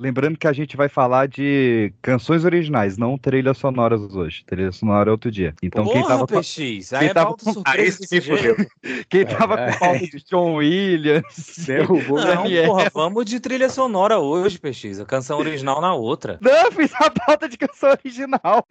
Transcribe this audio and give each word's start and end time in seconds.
Lembrando 0.00 0.38
que 0.38 0.46
a 0.46 0.52
gente 0.52 0.76
vai 0.76 0.88
falar 0.88 1.26
de 1.26 1.92
canções 2.00 2.44
originais, 2.44 2.96
não 2.96 3.18
trilhas 3.18 3.58
sonoras 3.58 4.00
hoje. 4.14 4.44
Trilha 4.46 4.70
sonora 4.70 5.10
é 5.10 5.12
outro 5.12 5.28
dia. 5.28 5.52
Então 5.60 5.82
Porra, 5.82 5.96
quem 5.98 6.06
tava 6.06 6.26
com, 6.26 6.40
PX, 6.40 6.92
aí 6.92 6.98
quem 7.00 7.08
é 7.08 7.14
tava 7.14 7.26
pauta 7.36 7.44
com- 7.54 7.62
Aí 7.66 7.90
se 7.90 8.20
fudeu. 8.20 8.56
quem 9.08 9.26
tava 9.26 9.54
É. 9.58 9.72
com 9.72 9.78
falta 9.80 9.98
de 10.06 10.24
John 10.30 10.54
Williams. 10.54 11.64
Derrubou. 11.66 12.18
Não, 12.20 12.26
Daniel. 12.44 12.66
porra, 12.66 12.90
vamos 12.94 13.24
de 13.24 13.40
trilha 13.40 13.68
sonora 13.68 14.18
hoje, 14.20 14.56
PX. 14.60 15.00
A 15.00 15.04
canção 15.04 15.36
original 15.40 15.80
na 15.80 15.92
outra. 15.94 16.38
Não, 16.42 16.52
eu 16.52 16.70
fiz 16.70 16.92
a 16.94 17.10
pauta 17.10 17.48
de 17.48 17.56
canção 17.58 17.90
original. 17.90 18.64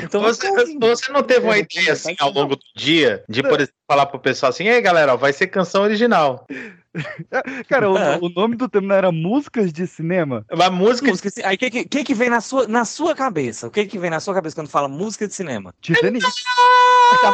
Então, 0.00 0.20
Você, 0.22 0.48
você 0.78 1.10
não 1.12 1.24
teve 1.24 1.44
uma 1.44 1.56
É, 1.56 1.60
ideia 1.60 1.92
assim 1.92 2.14
tá 2.14 2.24
ao 2.24 2.32
longo 2.32 2.54
do 2.54 2.62
dia 2.76 3.24
de, 3.28 3.42
por 3.42 3.54
exemplo, 3.54 3.74
falar 3.88 4.06
pro 4.06 4.20
pessoal 4.20 4.50
assim: 4.50 4.68
ei 4.68 4.80
galera, 4.80 5.14
ó, 5.14 5.16
vai 5.16 5.32
ser 5.32 5.48
canção 5.48 5.82
original. 5.82 6.46
Cara, 7.68 7.90
o, 7.90 7.98
É. 7.98 8.18
o 8.20 8.28
nome 8.28 8.56
do 8.56 8.68
tema 8.68 8.88
não 8.88 8.94
era 8.94 9.12
músicas 9.12 9.72
de 9.72 9.86
cinema? 9.86 10.44
Uma 10.52 10.70
música. 10.70 11.08
música, 11.08 11.30
de- 11.30 11.44
aí 11.44 11.56
o 11.56 11.58
que, 11.58 11.84
que, 11.84 12.04
que 12.04 12.14
vem 12.14 12.30
na 12.30 12.40
sua, 12.40 12.66
na 12.68 12.84
sua 12.84 13.14
cabeça? 13.14 13.66
O 13.66 13.70
que 13.70 13.84
que 13.86 13.98
vem 13.98 14.10
na 14.10 14.20
sua 14.20 14.34
cabeça 14.34 14.54
quando 14.54 14.68
fala 14.68 14.88
música 14.88 15.26
de 15.26 15.34
cinema? 15.34 15.74
Titanic. 15.80 16.24
A 16.24 16.30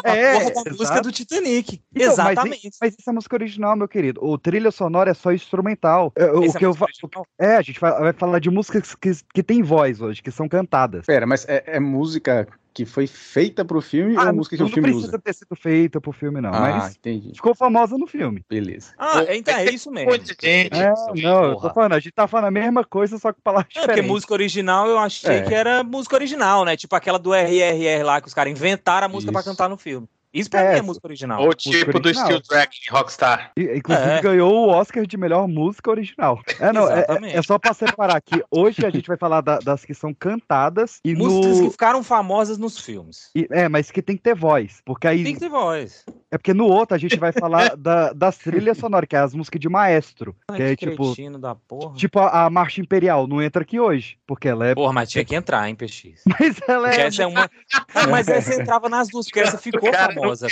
É, 0.05 0.33
porra 0.41 0.51
da 0.65 0.71
música 0.71 0.83
exato. 0.85 1.03
do 1.03 1.13
Titanic. 1.13 1.81
Então, 1.95 2.09
mas 2.17 2.31
Exatamente. 2.31 2.71
Mas 2.81 2.95
isso 2.99 3.09
é 3.09 3.13
música 3.13 3.37
original, 3.37 3.77
meu 3.77 3.89
querido. 3.89 4.23
O 4.25 4.37
trilha 4.37 4.71
sonora 4.71 5.11
é 5.11 5.15
só 5.15 5.33
instrumental. 5.33 6.13
É, 6.17 6.25
O 6.33 6.45
é 6.45 6.53
que 6.53 6.65
eu 6.67 6.75
fa- 6.75 6.85
original? 6.87 7.27
É, 7.39 7.57
a 7.57 7.63
gente 7.63 7.79
vai, 7.81 7.93
vai 7.99 8.13
falar 8.13 8.39
de 8.41 8.51
músicas 8.51 8.95
que, 8.95 9.11
que 9.33 9.43
tem 9.43 9.63
voz 9.63 10.01
hoje, 10.01 10.23
que 10.23 10.31
são 10.31 10.49
cantadas. 10.49 11.07
Pera, 11.07 11.27
mas 11.27 11.47
é, 11.49 11.63
é 11.67 11.81
música 11.81 12.47
que 12.73 12.85
foi 12.87 13.07
feita 13.07 13.65
pro 13.65 13.81
filme 13.81 14.15
ou 14.17 14.21
Ah, 14.21 14.33
música 14.33 14.57
que 14.57 14.63
não 14.63 14.69
o 14.69 14.73
filme 14.73 14.89
precisa 14.91 15.09
usa? 15.09 15.19
ter 15.19 15.35
sido 15.35 15.57
feita 15.57 16.01
pro 16.01 16.13
filme, 16.13 16.41
não. 16.41 16.51
ah, 16.55 16.61
mas 16.61 16.95
entendi. 16.97 17.33
ficou 17.35 17.55
famosa 17.55 17.99
no 17.99 18.07
filme. 18.07 18.45
Beleza. 18.49 18.93
Ah, 18.97 19.25
então 19.35 19.55
é 19.57 19.65
isso 19.67 19.91
mesmo. 19.91 20.13
Gente. 20.13 20.75
É, 20.75 20.93
não, 21.21 21.45
eu 21.51 21.57
tô 21.57 21.71
falando, 21.71 21.95
a 21.95 21.99
gente 22.01 22.13
tá 22.13 22.29
falando 22.29 22.47
a 22.47 22.51
mesma 22.51 22.85
coisa, 22.85 23.19
só 23.19 23.33
que 23.33 23.41
palavras 23.41 23.69
É, 23.71 23.81
porque 23.81 23.89
diferentes. 23.89 24.11
música 24.11 24.33
original 24.33 24.89
eu 24.89 24.99
achei 24.99 25.37
É. 25.37 25.43
que 25.43 25.55
era 25.55 25.83
música 25.83 26.15
original, 26.17 26.65
né? 26.65 26.77
Tipo 26.77 26.95
aquela 26.95 27.19
do 27.19 27.35
RRR 27.35 28.03
lá, 28.05 28.21
que 28.21 28.29
os 28.29 28.35
caras 28.35 28.53
inventaram 28.53 29.07
a 29.07 29.09
música 29.09 29.33
pra 29.33 29.41
Isso. 29.41 29.51
cantar 29.51 29.69
no 29.69 29.77
filme. 29.77 30.09
Isso 30.33 30.49
pra 30.49 30.61
É, 30.63 30.73
mim 30.75 30.79
é 30.79 30.83
música 30.83 31.07
original. 31.09 31.43
Ou 31.43 31.53
tipo 31.55 31.99
do. 31.99 32.15
Steel 32.15 32.41
Dragon 32.49 32.71
em 32.89 32.93
Rockstar. 32.93 33.51
E, 33.57 33.63
Inclusive 33.79 34.09
É. 34.11 34.21
ganhou 34.23 34.53
o 34.53 34.69
Oscar 34.69 35.05
de 35.07 35.17
melhor 35.17 35.49
música 35.49 35.91
original. 35.91 36.41
É, 36.61 36.73
não, 36.73 36.89
é, 36.89 37.01
é- 37.09 37.37
é 37.37 37.43
só 37.43 37.59
pra 37.59 37.75
separar 37.75 38.21
que 38.21 38.43
hoje 38.51 38.85
a 38.87 38.91
gente 38.91 39.07
vai 39.09 39.17
falar 39.17 39.41
da- 39.41 39.59
das 39.59 39.85
que 39.85 39.93
são 39.95 40.15
cantadas 40.15 41.01
e 41.05 41.15
Músicas 41.15 41.59
no. 41.59 41.65
que 41.65 41.71
ficaram 41.73 42.03
famosas 42.05 42.59
nos 42.59 42.79
filmes. 42.79 43.31
e- 43.35 43.49
é, 43.51 43.69
mas 43.69 43.91
que 43.91 44.01
tem 44.03 44.17
que 44.17 44.23
ter 44.23 44.35
voz. 44.35 44.81
Porque 44.85 45.07
aí. 45.07 45.25
Tem 45.25 45.35
que 45.35 45.41
ter 45.41 45.49
voz. 45.49 46.05
É 46.33 46.39
porque 46.39 46.55
no 46.55 46.67
outro 46.67 46.95
a 46.95 46.99
gente 46.99 47.17
vai 47.19 47.33
falar 47.33 47.75
da- 47.77 48.13
das 48.13 48.39
trilhas 48.39 48.79
sonoras, 48.79 49.09
que 49.09 49.17
é 49.17 49.19
as 49.19 49.35
músicas 49.35 49.61
de 49.61 49.69
maestro. 49.69 50.37
Ai, 50.49 50.57
Que 50.57 50.63
é 50.63 50.77
que 50.77 50.87
tipo. 50.91 51.07
cretino 51.15 51.39
da 51.39 51.55
porra. 51.55 51.95
Tipo 51.97 52.21
a, 52.21 52.45
a 52.45 52.51
Marcha 52.51 52.81
Imperial, 52.81 53.27
não 53.27 53.43
entra 53.43 53.63
aqui 53.63 53.81
hoje. 53.81 54.17
Porque 54.27 54.49
ela 54.49 54.69
é. 54.69 54.75
Porra, 54.75 54.93
mas 54.93 55.11
tinha 55.11 55.25
que 55.25 55.35
entrar, 55.35 55.69
hein, 55.69 55.75
PX. 55.75 56.23
Mas 56.39 56.57
ela 56.69 56.93
é. 56.95 57.01
essa 57.03 57.23
é 57.23 57.27
uma. 57.27 57.51
Ah, 57.93 58.07
mas 58.07 58.29
essa 58.29 58.55
entrava 58.55 58.89
nas 58.89 59.09
duas, 59.09 59.27
porque 59.27 59.41
essa 59.41 59.59
ficou 59.59 59.93
famosa. 59.93 60.47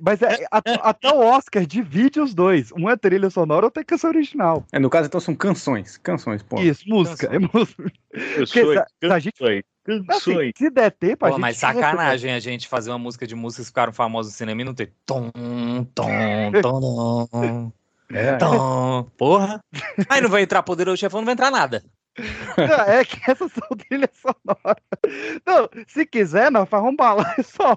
Mas 0.00 0.20
é, 0.22 0.46
a- 0.50 0.60
até 0.90 1.08
o 1.10 1.18
Oscar 1.18 1.64
divide 1.66 2.20
os 2.20 2.34
dois. 2.34 2.70
Um 2.72 2.88
é 2.88 2.96
trilha 2.96 3.30
sonora, 3.30 3.66
outro 3.66 3.80
é 3.80 3.84
canção 3.84 4.10
original. 4.10 4.64
É, 4.72 4.78
no 4.78 4.90
caso, 4.90 5.06
então, 5.08 5.20
são 5.20 5.34
canções. 5.34 5.96
Canções, 5.98 6.42
pô. 6.42 6.60
Isso, 6.60 6.84
música. 6.88 7.26
É 7.34 7.38
música. 7.38 7.92
Porque 8.10 8.46
se 8.46 8.78
a- 8.78 8.86
se 9.02 9.06
a 9.12 9.18
gente- 9.18 9.64
Assim, 10.08 10.52
se 10.56 10.70
der 10.70 10.90
tempo, 10.92 11.24
a 11.24 11.28
Pô, 11.28 11.34
gente. 11.34 11.40
mas 11.40 11.56
sacanagem 11.56 12.32
a 12.32 12.38
gente 12.38 12.68
fazer 12.68 12.90
uma 12.90 12.98
música 12.98 13.26
de 13.26 13.34
músicas 13.34 13.66
que 13.66 13.70
ficaram 13.70 13.92
famosas 13.92 14.32
no 14.32 14.36
cinema 14.38 14.60
e 14.60 14.64
não 14.64 14.74
ter. 14.74 14.92
Tom, 15.04 15.30
tom, 15.94 16.06
tom, 16.62 17.72
É. 18.12 18.36
tom. 18.36 19.04
Porra. 19.16 19.60
Aí 20.08 20.20
não 20.20 20.28
vai 20.28 20.42
entrar 20.42 20.62
Poderoso 20.62 20.98
Chefão, 20.98 21.20
não 21.20 21.24
vai 21.26 21.32
entrar 21.34 21.50
nada. 21.50 21.82
Não, 22.58 22.84
é 22.92 23.04
que 23.04 23.18
essas 23.28 23.50
são 23.52 23.68
trilhas 23.78 24.10
sonoras. 24.20 24.82
Não, 25.46 25.68
se 25.88 26.04
quiser, 26.04 26.50
nós 26.50 26.68
faz 26.68 26.84
um 26.84 26.94
balaio 26.94 27.42
só. 27.42 27.76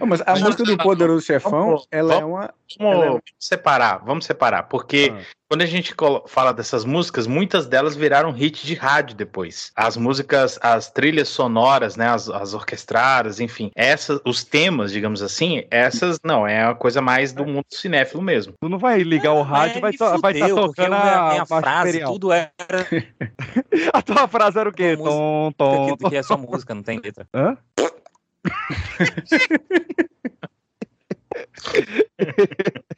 Não, 0.00 0.06
mas 0.06 0.20
a 0.22 0.24
Mas 0.32 0.42
música 0.42 0.64
do 0.64 0.70
não, 0.76 0.78
Poderoso 0.78 1.24
Chefão, 1.24 1.50
vamos- 1.52 1.88
ela 1.92 2.14
é 2.14 2.20
vamos- 2.20 2.30
uma. 2.36 2.54
Vamos 2.80 2.94
Ela 3.06 3.16
é- 3.18 3.20
separar, 3.38 3.98
vamos 4.04 4.24
separar. 4.26 4.64
Porque 4.64 5.12
Ah. 5.16 5.22
quando 5.48 5.62
a 5.62 5.66
gente 5.66 5.94
fala 6.26 6.52
dessas 6.52 6.84
músicas, 6.84 7.28
muitas 7.28 7.64
delas 7.68 7.94
viraram 7.94 8.32
hit 8.32 8.66
de 8.66 8.74
rádio 8.74 9.14
depois. 9.14 9.70
As 9.76 9.96
músicas, 9.96 10.58
as 10.60 10.90
trilhas 10.90 11.28
sonoras, 11.28 11.94
né, 11.94 12.08
as, 12.08 12.28
as 12.28 12.52
orquestradas, 12.54 13.38
enfim, 13.38 13.70
essas, 13.76 14.20
os 14.24 14.42
temas, 14.42 14.90
digamos 14.90 15.22
assim, 15.22 15.62
essas 15.70 16.18
não, 16.24 16.44
é 16.44 16.64
a 16.64 16.74
coisa 16.74 17.00
mais 17.00 17.32
do 17.32 17.46
mundo 17.46 17.66
cinéfilo 17.70 18.20
mesmo. 18.20 18.54
Tu 18.60 18.68
não 18.68 18.80
vai 18.80 18.98
ligar 19.04 19.34
o 19.34 19.42
rádio, 19.42 19.78
É, 19.78 19.80
vai 19.80 19.90
estar 19.92 20.18
tá 20.18 20.48
tocando 20.48 20.94
a 20.94 20.98
minha, 21.04 21.16
a, 21.20 21.28
minha 21.30 21.46
Marcha 21.48 21.60
frase, 21.60 21.88
Imperial. 21.90 22.12
tudo 22.12 22.32
era 22.32 22.50
A 23.94 24.02
tua 24.02 24.26
frase 24.26 24.58
era 24.58 24.68
o 24.68 24.72
quê? 24.72 24.96
Uma 24.98 25.08
Tom, 25.08 25.52
tom, 25.56 25.86
que, 25.92 25.96
tom. 26.02 26.10
que 26.10 26.16
é 26.16 26.22
só 26.24 26.36
música, 26.36 26.74
não 26.74 26.82
tem 26.82 26.98
letra. 26.98 27.28
Hã? 27.32 27.56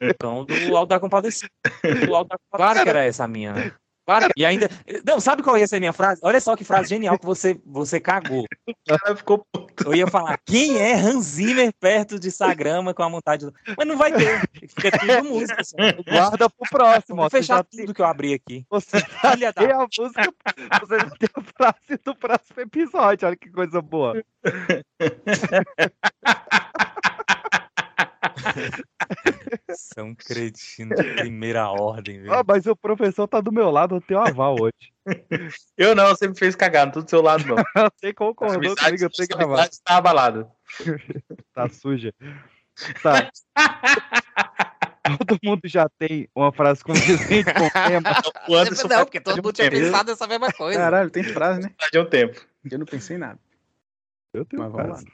Então, 0.01 0.45
do 0.45 0.77
Alto 0.77 0.89
da 0.89 0.99
Compadecida. 0.99 1.49
Do 2.05 2.15
Alto 2.15 2.29
da 2.29 2.37
Compadecida. 2.37 2.57
Claro 2.57 2.83
que 2.83 2.89
era 2.89 3.03
essa 3.03 3.23
a 3.25 3.27
minha, 3.27 3.53
né? 3.53 3.73
Que- 4.27 4.33
E 4.37 4.45
ainda. 4.45 4.69
Não, 5.05 5.19
sabe 5.19 5.43
qual 5.43 5.57
ia 5.57 5.67
ser 5.67 5.75
a 5.77 5.79
minha 5.79 5.93
frase? 5.93 6.19
Olha 6.23 6.39
só 6.41 6.55
que 6.55 6.63
frase 6.63 6.89
genial 6.89 7.17
que 7.19 7.25
você, 7.25 7.59
você 7.65 7.99
cagou. 7.99 8.45
O 8.67 8.73
cara 8.97 9.15
ficou 9.15 9.45
puto. 9.51 9.69
Eu 9.85 9.95
ia 9.95 10.07
falar, 10.07 10.37
quem 10.45 10.77
é 10.77 10.93
Hans 10.95 11.25
Zimmer 11.25 11.71
perto 11.79 12.19
de 12.19 12.31
Sagrama 12.31 12.93
com 12.93 13.03
a 13.03 13.09
montagem 13.09 13.47
do... 13.47 13.53
Mas 13.77 13.87
não 13.87 13.97
vai 13.97 14.11
ter, 14.11 14.41
é 14.83 14.91
tudo 14.91 15.23
música. 15.29 15.61
Assim. 15.61 15.75
Guarda 16.07 16.49
pro 16.49 16.69
próximo. 16.69 17.21
Vou 17.21 17.29
fechar 17.29 17.57
já 17.57 17.63
tudo 17.63 17.93
que 17.93 18.01
eu 18.01 18.05
abri 18.05 18.33
aqui. 18.33 18.65
você 18.69 18.99
já 18.99 19.07
Filha 19.31 19.53
da... 19.53 19.61
a 19.61 19.87
música, 19.97 20.33
você 20.81 20.99
já 20.99 21.09
tem 21.11 21.29
a 21.33 21.41
frase 21.41 21.97
do 22.03 22.13
próximo 22.15 22.59
episódio. 22.61 23.27
Olha 23.27 23.37
que 23.37 23.49
coisa 23.49 23.81
boa. 23.81 24.21
São 29.75 30.13
cretinos 30.15 30.97
de 30.97 31.13
primeira 31.15 31.69
ordem, 31.69 32.19
Ah, 32.19 32.21
velho. 32.21 32.43
mas 32.47 32.65
o 32.65 32.75
professor 32.75 33.27
tá 33.27 33.39
do 33.41 33.51
meu 33.51 33.69
lado, 33.69 33.95
eu 33.95 34.01
tenho 34.01 34.19
aval 34.19 34.55
hoje. 34.59 34.93
Eu 35.77 35.95
não, 35.95 36.07
você 36.09 36.27
me 36.27 36.35
fez 36.37 36.55
cagar, 36.55 36.85
não 36.85 36.93
tô 36.93 37.01
do 37.01 37.09
seu 37.09 37.21
lado, 37.21 37.43
não. 37.45 37.55
Você 37.99 38.13
concordou 38.13 38.75
comigo, 38.75 39.03
eu 39.03 39.09
tenho 39.09 39.27
que 39.27 39.33
a 39.33 39.37
gravar. 39.37 39.53
amizade 39.53 39.79
tá 39.83 39.97
abalada. 39.97 40.47
Tá 41.53 41.67
suja. 41.69 42.13
Tá. 43.01 43.29
Todo 45.17 45.39
mundo 45.43 45.61
já 45.65 45.89
tem 45.97 46.29
uma 46.35 46.51
frase 46.53 46.83
condizente 46.83 47.51
com 47.53 47.65
o 47.65 47.71
tema. 47.71 48.09
O 48.47 48.55
Anderson 48.55 48.87
Não, 48.87 49.03
porque 49.05 49.19
todo 49.19 49.37
mundo 49.37 49.51
tinha 49.53 49.69
tempo. 49.69 49.83
pensado 49.83 50.11
nessa 50.11 50.27
mesma 50.27 50.53
coisa. 50.53 50.77
Caralho, 50.79 51.09
tem 51.09 51.23
frase, 51.23 51.61
né? 51.61 51.71
de 51.91 51.99
um 51.99 52.05
tempo. 52.05 52.39
Eu 52.69 52.77
não 52.79 52.85
pensei 52.85 53.15
em 53.15 53.19
nada. 53.19 53.39
Eu 54.33 54.45
tenho 54.45 54.61
Mas 54.61 54.71
vamos 54.71 55.03
lá. 55.03 55.11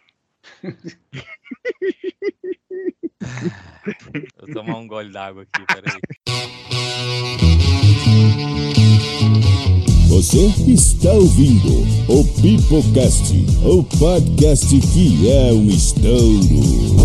Vou 4.39 4.53
tomar 4.53 4.77
um 4.77 4.87
gole 4.87 5.11
d'água 5.11 5.43
aqui, 5.43 5.65
peraí. 5.67 5.99
Você 10.07 10.45
está 10.71 11.11
ouvindo 11.11 11.83
o 12.07 12.23
Pipocast, 12.41 13.33
o 13.65 13.83
podcast 13.97 14.79
que 14.93 15.29
é 15.29 15.51
um 15.51 15.67
estouro. 15.67 16.95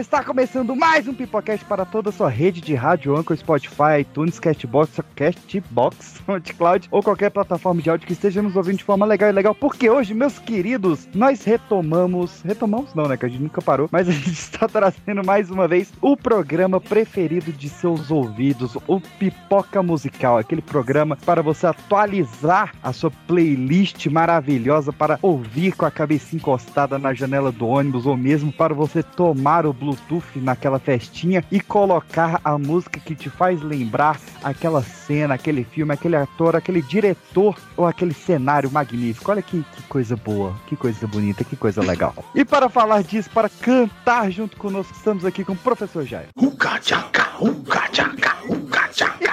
Está 0.00 0.24
começando 0.24 0.74
mais 0.74 1.06
um 1.06 1.14
Pipocast 1.14 1.64
para 1.66 1.84
toda 1.84 2.10
a 2.10 2.12
sua 2.12 2.28
rede 2.28 2.60
de 2.60 2.74
rádio, 2.74 3.16
Anchor, 3.16 3.36
Spotify, 3.36 4.00
iTunes, 4.00 4.40
Castbox, 4.40 5.00
Castbox, 5.14 6.20
SoundCloud 6.26 6.88
ou 6.90 7.00
qualquer 7.00 7.30
plataforma 7.30 7.80
de 7.80 7.88
áudio 7.90 8.04
que 8.04 8.12
esteja 8.12 8.42
nos 8.42 8.56
ouvindo 8.56 8.78
de 8.78 8.84
forma 8.84 9.06
legal 9.06 9.30
e 9.30 9.32
legal, 9.32 9.54
porque 9.54 9.88
hoje, 9.88 10.12
meus 10.12 10.36
queridos, 10.36 11.08
nós 11.14 11.44
retomamos, 11.44 12.42
retomamos 12.42 12.92
não, 12.92 13.06
né, 13.06 13.16
que 13.16 13.24
a 13.24 13.28
gente 13.28 13.42
nunca 13.42 13.62
parou, 13.62 13.88
mas 13.92 14.08
a 14.10 14.12
gente 14.12 14.32
está 14.32 14.66
trazendo 14.66 15.24
mais 15.24 15.48
uma 15.48 15.68
vez 15.68 15.92
o 16.00 16.16
programa 16.16 16.80
preferido 16.80 17.52
de 17.52 17.68
seus 17.68 18.10
ouvidos, 18.10 18.76
o 18.88 19.00
Pipoca 19.00 19.80
Musical, 19.80 20.38
aquele 20.38 20.62
programa 20.62 21.16
para 21.24 21.40
você 21.40 21.68
atualizar 21.68 22.74
a 22.82 22.92
sua 22.92 23.12
playlist 23.28 24.06
maravilhosa 24.06 24.92
para 24.92 25.20
ouvir 25.22 25.76
com 25.76 25.86
a 25.86 25.90
cabeça 25.90 26.34
encostada 26.34 26.98
na 26.98 27.14
janela 27.14 27.52
do 27.52 27.68
ônibus 27.68 28.06
ou 28.06 28.16
mesmo 28.16 28.52
para 28.52 28.74
você 28.74 29.00
tomar 29.00 29.64
o 29.66 29.83
Bluetooth 29.84 30.24
naquela 30.36 30.78
festinha 30.78 31.44
e 31.52 31.60
colocar 31.60 32.40
a 32.42 32.56
música 32.56 32.98
que 32.98 33.14
te 33.14 33.28
faz 33.28 33.60
lembrar 33.60 34.18
aquela 34.42 34.82
cena, 34.82 35.34
aquele 35.34 35.64
filme, 35.64 35.92
aquele 35.92 36.16
ator, 36.16 36.56
aquele 36.56 36.80
diretor 36.80 37.56
ou 37.76 37.86
aquele 37.86 38.14
cenário 38.14 38.70
magnífico. 38.70 39.30
Olha 39.30 39.42
que, 39.42 39.62
que 39.62 39.82
coisa 39.82 40.16
boa, 40.16 40.54
que 40.66 40.76
coisa 40.76 41.06
bonita, 41.06 41.44
que 41.44 41.56
coisa 41.56 41.82
legal. 41.82 42.14
E 42.34 42.44
para 42.44 42.68
falar 42.68 43.02
disso, 43.02 43.28
para 43.30 43.48
cantar 43.48 44.30
junto 44.30 44.56
conosco, 44.56 44.94
estamos 44.96 45.24
aqui 45.24 45.44
com 45.44 45.52
o 45.52 45.56
professor 45.56 46.04
Jair. 46.04 46.28
Uca, 46.36 46.78
tchaca, 46.80 47.28
uca, 47.40 47.88
tchaca, 47.90 48.36
uca, 48.48 48.88
tchaca. 48.88 49.24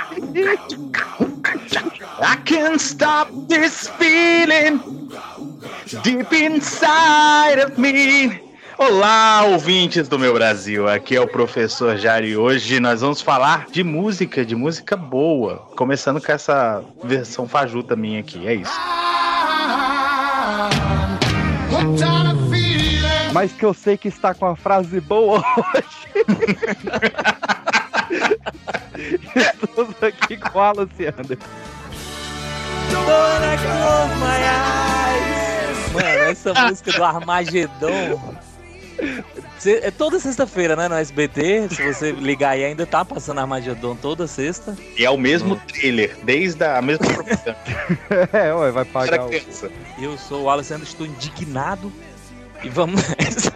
I 2.24 2.38
can't 2.46 2.80
stop 2.80 3.32
this 3.48 3.88
feeling 3.98 4.80
deep 6.04 6.32
inside 6.34 7.60
of 7.60 7.78
me. 7.80 8.51
Olá, 8.82 9.44
ouvintes 9.44 10.08
do 10.08 10.18
meu 10.18 10.34
Brasil. 10.34 10.90
Aqui 10.90 11.16
é 11.16 11.22
o 11.22 11.28
professor 11.28 11.98
Jair 11.98 12.26
e 12.26 12.36
hoje 12.36 12.80
nós 12.80 13.02
vamos 13.02 13.22
falar 13.22 13.68
de 13.68 13.84
música, 13.84 14.44
de 14.44 14.56
música 14.56 14.98
boa. 14.98 15.58
Começando 15.78 16.20
com 16.20 16.32
essa 16.32 16.84
versão 17.04 17.48
fajuta 17.48 17.96
minha 17.96 18.22
aqui. 18.22 18.48
É 18.48 18.56
isso. 18.56 18.74
Mas 23.32 23.52
que 23.52 23.64
eu 23.64 23.72
sei 23.76 23.98
que 23.98 24.08
está 24.08 24.34
com 24.34 24.48
a 24.48 24.56
frase 24.56 25.00
boa 25.00 25.44
hoje. 25.58 25.86
Estamos 29.62 29.96
aqui 30.02 30.38
com 30.38 30.60
a 30.60 30.72
Luciana. 30.72 31.38
Mano, 35.94 36.24
essa 36.32 36.52
música 36.56 36.92
do 36.94 37.04
Armagedon. 37.04 38.51
É 39.66 39.92
toda 39.92 40.20
sexta-feira, 40.20 40.76
né, 40.76 40.88
no 40.88 40.96
SBT. 40.96 41.70
Se 41.70 41.84
você 41.84 42.12
ligar 42.12 42.52
aí, 42.52 42.66
ainda 42.66 42.86
tá 42.86 43.06
passando 43.06 43.40
Armagedon 43.40 43.96
toda 43.96 44.26
sexta. 44.26 44.76
E 44.98 45.06
é 45.06 45.10
o 45.10 45.18
mesmo 45.18 45.56
trailer, 45.56 46.18
desde 46.24 46.64
a 46.64 46.82
mesma 46.82 47.06
propaganda. 47.06 47.58
É, 48.34 48.54
ué, 48.54 48.72
vai 48.72 48.86
pagar 48.86 49.28
o... 49.28 49.32
Eu 50.02 50.18
sou 50.18 50.44
o 50.44 50.50
Alessandro, 50.50 50.84
estou 50.84 51.06
indignado. 51.06 51.92
E 52.64 52.70
vamos 52.70 53.02
nessa. 53.18 53.54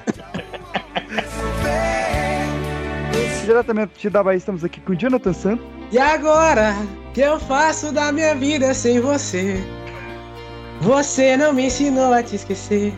Diretamente 3.45 4.09
da 4.09 4.23
Bahia, 4.23 4.37
estamos 4.37 4.63
aqui 4.63 4.81
com 4.81 4.93
o 4.93 4.95
Jonathan 4.95 5.33
Santos. 5.33 5.65
E 5.91 5.99
agora, 5.99 6.73
que 7.13 7.21
eu 7.21 7.39
faço 7.39 7.91
da 7.91 8.11
minha 8.11 8.33
vida 8.35 8.73
sem 8.73 8.99
você? 8.99 9.63
Você 10.81 11.37
não 11.37 11.53
me 11.53 11.67
ensinou 11.67 12.13
a 12.13 12.23
te 12.23 12.35
esquecer. 12.35 12.93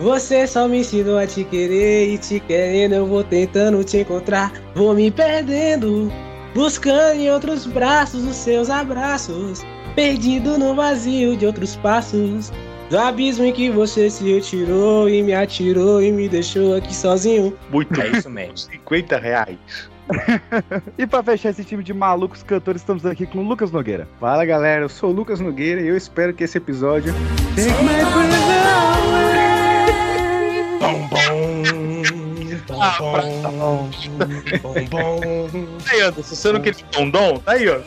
Você 0.00 0.46
só 0.46 0.68
me 0.68 0.78
ensinou 0.78 1.18
a 1.18 1.26
te 1.26 1.42
querer 1.42 2.14
e 2.14 2.18
te 2.18 2.38
querendo 2.38 2.94
eu 2.94 3.06
vou 3.06 3.24
tentando 3.24 3.82
te 3.82 3.98
encontrar. 3.98 4.52
Vou 4.72 4.94
me 4.94 5.10
perdendo, 5.10 6.10
buscando 6.54 7.18
em 7.18 7.30
outros 7.30 7.66
braços 7.66 8.24
os 8.24 8.36
seus 8.36 8.70
abraços. 8.70 9.64
Perdido 9.96 10.56
no 10.56 10.76
vazio 10.76 11.36
de 11.36 11.46
outros 11.46 11.74
passos. 11.76 12.52
Do 12.88 12.96
abismo 12.96 13.44
em 13.44 13.52
que 13.52 13.68
você 13.68 14.08
se 14.08 14.32
retirou 14.32 15.10
e 15.10 15.20
me 15.20 15.34
atirou 15.34 16.00
e 16.00 16.12
me 16.12 16.28
deixou 16.28 16.76
aqui 16.76 16.94
sozinho. 16.94 17.52
Muito 17.68 18.00
É 18.00 18.08
isso 18.08 18.30
mesmo. 18.30 18.56
50 18.56 19.18
reais. 19.18 19.58
E 20.96 21.06
para 21.06 21.22
fechar 21.22 21.50
esse 21.50 21.64
time 21.64 21.82
de 21.82 21.92
malucos 21.92 22.42
cantores, 22.42 22.80
estamos 22.80 23.04
aqui 23.04 23.26
com 23.26 23.40
o 23.40 23.46
Lucas 23.46 23.70
Nogueira. 23.70 24.08
Fala 24.18 24.44
galera, 24.44 24.84
eu 24.84 24.88
sou 24.88 25.10
o 25.10 25.12
Lucas 25.12 25.38
Nogueira 25.38 25.82
e 25.82 25.88
eu 25.88 25.96
espero 25.96 26.32
que 26.32 26.44
esse 26.44 26.56
episódio 26.56 27.12
Bom, 30.80 31.08
bom, 31.08 32.78
Ah, 32.80 32.96
bom, 32.98 33.90
bom, 34.62 34.84
bom, 34.90 35.50
Aí, 35.90 36.00
Anderson, 36.02 36.34
você 36.34 36.52
não 36.52 36.60
queria 36.60 36.84
um 36.98 37.10
dom? 37.10 37.38
Tá 37.38 37.52
aí, 37.52 37.68
ó. 37.68 37.78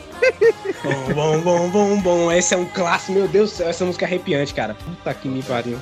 bom, 0.84 1.14
bom, 1.14 1.40
bom, 1.40 1.68
bom, 1.70 2.00
bom. 2.00 2.32
Esse 2.32 2.54
é 2.54 2.56
um 2.56 2.66
clássico, 2.66 3.12
meu 3.12 3.28
Deus 3.28 3.50
do 3.50 3.56
céu, 3.56 3.68
essa 3.68 3.84
música 3.84 4.04
é 4.04 4.08
arrepiante, 4.08 4.52
cara. 4.52 4.74
Puta 4.74 5.14
que 5.14 5.28
me 5.28 5.42
pariu. 5.42 5.78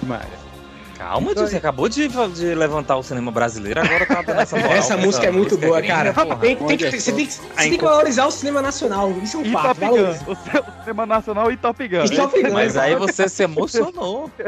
Calma, 0.97 1.35
tio, 1.35 1.49
você 1.49 1.57
acabou 1.57 1.89
de, 1.89 2.09
de 2.09 2.55
levantar 2.55 2.97
o 2.99 3.03
cinema 3.03 3.33
brasileiro, 3.33 3.81
agora 3.81 4.05
tá 4.05 4.21
dando 4.21 4.41
essa 4.41 4.57
moral. 4.57 4.73
Essa 4.77 4.97
música 4.99 5.27
é 5.29 5.31
muito 5.31 5.57
boa, 5.57 5.81
gringa, 5.81 5.95
cara. 5.95 6.13
porra. 6.13 6.37
Tem, 6.37 6.57
tem 6.57 6.77
que, 6.77 6.91
você 7.01 7.13
tem 7.13 7.27
que, 7.27 7.33
você 7.33 7.43
tem 7.57 7.79
que 7.79 7.85
valorizar 7.85 8.27
o 8.27 8.31
cinema 8.31 8.61
nacional. 8.61 9.11
Isso 9.23 9.39
é 9.39 9.41
um 9.41 9.45
E 9.47 9.53
fato. 9.53 9.81
Valoriza. 9.81 10.27
O 10.29 10.37
Cinema 10.81 11.07
Nacional 11.07 11.51
e 11.51 11.57
Top 11.57 11.89
Gun. 11.89 12.05
E 12.05 12.11
Top 12.17 12.43
Gun. 12.43 12.53
Mas 12.53 12.77
aí 12.77 12.95
você 12.97 13.29
se 13.31 13.43
emocionou. 13.43 14.31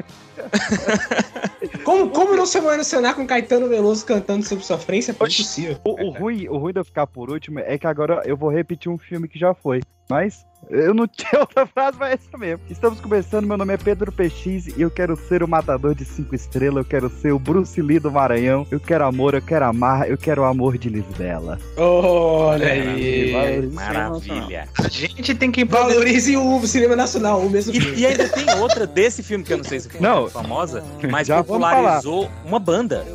Como, 1.85 2.11
como 2.11 2.37
não 2.37 2.47
se 2.47 2.59
emocionar 2.59 3.15
com 3.15 3.27
Caetano 3.27 3.69
Veloso 3.69 4.05
cantando 4.05 4.45
sobre 4.45 4.65
sofrência? 4.65 5.13
É 5.13 5.15
impossível. 5.15 5.79
O, 5.85 6.09
o 6.09 6.11
ruim, 6.11 6.49
o 6.49 6.59
ruim 6.59 6.73
de 6.73 6.81
eu 6.81 6.85
ficar 6.85 7.07
por 7.07 7.31
último 7.31 7.59
é 7.61 7.79
que 7.79 7.87
agora 7.87 8.23
eu 8.25 8.37
vou 8.37 8.51
repetir 8.51 8.91
um 8.91 8.99
filme 8.99 9.29
que 9.29 9.39
já 9.39 9.55
foi. 9.55 9.81
Mas 10.13 10.45
eu 10.69 10.93
não 10.93 11.07
tinha 11.09 11.41
outra 11.41 11.65
frase, 11.67 11.97
mas 11.99 12.11
é 12.11 12.15
essa 12.15 12.37
mesmo. 12.37 12.61
Estamos 12.69 13.01
começando, 13.01 13.47
meu 13.47 13.57
nome 13.57 13.73
é 13.73 13.79
Pedro 13.79 14.13
PX 14.13 14.67
e 14.77 14.83
eu 14.83 14.91
quero 14.91 15.17
ser 15.17 15.43
o 15.43 15.49
matador 15.49 15.95
de 15.95 16.05
cinco 16.05 16.35
estrelas, 16.35 16.77
eu 16.77 16.85
quero 16.85 17.09
ser 17.09 17.33
o 17.33 17.39
Bruce 17.39 17.81
Lee 17.81 17.99
do 17.99 18.13
Maranhão, 18.13 18.67
eu 18.71 18.79
quero 18.79 19.07
amor, 19.07 19.33
eu 19.33 19.41
quero 19.41 19.65
amar, 19.65 20.11
eu 20.11 20.19
quero 20.19 20.43
o 20.43 20.45
amor 20.45 20.77
de 20.77 20.91
Lisbela. 20.91 21.59
Olha 21.79 22.73
aí. 22.73 23.67
Maravilha. 23.73 24.69
A 24.79 24.89
gente 24.89 25.35
tem 25.35 25.51
que. 25.51 25.65
Valorize 25.65 26.37
o 26.37 26.61
cinema 26.67 26.95
nacional, 26.95 27.41
o 27.41 27.49
mesmo 27.49 27.73
filme. 27.73 27.97
E, 27.97 28.01
e 28.01 28.07
ainda 28.07 28.29
tem 28.29 28.45
outra 28.61 28.87
desse 28.87 29.23
filme 29.23 29.43
que 29.43 29.55
eu 29.55 29.57
não 29.57 29.65
sei 29.65 29.81
se 29.81 29.89
foi 29.89 29.99
Não. 29.99 30.29
famosa, 30.29 30.85
mas 31.11 31.27
Já 31.27 31.43
popularizou 31.43 32.31
uma 32.45 32.59
banda. 32.59 33.07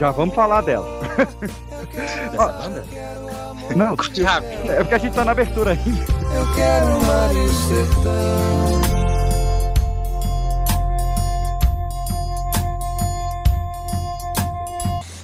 Já 0.00 0.10
vamos 0.10 0.34
falar 0.34 0.62
dela. 0.62 0.88
Dessa 1.92 2.48
banda? 2.48 3.25
Não, 3.74 3.94
Rápido. 4.22 4.70
é 4.70 4.76
porque 4.78 4.94
a 4.94 4.98
gente 4.98 5.14
tá 5.14 5.24
na 5.24 5.32
abertura 5.32 5.70
ainda. 5.72 6.06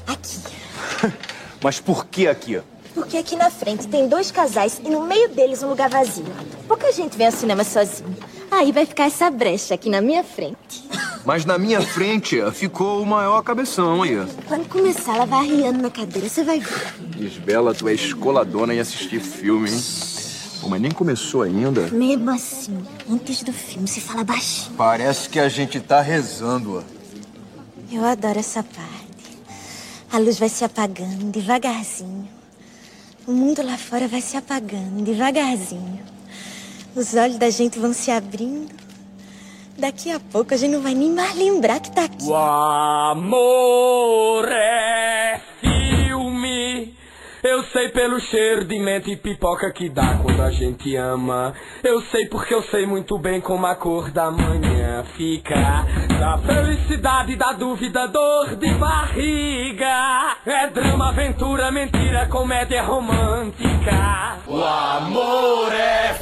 Aqui. 0.07 0.41
Mas 1.63 1.81
por 1.81 2.07
que 2.07 2.27
aqui? 2.27 2.61
Porque 2.95 3.17
aqui 3.17 3.37
na 3.37 3.51
frente 3.51 3.89
tem 3.89 4.07
dois 4.09 4.31
casais 4.31 4.81
e 4.85 4.89
no 4.91 5.03
meio 5.07 5.29
deles 5.31 5.63
um 5.63 5.69
lugar 5.69 5.89
vazio. 5.89 6.27
Pouca 6.69 6.93
gente 6.93 7.17
vem 7.17 7.27
ao 7.27 7.33
cinema 7.33 7.65
sozinho. 7.65 8.15
Aí 8.51 8.71
vai 8.71 8.85
ficar 8.85 9.05
essa 9.05 9.31
brecha 9.31 9.75
aqui 9.75 9.89
na 9.89 10.01
minha 10.03 10.23
frente. 10.23 10.87
Mas 11.25 11.45
na 11.45 11.57
minha 11.57 11.81
frente 11.81 12.39
ficou 12.53 13.01
o 13.03 13.07
maior 13.07 13.43
cabeção 13.43 14.03
aí. 14.03 14.17
Quando 14.47 14.69
começar, 14.69 15.15
ela 15.17 15.25
vai 15.25 15.47
arriando 15.47 15.81
na 15.81 15.91
cadeira, 15.91 16.29
você 16.29 16.45
vai 16.45 16.61
ver. 16.61 16.95
Isbela, 17.19 17.73
tu 17.75 17.89
é 17.89 17.95
escoladona 17.95 18.75
em 18.75 18.81
assistir 18.81 19.21
filme, 19.21 19.71
hein? 19.71 19.81
Pô, 20.61 20.69
mas 20.69 20.81
nem 20.81 20.91
começou 20.91 21.43
ainda. 21.43 21.89
Mesmo 21.89 22.31
assim, 22.31 22.77
antes 23.11 23.43
do 23.43 23.53
filme, 23.53 23.89
se 23.89 24.01
fala 24.01 24.23
baixinho. 24.23 24.77
Parece 24.77 25.29
que 25.29 25.39
a 25.41 25.49
gente 25.49 25.81
tá 25.81 26.01
rezando. 26.01 26.79
ó. 26.79 26.83
Eu 27.91 28.05
adoro 28.05 28.39
essa 28.39 28.63
parte. 28.63 29.39
A 30.13 30.19
luz 30.19 30.39
vai 30.39 30.49
se 30.49 30.65
apagando 30.65 31.31
devagarzinho. 31.31 32.29
O 33.27 33.33
mundo 33.33 33.63
lá 33.63 33.79
fora 33.79 34.09
vai 34.09 34.21
se 34.21 34.37
apagando 34.37 35.05
devagarzinho. 35.05 36.01
Os 36.95 37.15
olhos 37.15 37.39
da 37.39 37.51
gente 37.51 37.79
vão 37.79 37.93
se 37.93 38.11
abrindo. 38.11 38.75
Daqui 39.79 40.11
a 40.11 40.21
pouco 40.21 40.53
a 40.53 40.57
gente 40.57 40.73
não 40.73 40.83
vai 40.83 40.95
nem 40.95 41.11
mais 41.11 41.35
lembrar 41.37 41.81
que 41.81 41.91
tá 41.93 42.05
aqui. 42.05 42.25
O 42.25 42.35
amor 42.35 44.47
é 44.51 45.41
filme. 45.61 46.02
Eu 47.43 47.65
sei 47.65 47.89
pelo 47.89 48.21
cheiro 48.21 48.65
de 48.65 48.79
menta 48.79 49.11
e 49.11 49.17
pipoca 49.17 49.69
que 49.73 49.89
dá 49.89 50.17
quando 50.23 50.41
a 50.41 50.51
gente 50.53 50.95
ama. 50.95 51.53
Eu 51.83 52.01
sei 52.03 52.27
porque 52.27 52.55
eu 52.55 52.63
sei 52.63 52.87
muito 52.87 53.19
bem 53.19 53.41
como 53.41 53.67
a 53.67 53.75
cor 53.75 54.13
da 54.13 54.31
manhã 54.31 55.05
fica. 55.17 55.57
Da 56.21 56.39
felicidade, 56.39 57.35
da 57.35 57.53
dúvida, 57.53 58.07
dor 58.07 58.55
de 58.55 58.73
barriga. 58.75 60.37
É 60.47 60.69
drama, 60.69 61.09
aventura, 61.09 61.73
mentira, 61.73 62.29
comédia 62.29 62.81
romântica. 62.83 64.39
O 64.47 64.63
amor 64.63 65.73
é 65.73 66.13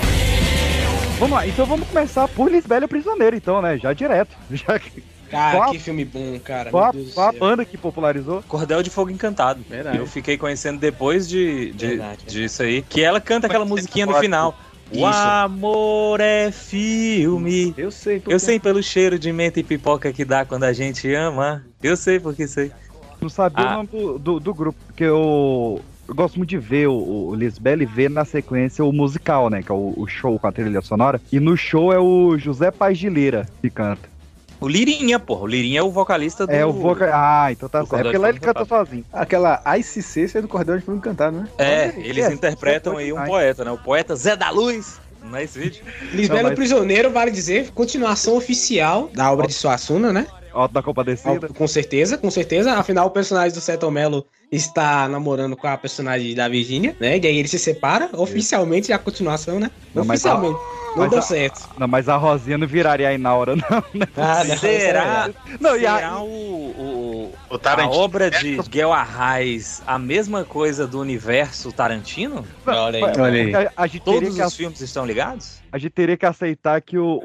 Vamos 1.18 1.36
lá, 1.36 1.46
então 1.46 1.66
vamos 1.66 1.86
começar 1.86 2.26
por 2.28 2.50
Lisbela 2.50 2.88
Prisioneiro, 2.88 3.36
então, 3.36 3.60
né? 3.60 3.76
Já 3.76 3.92
direto. 3.92 4.34
Já 4.50 4.78
que 4.78 5.04
Cara, 5.30 5.56
Qual- 5.58 5.70
que 5.72 5.78
filme 5.78 6.04
bom, 6.04 6.38
cara. 6.40 6.70
qual 6.70 6.84
a, 6.84 6.92
Meu 6.92 7.02
Deus 7.02 7.08
do 7.10 7.14
qual 7.14 7.28
a 7.28 7.32
banda 7.32 7.64
que 7.64 7.78
popularizou? 7.78 8.42
Cordel 8.48 8.82
de 8.82 8.90
Fogo 8.90 9.10
Encantado. 9.10 9.64
Verdade. 9.68 9.98
Eu 9.98 10.06
fiquei 10.06 10.36
conhecendo 10.36 10.78
depois 10.80 11.28
de, 11.28 11.70
de- 11.72 11.86
Verdade. 11.86 12.24
disso 12.26 12.62
aí. 12.64 12.82
Que 12.82 13.02
ela 13.02 13.20
canta 13.20 13.46
aquela 13.46 13.64
musiquinha 13.64 14.06
no 14.06 14.14
final. 14.14 14.58
O 14.92 14.96
Isso. 14.96 15.04
amor 15.06 16.18
é 16.20 16.50
filme. 16.50 17.72
Eu 17.78 17.92
sei, 17.92 18.18
porque... 18.18 18.34
Eu 18.34 18.40
sei 18.40 18.58
pelo 18.58 18.82
cheiro 18.82 19.20
de 19.20 19.32
menta 19.32 19.60
e 19.60 19.62
pipoca 19.62 20.12
que 20.12 20.24
dá 20.24 20.44
quando 20.44 20.64
a 20.64 20.72
gente 20.72 21.12
ama. 21.14 21.64
Eu 21.80 21.96
sei 21.96 22.18
porque 22.18 22.48
sei. 22.48 22.72
Não 23.20 23.28
sabia 23.28 23.64
Ah. 23.66 23.72
o 23.72 23.76
nome 23.76 23.88
do, 23.88 24.18
do, 24.18 24.40
do 24.40 24.52
grupo, 24.54 24.78
porque 24.86 25.04
eu, 25.04 25.80
eu 26.08 26.14
gosto 26.14 26.38
muito 26.38 26.50
de 26.50 26.58
ver 26.58 26.88
o, 26.88 27.28
o 27.28 27.34
Lisbela 27.36 27.84
e 27.84 27.86
ver 27.86 28.10
na 28.10 28.24
sequência 28.24 28.84
o 28.84 28.92
musical, 28.92 29.48
né? 29.48 29.62
Que 29.62 29.70
é 29.70 29.74
o, 29.74 29.94
o 29.96 30.08
show 30.08 30.36
com 30.40 30.46
a 30.48 30.50
trilha 30.52 30.80
sonora. 30.80 31.20
E 31.30 31.38
no 31.38 31.56
show 31.56 31.92
é 31.92 31.98
o 32.00 32.36
José 32.36 32.72
Paz 32.72 32.98
de 32.98 33.08
Lira 33.08 33.46
que 33.62 33.70
canta. 33.70 34.08
O 34.60 34.68
Lirinha, 34.68 35.18
porra. 35.18 35.42
O 35.42 35.46
Lirinha 35.46 35.80
é 35.80 35.82
o 35.82 35.90
vocalista 35.90 36.46
do. 36.46 36.52
É 36.52 36.64
o 36.64 36.72
vocal. 36.72 37.08
Ah, 37.12 37.50
então 37.50 37.68
tá 37.68 37.80
certo. 37.80 37.94
É 37.94 38.02
porque 38.02 38.18
lá 38.18 38.30
de 38.30 38.36
ele 38.36 38.40
canta 38.44 38.64
sozinho. 38.64 39.04
Aquela 39.12 39.62
ICC 39.78 40.38
é 40.38 40.42
do 40.42 40.48
Cordel 40.48 40.78
de 40.78 40.84
Fumo 40.84 41.00
cantado, 41.00 41.38
né? 41.38 41.48
É, 41.56 41.92
eles 41.96 42.26
é, 42.26 42.32
interpretam 42.32 42.98
é 42.98 43.04
aí 43.04 43.12
um 43.12 43.24
poeta, 43.24 43.64
né? 43.64 43.70
O 43.70 43.78
poeta 43.78 44.14
Zé 44.14 44.36
da 44.36 44.50
Luz. 44.50 45.00
Não 45.22 45.36
é 45.36 45.44
esse 45.44 45.58
vídeo? 45.58 45.82
Lisbelo 46.12 46.44
mas- 46.44 46.54
Prisioneiro, 46.54 47.10
vale 47.10 47.30
dizer, 47.30 47.70
continuação 47.72 48.36
oficial 48.36 49.10
da 49.12 49.30
obra 49.30 49.46
de 49.46 49.52
Suassuna, 49.52 50.12
né? 50.12 50.26
Alto 50.52 50.74
da 50.74 50.82
Compadecida. 50.82 51.48
Com 51.48 51.68
certeza, 51.68 52.18
com 52.18 52.30
certeza. 52.30 52.72
Afinal, 52.74 53.06
o 53.06 53.10
personagem 53.10 53.52
do 53.52 53.60
Seto 53.60 53.90
Melo 53.90 54.26
está 54.50 55.08
namorando 55.08 55.56
com 55.56 55.66
a 55.66 55.76
personagem 55.76 56.34
da 56.34 56.48
Virgínia, 56.48 56.96
né? 57.00 57.18
E 57.18 57.26
aí 57.26 57.38
ele 57.38 57.48
se 57.48 57.58
separa, 57.58 58.10
oficialmente, 58.12 58.92
a 58.92 58.98
continuação, 58.98 59.60
né? 59.60 59.70
Não, 59.94 60.04
mas 60.04 60.24
oficialmente. 60.24 60.60
Não 60.90 60.96
mas 61.02 61.10
deu 61.10 61.18
a- 61.20 61.22
certo. 61.22 61.68
Não, 61.78 61.86
mas 61.86 62.08
a 62.08 62.16
Rosinha 62.16 62.58
não 62.58 62.66
viraria 62.66 63.08
a 63.08 63.14
Inaura, 63.14 63.54
não. 63.54 63.84
né? 63.94 64.06
Ah, 64.16 64.42
não, 64.42 64.56
Será, 64.56 65.30
Não, 65.60 65.76
e 65.76 65.86
a- 65.86 65.96
será 65.96 66.20
o, 66.20 66.24
o, 66.26 67.32
O 67.48 67.60
a 67.62 67.88
obra 67.88 68.28
de 68.28 68.56
Guel 68.68 68.92
Arraes 68.92 69.82
a 69.86 69.98
mesma 70.00 70.44
coisa 70.44 70.86
do 70.86 70.98
universo 71.00 71.72
Tarantino? 71.72 72.44
Olha 72.66 73.06
aí. 73.06 73.20
Olha 73.20 73.42
aí. 73.42 73.54
A, 73.54 73.72
a 73.76 73.86
gente 73.86 74.02
teria 74.02 74.20
Todos 74.20 74.36
que, 74.36 74.42
os 74.42 74.56
filmes 74.56 74.80
estão 74.80 75.06
ligados? 75.06 75.60
a 75.70 75.78
gente 75.78 75.92
teria 75.92 76.16
que 76.16 76.26
aceitar 76.26 76.80
que 76.80 76.98
o, 76.98 77.20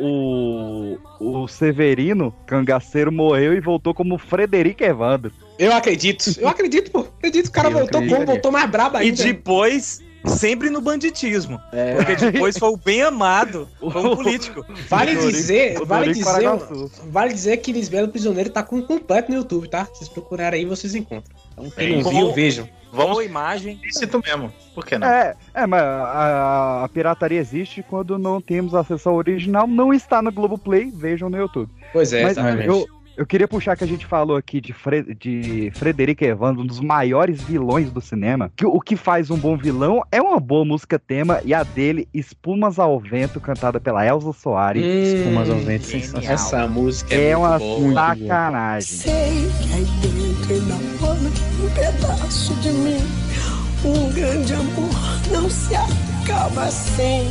o, 1.19 1.43
o 1.43 1.47
Severino, 1.47 2.31
cangaceiro, 2.45 3.11
morreu 3.11 3.53
e 3.53 3.59
voltou 3.59 3.95
como 3.95 4.19
Frederico 4.19 4.83
Evandro. 4.83 5.31
Eu 5.57 5.73
acredito, 5.73 6.35
eu 6.39 6.47
acredito, 6.47 6.91
pô. 6.91 6.99
Acredito, 7.17 7.47
o 7.47 7.51
cara 7.51 7.69
Eu 7.69 7.73
voltou 7.73 7.99
acredito. 7.99 8.15
como, 8.15 8.25
voltou 8.25 8.51
mais 8.51 8.69
brabo 8.69 8.97
E 8.97 9.01
ainda. 9.01 9.23
depois, 9.23 10.01
sempre 10.25 10.69
no 10.69 10.81
banditismo. 10.81 11.59
É. 11.71 11.95
Porque 11.95 12.15
depois 12.31 12.57
foi 12.57 12.69
o 12.69 12.77
bem 12.77 13.01
amado, 13.01 13.67
foi 13.79 14.01
um 14.01 14.15
político. 14.17 14.65
Vale 14.89 15.15
dizer, 15.15 15.81
o 15.81 15.85
vale 15.85 16.13
Dorico 16.13 16.25
dizer, 16.29 17.09
vale 17.09 17.33
dizer 17.33 17.57
que 17.57 17.71
Lisbelo 17.71 18.07
Prisioneiro 18.09 18.49
tá 18.49 18.63
com 18.63 18.81
completo 18.81 19.31
no 19.31 19.37
YouTube, 19.37 19.69
tá? 19.69 19.85
Vocês 19.85 20.09
procurarem 20.09 20.61
aí, 20.61 20.65
vocês 20.65 20.93
encontram. 20.95 21.35
Então, 21.53 21.69
quem 21.69 22.01
não 22.01 22.09
viu, 22.09 22.33
vejam. 22.33 22.67
Vamos 22.91 23.25
imagem. 23.25 23.79
Isso 23.83 23.99
mesmo. 24.23 24.53
Por 24.73 24.85
que 24.85 24.97
não? 24.97 25.05
É, 25.07 25.35
é, 25.53 25.67
mas 25.67 25.81
a, 25.81 26.83
a 26.85 26.89
pirataria 26.89 27.39
existe 27.39 27.83
quando 27.83 28.17
não 28.17 28.39
temos 28.39 28.73
acesso 28.73 29.09
ao 29.09 29.15
original, 29.15 29.67
não 29.67 29.93
está 29.93 30.21
no 30.21 30.31
Globoplay, 30.31 30.91
vejam 30.95 31.29
no 31.29 31.37
YouTube. 31.37 31.69
Pois 31.91 32.13
é, 32.13 32.23
Mas 32.23 32.31
exatamente. 32.37 32.67
eu, 32.69 32.87
eu 33.17 33.25
queria 33.25 33.47
puxar 33.47 33.75
que 33.77 33.83
a 33.83 33.87
gente 33.87 34.05
falou 34.05 34.35
aqui 34.37 34.59
de, 34.59 34.73
Fre 34.73 35.01
de 35.15 35.71
Frederico 35.75 36.23
Evandro, 36.23 36.61
um 36.63 36.65
dos 36.65 36.79
maiores 36.79 37.41
vilões 37.41 37.91
do 37.91 38.01
cinema. 38.01 38.51
Que 38.55 38.65
o 38.65 38.79
que 38.79 38.95
faz 38.95 39.29
um 39.29 39.37
bom 39.37 39.55
vilão 39.57 40.01
é 40.11 40.21
uma 40.21 40.39
boa 40.39 40.65
música 40.65 40.99
tema, 40.99 41.39
e 41.45 41.53
a 41.53 41.63
dele, 41.63 42.07
Espumas 42.13 42.77
ao 42.79 42.99
Vento, 42.99 43.39
cantada 43.39 43.79
pela 43.79 44.05
Elza 44.05 44.33
Soares. 44.33 44.83
Espumas 44.83 45.49
ao 45.49 45.55
Hum, 45.57 45.63
vento, 45.65 45.85
sensacional. 45.85 46.33
essa 46.33 46.67
música 46.67 47.13
é, 47.15 47.29
É 47.29 47.35
muito 47.37 47.47
uma 47.47 47.59
boa. 47.59 47.93
sacanagem. 47.93 48.81
Sei 48.97 49.49
que 49.61 49.73
aí 49.73 49.85
dentro 50.01 50.55
enamora 50.55 51.19
um 51.19 51.69
pedaço 51.73 52.53
de 52.55 52.69
mim. 52.69 52.97
Um 53.85 54.11
grande 54.13 54.53
amor 54.53 54.89
não 55.31 55.49
se 55.49 55.73
acaba 55.75 56.63
assim. 56.63 57.27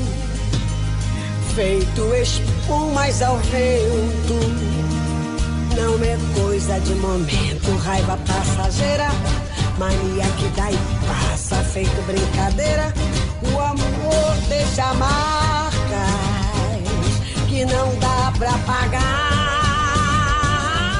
Feito 1.54 2.00
espumas 2.14 3.22
ao 3.22 3.36
vento. 3.38 4.73
Não 5.76 5.94
é 6.04 6.16
coisa 6.40 6.78
de 6.80 6.94
momento, 6.94 7.76
raiva 7.78 8.16
passageira. 8.26 9.08
Mania 9.78 10.24
que 10.38 10.46
e 10.46 11.06
passa, 11.06 11.56
feito 11.64 12.02
brincadeira. 12.06 12.92
O 13.42 13.60
amor 13.60 14.36
deixa 14.48 14.94
marcas 14.94 15.74
que 17.48 17.64
não 17.64 17.98
dá 17.98 18.32
pra 18.38 18.52
pagar. 18.58 19.23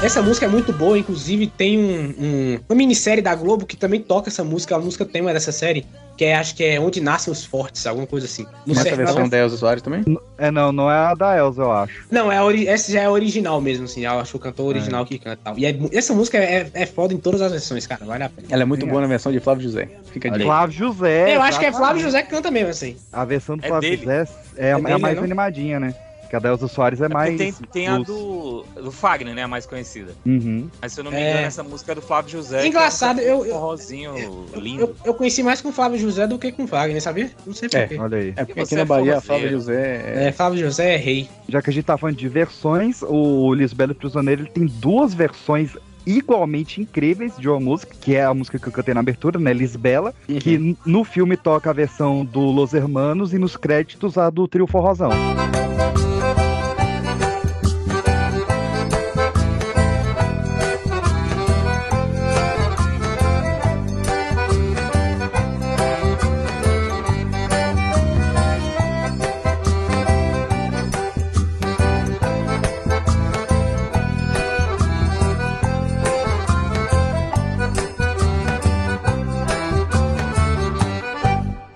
Essa 0.03 0.21
música 0.21 0.45
é 0.45 0.49
muito 0.49 0.71
boa, 0.71 0.97
inclusive 0.99 1.47
tem 1.47 1.79
um, 1.79 2.13
um- 2.19 2.59
uma 2.69 2.75
minissérie 2.75 3.23
da 3.23 3.33
Globo 3.33 3.65
que 3.65 3.75
também 3.75 3.99
toca 4.01 4.29
essa 4.29 4.43
música, 4.43 4.75
a 4.75 4.79
música 4.79 5.03
tema 5.03 5.33
dessa 5.33 5.51
série, 5.51 5.83
que 6.15 6.23
é, 6.23 6.35
acho 6.35 6.55
que 6.55 6.63
é 6.63 6.79
Onde 6.79 7.01
Nascem 7.01 7.31
os 7.33 7.43
Fortes, 7.43 7.87
alguma 7.87 8.05
coisa 8.05 8.27
assim. 8.27 8.45
No 8.67 8.73
Nessa 8.75 8.83
sertão- 8.83 9.05
versão 9.05 9.27
da 9.29 9.37
Elza 9.39 9.57
Soares 9.57 9.81
também? 9.81 10.03
É, 10.37 10.51
não, 10.51 10.71
não 10.71 10.91
é 10.91 10.95
a 10.95 11.15
da 11.15 11.35
Elza, 11.35 11.63
eu 11.63 11.71
acho. 11.71 12.05
Não, 12.11 12.31
é 12.31 12.37
a 12.37 12.43
ori- 12.43 12.67
essa 12.67 12.91
já 12.91 13.01
é 13.01 13.05
a 13.05 13.11
original 13.11 13.59
mesmo, 13.59 13.85
assim, 13.85 14.05
eu 14.05 14.11
acho 14.19 14.31
que 14.31 14.37
o 14.37 14.39
cantor 14.39 14.67
original 14.67 15.05
que 15.05 15.17
canta 15.17 15.39
e 15.41 15.43
tal. 15.43 15.57
E 15.57 15.65
é 15.65 15.75
essa 15.97 16.13
música 16.13 16.37
é, 16.37 16.69
é 16.73 16.85
foda 16.85 17.13
em 17.13 17.17
todas 17.17 17.41
as 17.41 17.51
versões, 17.51 17.87
cara, 17.87 18.05
vale 18.05 18.23
a 18.25 18.29
pena. 18.29 18.47
Ela 18.51 18.61
é 18.61 18.65
muito 18.65 18.85
boa 18.85 19.01
na 19.01 19.07
versão 19.07 19.31
de 19.31 19.39
Flávio 19.39 19.63
José. 19.63 19.89
Fica 20.11 20.29
de 20.29 20.43
Flávio 20.43 20.77
José. 20.77 21.35
eu 21.35 21.41
acho 21.41 21.57
que 21.59 21.65
é 21.65 21.71
Flávio 21.71 22.01
exatamente. 22.01 22.03
José 22.03 22.21
que 22.21 22.29
canta 22.29 22.51
mesmo, 22.51 22.69
assim. 22.69 22.95
A 23.11 23.25
versão 23.25 23.57
do 23.57 23.65
É 23.65 23.67
Flávio 23.69 23.89
dele. 23.89 24.01
José 24.03 24.27
é, 24.57 24.73
a- 24.73 24.77
é 24.77 24.81
dele, 24.81 24.93
a 24.93 24.99
mais 24.99 25.15
não? 25.17 25.23
animadinha, 25.23 25.79
né? 25.79 25.95
Que 26.29 26.35
a 26.35 26.39
da 26.39 26.49
Elza 26.49 26.67
Soares 26.67 27.01
é 27.01 27.05
É 27.05 27.09
mais. 27.09 27.37
tem, 27.37 27.53
tem 27.71 27.87
a 27.87 27.97
do, 27.99 28.65
do 28.75 28.91
Fagner, 28.91 29.33
né? 29.35 29.43
A 29.43 29.47
mais 29.47 29.65
conhecida. 29.65 30.13
Uhum. 30.25 30.69
Mas 30.81 30.93
se 30.93 30.99
eu 30.99 31.03
não 31.03 31.11
me 31.11 31.17
É. 31.17 31.29
engano, 31.31 31.45
essa 31.47 31.63
música 31.63 31.91
é 31.91 31.95
do 31.95 32.01
Flávio 32.01 32.31
José. 32.31 32.61
que 32.61 32.67
Engraçado, 32.67 33.19
é 33.19 33.23
um 33.33 33.39
eu- 33.39 33.45
eu- 33.45 33.53
forrozinho 33.55 34.13
lindo. 34.55 34.81
Eu, 34.83 34.95
eu 35.05 35.13
conheci 35.13 35.43
mais 35.43 35.61
com 35.61 35.69
o 35.69 35.71
Flávio 35.71 35.99
José 35.99 36.25
do 36.27 36.37
que 36.39 36.51
com 36.51 36.63
o 36.63 36.67
Wagner, 36.67 37.01
sabia? 37.01 37.31
Não 37.45 37.53
sei 37.53 37.69
É. 37.73 37.79
porquê. 37.81 37.99
Olha 37.99 38.17
aí. 38.17 38.33
É 38.35 38.45
porque 38.45 38.59
aqui 38.61 38.75
na 38.75 38.81
é 38.81 38.85
Bahia, 38.85 39.21
forrozeiro. 39.21 39.23
Flávio 39.25 39.49
José 39.51 40.03
é... 40.15 40.27
É, 40.27 40.31
Flávio 40.31 40.59
José 40.59 40.93
é 40.93 40.97
rei. 40.97 41.29
Já 41.47 41.61
que 41.61 41.69
a 41.69 41.73
gente 41.73 41.85
tá 41.85 41.97
falando 41.97 42.15
de 42.17 42.27
versões, 42.27 43.01
o 43.03 43.53
Lisbelo 43.53 43.93
Prisioneiro 43.93 44.41
ele 44.43 44.49
tem 44.49 44.65
duas 44.65 45.13
versões 45.13 45.71
igualmente 46.07 46.79
incríveis 46.81 47.33
de 47.37 47.49
uma 47.49 47.59
música, 47.59 47.95
que 47.99 48.15
é 48.15 48.23
a 48.23 48.33
música 48.33 48.59
que 48.59 48.67
eu 48.67 48.71
cantei 48.71 48.93
na 48.93 48.99
abertura, 48.99 49.39
né? 49.39 49.51
Lisbela, 49.53 50.13
que 50.27 50.53
n- 50.55 50.77
no 50.85 51.03
filme 51.03 51.35
toca 51.35 51.69
a 51.69 51.73
versão 51.73 52.23
do 52.23 52.41
Los 52.41 52.73
Hermanos 52.73 53.33
e 53.33 53.39
nos 53.39 53.57
créditos 53.57 54.15
a 54.17 54.29
do 54.29 54.47
Trio 54.47 54.67
Forrozão. 54.67 55.09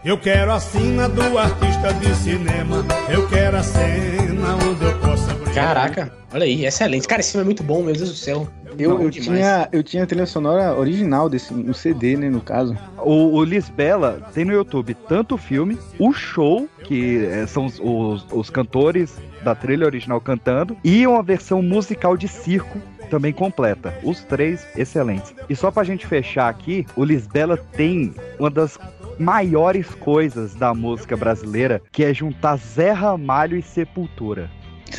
Eu 0.10 0.18
quero 0.18 0.51
a 0.51 0.60
sina 0.60 1.08
do 1.08 1.38
artista 1.38 1.94
de 1.94 2.16
cinema. 2.16 2.84
Eu 3.12 3.30
quero 3.30 3.58
a 3.58 3.62
cena 3.62 4.56
onde 4.56 4.84
eu 4.84 4.98
possa 4.98 5.36
brilhar. 5.36 5.54
Caraca, 5.54 6.12
olha 6.34 6.46
aí, 6.46 6.66
excelente. 6.66 7.08
Cara, 7.08 7.20
esse 7.20 7.34
filme 7.34 7.44
é 7.44 7.46
muito 7.46 7.62
bom, 7.62 7.84
meu 7.84 7.94
Deus 7.94 8.10
do 8.10 8.16
céu. 8.16 8.48
Eu, 8.75 9.04
eu, 9.04 9.10
demais. 9.12 9.39
tinha, 9.39 9.70
eu 9.72 9.84
tinha 9.84 10.04
a 10.06 10.08
trilha 10.08 10.25
sonora 10.25 10.75
original 10.75 11.30
desse, 11.30 11.54
no 11.54 11.75
CD, 11.75 12.18
né, 12.18 12.28
no 12.28 12.42
caso. 12.42 12.75
O, 12.98 13.36
o 13.36 13.44
Lisbela 13.44 14.20
tem 14.34 14.44
no 14.46 14.51
YouTube 14.51 14.96
tanto 15.08 15.36
o 15.36 15.38
filme, 15.38 15.78
o 16.00 16.12
show, 16.12 16.68
que 16.86 17.24
é, 17.25 17.46
são 17.46 17.68
os, 17.68 17.80
os, 17.80 18.25
os 18.32 18.50
cantores 18.50 19.16
da 19.44 19.54
trilha 19.54 19.86
original 19.86 20.20
cantando, 20.20 20.75
e 20.84 21.06
uma 21.06 21.22
versão 21.22 21.62
musical 21.62 22.18
de 22.18 22.28
circo 22.28 22.82
também 23.12 23.34
completa. 23.34 23.94
Os 24.04 24.24
três 24.24 24.66
excelentes. 24.75 25.36
E 25.48 25.56
só 25.56 25.70
pra 25.70 25.84
gente 25.84 26.08
fechar 26.08 26.50
aqui, 26.50 26.86
o 26.96 27.04
Lisbela 27.04 27.58
tem 27.58 28.13
uma 28.39 28.50
das 28.50 28.80
maiores 29.20 29.88
coisas 29.96 30.56
da 30.56 30.74
música 30.74 31.16
brasileira, 31.18 31.82
que 31.92 32.04
é 32.04 32.14
juntar 32.14 32.56
Zé 32.58 32.92
Ramalho 32.92 33.58
e 33.58 33.62
Sepultura. 33.62 34.50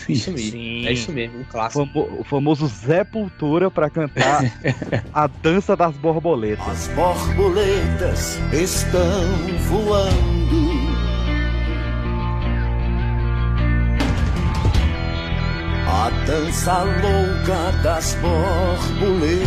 Isso 0.08 0.30
mesmo. 0.30 0.50
Sim. 0.52 0.86
É 0.86 0.92
isso 0.92 1.10
mesmo, 1.10 1.40
um 1.40 1.44
clássico. 1.44 1.84
Famo- 1.84 2.20
o 2.20 2.24
famoso 2.24 2.68
Zé 2.68 3.02
Pultura 3.02 3.68
pra 3.72 3.90
cantar 3.90 4.42
a 5.12 5.26
dança 5.26 5.74
das 5.74 5.96
borboletas. 5.96 6.64
As 6.68 6.86
borboletas 6.94 8.38
estão 8.52 9.26
voando. 9.68 10.30
A 15.88 16.10
dança 16.24 16.84
louca 16.84 17.72
das 17.82 18.14
borboletas. 18.16 19.40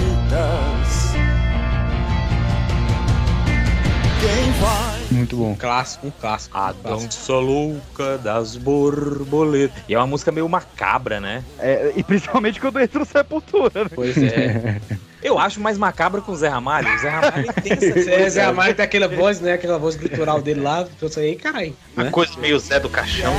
Muito 5.12 5.38
bom. 5.38 5.51
Um 5.51 5.56
clássico, 5.56 6.08
um 6.08 6.12
clássico. 6.12 6.58
A 6.58 6.72
dança 6.72 7.34
louca 7.34 8.18
das 8.18 8.56
borboletas. 8.56 9.84
E 9.88 9.94
é 9.94 9.98
uma 9.98 10.08
música 10.08 10.32
meio 10.32 10.48
macabra, 10.50 11.20
né? 11.20 11.44
É, 11.60 11.94
e 11.96 12.03
principalmente 12.03 12.60
quando 12.60 12.80
entra 12.80 13.01
o 13.01 13.06
Sepultura, 13.06 13.84
né? 13.84 13.89
Pois 13.94 14.18
é. 14.18 14.82
Eu 15.24 15.39
acho 15.39 15.62
mais 15.62 15.77
macabra 15.77 16.20
com 16.20 16.34
o 16.34 16.36
Zé 16.36 16.50
Ramalho. 16.50 16.94
O 16.94 17.00
Zé 17.00 17.10
Ramalho 17.10 17.53
tem 17.53 17.72
essa 17.72 17.86
Zé, 18.01 18.12
coisa. 18.15 18.30
Zé 18.30 18.44
Ramalho 18.44 18.75
tem 18.75 18.84
aquela 18.84 19.08
voz, 19.08 19.39
né? 19.39 19.53
Aquela 19.53 19.77
voz 19.77 19.96
gutural 19.96 20.42
dele 20.42 20.60
lá. 20.60 20.86
Eu 21.01 21.10
sei 21.10 21.30
aí, 21.30 21.36
caralho. 21.38 21.75
Uma 21.96 22.06
né? 22.06 22.12
coisa 22.12 22.38
meio 22.39 22.60
Zé 22.60 22.80
do 22.80 22.89
Caixão. 22.89 23.34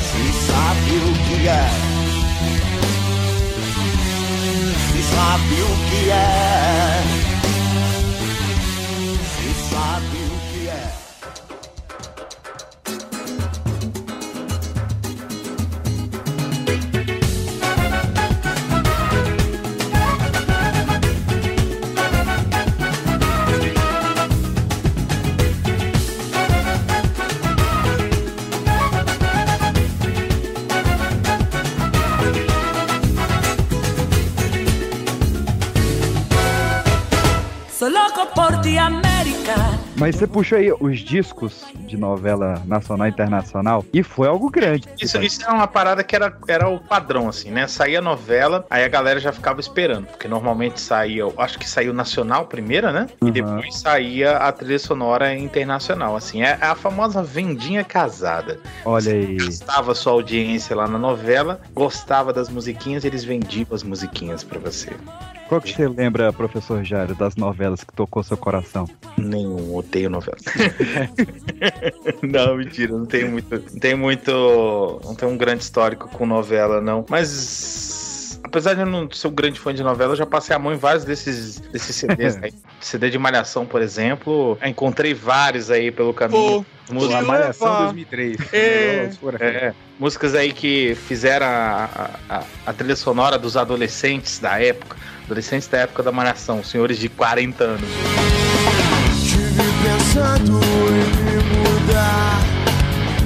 Se 0.00 0.46
sabe 0.46 0.90
o 0.96 1.12
que 1.26 1.48
é. 1.48 1.68
Se 4.92 5.02
sabe 5.12 5.54
o 5.60 5.90
que 5.90 6.10
é. 6.10 7.23
Mas 39.96 40.16
você 40.16 40.26
puxou 40.26 40.58
aí 40.58 40.72
os 40.80 40.98
discos 40.98 41.64
de 41.94 42.00
novela 42.00 42.62
nacional 42.66 43.06
e 43.06 43.10
internacional 43.10 43.84
e 43.92 44.02
foi 44.02 44.28
algo 44.28 44.50
grande. 44.50 44.88
Isso, 45.00 45.20
isso 45.22 45.44
é 45.44 45.48
uma 45.48 45.66
parada 45.66 46.02
que 46.02 46.14
era, 46.14 46.36
era 46.48 46.68
o 46.68 46.80
padrão, 46.80 47.28
assim, 47.28 47.50
né? 47.50 47.66
Saía 47.66 48.00
novela, 48.00 48.66
aí 48.68 48.84
a 48.84 48.88
galera 48.88 49.20
já 49.20 49.32
ficava 49.32 49.60
esperando. 49.60 50.06
Porque 50.06 50.28
normalmente 50.28 50.80
saía, 50.80 51.24
acho 51.38 51.58
que 51.58 51.68
saiu 51.68 51.92
nacional 51.92 52.46
primeiro, 52.46 52.92
né? 52.92 53.06
E 53.22 53.30
depois 53.30 53.76
saía 53.76 54.36
a 54.36 54.52
trilha 54.52 54.78
sonora 54.78 55.34
internacional. 55.36 56.16
Assim, 56.16 56.42
é 56.42 56.58
a 56.60 56.74
famosa 56.74 57.22
vendinha 57.22 57.84
casada. 57.84 58.58
Olha 58.84 59.12
aí. 59.12 59.36
Gastava 59.36 59.94
sua 59.94 60.12
audiência 60.12 60.74
lá 60.74 60.88
na 60.88 60.98
novela, 60.98 61.60
gostava 61.72 62.32
das 62.32 62.48
musiquinhas, 62.48 63.04
eles 63.04 63.24
vendiam 63.24 63.66
as 63.70 63.82
musiquinhas 63.82 64.42
pra 64.42 64.58
você. 64.58 64.90
Qual 65.48 65.60
que 65.60 65.72
você 65.72 65.86
lembra, 65.86 66.32
professor 66.32 66.82
Jairo, 66.82 67.14
das 67.14 67.36
novelas 67.36 67.84
que 67.84 67.92
tocou 67.92 68.22
seu 68.22 68.36
coração? 68.36 68.88
Nenhum, 69.16 69.74
odeio 69.74 70.08
novela. 70.08 70.38
não, 72.22 72.56
mentira, 72.56 72.92
não 72.92 73.06
tenho 73.06 73.30
muito. 73.30 73.52
Não 73.72 73.80
tenho 73.80 73.98
muito. 73.98 75.00
Não 75.04 75.14
tenho 75.14 75.32
um 75.32 75.36
grande 75.36 75.62
histórico 75.62 76.08
com 76.08 76.26
novela, 76.26 76.80
não. 76.80 77.04
Mas. 77.08 78.02
Apesar 78.42 78.74
de 78.74 78.80
eu 78.82 78.86
não 78.86 79.10
ser 79.10 79.26
um 79.28 79.32
grande 79.32 79.58
fã 79.58 79.74
de 79.74 79.82
novela, 79.82 80.12
eu 80.12 80.16
já 80.16 80.26
passei 80.26 80.54
a 80.54 80.58
mão 80.58 80.72
em 80.72 80.76
vários 80.76 81.02
desses, 81.04 81.58
desses 81.58 81.96
CDs. 81.96 82.38
aí. 82.40 82.52
CD 82.80 83.08
de 83.10 83.18
Malhação, 83.18 83.64
por 83.66 83.80
exemplo. 83.82 84.56
Eu 84.60 84.68
encontrei 84.68 85.12
vários 85.14 85.70
aí 85.70 85.90
pelo 85.90 86.12
caminho. 86.12 86.64
Pô, 86.86 87.14
a 87.14 87.22
Malhação 87.22 87.84
2003. 87.84 88.36
É, 88.52 89.10
é, 89.40 89.74
músicas 89.98 90.34
aí 90.34 90.52
que 90.52 90.94
fizeram 90.94 91.46
a, 91.46 92.10
a, 92.28 92.42
a- 92.66 92.72
trilha 92.74 92.94
sonora 92.94 93.38
dos 93.38 93.56
adolescentes 93.56 94.38
da 94.38 94.60
época. 94.62 94.94
Adolescentes 95.24 95.66
da 95.66 95.78
época 95.78 96.02
da 96.02 96.12
Malhação, 96.12 96.62
senhores 96.62 96.98
de 96.98 97.08
40 97.08 97.64
anos. 97.64 97.88
Tive 99.22 99.62
pensando 99.82 100.60
em 100.60 101.23
mudar 101.94 102.40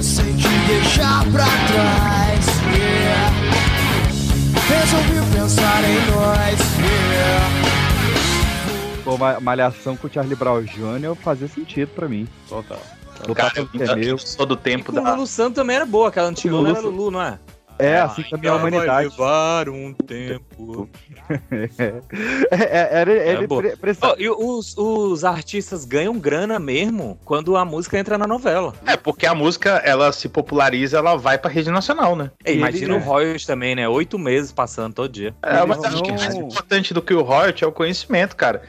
Sem 0.01 0.35
te 0.37 0.47
deixar 0.67 1.23
pra 1.31 1.45
trás 1.45 2.45
yeah. 2.77 3.33
Resolvi 4.67 5.35
pensar 5.35 5.83
em 5.83 6.11
nós 6.11 6.59
yeah. 6.79 7.49
Pô, 9.03 9.17
Ma- 9.17 9.39
Malhação 9.39 9.97
com 9.97 10.07
o 10.07 10.11
Charlie 10.11 10.35
Brown 10.35 10.61
Jr. 10.61 11.15
fazia 11.15 11.47
sentido 11.47 11.89
pra 11.95 12.07
mim. 12.07 12.27
Total. 12.47 12.79
O 13.27 13.33
Cara, 13.33 13.51
eu, 13.55 13.67
é 13.81 13.95
meu. 13.95 14.03
eu 14.03 14.17
sou 14.17 14.45
do 14.45 14.55
tempo 14.55 14.91
O 14.91 14.95
da. 14.95 15.13
Lulu 15.13 15.25
Santo 15.27 15.55
também 15.55 15.75
era 15.75 15.85
boa, 15.85 16.09
aquela 16.09 16.27
antiga 16.29 16.53
Lulu 16.55 16.69
era 16.69 16.79
Lulu, 16.79 17.11
não 17.11 17.21
é? 17.21 17.39
É, 17.79 17.99
assim 17.99 18.23
também 18.29 18.49
a 18.51 18.55
humanidade. 18.55 19.09
levar 19.09 19.69
um 19.69 19.93
tempo. 19.93 20.89
É, 21.79 21.99
é, 22.51 22.89
era, 23.01 23.11
ele 23.11 23.47
boa. 23.47 23.61
pre- 23.61 23.75
precisava- 23.77 24.13
Ó, 24.13 24.15
e 24.19 24.29
os, 24.29 24.75
os 24.77 25.23
artistas 25.23 25.85
ganham 25.85 26.17
grana 26.17 26.57
mesmo 26.59 27.19
quando 27.23 27.55
a 27.55 27.63
música 27.63 27.97
entra 27.99 28.17
na 28.17 28.25
novela. 28.27 28.73
É, 28.85 28.97
porque 28.97 29.25
a 29.25 29.35
música, 29.35 29.81
ela 29.85 30.11
se 30.11 30.27
populariza, 30.27 30.97
ela 30.97 31.15
vai 31.15 31.37
pra 31.37 31.49
rede 31.51 31.69
nacional, 31.69 32.15
né? 32.15 32.31
É, 32.43 32.53
imagina 32.53 32.95
Ele- 32.95 33.03
o 33.03 33.05
royalties 33.05 33.45
também, 33.45 33.75
né? 33.75 33.87
Oito 33.87 34.17
meses 34.17 34.51
passando 34.51 34.93
todo 34.93 35.09
dia. 35.09 35.33
É, 35.43 35.63
mas 35.65 35.83
acho 35.83 36.01
que 36.01 36.11
mais 36.11 36.33
importante 36.35 36.93
do 36.93 37.01
que 37.01 37.13
o 37.13 37.21
royalty 37.21 37.63
é 37.63 37.67
o 37.67 37.71
conhecimento, 37.71 38.35
cara. 38.35 38.61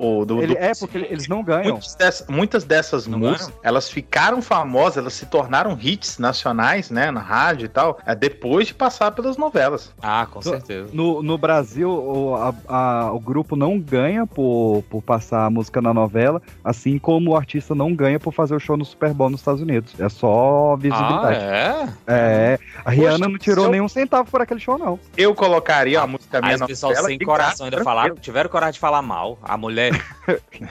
O, 0.00 0.24
do, 0.24 0.42
ele- 0.42 0.56
do- 0.56 0.58
é, 0.60 0.72
porque 0.74 0.98
eles 0.98 1.28
não 1.28 1.40
ganham. 1.42 1.74
Muitas 1.74 1.94
dessas, 1.94 2.26
muitas 2.28 2.64
dessas 2.64 3.06
músicas, 3.06 3.46
ganham? 3.46 3.60
elas 3.62 3.88
ficaram 3.88 4.42
famosas, 4.42 4.96
elas 4.96 5.12
se 5.12 5.26
tornaram 5.26 5.78
hits 5.80 6.18
nacionais, 6.18 6.90
né, 6.90 7.12
na 7.12 7.20
rádio 7.20 7.66
e 7.66 7.68
tal, 7.68 7.96
é, 8.04 8.12
depois 8.58 8.66
de 8.68 8.74
passar 8.74 9.12
pelas 9.12 9.36
novelas. 9.36 9.92
Ah, 10.02 10.26
com 10.28 10.42
certeza. 10.42 10.88
No, 10.92 11.22
no 11.22 11.38
Brasil, 11.38 11.88
o, 11.90 12.34
a- 12.34 12.54
a- 12.68 13.12
o 13.12 13.20
grupo 13.20 13.54
não 13.54 13.78
ganha 13.78 14.26
por, 14.26 14.82
por 14.90 15.00
passar 15.00 15.46
a 15.46 15.50
música 15.50 15.80
na 15.80 15.94
novela, 15.94 16.42
assim 16.64 16.98
como 16.98 17.30
o 17.30 17.36
artista 17.36 17.72
não 17.74 17.94
ganha 17.94 18.18
por 18.18 18.32
fazer 18.32 18.56
o 18.56 18.58
show 18.60 18.76
no 18.76 18.84
Super 18.84 19.14
Bowl 19.14 19.30
nos 19.30 19.40
Estados 19.40 19.62
Unidos. 19.62 19.94
É 20.00 20.08
só 20.08 20.72
Ah, 20.72 20.76
visibilidade. 20.76 21.36
é? 21.38 21.88
é? 22.08 22.58
a 22.84 22.90
Rihanna 22.90 23.18
Poxa, 23.18 23.28
não 23.30 23.38
tirou 23.38 23.64
eu- 23.66 23.70
nenhum 23.70 23.88
centavo 23.88 24.28
por 24.28 24.40
aquele 24.40 24.58
show, 24.60 24.76
não. 24.76 24.98
Eu 25.16 25.34
colocaria 25.36 26.00
a 26.00 26.06
música 26.06 26.40
minha 26.40 26.56
na 26.58 26.64
os 26.64 26.68
pessoal 26.70 26.90
novela 26.92 27.08
sem 27.08 27.18
coração 27.20 27.66
ainda 27.66 27.84
falaram, 27.84 28.16
tiveram 28.16 28.50
coragem 28.50 28.72
de 28.74 28.80
falar 28.80 29.02
mal. 29.02 29.38
A 29.42 29.56
mulher 29.56 29.92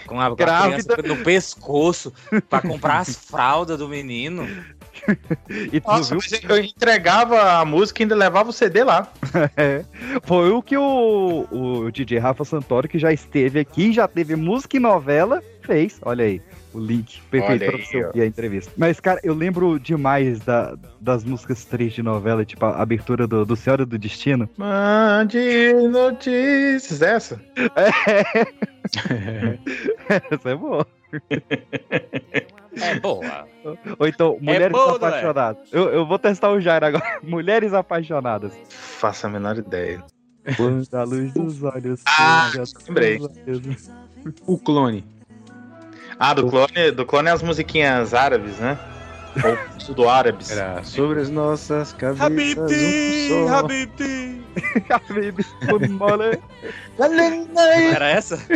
com 0.06 0.20
a, 0.20 0.26
com 0.30 0.34
a 0.34 0.36
criança 0.36 0.98
no 1.06 1.16
pescoço 1.24 2.12
pra 2.50 2.62
comprar 2.62 3.00
as 3.00 3.16
fraldas 3.16 3.78
do 3.78 3.88
menino. 3.88 4.46
E 5.72 5.80
tu 5.80 5.88
Nossa, 5.88 6.16
viu? 6.16 6.40
eu 6.50 6.64
entregava 6.64 7.60
a 7.60 7.66
música 7.66 8.02
e 8.02 8.04
ainda 8.04 8.16
levava 8.16 8.50
o 8.50 8.54
CD 8.54 8.84
lá. 8.84 9.08
É. 9.56 9.84
Foi 10.24 10.52
o 10.52 10.62
que 10.62 10.78
o, 10.78 11.48
o 11.52 11.92
DJ 11.92 12.20
Rafa 12.20 12.44
Santoro, 12.44 12.88
que 12.88 13.00
já 13.00 13.12
esteve 13.12 13.60
aqui, 13.60 13.92
já 13.92 14.08
teve 14.08 14.36
música 14.36 14.78
e 14.78 14.80
novela, 14.80 15.42
fez. 15.62 16.00
Olha 16.04 16.26
aí. 16.26 16.42
O 16.74 16.80
link 16.80 17.22
perfeito 17.32 17.64
aí, 17.64 17.86
você 17.86 18.06
ouvir 18.06 18.22
a 18.22 18.26
entrevista. 18.26 18.72
Mas, 18.78 19.00
cara, 19.00 19.20
eu 19.24 19.34
lembro 19.34 19.80
demais 19.80 20.40
da, 20.40 20.76
das 21.00 21.24
músicas 21.24 21.66
três 21.66 21.94
de 21.94 22.04
novela, 22.04 22.46
tipo 22.46 22.64
a 22.66 22.82
abertura 22.82 23.26
do, 23.26 23.46
do 23.46 23.56
Senhora 23.56 23.86
do 23.86 23.98
Destino. 23.98 24.50
Mande 24.58 25.74
notícias, 25.90 27.02
essa? 27.02 27.42
Essa 30.32 30.50
é 30.50 30.56
boa. 30.56 30.86
É 32.82 33.00
boa. 33.00 33.48
Ou 34.00 34.08
então, 34.08 34.38
Mulheres 34.42 34.72
boa, 34.72 34.86
não 34.88 34.94
é? 34.94 35.10
Apaixonadas. 35.10 35.68
Eu, 35.72 35.90
eu 35.90 36.06
vou 36.06 36.20
testar 36.20 36.52
o 36.52 36.60
Jair 36.60 36.84
agora. 36.84 37.20
Mulheres 37.24 37.74
Apaixonadas. 37.74 38.54
Faço 38.70 39.28
a 39.28 39.30
menor 39.30 39.58
ideia. 39.58 40.04
Quando 40.56 40.88
a 40.94 41.04
luz 41.04 41.34
dos 41.34 41.64
olhos. 41.64 42.02
Ah, 42.08 42.52
lembrei. 42.88 43.20
olhos. 43.20 43.90
O 44.46 44.58
clone. 44.58 45.06
Ah, 46.20 46.34
do 46.34 46.50
clone, 46.50 46.92
do 46.92 47.06
clone 47.06 47.28
é 47.28 47.32
as 47.32 47.44
musiquinhas 47.44 48.14
árabes, 48.14 48.58
né? 48.58 48.78
Ou 49.46 49.58
tudo 49.86 50.10
árabes. 50.10 50.52
Era 50.52 50.84
sobre 50.84 51.22
as 51.22 51.30
nossas 51.30 51.94
cabeças. 51.94 52.22
Habibti, 52.26 53.30
um. 53.34 53.48
Habibti. 53.54 54.38
Morning. 55.92 56.40
Era 57.94 58.10
essa? 58.10 58.38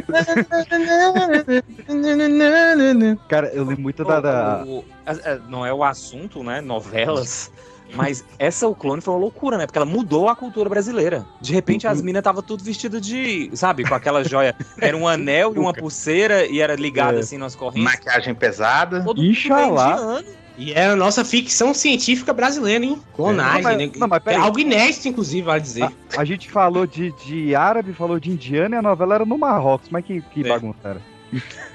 Cara, 3.27 3.47
eu 3.53 3.63
lembro 3.63 3.81
muito 3.81 4.03
da. 4.03 4.19
da... 4.19 4.63
O- 4.65 4.79
o- 4.79 4.85
a- 5.05 5.11
a- 5.33 5.35
não 5.49 5.65
é 5.65 5.73
o 5.73 5.83
assunto, 5.83 6.43
né? 6.43 6.61
Novelas. 6.61 7.51
Mas 7.93 8.23
essa 8.39 8.69
o 8.69 8.73
clone 8.73 9.01
foi 9.01 9.13
uma 9.13 9.19
loucura, 9.19 9.57
né? 9.57 9.65
Porque 9.65 9.77
ela 9.77 9.85
mudou 9.85 10.29
a 10.29 10.35
cultura 10.35 10.69
brasileira. 10.69 11.25
De 11.41 11.51
repente 11.53 11.85
as 11.85 12.01
minas 12.01 12.21
estavam 12.21 12.41
tudo 12.41 12.63
vestidas 12.63 13.01
de, 13.01 13.51
sabe, 13.53 13.83
com 13.83 13.93
aquela 13.93 14.23
joia. 14.23 14.55
Era 14.79 14.95
um 14.95 15.05
anel 15.05 15.53
e 15.53 15.59
uma 15.59 15.73
pulseira 15.73 16.45
e 16.45 16.61
era 16.61 16.73
ligado 16.75 17.17
É. 17.17 17.19
assim 17.19 17.37
nas 17.37 17.53
correntes. 17.53 17.83
Maquiagem 17.83 18.33
pesada. 18.33 19.03
Todo 19.03 19.21
indiano. 19.21 20.23
E 20.63 20.74
é 20.74 20.86
a 20.86 20.95
nossa 20.95 21.26
ficção 21.26 21.74
científica 21.74 22.32
brasileira, 22.32 22.86
hein? 22.86 23.02
Clonagem, 23.15 23.63
Não, 23.63 23.69
mas- 23.71 23.78
né? 23.80 23.91
não, 23.97 24.08
mas 24.08 24.21
é 24.28 24.36
algo 24.36 24.60
inédito, 24.60 25.08
inclusive, 25.08 25.41
vale 25.41 25.62
dizer. 25.62 25.89
A 26.15 26.24
gente 26.24 26.52
falou 26.52 26.86
de, 26.86 27.12
de 27.26 27.56
árabe, 27.56 27.93
falou 27.93 28.19
de 28.19 28.30
indiano 28.30 28.76
e 28.76 28.78
a 28.78 28.82
novela 28.82 29.15
era 29.15 29.26
no 29.26 29.39
Marrocos. 29.39 29.89
Mas 29.89 30.06
que, 30.06 30.21
que 30.21 30.41
É. 30.45 30.50
bagunça 30.50 30.78
era? 30.84 31.02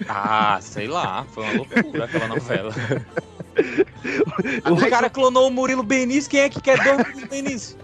Ah, 0.09 0.59
sei 0.61 0.87
lá. 0.87 1.27
Foi 1.33 1.43
uma 1.43 1.53
loucura 1.55 2.05
aquela 2.05 2.29
novela. 2.29 2.73
o 4.71 4.77
cara 4.91 5.11
clonou 5.11 5.49
o 5.49 5.51
Murilo 5.51 5.83
Benício. 5.83 6.31
Quem 6.31 6.41
é 6.41 6.49
que 6.49 6.61
quer 6.61 6.79
dois 6.83 6.99
Murilo 7.09 7.29
Benício? 7.29 7.77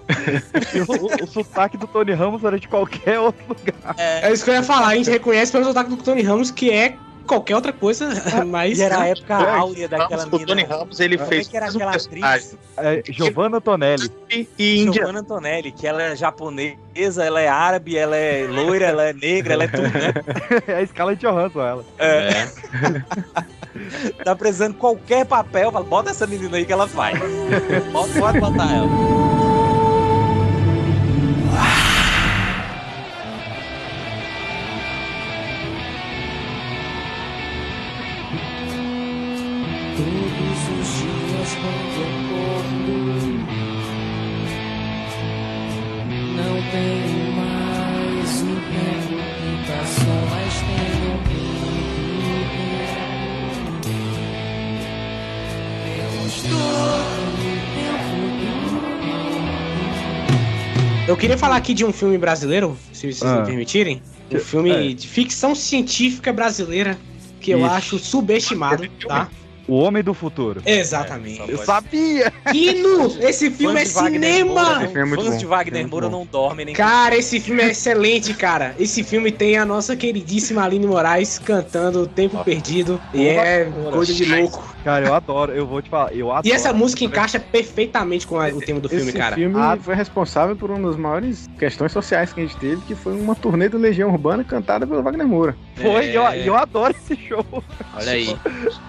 o, 0.87 0.93
o- 0.93 1.25
o 1.25 1.27
sotaque 1.27 1.77
do 1.77 1.87
Tony 1.89 2.13
Ramos 2.13 2.45
era 2.45 2.61
de 2.61 2.69
qualquer 2.69 3.19
outro 3.19 3.43
lugar. 3.49 3.95
É 3.99 4.33
isso 4.33 4.45
que 4.45 4.51
eu 4.51 4.55
ia 4.55 4.63
falar, 4.63 4.89
a 4.89 4.95
gente 4.95 5.11
reconhece 5.11 5.51
pelo 5.51 5.65
sotaque 5.65 5.91
do 5.91 5.97
Tony 5.97 6.23
Ramos, 6.23 6.51
que 6.53 6.71
é 6.71 6.97
qualquer 7.23 7.55
outra 7.55 7.73
coisa, 7.73 8.09
mas... 8.47 8.79
E 8.79 8.83
era 8.83 9.01
a 9.01 9.07
época 9.09 9.35
É, 9.35 9.51
áurea 9.51 9.89
daquela 9.89 10.25
Ramos, 10.25 10.41
o 10.41 10.47
Tony 10.47 10.63
mina. 10.63 10.77
Ramos, 10.77 11.01
ele 11.01 11.17
Como 11.17 11.29
fez 11.29 11.47
é 11.47 11.51
que 11.51 11.57
era 11.57 11.67
aquela 11.67 11.93
personagem. 11.93 12.25
atriz? 12.25 12.59
É, 12.77 13.03
Giovanna 13.11 13.61
Tonelli. 13.61 14.11
E, 14.31 14.49
e 14.59 14.81
Índia. 14.83 15.03
Giovanna 15.03 15.21
Antonelli, 15.21 15.73
que 15.73 15.87
ela 15.87 16.03
é 16.03 16.17
japonesa, 16.17 17.25
ela 17.25 17.41
é 17.41 17.49
árabe, 17.49 17.97
ela 17.97 18.17
é 18.17 18.47
loira, 18.47 18.87
ela 18.87 19.05
é 19.05 19.13
negra, 19.13 19.55
ela 19.55 19.65
é 19.65 19.69
tudo, 19.69 19.83
né? 19.83 20.13
é 20.67 20.75
a 20.77 20.83
escala 20.83 21.15
de 21.15 21.27
Johansson, 21.27 21.61
ela. 21.61 21.85
É. 21.99 22.47
tá 24.25 24.35
precisando 24.37 24.73
de 24.73 24.79
qualquer 24.79 25.25
papel, 25.27 25.71
fala, 25.73 25.85
bota 25.85 26.11
essa 26.11 26.27
menina 26.27 26.57
aí 26.57 26.65
que 26.65 26.73
ela 26.73 26.89
faz. 26.89 27.19
Pode, 27.93 28.13
pode 28.19 28.41
botar 28.41 28.75
ela. 28.75 29.52
Queria 61.33 61.39
falar 61.39 61.57
aqui 61.57 61.73
de 61.73 61.83
um 61.83 61.93
filme 61.93 62.19
brasileiro, 62.19 62.77
se 62.93 63.01
vocês 63.11 63.23
Ah. 63.23 63.41
me 63.41 63.47
permitirem. 63.47 64.03
Um 64.31 64.39
filme 64.39 64.71
É. 64.71 64.93
de 64.93 65.09
ficção 65.09 65.55
científica 65.55 66.31
brasileira 66.31 66.99
que 67.41 67.51
eu 67.51 67.65
acho 67.65 67.99
subestimado, 67.99 68.87
tá? 69.09 69.31
O 69.69 69.75
Homem 69.79 70.03
do 70.03 70.13
Futuro. 70.13 70.61
Exatamente. 70.67 71.43
Eu 71.49 71.59
sabia! 71.59 72.33
Hino! 72.53 73.17
Esse 73.23 73.51
filme 73.51 73.81
é 73.81 73.85
cinema! 73.85 74.53
Moura, 74.63 74.85
Esse 74.85 74.93
filme 74.93 75.01
é 75.01 75.05
muito 75.05 75.25
Fãs 75.25 75.39
de 75.39 75.47
Wagner 75.47 75.83
É 75.85 75.87
Moura 75.87 76.09
não 76.09 76.27
dormem 76.27 76.67
nem 76.67 76.75
Cara, 76.75 77.17
esse 77.17 77.39
filme 77.41 77.63
é 77.63 77.71
excelente, 77.71 78.35
cara. 78.35 78.75
Esse 78.79 79.03
filme 79.05 79.31
tem 79.31 79.57
a 79.57 79.65
nossa 79.65 79.95
queridíssima 79.97 80.65
Aline 80.65 80.87
Moraes 80.87 81.39
cantando 81.39 82.07
Tempo 82.07 82.43
Perdido. 82.45 83.01
E 83.15 83.27
é 83.29 83.71
coisa 83.93 84.13
de 84.13 84.25
louco. 84.25 84.73
Cara, 84.85 85.07
eu 85.07 85.15
adoro, 85.15 85.53
eu 85.53 85.65
vou 85.65 85.81
te 85.81 85.89
falar, 85.89 86.13
eu 86.13 86.31
adoro. 86.33 86.47
E 86.49 86.51
essa 86.51 86.73
música 86.73 87.05
encaixa 87.05 87.39
perfeitamente 87.39 88.27
com 88.27 88.41
a- 88.41 88.49
o 88.49 88.59
tema 88.61 88.81
do 88.81 88.89
filme, 88.89 89.05
Esse 89.11 89.17
cara. 89.17 89.37
filme 89.37 89.55
Ah. 89.57 89.79
foi 89.81 89.95
responsável 89.95 90.57
por 90.57 90.71
uma 90.73 90.89
das 90.89 90.97
maiores 90.97 91.49
questões 91.57 91.93
sociais 91.93 92.33
que 92.33 92.41
a 92.41 92.43
gente 92.45 92.57
teve, 92.57 92.83
que 92.83 92.95
foi 92.97 93.13
uma 93.13 93.37
turnê 93.37 93.69
do 93.69 93.79
Legião 93.79 94.11
Urbana 94.11 94.43
cantada 94.43 94.85
pelo 94.85 95.01
Wagner 95.03 95.27
Moura. 95.27 95.57
Foi, 95.77 96.07
e 96.07 96.15
eu, 96.17 96.27
É. 96.27 96.39
e 96.41 96.47
eu 96.49 96.57
adoro 96.57 96.93
esse 96.99 97.15
show. 97.29 97.45
Olha 97.95 98.11
aí. 98.13 98.37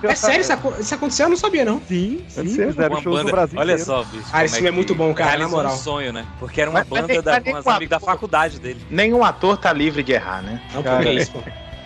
É 0.02 0.16
sério, 0.16 0.44
aco- 0.52 0.63
isso 0.80 0.94
aconteceu? 0.94 1.26
Eu 1.26 1.30
não 1.32 1.38
sabia, 1.38 1.66
não. 1.66 1.82
Sim, 1.88 2.24
sim, 2.28 2.48
fizeram 2.48 3.02
shows 3.02 3.18
banda- 3.18 3.24
no 3.24 3.32
Brasil. 3.32 3.60
Olha 3.60 3.72
inteiro. 3.74 3.86
só, 3.86 4.04
bicho. 4.04 4.26
Ah, 4.32 4.46
esse 4.46 4.56
filme 4.56 4.70
é 4.70 4.72
que 4.72 4.76
muito 4.78 4.96
bom, 4.96 5.14
cara, 5.14 5.38
na 5.40 5.48
moral. 5.48 5.74
um 5.74 5.78
sonho, 5.78 6.14
né? 6.14 6.26
Porque 6.40 6.62
era 6.62 6.70
uma 6.70 6.80
Mas- 6.80 6.88
mas 6.90 7.02
banda 7.02 7.14
nem- 7.14 7.22
da, 7.22 7.42
mas 7.54 7.68
amigos 7.68 7.90
da 7.90 8.00
faculdade 8.00 8.60
dele. 8.60 8.80
Nenhum 8.90 9.24
ator 9.24 9.58
tá 9.58 9.72
livre 9.74 10.04
de 10.04 10.12
errar, 10.14 10.42
né? 10.42 10.62
Não, 10.74 10.82
Cara, 10.84 10.96
porque 10.98 11.10
é 11.10 11.14
isso, 11.16 11.32
pô. 11.32 11.40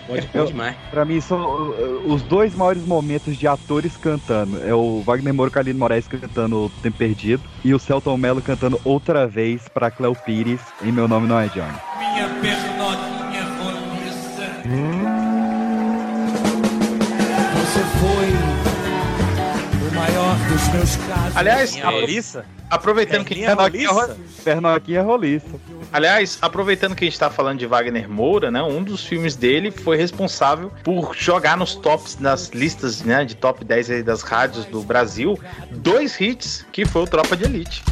Pode, 0.07 0.21
eu- 0.21 0.29
pode 0.31 0.47
demais. 0.53 0.73
Pra 0.89 1.03
mim, 1.03 1.19
são 1.19 1.37
uh, 1.37 2.03
os 2.13 2.21
dois 2.21 2.55
maiores 2.55 2.85
momentos 2.85 3.35
de 3.35 3.45
atores 3.45 3.97
cantando. 3.97 4.63
É 4.65 4.73
o 4.73 5.01
Wagner 5.05 5.33
a 5.53 5.59
Aline 5.59 5.77
Moraes 5.77 6.07
cantando 6.07 6.65
o 6.65 6.69
Tempo 6.81 6.97
Perdido 6.97 7.43
e 7.61 7.73
o 7.73 7.79
Celton 7.79 8.15
Mello 8.15 8.41
cantando 8.41 8.79
outra 8.85 9.27
vez 9.27 9.67
pra 9.67 9.91
Cleo 9.91 10.15
Pires 10.15 10.61
em 10.81 10.93
Meu 10.93 11.09
Nome 11.09 11.27
Não 11.27 11.37
É 11.37 11.47
Johnny. 11.47 11.73
Minha 11.97 12.27
bernotinha 12.29 13.43
roliça. 13.59 14.47
Você 17.57 17.79
foi 17.99 18.16
maior 20.07 20.35
dos 20.47 20.67
meus 20.69 20.95
casos. 20.95 21.37
Aliás, 21.37 21.73
Minha 21.75 21.91
Melissa? 21.91 22.45
aproveitando 22.69 23.25
que, 23.25 23.35
Minha 23.35 23.55
Melissa? 23.55 24.17
Pernoquinha 24.43 25.01
roliça. 25.01 25.47
aliás, 25.91 26.37
aproveitando 26.41 26.95
que 26.95 27.03
a 27.05 27.07
gente 27.07 27.19
tá 27.19 27.29
falando 27.29 27.59
de 27.59 27.65
Wagner 27.65 28.09
Moura, 28.09 28.49
né? 28.49 28.61
Um 28.63 28.83
dos 28.83 29.05
filmes 29.05 29.35
dele 29.35 29.71
foi 29.71 29.97
responsável 29.97 30.71
por 30.83 31.13
jogar 31.15 31.57
nos 31.57 31.75
tops, 31.75 32.17
nas 32.19 32.49
listas, 32.49 33.01
né, 33.01 33.25
de 33.25 33.35
top 33.35 33.63
10 33.65 33.89
aí 33.91 34.03
das 34.03 34.21
rádios 34.21 34.65
do 34.65 34.81
Brasil, 34.81 35.37
dois 35.71 36.19
hits, 36.19 36.65
que 36.71 36.85
foi 36.85 37.03
o 37.03 37.07
Tropa 37.07 37.35
de 37.35 37.43
Elite. 37.45 37.83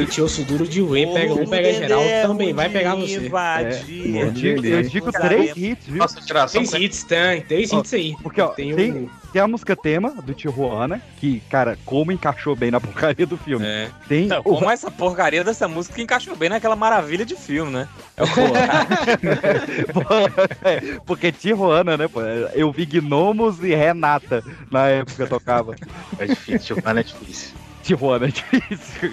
E 0.00 0.20
o 0.20 0.24
osso 0.24 0.44
duro 0.44 0.66
de 0.66 0.82
Whey 0.82 1.06
pega 1.12 1.34
um, 1.34 1.46
pega 1.46 1.72
geral, 1.72 2.00
também 2.26 2.52
vai 2.52 2.68
pegar 2.68 2.94
você. 2.94 3.18
eu, 3.18 4.16
eu 4.16 4.30
digo, 4.32 4.66
eu 4.66 4.82
digo 4.82 5.12
três 5.12 5.56
hits, 5.56 5.86
viu? 5.86 5.98
Nossa 5.98 6.20
geração 6.20 6.64
Três 6.64 6.82
hits, 6.84 7.04
tem, 7.04 7.40
três 7.42 7.72
hits 7.72 7.94
aí. 7.94 8.16
Porque, 8.22 8.40
ó, 8.40 8.48
Tem 8.48 8.74
tem, 8.74 8.92
um- 8.92 9.08
tem 9.32 9.40
a 9.42 9.46
música 9.46 9.76
tema 9.76 10.10
do 10.22 10.34
Tijuana, 10.34 11.00
que, 11.18 11.40
cara, 11.48 11.78
como 11.84 12.10
encaixou 12.10 12.56
bem 12.56 12.70
na 12.70 12.80
porcaria 12.80 13.26
do 13.26 13.36
filme. 13.36 13.64
É. 13.64 13.88
Tem 14.08 14.26
Não, 14.26 14.40
o 14.40 14.42
como 14.42 14.70
essa 14.70 14.90
porcaria 14.90 15.44
dessa 15.44 15.68
música 15.68 15.94
que 15.94 16.02
encaixou 16.02 16.34
bem 16.34 16.48
naquela 16.48 16.74
maravilha 16.74 17.24
de 17.24 17.36
filme, 17.36 17.70
né? 17.72 17.88
É 18.16 18.22
o 18.22 18.26
É, 20.64 20.98
Porque 21.06 21.30
Tijuana, 21.32 21.96
né, 21.96 22.08
pô? 22.08 22.20
Eu 22.54 22.72
vi 22.72 22.84
Gnomos 22.86 23.62
e 23.62 23.74
Renata 23.74 24.42
na 24.70 24.88
época 24.88 25.26
tocava. 25.26 25.74
É 26.18 26.26
difícil, 26.26 26.76
Giovanna 26.76 27.00
é 27.00 27.04
difícil. 27.04 27.50
Tijuana 27.94 28.26
é 28.26 28.28
difícil. 28.28 29.10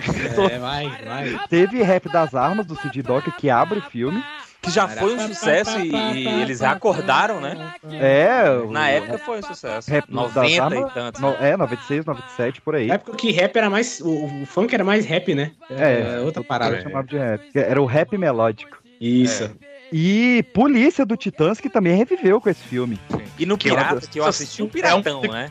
É, 0.52 0.60
vai, 0.60 0.90
vai. 1.06 1.40
Teve 1.50 1.82
Rap 1.82 2.10
das 2.10 2.36
Armas 2.36 2.66
do 2.66 2.76
Cid 2.80 3.02
Doca 3.02 3.32
que 3.32 3.50
abre 3.50 3.80
o 3.80 3.82
filme. 3.82 4.24
que 4.62 4.70
já 4.72 4.88
foi 4.88 5.16
um 5.16 5.20
sucesso 5.28 5.80
e, 5.80 5.92
e 5.92 6.42
eles 6.42 6.62
acordaram, 6.62 7.40
né? 7.42 7.74
É. 7.92 8.50
o- 8.52 8.70
Na 8.72 8.90
época 8.90 9.18
foi 9.20 9.40
um 9.40 9.44
sucesso. 9.44 9.90
Rap 9.90 10.06
das 10.08 10.16
90 10.16 10.48
e 10.50 10.60
Armas, 10.60 10.94
tantos. 10.94 11.22
no- 11.22 11.36
é, 11.40 11.56
96, 11.58 12.06
97, 12.06 12.62
por 12.62 12.76
aí. 12.76 12.88
Na 12.88 12.96
época 12.96 13.16
que 13.18 13.32
rap 13.32 13.56
era 13.56 13.70
mais. 13.70 14.00
O, 14.02 14.26
o 14.42 14.46
funk 14.46 14.74
era 14.74 14.84
mais 14.84 15.06
rap, 15.06 15.34
né? 15.34 15.52
É, 15.70 16.20
outra 16.24 16.42
Eu 16.42 16.46
parada. 16.46 16.82
chamava 16.82 17.08
de 17.08 17.18
rap. 17.18 17.42
Era 17.56 17.82
o 17.82 17.86
rap 17.86 18.18
melódico. 18.18 18.78
Isso. 19.00 19.50
E 19.94 20.44
Polícia 20.54 21.06
do 21.06 21.16
Titãs, 21.16 21.60
que 21.62 21.70
também 21.70 21.96
reviveu 21.96 22.42
com 22.42 22.50
esse 22.50 22.62
filme. 22.64 23.00
E 23.40 23.46
no 23.46 23.58
Que 23.58 23.70
é 23.70 23.72
Pirata, 23.72 24.02
que 24.08 24.20
eu 24.20 24.26
assisti 24.26 24.62
o 24.62 24.68
Piratão, 24.68 25.22
né? 25.22 25.50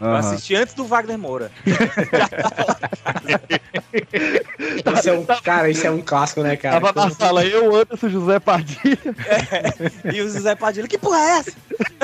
Eu 0.00 0.06
Aham. 0.08 0.18
assisti 0.18 0.54
antes 0.54 0.74
do 0.74 0.84
Wagner 0.84 1.18
Moura. 1.18 1.50
Esse 4.94 5.10
é 5.10 5.12
um, 5.12 5.24
cara, 5.24 5.70
isso 5.70 5.86
é 5.86 5.90
um 5.90 6.00
clássico, 6.00 6.42
né, 6.42 6.56
cara? 6.56 6.80
Tava 6.80 7.06
na 7.06 7.10
sala 7.14 7.44
eu, 7.44 7.74
Anderson, 7.74 8.08
José 8.08 8.38
Padilha. 8.38 8.98
E 10.12 10.20
o 10.20 10.28
Zé 10.28 10.54
Padilha, 10.54 10.86
que 10.86 10.98
porra 10.98 11.18
é 11.18 11.38
essa? 11.38 11.52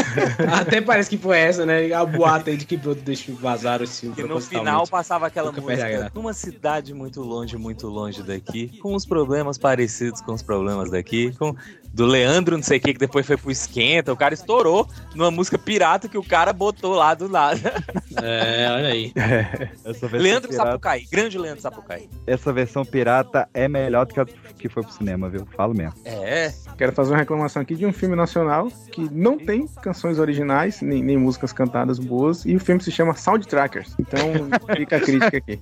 Até 0.60 0.80
parece 0.80 1.10
que 1.10 1.18
foi 1.18 1.38
essa, 1.38 1.64
né? 1.64 1.92
A 1.92 2.04
boata 2.04 2.50
aí 2.50 2.56
de 2.56 2.64
que 2.64 2.76
deixa 2.76 3.32
vazar 3.32 3.82
esse 3.82 4.00
filme. 4.00 4.16
E 4.18 4.24
no 4.24 4.40
final 4.40 4.86
passava 4.86 5.26
aquela 5.26 5.48
Nunca 5.48 5.60
música 5.60 6.10
numa 6.14 6.32
cidade 6.32 6.94
muito 6.94 7.20
longe, 7.20 7.56
muito 7.56 7.88
longe 7.88 8.22
daqui, 8.22 8.78
com 8.80 8.94
os 8.94 9.06
problemas 9.06 9.58
parecidos 9.58 10.20
com 10.20 10.32
os 10.32 10.42
problemas 10.42 10.90
daqui, 10.90 11.32
com 11.38 11.54
do 11.92 12.06
Leandro, 12.06 12.56
não 12.56 12.62
sei 12.62 12.78
o 12.78 12.80
que, 12.80 12.92
que 12.92 12.98
depois 12.98 13.26
foi 13.26 13.36
pro 13.36 13.50
Esquenta, 13.50 14.12
o 14.12 14.16
cara 14.16 14.34
estourou 14.34 14.88
numa 15.14 15.30
música 15.30 15.58
pirata 15.58 16.08
que 16.08 16.18
o 16.18 16.22
cara 16.22 16.52
botou 16.52 16.94
lá 16.94 17.14
do 17.14 17.28
nada. 17.28 17.72
É, 18.22 18.70
olha 18.70 18.88
aí. 18.88 19.12
Essa 19.84 20.06
versão, 20.06 20.20
Leandro 20.20 20.50
pirata, 20.50 20.70
Sapucaí, 20.70 21.06
grande 21.10 21.38
Leandro 21.38 21.62
Sapucaí. 21.62 22.10
essa 22.26 22.52
versão 22.52 22.84
pirata 22.84 23.48
é 23.54 23.66
melhor 23.66 24.04
do 24.04 24.12
que 24.12 24.20
a 24.20 24.26
que 24.58 24.68
foi 24.68 24.82
pro 24.82 24.92
cinema, 24.92 25.28
viu? 25.28 25.46
Falo 25.56 25.74
mesmo. 25.74 25.94
É, 26.04 26.52
Quero 26.76 26.92
fazer 26.92 27.12
uma 27.12 27.18
reclamação 27.18 27.62
aqui 27.62 27.74
de 27.74 27.84
um 27.84 27.92
filme 27.92 28.16
nacional 28.16 28.68
que 28.90 29.08
não 29.12 29.38
tem 29.38 29.66
canções 29.82 30.18
originais, 30.18 30.80
nem, 30.80 31.02
nem 31.02 31.16
músicas 31.16 31.52
cantadas 31.52 31.98
boas, 31.98 32.44
e 32.44 32.56
o 32.56 32.60
filme 32.60 32.82
se 32.82 32.90
chama 32.90 33.14
Soundtrackers. 33.14 33.94
Então 33.98 34.20
fica 34.76 34.96
a 34.96 35.00
crítica 35.00 35.36
aqui. 35.36 35.58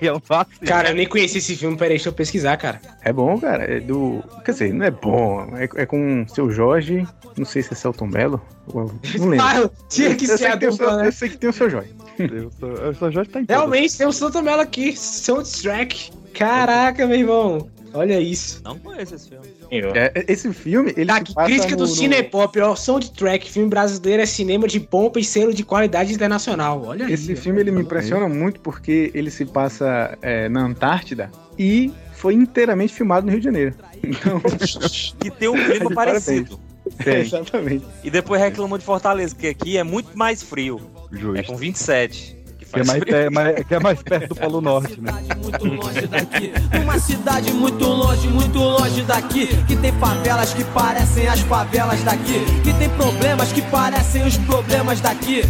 é 0.00 0.12
um 0.12 0.20
vacilo. 0.26 0.66
Cara, 0.66 0.90
eu 0.90 0.94
nem 0.94 1.06
conheci 1.06 1.38
esse 1.38 1.56
filme, 1.56 1.76
peraí, 1.76 1.96
deixa 1.96 2.08
eu 2.08 2.12
pesquisar, 2.12 2.56
cara. 2.56 2.80
É 3.02 3.12
bom, 3.12 3.38
cara. 3.38 3.64
É 3.64 3.80
do. 3.80 4.22
Quer 4.44 4.52
dizer, 4.52 4.74
não 4.74 4.86
é 4.86 4.90
bom. 4.90 5.56
É, 5.56 5.63
é 5.76 5.86
com 5.86 6.24
seu 6.28 6.50
Jorge. 6.50 7.06
Não 7.36 7.44
sei 7.44 7.62
se 7.62 7.72
é 7.72 7.76
Celton 7.76 8.06
Mello. 8.06 8.40
Não 8.72 9.28
lembro. 9.28 9.44
Ah, 9.44 9.70
tinha 9.88 10.14
que 10.14 10.24
eu, 10.24 10.28
ser 10.28 10.38
sei 10.38 10.46
a 10.48 10.52
que 10.52 10.58
tem 10.58 10.68
o 10.68 10.72
seu, 10.72 10.86
dupla, 10.86 11.02
né? 11.02 11.08
eu 11.08 11.12
sei 11.12 11.28
que 11.28 11.36
tem 11.36 11.50
o 11.50 11.52
seu 11.52 11.68
Jorge. 11.70 11.90
Eu 12.18 12.50
sou, 12.60 12.70
eu 12.70 12.94
sou 12.94 13.10
Jorge 13.10 13.30
tá 13.30 13.40
em 13.40 13.44
todas. 13.44 13.60
Realmente, 13.62 13.98
tem 13.98 14.06
o 14.06 14.12
Santo 14.12 14.40
Melo 14.42 14.60
aqui, 14.62 14.96
soundtrack. 14.96 16.12
Caraca, 16.32 17.06
meu 17.06 17.18
irmão. 17.18 17.68
Olha 17.96 18.20
isso. 18.20 18.60
não 18.64 18.76
conheço 18.78 19.14
esse 19.14 19.28
filme. 19.28 19.46
É, 19.70 20.24
esse 20.26 20.52
filme, 20.52 20.92
ele 20.96 21.06
Tá 21.06 21.14
se 21.14 21.20
aqui, 21.22 21.34
passa 21.34 21.46
crítica 21.48 21.70
no- 21.72 21.76
do 21.76 21.82
no- 21.82 21.94
Cinepop, 21.94 22.60
ó. 22.60 22.74
Soundtrack, 22.74 23.48
filme 23.48 23.68
brasileiro 23.68 24.20
é 24.20 24.26
cinema 24.26 24.66
de 24.66 24.80
pompa 24.80 25.20
e 25.20 25.24
selo 25.24 25.54
de 25.54 25.62
qualidade 25.64 26.12
internacional. 26.12 26.82
Olha 26.86 27.04
Esse 27.12 27.30
aí. 27.30 27.36
filme 27.36 27.60
ele 27.60 27.70
me 27.70 27.82
impressiona 27.82 28.28
muito 28.28 28.58
porque 28.60 29.12
ele 29.14 29.30
se 29.30 29.44
passa 29.44 30.18
é, 30.22 30.48
na 30.48 30.64
Antártida 30.64 31.30
e 31.56 31.92
foi 32.24 32.32
inteiramente 32.32 32.94
filmado 32.94 33.26
no 33.26 33.32
Rio 33.32 33.38
de 33.40 33.44
Janeiro. 33.44 33.74
Então, 34.02 34.40
Que 35.20 35.30
tem 35.30 35.46
um 35.46 35.62
clima 35.62 35.90
parecido. 35.90 36.58
é, 37.04 37.20
exatamente. 37.20 37.84
E 38.02 38.10
depois 38.10 38.40
reclamou 38.40 38.78
de 38.78 38.84
Fortaleza, 38.84 39.34
que 39.34 39.46
aqui 39.46 39.76
é 39.76 39.82
muito 39.84 40.16
mais 40.16 40.42
frio. 40.42 40.80
É 41.12 41.16
Justo. 41.18 41.44
com 41.52 41.56
27. 41.58 42.38
Que 42.58 42.64
Que 42.64 42.80
é, 42.80 42.84
mais, 42.84 42.98
frio. 43.02 43.14
é, 43.14 43.28
mais- 43.30 43.64
que 43.66 43.74
é 43.74 43.78
mais 43.78 44.02
perto 44.02 44.28
do 44.30 44.36
Polo 44.36 44.62
Norte, 44.62 44.98
né? 45.02 45.12
muito 45.36 45.66
longe 45.66 46.06
daqui. 46.06 46.52
Uma 46.82 46.98
cidade 46.98 47.52
muito 47.52 47.84
longe, 47.84 48.26
muito 48.28 48.58
longe 48.58 49.02
daqui. 49.02 49.46
Que 49.66 49.76
tem 49.76 49.92
favelas 49.92 50.54
que 50.54 50.64
parecem 50.64 51.28
as 51.28 51.40
favelas 51.40 52.02
daqui. 52.04 52.40
Que 52.64 52.72
tem 52.78 52.88
problemas 52.88 53.52
que 53.52 53.60
parecem 53.60 54.26
os 54.26 54.38
problemas 54.38 54.98
daqui. 55.02 55.42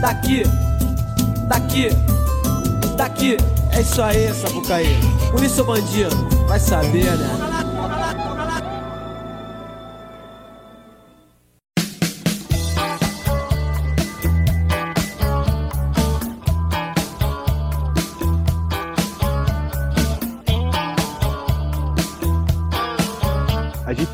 Daqui, 0.00 0.42
daqui, 1.48 1.88
daqui. 2.98 3.36
É 3.72 3.80
isso 3.80 4.02
aí, 4.02 4.34
Sapucaí. 4.34 4.98
Polícia 5.30 5.62
bandido? 5.62 6.16
Vai 6.48 6.58
saber, 6.58 7.16
né? 7.16 7.67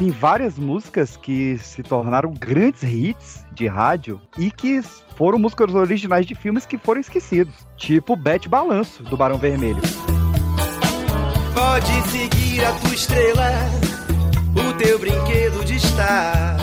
Tem 0.05 0.11
várias 0.11 0.59
músicas 0.59 1.17
que 1.17 1.57
se 1.57 1.83
tornaram 1.83 2.35
grandes 2.35 2.83
hits 2.83 3.43
de 3.53 3.67
rádio 3.67 4.21
e 4.37 4.51
que 4.51 4.83
foram 5.17 5.39
músicas 5.39 5.75
originais 5.75 6.27
de 6.27 6.35
filmes 6.35 6.67
que 6.67 6.77
foram 6.77 7.01
esquecidos. 7.01 7.55
Tipo 7.75 8.15
Bete 8.15 8.47
Balanço, 8.47 9.03
do 9.03 9.17
Barão 9.17 9.39
Vermelho. 9.39 9.81
Pode 11.55 12.11
seguir 12.11 12.63
a 12.67 12.73
tua 12.73 12.95
estrela, 12.95 13.51
o 14.55 14.75
teu 14.75 14.99
brinquedo 14.99 15.65
de 15.65 15.77
estar. 15.77 16.57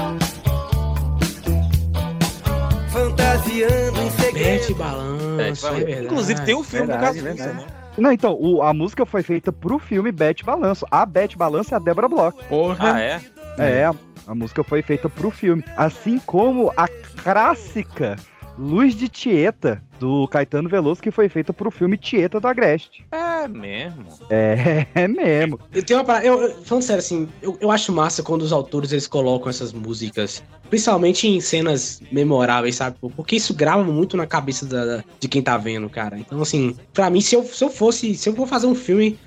Fantasiando 2.91 4.01
em 4.01 4.09
Bete 4.11 4.21
segredo. 4.21 4.75
Balanço, 4.75 5.67
é 5.67 5.71
verdade. 5.71 6.05
Inclusive 6.05 6.41
tem 6.41 6.55
um 6.55 6.63
filme 6.63 6.87
Verdade, 6.87 7.19
do 7.19 7.25
Cazuza, 7.25 7.53
né? 7.53 7.80
Não, 7.97 8.11
então, 8.11 8.37
o- 8.39 8.61
a 8.61 8.73
música 8.73 9.05
foi 9.05 9.21
feita 9.21 9.51
pro 9.51 9.77
filme 9.77 10.11
Bete 10.11 10.43
Balanço. 10.43 10.85
A 10.89 11.05
Bete 11.05 11.37
Balanço 11.37 11.73
é 11.73 11.77
a 11.77 11.79
Débora 11.79 12.07
Bloch. 12.07 12.37
Ah, 12.85 12.99
é? 13.01 13.21
É, 13.57 13.85
a 14.27 14.33
música 14.35 14.63
foi 14.63 14.81
feita 14.81 15.09
pro 15.09 15.29
filme. 15.29 15.63
Assim 15.75 16.17
como 16.19 16.71
a 16.77 16.87
clássica 17.21 18.15
Luz 18.61 18.93
de 18.95 19.09
Tieta, 19.09 19.81
do 19.99 20.27
Caetano 20.27 20.69
Veloso, 20.69 21.01
que 21.01 21.09
foi 21.09 21.27
feita 21.27 21.51
pro 21.51 21.71
filme 21.71 21.97
Tieta 21.97 22.39
do 22.39 22.47
Agreste. 22.47 23.03
É 23.11 23.47
mesmo. 23.47 24.05
É, 24.29 24.85
é 24.93 25.07
mesmo. 25.07 25.59
Eu 25.73 25.83
tenho 25.83 25.97
uma 25.99 26.05
parada, 26.05 26.25
eu, 26.27 26.39
eu- 26.39 26.61
falando 26.63 26.83
sério, 26.83 26.99
assim, 26.99 27.27
eu, 27.41 27.57
eu 27.59 27.71
acho 27.71 27.91
massa 27.91 28.21
quando 28.21 28.43
os 28.43 28.53
autores 28.53 28.91
eles 28.91 29.07
colocam 29.07 29.49
essas 29.49 29.73
músicas, 29.73 30.43
principalmente 30.69 31.27
em 31.27 31.41
cenas 31.41 32.03
memoráveis, 32.11 32.75
sabe? 32.75 32.97
Porque 33.15 33.35
isso 33.35 33.51
grava 33.55 33.83
muito 33.83 34.15
na 34.15 34.27
cabeça 34.27 34.63
da- 34.67 34.85
da- 34.85 35.03
de 35.19 35.27
quem 35.27 35.41
tá 35.41 35.57
vendo, 35.57 35.89
cara. 35.89 36.19
Então, 36.19 36.39
assim, 36.39 36.75
pra 36.93 37.09
mim, 37.09 37.19
se 37.19 37.35
eu, 37.35 37.43
se 37.43 37.63
eu 37.63 37.69
fosse, 37.69 38.13
se 38.13 38.29
eu 38.29 38.35
for 38.35 38.47
fazer 38.47 38.67
um 38.67 38.75
filme, 38.75 39.17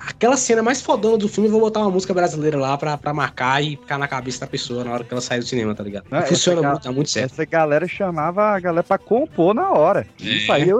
aquela 0.00 0.36
cena 0.36 0.62
mais 0.62 0.80
fodona 0.80 1.18
do 1.18 1.28
filme, 1.28 1.48
eu 1.48 1.52
vou 1.52 1.60
botar 1.60 1.80
uma 1.80 1.90
música 1.90 2.14
brasileira 2.14 2.58
lá 2.58 2.76
pra, 2.76 2.96
pra 2.96 3.12
marcar 3.12 3.62
e 3.62 3.76
ficar 3.76 3.98
na 3.98 4.08
cabeça 4.08 4.40
da 4.40 4.46
pessoa 4.46 4.82
na 4.82 4.92
hora 4.92 5.04
que 5.04 5.12
ela 5.12 5.20
sair 5.20 5.40
do 5.40 5.46
cinema, 5.46 5.74
tá 5.74 5.84
ligado? 5.84 6.06
Não, 6.10 6.22
funciona 6.22 6.62
muito, 6.62 6.84
dá 6.84 6.92
muito 6.92 7.10
certo. 7.10 7.32
Essa 7.32 7.44
galera 7.44 7.86
chamava 7.86 8.42
a 8.42 8.60
galera 8.60 8.82
pra 8.82 8.98
compor 8.98 9.54
na 9.54 9.70
hora. 9.70 10.06
Isso 10.18 10.50
aí 10.50 10.70
é 10.70 10.74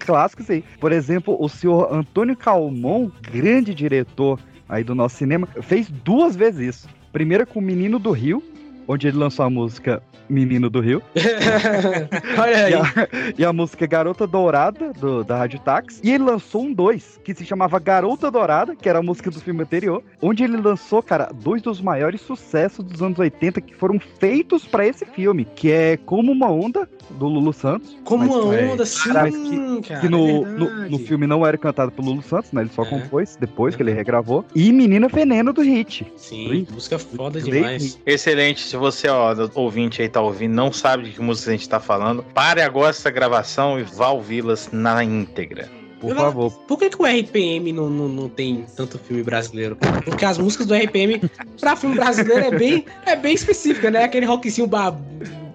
clássico, 0.00 0.42
isso 0.42 0.52
aí. 0.52 0.64
Por 0.80 0.92
exemplo, 0.92 1.36
o 1.38 1.48
senhor 1.48 1.92
Antônio 1.92 2.36
Calmon, 2.36 3.10
grande 3.20 3.74
diretor 3.74 4.40
aí 4.68 4.82
do 4.82 4.94
nosso 4.94 5.16
cinema, 5.16 5.46
fez 5.62 5.88
duas 5.88 6.34
vezes 6.34 6.76
isso. 6.76 6.88
Primeiro 7.12 7.46
com 7.46 7.60
o 7.60 7.62
Menino 7.62 7.98
do 7.98 8.10
Rio, 8.10 8.42
onde 8.86 9.08
ele 9.08 9.16
lançou 9.16 9.44
a 9.44 9.50
música 9.50 10.02
Menino 10.28 10.70
do 10.70 10.80
Rio. 10.80 11.02
Olha 12.38 12.64
aí. 12.64 12.72
E 12.72 12.74
a, 12.74 13.08
e 13.38 13.44
a 13.44 13.52
música 13.52 13.86
Garota 13.86 14.26
Dourada, 14.26 14.92
do, 14.92 15.22
da 15.22 15.36
Rádio 15.38 15.60
Táxi. 15.60 16.00
E 16.02 16.10
ele 16.12 16.24
lançou 16.24 16.62
um 16.62 16.72
dois, 16.72 17.20
que 17.22 17.34
se 17.34 17.44
chamava 17.44 17.78
Garota 17.78 18.30
Dourada, 18.30 18.74
que 18.74 18.88
era 18.88 18.98
a 19.00 19.02
música 19.02 19.30
do 19.30 19.40
filme 19.40 19.62
anterior. 19.62 20.02
Onde 20.22 20.42
ele 20.44 20.56
lançou, 20.56 21.02
cara, 21.02 21.30
dois 21.34 21.60
dos 21.62 21.80
maiores 21.80 22.20
sucessos 22.22 22.84
dos 22.84 23.02
anos 23.02 23.18
80 23.18 23.60
que 23.60 23.74
foram 23.74 23.98
feitos 24.18 24.64
pra 24.64 24.86
esse 24.86 25.04
filme. 25.04 25.46
Que 25.54 25.70
é 25.70 25.96
Como 25.98 26.32
Uma 26.32 26.50
Onda, 26.50 26.88
do 27.10 27.26
Lulu 27.26 27.52
Santos. 27.52 27.96
Como 28.04 28.24
Mas 28.26 28.34
uma 28.34 28.56
que- 28.56 28.64
onda, 28.64 28.86
sim, 28.86 29.12
mas 29.12 29.36
que, 29.36 29.88
cara, 29.88 30.00
que 30.00 30.08
no, 30.08 30.26
é 30.26 30.48
no, 30.50 30.88
no 30.90 30.98
filme 30.98 31.26
não 31.26 31.46
era 31.46 31.58
cantado 31.58 31.92
pelo 31.92 32.08
Lulu 32.08 32.22
Santos, 32.22 32.50
né? 32.52 32.62
Ele 32.62 32.70
só 32.70 32.82
É. 32.82 32.86
compôs 32.86 33.36
depois 33.38 33.76
que 33.76 33.82
ele 33.82 33.92
regravou. 33.92 34.44
E 34.54 34.72
Menina 34.72 35.06
Veneno 35.08 35.52
do 35.52 35.60
Hit. 35.62 36.06
Sim, 36.16 36.66
música 36.72 36.98
foda 36.98 37.40
Do 37.40 37.44
demais. 37.50 38.00
Excelente. 38.06 38.73
Se 38.74 38.78
você, 38.78 39.06
ó, 39.06 39.32
ouvinte 39.54 40.02
aí 40.02 40.08
tá 40.08 40.20
ouvindo, 40.20 40.52
não 40.52 40.72
sabe 40.72 41.04
de 41.04 41.10
que 41.12 41.22
música 41.22 41.48
a 41.48 41.52
gente 41.54 41.68
tá 41.68 41.78
falando, 41.78 42.24
pare 42.34 42.60
agora 42.60 42.90
essa 42.90 43.08
gravação 43.08 43.78
e 43.78 43.84
vá 43.84 44.08
ouvi-las 44.08 44.68
na 44.72 45.04
íntegra. 45.04 45.70
Por 46.00 46.10
Eu- 46.10 46.16
favor. 46.16 46.50
Por 46.66 46.76
que, 46.80 46.90
que 46.90 47.00
o 47.00 47.06
RPM 47.06 47.72
não, 47.72 47.88
não, 47.88 48.08
não 48.08 48.28
tem 48.28 48.66
tanto 48.76 48.98
filme 48.98 49.22
brasileiro? 49.22 49.76
Porque 50.04 50.24
as 50.24 50.38
músicas 50.38 50.66
do 50.66 50.74
RPM 50.74 51.22
pra 51.60 51.76
filme 51.76 51.94
brasileiro 51.94 52.46
é 52.46 52.58
bem, 52.58 52.84
é 53.06 53.14
bem 53.14 53.32
específica, 53.36 53.92
né? 53.92 54.02
Aquele 54.02 54.26
rockzinho 54.26 54.66
ba... 54.66 54.92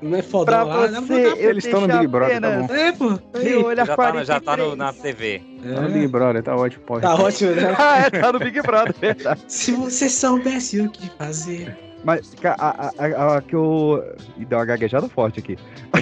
não 0.01 0.17
é 0.17 0.21
fodão 0.21 0.45
Pra 0.45 0.63
lá. 0.63 0.87
você, 0.87 1.01
botar- 1.01 1.41
eu 1.41 1.49
Eles 1.49 1.65
estão 1.65 1.81
no 1.81 1.87
Big 1.89 2.07
Brother, 2.07 2.39
tá 2.39 2.49
bom. 2.51 2.73
É, 2.73 2.91
pô. 2.93 3.19
Aí. 3.33 3.51
Eu 3.51 3.65
olhar 3.65 3.85
Já 3.85 3.97
tá, 3.97 4.13
no- 4.13 4.23
já 4.23 4.39
tá 4.39 4.55
43. 4.55 4.69
no- 4.69 4.75
na 4.77 4.93
TV. 4.93 5.41
Tá 5.61 5.81
no 5.81 5.89
Big 5.89 6.07
Brother, 6.07 6.41
tá 6.41 6.55
ótimo. 6.55 6.83
Pode. 6.85 7.01
Tá 7.01 7.15
ótimo, 7.15 7.51
né? 7.51 7.75
Ah, 7.77 7.97
é, 7.99 8.09
tá 8.09 8.31
no 8.31 8.39
Big 8.39 8.61
Brother, 8.61 8.95
verdade. 8.97 9.41
Se 9.49 9.73
você 9.73 10.07
soubesse 10.07 10.79
o 10.79 10.89
que 10.89 11.09
fazer. 11.17 11.88
Mas 12.03 12.33
a, 12.43 12.69
a, 12.69 12.93
a, 12.97 13.37
a 13.37 13.41
que 13.41 13.55
eu. 13.55 14.03
Ih, 14.37 14.45
deu 14.45 14.57
uma 14.57 14.65
gaguejada 14.65 15.07
forte 15.09 15.39
aqui. 15.39 15.57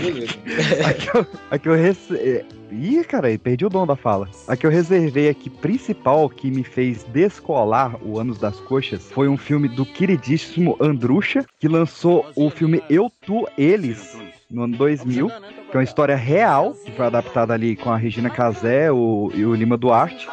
A 0.86 0.94
que 0.94 1.18
eu, 1.18 1.28
a 1.50 1.58
que 1.58 1.70
eu 1.70 1.76
rece... 1.76 2.46
Ih, 2.72 3.04
cara, 3.06 3.28
perdi 3.40 3.66
o 3.66 3.70
dom 3.70 3.88
da 3.88 3.96
fala. 3.96 4.30
A 4.48 4.56
que 4.56 4.66
eu 4.66 4.70
reservei 4.70 5.30
aqui, 5.30 5.50
principal, 5.50 6.30
que 6.30 6.52
me 6.52 6.64
fez 6.64 7.04
descolar 7.06 7.96
o 8.04 8.20
Anos 8.20 8.38
das 8.38 8.60
Coxas, 8.60 9.10
foi 9.12 9.28
um 9.28 9.38
filme 9.38 9.70
do 9.70 9.86
queridíssimo 9.86 10.78
Andrucha, 10.82 11.46
que 11.60 11.68
lançou 11.68 12.26
o 12.36 12.50
filme 12.50 12.84
Eu, 12.90 13.10
Tu, 13.26 13.48
Eles, 13.58 14.18
no 14.52 14.64
ano 14.64 14.78
2000, 14.78 15.30
que 15.30 15.76
é 15.76 15.78
uma 15.78 15.84
história 15.84 16.16
real, 16.16 16.74
que 16.74 16.92
foi 16.92 17.06
adaptada 17.06 17.54
ali 17.54 17.76
com 17.76 17.90
a 17.90 17.98
Regina 17.98 18.30
Casé 18.30 18.92
o, 18.92 19.32
e 19.34 19.46
o 19.46 19.56
Lima 19.56 19.78
Duarte. 19.78 20.28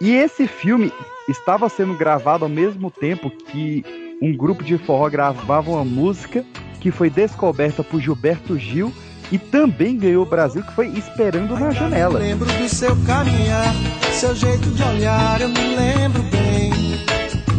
E 0.00 0.10
esse 0.10 0.46
filme 0.46 0.92
estava 1.28 1.68
sendo 1.68 1.94
gravado 1.94 2.44
ao 2.44 2.50
mesmo 2.50 2.90
tempo 2.90 3.30
que 3.30 4.05
um 4.20 4.36
grupo 4.36 4.64
de 4.64 4.78
forró 4.78 5.08
gravava 5.08 5.70
uma 5.70 5.84
música 5.84 6.44
que 6.80 6.90
foi 6.90 7.10
descoberta 7.10 7.82
por 7.82 8.00
Gilberto 8.00 8.58
Gil 8.58 8.92
e 9.30 9.38
também 9.38 9.98
ganhou 9.98 10.24
o 10.24 10.28
Brasil, 10.28 10.62
que 10.62 10.72
foi 10.72 10.86
Esperando 10.88 11.58
na 11.58 11.70
Janela. 11.72 12.18
Lembro 12.18 12.46
do 12.46 12.68
seu 12.68 12.96
caminhar, 13.04 13.74
seu 14.12 14.34
jeito 14.36 14.70
de 14.70 14.82
olhar, 14.82 15.40
eu 15.40 15.48
me 15.48 15.76
lembro 15.76 16.22
bem. 16.24 16.72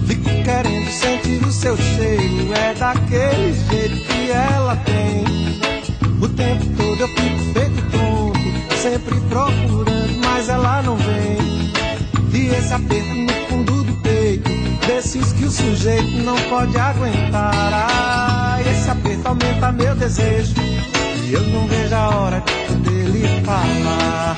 Fico 0.08 0.30
querendo 0.44 0.90
sentir 0.90 1.44
o 1.44 1.52
seu 1.52 1.76
cheiro, 1.76 2.54
é 2.54 2.74
daquele 2.74 3.54
jeito 3.70 4.08
que 4.08 4.32
ela 4.32 4.78
tem. 4.78 5.26
O 6.22 6.30
tempo 6.30 6.66
todo 6.78 7.02
eu 7.02 7.08
fico 7.10 7.40
feito 7.54 7.92
tonto, 7.92 8.76
sempre 8.78 9.20
procurando, 9.28 10.18
mas 10.24 10.48
ela 10.48 10.82
não 10.84 10.96
vem. 10.96 11.38
E 12.34 12.48
esse 12.50 12.74
aperto 12.74 13.37
desses 14.88 15.34
que 15.34 15.46
o 15.46 15.52
sujeito 15.52 16.18
não 16.24 16.36
pode 16.50 16.78
aguentar. 16.78 17.54
Ah, 17.74 18.58
esse 18.62 18.90
aperto 18.90 19.28
aumenta 19.28 19.72
meu 19.72 19.96
desejo. 19.96 20.54
E 21.28 21.34
eu 21.34 21.42
não 21.44 21.68
vejo 21.68 21.94
a 21.96 22.10
hora 22.16 22.40
de 22.42 22.74
poder 22.74 23.06
lhe 23.10 23.46
falar. 23.46 24.36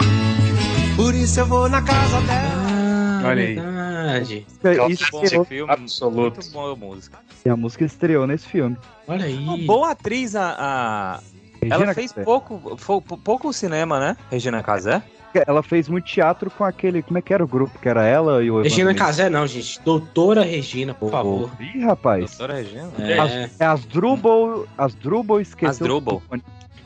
Por 0.95 1.13
isso 1.15 1.39
eu 1.39 1.45
vou 1.45 1.69
na 1.69 1.81
casa 1.81 2.19
dela. 2.21 2.69
Ah, 2.69 3.21
Olha 3.27 3.43
aí. 3.43 3.55
verdade. 3.55 4.45
Isso 4.89 5.05
Bom 5.11 5.23
estreou- 5.23 5.45
filme, 5.45 5.71
absoluto. 5.71 6.35
Muito 6.39 6.51
boa 6.51 6.75
música. 6.75 7.19
e 7.45 7.49
a 7.49 7.55
música 7.55 7.85
estreou 7.85 8.25
nesse 8.27 8.47
filme. 8.47 8.75
Olha 9.07 9.25
aí. 9.25 9.37
Uma 9.37 9.57
boa 9.57 9.91
atriz, 9.91 10.35
a. 10.35 10.55
a- 10.57 11.19
Regina 11.61 11.83
Ela 11.83 11.93
fez 11.93 12.13
pouco, 12.13 12.77
pouco 13.21 13.51
cinema, 13.51 13.99
né? 13.99 14.15
Regina 14.31 14.63
Casé? 14.63 15.03
Ela 15.45 15.61
fez 15.61 15.87
muito 15.87 16.05
teatro 16.05 16.49
com 16.49 16.63
aquele. 16.63 17.01
Como 17.01 17.17
é 17.17 17.21
que 17.21 17.33
era 17.33 17.43
o 17.43 17.47
grupo? 17.47 17.77
Que 17.79 17.87
era 17.87 18.05
ela 18.05 18.43
e 18.43 18.49
o. 18.49 18.61
Regina 18.61 18.93
Casé 18.93 19.29
não, 19.29 19.45
gente. 19.45 19.79
Doutora 19.81 20.43
Regina, 20.43 20.93
por 20.93 21.11
favor. 21.11 21.51
Mendes. 21.59 21.75
Ih, 21.75 21.85
rapaz. 21.85 22.25
Doutora 22.31 22.55
Regina? 22.55 22.89
É. 22.97 23.19
As, 23.19 23.61
é 23.61 23.65
as 23.65 23.85
Drubal. 23.85 24.65
As 24.77 24.95
Drubal 24.95 25.39
esqueceu. 25.39 25.69
As 25.69 25.79
Drubal. 25.79 26.21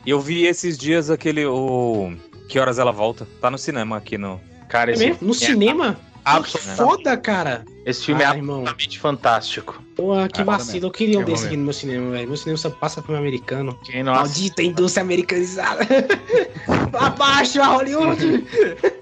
E 0.04 0.10
eu 0.10 0.20
vi 0.20 0.44
esses 0.44 0.76
dias 0.76 1.10
aquele. 1.10 1.46
O... 1.46 2.12
Que 2.48 2.58
horas 2.58 2.78
ela 2.78 2.92
volta? 2.92 3.26
Tá 3.40 3.50
no 3.50 3.56
cinema 3.56 3.96
aqui 3.96 4.18
no. 4.18 4.40
Cara, 4.68 4.90
É 4.90 4.94
esse, 4.94 5.06
mesmo? 5.06 5.28
No 5.28 5.34
cinema? 5.34 5.96
Absolutamente- 6.24 6.76
Foda, 6.76 7.16
cara. 7.16 7.64
esse 7.86 8.04
filme 8.06 8.22
Ah, 8.24 8.32
é 8.32 8.36
irmão. 8.36 8.56
absolutamente 8.60 8.98
fantástico. 8.98 9.82
Pô, 9.94 10.12
que 10.32 10.40
Ah, 10.40 10.44
vacilo. 10.44 10.86
Eu 10.86 10.90
queria 10.90 11.18
um 11.18 11.20
Eu 11.22 11.26
desse 11.26 11.46
aqui 11.46 11.56
no 11.56 11.64
meu 11.64 11.72
cinema, 11.72 12.10
velho. 12.10 12.26
Meu 12.28 12.36
cinema 12.36 12.56
só 12.58 12.68
passa 12.70 13.00
filme 13.02 13.18
americano. 13.18 13.78
Quem 13.84 14.02
não 14.02 14.12
Maldita 14.14 14.62
indústria 14.62 15.02
americanizada. 15.04 15.86
Abaixo 16.98 17.60
a 17.62 17.66
Hollywood. 17.66 18.44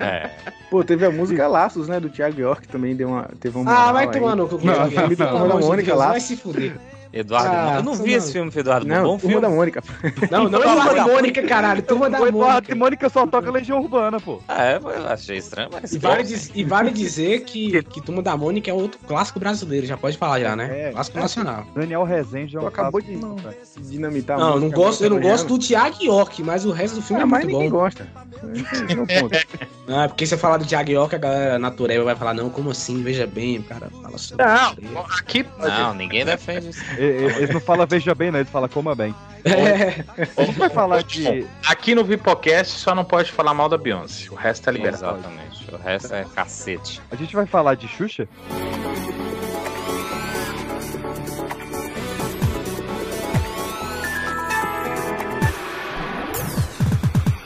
É. 0.00 0.30
Pô, 0.70 0.82
teve 0.84 1.04
a 1.04 1.10
música 1.10 1.46
Laços, 1.46 1.88
né? 1.88 2.00
Do 2.00 2.08
Thiago 2.08 2.40
York 2.40 2.66
também 2.68 2.94
deu 2.96 3.08
uma, 3.08 3.28
teve 3.38 3.58
uma. 3.58 3.70
Ah, 3.70 3.92
vai 3.92 4.10
tomar 4.10 4.34
no 4.36 4.48
cu. 4.48 4.58
Não, 4.64 4.74
Não, 4.74 4.86
o 4.86 4.90
filme 4.90 5.16
da 5.16 5.26
Pelo 5.26 5.38
Turma 5.38 5.46
da 5.48 5.54
amor 5.54 5.60
de 5.60 5.66
Mônica 5.66 5.86
Deus, 5.86 5.98
lá. 5.98 6.08
Vai 6.08 6.20
se 6.20 6.36
fuder. 6.36 6.76
Eduardo. 7.12 7.48
Ah, 7.52 7.74
eu 7.78 7.82
não 7.82 7.94
vi 7.94 8.10
não. 8.12 8.18
esse 8.18 8.32
filme, 8.32 8.52
Eduardo. 8.54 8.86
Não, 8.86 9.02
Bom 9.02 9.18
Turma 9.18 9.20
filme. 9.20 9.40
da 9.40 9.48
Mônica. 9.48 9.82
Não, 10.30 10.44
não 10.48 10.50
Turma 10.60 10.74
Turma 10.76 10.84
da 10.94 11.04
da 11.04 11.06
Mônica, 11.12 11.42
caralho. 11.42 11.82
Turma 11.82 12.08
da 12.10 12.20
O 12.20 12.26
Eduardo 12.28 12.52
Mônica. 12.52 12.72
e 12.72 12.74
Mônica 12.74 13.08
só 13.08 13.26
toca 13.26 13.50
Legião 13.50 13.80
Urbana, 13.80 14.20
pô. 14.20 14.40
É, 14.48 14.76
eu 14.76 15.08
achei 15.08 15.38
estranho, 15.38 15.70
mas. 15.72 15.92
E 15.92 15.98
vale, 15.98 16.22
diz- 16.22 16.50
e 16.54 16.62
vale 16.64 16.90
dizer 16.92 17.40
que, 17.40 17.82
que 17.82 18.00
Turma 18.00 18.22
da 18.22 18.36
Mônica 18.36 18.70
é 18.70 18.74
outro 18.74 19.00
clássico 19.06 19.40
brasileiro, 19.40 19.86
já 19.86 19.96
pode 19.96 20.16
falar 20.16 20.38
já, 20.40 20.54
né? 20.54 20.88
É. 20.88 20.92
clássico 20.92 21.18
nacional. 21.18 21.66
Daniel 21.74 22.04
Rezende 22.04 22.56
é 22.56 22.58
um 22.60 22.62
Tu 22.62 22.68
acabou 22.68 23.00
de 23.00 23.16
não, 23.16 23.34
velho. 23.36 23.56
dinamitar 23.80 24.38
Não, 24.38 24.54
eu 24.54 24.60
não 24.60 24.70
gosto, 24.70 25.02
eu 25.02 25.10
não 25.10 25.20
gosto 25.20 25.48
do 25.48 25.58
Thiago 25.58 25.96
York, 26.02 26.42
mas 26.44 26.64
o 26.64 26.70
resto 26.70 26.96
do 26.96 27.02
filme 27.02 27.22
Ah, 27.22 27.24
é 27.24 27.26
mas 27.26 27.44
muito 27.44 27.54
ninguém 27.56 27.70
bom. 27.70 27.78
gosta. 27.78 28.06
Esse 28.54 29.36
é. 29.36 29.68
Ah, 29.92 30.06
porque 30.06 30.24
se 30.24 30.34
eu 30.34 30.38
falar 30.38 30.56
do 30.58 30.64
Thiago 30.64 30.88
York, 30.88 31.16
a 31.16 31.18
galera 31.18 31.58
natureba 31.58 32.04
vai 32.04 32.14
falar, 32.14 32.32
não, 32.32 32.48
como 32.48 32.70
assim? 32.70 33.02
Veja 33.02 33.26
bem, 33.26 33.58
o 33.58 33.62
cara 33.64 33.90
fala 34.00 34.16
sobre 34.18 34.44
Não, 34.44 35.02
aqui 35.18 35.44
Não, 35.58 35.94
ninguém 35.94 36.24
defende 36.24 36.68
isso. 36.68 36.80
É, 37.00 37.04
é, 37.04 37.36
Eles 37.38 37.50
não 37.50 37.60
falam 37.60 37.86
veja 37.86 38.14
bem, 38.14 38.30
né? 38.30 38.40
Eles 38.40 38.50
falam 38.50 38.68
coma 38.68 38.94
bem. 38.94 39.14
É. 39.42 40.04
A 40.36 40.44
vai 40.52 40.68
falar 40.68 41.02
de. 41.02 41.46
Aqui 41.66 41.94
no 41.94 42.04
Vipocast 42.04 42.78
só 42.78 42.94
não 42.94 43.06
pode 43.06 43.32
falar 43.32 43.54
mal 43.54 43.70
da 43.70 43.78
Beyoncé. 43.78 44.30
O 44.30 44.34
resto 44.34 44.68
é 44.68 44.72
liberado. 44.74 45.04
Exatamente. 45.04 45.74
O 45.74 45.78
resto 45.78 46.14
é 46.14 46.26
cacete. 46.34 47.00
A 47.10 47.16
gente 47.16 47.34
vai 47.34 47.46
falar 47.46 47.74
de 47.74 47.88
Xuxa? 47.88 48.28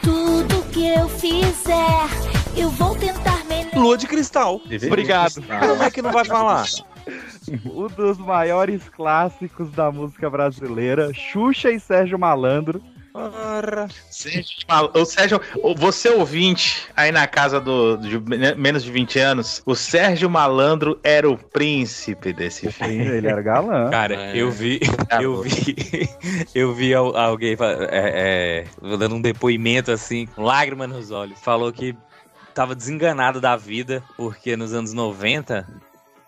Tudo 0.02 0.62
que 0.72 0.84
eu 0.84 1.08
fizer, 1.08 2.08
eu 2.56 2.70
vou 2.70 2.96
tentar 2.96 3.44
melhorar. 3.44 3.78
Lua 3.78 3.96
de 3.96 4.08
cristal. 4.08 4.60
Obrigado. 4.84 5.34
Como 5.60 5.82
é 5.84 5.90
que 5.92 6.02
não 6.02 6.10
vai 6.10 6.24
falar? 6.24 6.66
Um 7.64 7.86
dos 7.88 8.18
maiores 8.18 8.88
clássicos 8.88 9.70
da 9.70 9.90
música 9.90 10.28
brasileira, 10.30 11.12
Xuxa 11.12 11.70
e 11.70 11.78
Sérgio 11.80 12.18
Malandro. 12.18 12.82
Ô, 14.92 15.04
Sérgio, 15.04 15.40
você 15.76 16.08
ouvinte 16.08 16.88
aí 16.96 17.12
na 17.12 17.28
casa 17.28 17.60
do, 17.60 17.96
de 17.96 18.18
men- 18.18 18.56
menos 18.56 18.82
de 18.82 18.90
20 18.90 19.18
anos, 19.20 19.62
o 19.64 19.74
Sérgio 19.76 20.28
Malandro 20.28 20.98
era 21.04 21.28
o 21.30 21.38
príncipe 21.38 22.32
desse 22.32 22.70
filme. 22.72 22.96
Ele 23.06 23.28
era 23.28 23.40
galã. 23.40 23.88
Cara, 23.92 24.36
eu 24.36 24.50
vi, 24.50 24.80
eu 25.20 25.42
vi, 25.42 25.76
eu 26.54 26.74
vi 26.74 26.92
al- 26.92 27.16
alguém 27.16 27.56
é, 27.90 28.64
é, 28.82 28.96
dando 28.96 29.14
um 29.14 29.20
depoimento 29.22 29.92
assim, 29.92 30.26
com 30.26 30.42
lágrimas 30.42 30.88
nos 30.88 31.10
olhos. 31.12 31.38
Falou 31.40 31.72
que 31.72 31.96
tava 32.52 32.74
desenganado 32.74 33.40
da 33.40 33.54
vida, 33.56 34.02
porque 34.16 34.56
nos 34.56 34.72
anos 34.72 34.92
90 34.92 35.64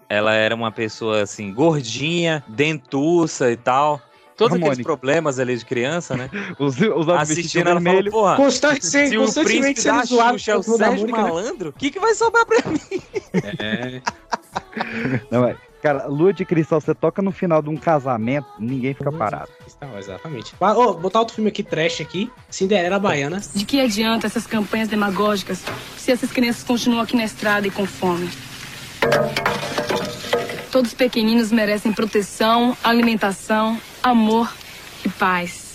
ela 0.08 0.32
era 0.34 0.54
uma 0.54 0.70
pessoa 0.72 1.22
assim, 1.22 1.52
gordinha, 1.52 2.42
dentuça 2.48 3.50
e 3.50 3.56
tal. 3.56 4.00
Todos 4.36 4.52
aqueles 4.52 4.68
Harmônica. 4.72 4.84
problemas 4.84 5.38
ali 5.38 5.56
de 5.56 5.64
criança, 5.64 6.14
né? 6.14 6.28
Os, 6.58 6.78
os 6.78 7.08
Assistindo 7.08 7.68
ela 7.68 7.80
falou, 7.80 7.82
vermelho. 7.94 8.10
porra, 8.12 8.36
Constante- 8.36 8.84
se 8.84 9.16
o 9.16 9.22
constantemente 9.22 9.60
príncipe 9.62 9.80
sendo 9.80 9.96
da 9.98 10.04
zoado 10.04 10.38
Xuxa 10.38 10.52
é 10.52 10.56
o 10.56 10.62
Sérgio 10.62 11.06
né? 11.06 11.12
Malandro, 11.12 11.70
o 11.70 11.72
que, 11.72 11.90
que 11.90 11.98
vai 11.98 12.14
sobrar 12.14 12.44
pra 12.44 12.58
mim? 12.70 12.78
É. 13.58 14.02
Não, 15.30 15.46
é, 15.46 15.56
cara, 15.82 16.06
Lua 16.06 16.34
de 16.34 16.44
Cristal, 16.44 16.80
você 16.82 16.94
toca 16.94 17.22
no 17.22 17.32
final 17.32 17.62
de 17.62 17.70
um 17.70 17.78
casamento, 17.78 18.46
ninguém 18.58 18.92
fica 18.92 19.10
parado. 19.10 19.48
Não, 19.80 19.98
exatamente. 19.98 20.52
Ô, 20.60 20.92
botar 20.94 21.20
outro 21.20 21.34
filme 21.34 21.48
aqui, 21.48 21.62
trash 21.62 22.02
aqui. 22.02 22.30
Cinderela 22.50 22.98
Baiana. 22.98 23.40
De 23.54 23.64
que 23.64 23.80
adianta 23.80 24.26
essas 24.26 24.46
campanhas 24.46 24.88
demagógicas 24.88 25.62
se 25.96 26.12
essas 26.12 26.30
crianças 26.30 26.62
continuam 26.62 27.02
aqui 27.02 27.16
na 27.16 27.24
estrada 27.24 27.66
e 27.66 27.70
com 27.70 27.86
fome? 27.86 28.28
Todos 30.70 30.90
os 30.90 30.96
pequeninos 30.96 31.50
merecem 31.50 31.92
proteção, 31.92 32.76
alimentação, 32.82 33.80
amor 34.02 34.52
e 35.04 35.08
paz. 35.08 35.66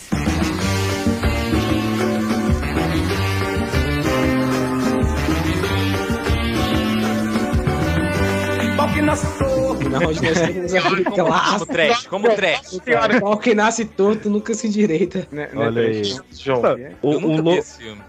Que 8.93 9.01
nasce 9.01 9.25
torto. 9.37 9.60
Não, 9.91 10.07
hoje 10.07 10.21
nós 10.23 10.39
temos 10.39 10.73
a 10.73 10.81
Como- 11.11 11.51
como 11.51 11.65
trash, 11.65 12.07
como 12.07 12.29
trash. 12.29 12.79
Pau 13.19 13.37
que 13.37 13.53
nasce 13.53 13.85
torto, 13.85 14.29
nunca 14.29 14.53
se 14.53 14.67
endireita. 14.67 15.27
Olha 15.55 15.81
aí. 15.81 16.01
João. 16.31 16.61
O, 17.01 17.11
Eu 17.13 17.19
o 17.19 17.41
Lo-. 17.41 17.59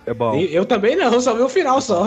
É 0.06 0.14
bom. 0.14 0.34
Eu, 0.36 0.46
eu 0.48 0.66
também 0.66 0.94
não, 0.96 1.20
só 1.20 1.34
vi 1.34 1.42
o 1.42 1.48
final 1.48 1.80
só. 1.80 2.06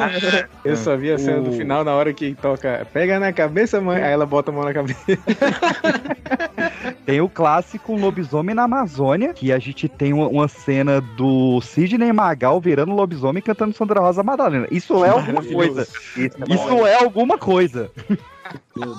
Eu 0.64 0.78
só 0.78 0.96
vi 0.96 1.12
a 1.12 1.18
cena 1.18 1.42
do 1.42 1.50
O- 1.50 1.54
final 1.54 1.84
na 1.84 1.94
hora 1.94 2.14
que 2.14 2.34
toca 2.36 2.88
Pega 2.94 3.20
na 3.20 3.34
cabeça, 3.34 3.82
mãe. 3.82 4.02
Aí 4.02 4.12
ela 4.14 4.26
bota 4.26 4.52
a 4.52 4.54
mão 4.54 4.64
na 4.64 4.74
cabeça. 4.74 5.00
Tem 7.06 7.22
o 7.22 7.30
clássico 7.30 7.96
Lobisomem 7.96 8.56
na 8.56 8.64
Amazônia, 8.64 9.34
que 9.34 9.52
a 9.52 9.60
gente 9.60 9.88
tem 9.88 10.12
uma, 10.12 10.28
uma 10.28 10.48
cena 10.48 11.00
do 11.02 11.62
Sidney 11.62 12.12
Magal 12.12 12.60
virando 12.60 12.94
lobisomem 12.94 13.44
cantando 13.44 13.76
Sandra 13.76 14.00
Rosa 14.00 14.24
Madalena. 14.24 14.68
Isso 14.72 15.06
é 15.06 15.10
alguma 15.10 15.44
coisa. 15.44 15.88
Isso 16.18 16.86
é 16.86 16.92
é 16.92 17.04
alguma 17.04 17.38
coisa. 17.38 17.92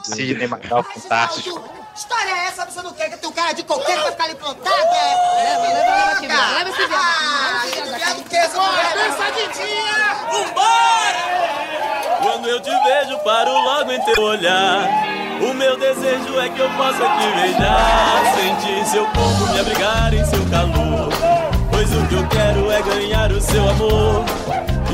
Sidney 0.05 0.47
Magal, 0.47 0.83
fantástico. 0.83 1.63
História 1.95 2.31
é 2.31 2.47
essa? 2.49 2.67
Você 2.67 2.83
não 2.83 2.93
quer 2.93 3.11
que 3.11 3.17
teu 3.19 3.33
cara 3.33 3.53
de 3.53 3.63
coqueiro 3.63 4.03
vai 4.03 4.11
ficar 4.13 4.25
ali 4.25 4.35
plantado? 4.35 4.77
É? 4.77 5.37
Leva, 5.37 5.63
leva, 5.63 5.97
leva 5.97 6.13
aqui, 6.13 6.27
viado. 6.27 6.55
Leva 6.55 6.71
esse 6.71 6.87
viado. 6.87 7.03
Ah, 7.03 7.97
viado 7.97 8.29
que 8.29 8.37
essa 8.37 8.61
mulher. 8.61 8.93
Pensadinha! 8.93 10.15
Vambora! 10.31 11.27
Quando 12.23 12.49
eu 12.49 12.61
te 12.61 12.71
vejo, 12.71 13.19
paro 13.21 13.53
logo 13.53 13.93
em 13.93 14.01
teu 14.03 14.23
olhar. 14.23 14.89
O 15.41 15.55
meu 15.55 15.79
desejo 15.79 16.41
é 16.41 16.49
que 16.49 16.61
eu 16.61 16.71
possa 16.77 17.09
te 17.09 17.29
beijar. 17.41 18.35
Sentir 18.35 18.87
seu 18.87 19.05
corpo 19.07 19.53
me 19.53 19.61
abrigar 19.61 20.13
em 20.13 20.25
seu 20.25 20.45
calor. 20.51 21.56
Pois 21.89 22.03
o 22.03 22.09
que 22.09 22.15
eu 22.17 22.29
quero 22.29 22.71
é 22.71 22.83
ganhar 22.83 23.31
o 23.31 23.41
seu 23.41 23.69
amor. 23.69 24.25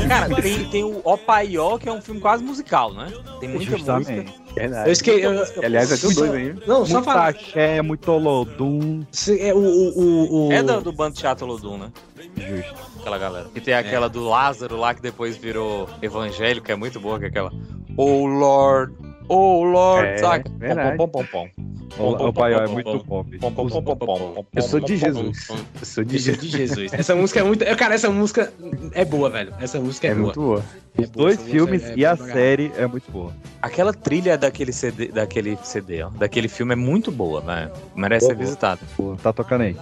Cara, 0.07 0.35
tem, 0.41 0.69
tem 0.69 0.83
o 0.83 1.01
Opaió, 1.03 1.77
que 1.79 1.89
é 1.89 1.91
um 1.91 1.99
filme 2.01 2.21
quase 2.21 2.43
musical, 2.43 2.93
né? 2.93 3.11
Tem 3.39 3.49
muita 3.49 3.71
Justamente. 3.77 4.11
música. 4.11 4.83
Eu 4.85 4.91
esqueci. 4.91 5.21
Eu, 5.21 5.43
Aliás, 5.63 5.91
é 5.91 5.97
tudo 5.97 6.13
dois 6.13 6.31
aí. 6.33 6.55
Não, 6.67 6.85
só 6.85 6.93
muito 6.93 7.05
falar. 7.05 7.29
axé, 7.29 7.81
muito 7.81 8.11
olodum. 8.11 9.03
Se- 9.11 9.39
É, 9.41 9.53
o, 9.55 9.57
o, 9.57 9.99
o, 9.99 10.47
o- 10.49 10.51
É 10.51 10.61
do, 10.61 10.81
do 10.81 10.91
bando 10.93 11.15
Teatro 11.15 11.47
Lodum, 11.47 11.77
né? 11.79 11.91
Justo. 12.37 12.75
Aquela 12.99 13.17
galera. 13.17 13.47
E 13.55 13.59
tem 13.61 13.73
aquela 13.73 14.07
do 14.07 14.23
Lázaro 14.23 14.77
lá, 14.77 14.93
que 14.93 15.01
depois 15.01 15.35
virou 15.35 15.89
evangélico, 16.01 16.71
é 16.71 16.75
muito 16.75 16.99
boa, 16.99 17.17
que 17.17 17.25
é 17.25 17.27
aquela... 17.29 17.51
Oh 17.97 18.25
Lord, 18.27 18.93
oh 19.27 19.63
Lord, 19.63 20.07
É, 20.07 20.17
saca? 20.17 20.49
verdade. 20.57 20.97
Pom, 20.97 21.07
pom, 21.07 21.25
pom, 21.25 21.49
pom. 21.49 21.73
O, 21.99 22.33
Paió 22.33 22.61
é 22.61 22.67
muito 22.67 23.03
bom. 23.03 23.23
bicho. 23.23 23.39
Pom, 23.39 23.53
pom, 23.53 23.67
pom, 23.67 23.83
pom, 23.83 23.95
pom. 23.95 24.45
Eu 24.55 24.61
sou 24.63 24.79
de 24.79 24.97
Jesus. 24.97 25.47
Eu 25.79 25.85
sou 25.85 26.03
de 26.03 26.15
é 26.15 26.19
Jesus. 26.19 26.93
Essa 26.93 27.15
música 27.15 27.39
é 27.39 27.43
muito. 27.43 27.63
Cara, 27.77 27.93
essa 27.93 28.09
música 28.09 28.51
é 28.93 29.05
boa, 29.05 29.29
velho. 29.29 29.53
Essa 29.59 29.79
música 29.79 30.07
é, 30.07 30.11
É 30.11 30.13
boa. 30.15 30.25
muito 30.25 30.41
boa. 30.41 30.63
Os 30.97 31.09
dois 31.09 31.41
filmes 31.41 31.83
é- 31.83 31.93
e 31.95 32.03
é 32.03 32.07
a 32.07 32.15
série 32.15 32.71
é 32.77 32.87
muito 32.87 33.11
boa. 33.11 33.33
Aquela 33.61 33.93
trilha 33.93 34.37
daquele 34.37 34.71
CD, 34.71 35.07
daquele 35.07 35.57
CD, 35.63 36.03
ó, 36.03 36.09
daquele 36.09 36.47
filme 36.47 36.73
é 36.73 36.75
muito 36.75 37.11
boa, 37.11 37.41
né? 37.41 37.69
Merece 37.95 38.27
ser 38.27 38.35
visitada. 38.35 38.81
Tá 39.21 39.31
tocando 39.31 39.61
aí. 39.61 39.75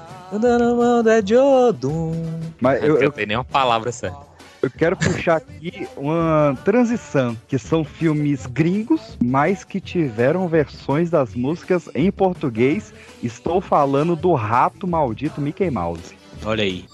Mas 2.62 2.82
eu, 2.84 2.96
Eu, 2.96 3.02
eu, 3.02 3.12
tenho 3.12 3.28
nenhuma 3.28 3.44
palavra 3.46 3.92
certa. 3.92 4.31
Eu 4.62 4.70
quero 4.70 4.96
puxar 4.96 5.38
aqui 5.38 5.88
uma 5.98 6.58
transição, 6.64 7.36
que 7.48 7.58
são 7.58 7.84
filmes 7.84 8.46
gringos, 8.46 9.18
mas 9.24 9.64
que 9.64 9.82
tiveram 9.82 10.48
versões 10.48 11.10
das 11.10 11.34
músicas 11.34 11.90
em 11.96 12.12
português. 12.12 12.94
Estou 13.24 13.60
falando 13.60 14.16
do 14.16 14.34
rato 14.34 14.88
maldito 14.88 15.42
Mickey 15.42 15.72
Mouse. 15.72 16.16
Olha 16.46 16.64
aí. 16.64 16.86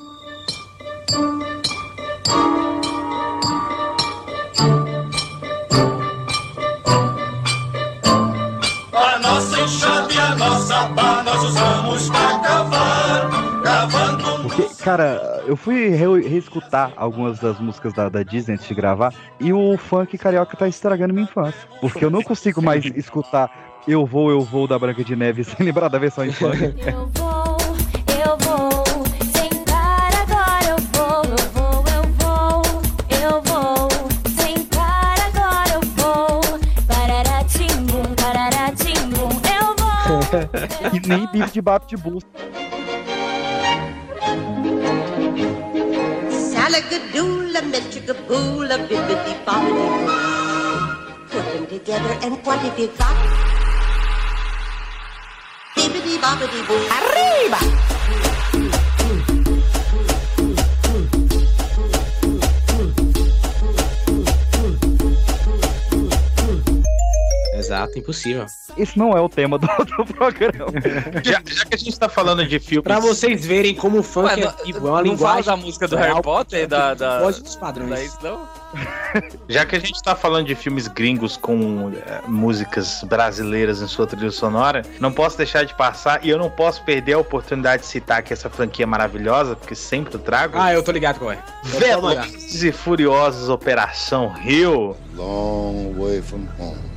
A 8.94 9.20
nossa 9.20 9.62
enxada 9.62 10.14
e 10.14 10.18
a 10.18 10.36
nossa 10.36 10.88
pá 10.90 11.24
nós 11.24 11.44
usamos 11.44 12.10
pra 12.10 12.40
cavar. 12.40 13.62
Cavando 13.64 14.27
Cara, 14.84 15.44
eu 15.46 15.56
fui 15.56 15.90
re- 15.90 16.28
reescutar 16.28 16.92
algumas 16.96 17.40
das 17.40 17.60
músicas 17.60 17.94
da, 17.94 18.10
da 18.10 18.24
Disney 18.24 18.56
antes 18.56 18.68
de 18.68 18.74
gravar 18.74 19.14
e 19.40 19.52
o 19.54 19.78
funk 19.78 20.18
carioca 20.18 20.56
tá 20.58 20.68
estragando 20.68 21.14
minha 21.14 21.26
infância. 21.26 21.68
Porque 21.82 22.04
eu 22.04 22.10
não 22.10 22.22
consigo 22.24 22.62
mais 22.62 22.84
escutar 22.96 23.52
Eu 23.88 24.06
Vou, 24.06 24.30
Eu 24.32 24.42
Vou 24.42 24.68
da 24.68 24.78
Branca 24.80 25.04
de 25.04 25.16
Neve 25.16 25.44
sem 25.46 25.66
lembrar 25.66 25.90
da 25.90 26.00
versão 26.00 26.26
em 26.26 26.32
funk. 26.32 26.58
Eu 26.86 27.08
vou, 27.14 27.58
eu 28.26 28.38
vou, 28.40 28.84
sentar 29.34 30.10
agora. 30.22 30.70
Eu 30.70 30.78
vou, 30.94 31.24
eu 31.26 31.48
vou, 31.54 31.84
eu 31.92 32.04
vou, 32.14 32.62
eu 33.22 33.42
vou, 33.42 33.90
sentar 34.32 35.16
agora. 35.28 35.74
Eu 35.74 35.82
vou, 35.96 36.42
pararatimbum, 36.88 38.16
pararatimbum. 38.16 39.30
Eu 39.60 39.76
vou. 39.76 40.94
e 40.96 41.08
nem 41.08 41.28
bife 41.32 41.52
de 41.52 41.62
bap 41.62 41.86
de 41.88 41.98
bus. 41.98 42.24
Salagadoola, 46.68 47.62
metchigaboola, 47.72 48.78
bibbidi 48.90 49.34
bobbidi 49.46 49.86
boo. 50.06 50.18
Put 51.32 51.46
them 51.54 51.66
together 51.66 52.14
and 52.24 52.46
what 52.46 52.60
have 52.60 52.78
you 52.78 52.90
got? 53.00 53.16
Bibbidi 55.78 56.20
bobbidi 56.20 56.62
boo. 56.68 56.84
Arriba! 57.00 58.27
Exato, 67.68 68.00
impossível. 68.00 68.46
Esse 68.78 68.98
não 68.98 69.12
é 69.18 69.22
o 69.22 69.28
tema 69.30 69.58
do, 69.58 69.68
do 69.98 70.06
programa. 70.14 70.72
Já, 71.24 71.42
já 71.46 71.66
que 71.66 71.76
a 71.76 71.78
gente 71.78 71.98
tá 72.00 72.08
falando 72.10 72.46
de 72.46 72.60
filmes. 72.60 72.84
Pra 72.84 73.00
vocês 73.00 73.46
verem 73.46 73.76
como 73.76 74.00
o 74.00 74.04
funk 74.04 74.28
Ué, 74.28 74.34
é 74.34 74.46
não- 74.46 74.50
é 74.52 74.80
uma 74.80 74.90
não 74.98 75.02
linguagem. 75.12 75.44
fala 75.44 75.58
da 75.58 75.66
música 75.66 75.88
do 75.88 75.96
real, 75.96 76.10
Harry 76.10 76.22
Potter, 76.22 76.68
da- 76.68 76.94
da- 76.94 77.20
Foge 77.20 77.42
dos 77.44 77.56
padrões. 77.56 77.92
É 77.92 78.06
isso, 78.06 78.18
não? 78.24 78.48
Já 79.48 79.66
que 79.66 79.76
a 79.76 79.80
gente 79.80 80.02
tá 80.04 80.16
falando 80.16 80.46
de 80.48 80.54
filmes 80.56 80.88
gringos 80.88 81.38
com 81.38 81.92
eh, 81.96 82.22
músicas 82.28 83.02
brasileiras 83.04 83.82
em 83.82 83.88
sua 83.88 84.06
trilha 84.06 84.30
sonora, 84.32 84.84
não 85.00 85.12
posso 85.12 85.38
deixar 85.38 85.64
de 85.66 85.74
passar 85.74 86.24
e 86.26 86.30
eu 86.30 86.38
não 86.38 86.50
posso 86.50 86.84
perder 86.84 87.14
a 87.14 87.20
oportunidade 87.20 87.84
de 87.84 87.88
citar 87.88 88.20
aqui 88.20 88.34
essa 88.34 88.50
franquia 88.50 88.86
maravilhosa, 88.86 89.56
porque 89.56 89.74
sempre 89.74 90.14
eu 90.16 90.20
trago. 90.20 90.58
Ah, 90.60 90.74
eu 90.74 90.84
tô 90.84 90.92
ligado 90.92 91.18
qual 91.20 91.32
é. 91.32 91.40
Velozes 91.64 92.62
e 92.64 92.72
Furiosos 92.72 93.50
Operação 93.50 94.28
Rio. 94.34 94.96
Long 95.16 95.94
way 95.98 96.22
from 96.22 96.46
home. 96.60 96.97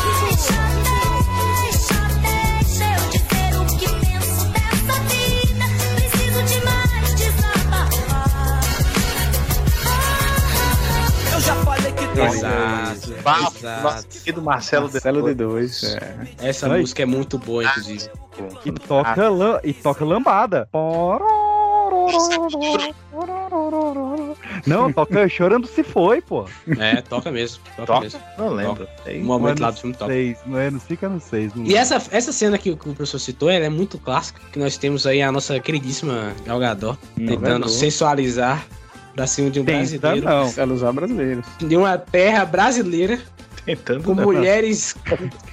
Exato. 12.15 13.13
Bafo, 13.23 13.57
exato. 13.57 13.83
nosso 13.83 14.07
querido 14.07 14.41
Marcelo, 14.41 14.89
Marcelo 14.91 15.21
D2. 15.23 15.35
D2, 15.35 15.97
é. 16.41 16.49
Essa 16.49 16.71
Aí. 16.73 16.81
música 16.81 17.03
é 17.03 17.05
muito 17.05 17.37
boa, 17.37 17.63
inclusive. 17.63 18.09
E 18.65 18.71
toca, 18.71 19.29
lam- 19.29 19.59
e 19.63 19.73
toca 19.73 20.03
lambada. 20.05 20.67
Não, 24.65 24.91
toca 24.91 25.27
chorando 25.29 25.67
se 25.67 25.83
foi, 25.83 26.21
pô. 26.21 26.45
É, 26.79 27.01
toca 27.01 27.31
mesmo. 27.31 27.61
Toca, 27.75 27.85
Toca? 27.87 27.99
mesmo. 28.01 28.19
Não 28.37 28.49
lembro. 28.53 28.87
Um 29.07 29.23
momento 29.23 29.59
Não 29.59 29.65
é 29.65 29.69
lá 29.69 29.71
do 29.71 29.79
filme 29.79 29.95
toca. 29.95 30.11
seis, 30.11 30.37
não 30.45 30.57
é, 30.59 30.71
não 30.71 30.79
fica 30.79 31.09
no 31.09 31.19
6. 31.19 31.53
E 31.57 31.75
essa, 31.75 32.01
essa 32.11 32.31
cena 32.31 32.57
que 32.57 32.71
o 32.71 32.77
que 32.77 32.89
o 32.89 32.93
professor 32.93 33.19
citou, 33.19 33.49
ela 33.49 33.65
é 33.65 33.69
muito 33.69 33.97
clássica, 33.97 34.41
que 34.51 34.59
nós 34.59 34.77
temos 34.77 35.05
aí 35.05 35.21
a 35.21 35.31
nossa 35.31 35.59
queridíssima 35.59 36.33
Gal 36.45 36.59
Gadot 36.59 36.97
tentando 37.15 37.39
Gadot. 37.65 37.69
sensualizar 37.71 38.65
pra 39.15 39.27
cima 39.27 39.49
de 39.49 39.59
um 39.59 39.65
Tenta 39.65 39.77
brasileiro, 39.77 40.25
não. 40.25 40.53
Ela 40.57 40.73
usar 40.73 40.91
brasileiros. 40.91 41.45
de 41.59 41.77
uma 41.77 41.97
terra 41.97 42.45
brasileira, 42.45 43.19
Tentando 43.65 44.03
com 44.03 44.15
mulheres 44.15 44.95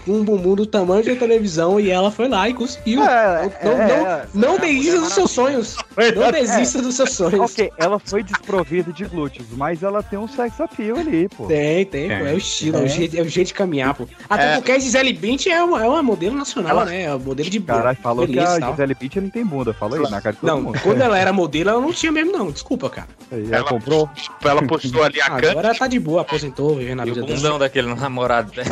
com 0.05 0.13
um 0.13 0.25
bumbum 0.25 0.55
do 0.55 0.65
tamanho 0.67 1.03
de 1.03 1.11
uma 1.11 1.17
televisão, 1.19 1.79
e 1.79 1.91
ela 1.91 2.11
foi 2.11 2.29
lá 2.29 2.49
e 2.49 2.55
conseguiu. 2.55 3.03
É, 3.03 3.51
não, 3.63 3.71
é, 3.73 3.87
não, 3.89 4.07
é. 4.07 4.27
não 4.35 4.59
desista 4.59 5.01
dos 5.01 5.13
seus 5.13 5.31
sonhos. 5.31 5.77
Não 6.17 6.33
desista 6.33 6.81
dos 6.81 6.95
seus 6.95 7.13
sonhos. 7.13 7.41
Ok, 7.53 7.71
ela 7.77 7.99
foi 7.99 8.23
desprovida 8.23 8.93
de 8.93 9.05
glúteos, 9.05 9.47
mas 9.53 9.83
ela 9.83 10.03
tem 10.03 10.19
um 10.19 10.27
sex 10.29 10.61
appeal 10.61 10.97
ali, 10.99 11.29
pô. 11.29 11.47
Tem, 11.47 11.85
tem, 11.85 12.09
pô, 12.09 12.15
é 12.27 12.33
o 12.35 12.39
estilo, 12.39 12.79
é, 12.79 12.81
o 12.81 12.85
É. 12.85 12.89
jeito, 12.89 13.17
é 13.19 13.21
o 13.23 13.29
jeito 13.29 13.49
de 13.49 13.55
caminhar, 13.55 13.95
pô. 13.95 14.09
Até 14.29 14.53
É. 14.53 14.57
porque 14.57 14.73
a 14.73 14.79
Gisele 14.79 15.13
Bündchen 15.13 15.53
é 15.53 15.63
uma, 15.63 15.85
é 15.85 15.89
uma 15.89 16.03
modelo 16.03 16.37
nacional, 16.37 16.71
Ela- 16.71 16.85
né? 16.87 17.03
É 17.03 17.15
um 17.15 17.19
modelo 17.19 17.51
de 17.51 17.61
Caralho, 17.61 17.99
falou 18.03 18.27
que 18.27 18.33
beleza 18.33 18.55
e 18.55 18.57
a 18.57 18.61
tal. 18.61 18.71
Gisele 18.71 18.95
Bündchen 18.95 19.23
não 19.23 19.31
tem 19.31 19.45
bunda. 19.45 19.75
Fala 19.75 19.97
aí, 19.97 20.03
na 20.11 20.21
cara 20.21 20.35
de 20.35 20.41
todo 20.41 20.49
Não, 20.51 20.63
mundo. 20.63 20.81
quando 20.83 21.01
ela 21.03 21.19
era 21.19 21.33
modelo, 21.33 21.71
ela 21.71 21.81
não 21.81 21.93
tinha 21.93 22.11
mesmo, 22.11 22.33
não. 22.33 22.51
Desculpa, 22.51 22.89
cara. 22.89 23.09
Aí, 23.31 23.49
ela 23.53 23.65
comprou. 23.65 24.09
Ela 24.43 24.63
postou 24.67 25.03
ali 25.03 25.21
a 25.21 25.27
Agora 25.27 25.43
câmera. 25.43 25.69
ela 25.69 25.79
tá 25.79 25.87
de 25.87 26.01
boa, 26.01 26.23
aposentou, 26.23 26.77
vivendo 26.77 27.01
a 27.01 27.03
o 27.03 27.07
vida 27.07 27.21
dela. 27.23 27.35
bundão 27.37 27.59
daquele 27.59 27.87
namorado 28.09 28.51
dela. 28.53 28.69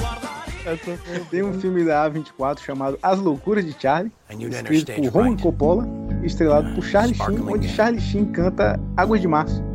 Guardaria. 0.00 1.24
Tem 1.30 1.42
um 1.42 1.60
filme 1.60 1.84
da 1.84 2.10
A24 2.10 2.58
chamado 2.60 2.98
As 3.02 3.18
Loucuras 3.18 3.64
de 3.64 3.74
Charlie, 3.80 4.12
escrito 4.50 4.92
por 4.92 5.06
Roman. 5.06 5.36
Coppola, 5.36 5.86
estrelado 6.22 6.74
por 6.74 6.84
Charlie 6.84 7.14
Sheen, 7.14 7.40
onde. 7.48 7.68
Charlie 7.68 8.00
Sheen 8.00 8.26
canta 8.26 8.78
Águas 8.96 9.20
de 9.20 9.28
Março. 9.28 9.73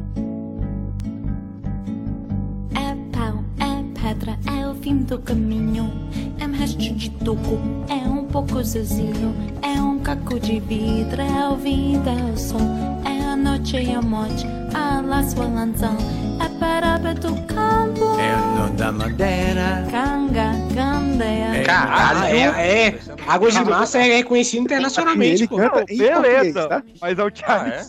Pedra, 4.09 4.37
é 4.59 4.67
o 4.67 4.73
fim 4.75 4.97
do 4.97 5.19
caminho. 5.19 5.91
É 6.39 6.45
um 6.45 6.51
resto 6.51 6.77
de 6.79 7.09
tuco, 7.11 7.59
é 7.89 7.93
um 8.07 8.25
pouco 8.25 8.63
sozinho. 8.65 9.35
É 9.61 9.79
um 9.81 9.99
caco 9.99 10.39
de 10.39 10.59
vidro, 10.59 11.21
é 11.21 11.47
o 11.49 11.55
vida, 11.55 12.09
é 12.09 12.31
o 12.33 12.37
sol. 12.37 12.59
É 13.05 13.23
a 13.31 13.35
noite 13.35 13.77
e 13.77 13.93
a 13.93 14.01
morte, 14.01 14.47
a 14.73 15.01
la 15.01 15.21
sua 15.23 15.45
lanzão. 15.45 15.95
É 16.43 16.49
parada 16.59 17.13
do 17.13 17.33
campo, 17.43 18.17
É 18.19 18.35
no 18.59 18.69
da 18.75 18.91
Madeira. 18.91 19.85
canga, 19.91 20.51
candeia. 20.73 21.63
Ah, 21.69 22.29
é, 22.29 22.87
é. 22.87 22.99
Águas 23.27 23.53
de 23.53 23.63
Massa 23.63 23.99
é 23.99 24.17
reconhecido 24.17 24.61
E 24.61 24.63
internacionalmente, 24.63 25.41
ele 25.43 25.47
pô. 25.47 25.57
canta 25.57 25.67
em 25.81 25.97
português, 25.97 26.21
Beleza, 26.21 26.67
tá? 26.67 26.83
mas 27.01 27.19
é 27.19 27.23
o 27.23 27.31
Charlie. 27.33 27.73
Ah, 27.73 27.85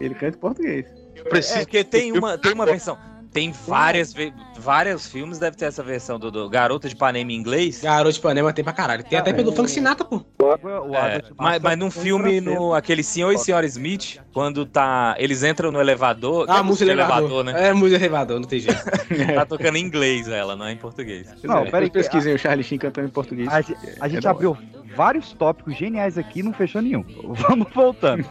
Ele 0.00 0.14
canta 0.14 0.36
em 0.36 0.40
português. 0.40 0.86
Eu 1.16 1.24
preciso. 1.24 1.58
É 1.58 1.60
porque 1.62 1.82
tem 1.84 2.12
uma, 2.12 2.36
tem 2.38 2.52
uma 2.52 2.66
versão. 2.66 2.96
Tem 3.34 3.50
várias, 3.66 4.14
vários 4.60 5.08
filmes, 5.08 5.40
deve 5.40 5.56
ter 5.56 5.64
essa 5.64 5.82
versão 5.82 6.20
do, 6.20 6.30
do 6.30 6.48
Garota 6.48 6.88
de 6.88 6.94
Ipanema 6.94 7.32
em 7.32 7.34
inglês. 7.34 7.80
Garoto 7.82 8.14
de 8.14 8.20
Panema 8.20 8.52
tem 8.52 8.62
pra 8.62 8.72
caralho. 8.72 9.02
Tem 9.02 9.18
até 9.18 9.32
pelo 9.32 9.50
Frank 9.50 9.68
Sinatra, 9.68 10.04
pô. 10.04 10.24
O 10.40 10.50
Água- 10.52 10.80
o 10.82 10.96
Água 10.96 11.08
É, 11.08 11.18
de 11.18 11.32
mas, 11.36 11.60
mas 11.60 11.76
num 11.76 11.90
filme, 11.90 12.40
no 12.40 12.72
aquele 12.72 13.02
Senhor 13.02 13.32
e 13.32 13.38
Senhora 13.38 13.66
Smith, 13.66 14.20
quando 14.32 14.64
tá. 14.64 15.16
Eles 15.18 15.42
entram 15.42 15.72
no 15.72 15.80
elevador. 15.80 16.46
Ah, 16.48 16.58
é 16.58 16.62
música 16.62 16.90
elevador. 16.92 17.42
né? 17.42 17.68
É, 17.68 17.72
música 17.72 17.96
elevador, 17.96 18.38
não 18.38 18.46
tem 18.46 18.60
jeito. 18.60 18.80
Tá 19.34 19.44
tocando 19.44 19.76
em 19.78 19.80
inglês 19.84 20.28
ela, 20.28 20.54
não 20.54 20.66
é 20.66 20.72
em 20.72 20.76
português. 20.76 21.26
Não, 21.42 21.58
é, 21.58 21.70
peraí, 21.72 21.90
pesquisem 21.90 22.34
o 22.34 22.38
Charlie 22.38 22.62
Sheen 22.62 22.78
cantando 22.78 23.08
em 23.08 23.10
português. 23.10 23.48
A, 23.48 23.56
a 23.56 24.06
É 24.06 24.08
gente 24.08 24.26
hora. 24.28 24.30
abriu 24.30 24.56
vários 24.94 25.32
tópicos 25.32 25.76
geniais 25.76 26.16
aqui 26.16 26.38
e 26.38 26.42
não 26.44 26.52
fechou 26.52 26.80
nenhum. 26.80 27.04
Vamos 27.34 27.66
voltando. 27.74 28.24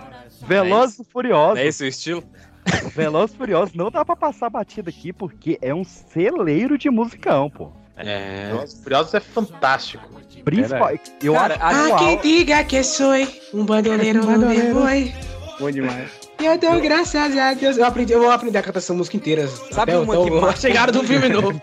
Velozes 0.47 0.99
e 0.99 1.03
Furiosos. 1.11 1.59
É 1.59 1.65
esse 1.67 1.83
o 1.83 1.87
estilo? 1.87 2.23
Velozes 2.95 3.33
e 3.35 3.37
Furiosos 3.37 3.73
não 3.75 3.89
dá 3.91 4.03
pra 4.05 4.15
passar 4.15 4.49
batida 4.49 4.89
aqui 4.89 5.11
porque 5.13 5.57
é 5.61 5.73
um 5.73 5.83
celeiro 5.83 6.77
de 6.77 6.89
musicão, 6.89 7.49
pô. 7.49 7.69
É. 7.97 8.47
Velozes 8.47 8.79
e 8.79 8.83
Furiosos 8.83 9.13
é 9.13 9.19
fantástico. 9.19 10.07
Principal, 10.43 10.89
eu 11.21 11.33
Cara, 11.33 11.55
acho 11.55 11.63
Ah, 11.63 11.95
atual- 11.95 12.17
que 12.17 12.27
diga 12.27 12.63
que 12.63 12.83
sou 12.83 13.13
um 13.53 13.65
bandoleiro, 13.65 14.23
um 14.23 14.25
Bandoleiro. 14.25 14.73
boi. 14.73 15.13
Bom 15.59 15.71
demais. 15.71 16.09
E 16.39 16.45
eu 16.45 16.57
dou 16.57 16.81
graças 16.81 17.37
a 17.37 17.53
Deus. 17.53 17.77
Eu, 17.77 17.85
aprendi, 17.85 18.11
eu 18.11 18.19
vou 18.19 18.31
aprender 18.31 18.57
a 18.57 18.61
cantar 18.63 18.79
essa 18.79 18.93
música 18.93 19.15
inteira. 19.15 19.47
Sabe 19.47 19.93
até, 19.93 19.97
uma 19.99 20.13
que 20.25 20.31
marcou 20.31 20.55
chegada 20.57 20.91
do 20.91 21.03
filme 21.03 21.29
novo. 21.29 21.61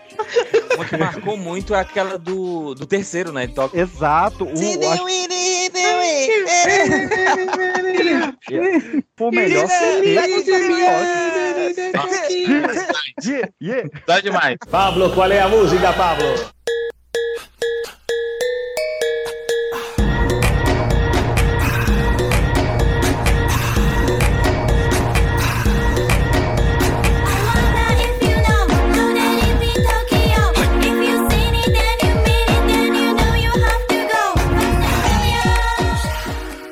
Uma 0.81 0.85
que 0.87 0.97
marcou 0.97 1.37
muito 1.37 1.75
é 1.75 1.79
aquela 1.79 2.17
do, 2.17 2.73
do 2.73 2.87
terceiro, 2.87 3.31
né? 3.31 3.45
Toca 3.47 3.79
Exato. 3.79 4.45
O, 4.45 4.47
o, 4.47 4.51
acho 4.51 5.05
que 5.05 5.27
foi 9.15 9.27
o 9.27 9.31
melhor 9.31 9.67
dos 9.67 10.43
Furiosos. 10.43 11.07
Yeah, 13.23 13.51
yeah. 13.61 13.89
Dá 14.07 14.19
demais. 14.19 14.57
Pablo, 14.69 15.13
qual 15.13 15.31
é 15.31 15.39
a 15.39 15.47
música, 15.47 15.93
Pablo? 15.93 16.25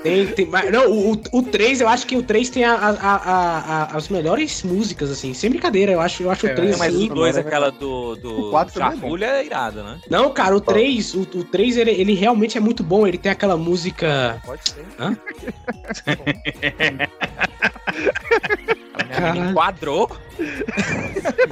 Tem, 0.10 0.28
tem, 0.28 0.46
mas, 0.48 0.72
não, 0.72 0.92
o, 0.92 1.14
o- 1.14 1.22
o 1.32 1.44
3, 1.44 1.82
eu 1.82 1.88
acho 1.88 2.06
que 2.08 2.16
o 2.16 2.24
3 2.24 2.50
tem 2.50 2.64
a, 2.64 2.74
a- 2.74 2.90
a- 2.90 3.84
a- 3.84 3.98
as 3.98 4.10
melhores 4.10 4.64
músicas, 4.64 5.12
assim, 5.12 5.34
sem 5.34 5.50
brincadeira, 5.50 5.92
eu 5.92 6.02
acho, 6.02 6.24
eu 6.24 6.32
acho 6.32 6.48
É, 6.48 6.52
o 6.52 6.56
3 6.56 6.78
mas 6.78 6.96
assim. 6.96 7.10
o 7.10 7.14
2, 7.16 7.38
aquela 7.38 7.72
do, 7.72 8.16
do 8.16 8.48
O 8.48 8.50
quatro 8.52 8.74
também 8.74 9.24
é 9.24 9.40
é 9.40 9.46
irada, 9.46 9.84
né? 9.84 9.98
Não, 10.10 10.32
cara, 10.32 10.56
o 10.56 10.62
3, 10.62 11.14
o, 11.14 11.22
o 11.22 11.44
3 11.44 11.78
ele, 11.78 11.92
ele 11.92 12.14
realmente 12.14 12.58
é 12.58 12.62
muito 12.62 12.84
bom, 12.84 13.06
ele 13.08 13.18
tem 13.18 13.32
aquela 13.32 13.58
música. 13.58 14.42
Pode 14.46 14.62
ser. 14.70 14.86
Hã? 15.00 15.16
Caralho. 19.08 19.50
enquadrou. 19.50 20.18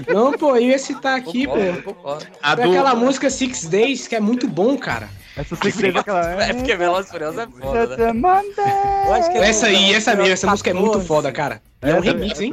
Não, 0.08 0.34
pô, 0.34 0.56
eu 0.56 0.62
ia 0.62 0.80
citar 0.80 1.18
aqui, 1.18 1.48
pô. 1.48 1.56
concordo. 1.84 2.26
A 2.42 2.56
do. 2.56 2.62
aquela 2.64 2.96
música 2.96 3.30
Six 3.30 3.66
Days 3.66 4.08
que 4.08 4.16
é 4.16 4.20
muito 4.20 4.48
bom, 4.48 4.78
cara. 4.78 5.10
Essa 5.36 5.56
sequência 5.56 6.00
aquela. 6.00 6.44
É 6.44 6.54
porque 6.54 6.76
Velozes 6.76 7.10
e 7.10 7.12
Furiosos 7.12 7.40
é 7.40 7.48
foda, 7.48 7.98
né? 7.98 8.42
Que 9.32 9.38
é 9.38 9.50
Essa 9.50 9.68
aí, 9.68 9.94
essa 9.94 10.16
mesmo, 10.16 10.34
essa 10.34 10.48
música 10.48 10.72
é 10.72 10.74
muito 10.74 10.94
14. 11.00 11.08
foda, 11.08 11.32
cara. 11.32 11.62
É 11.80 11.94
um 11.94 12.00
remix, 12.00 12.42
hein? 12.42 12.52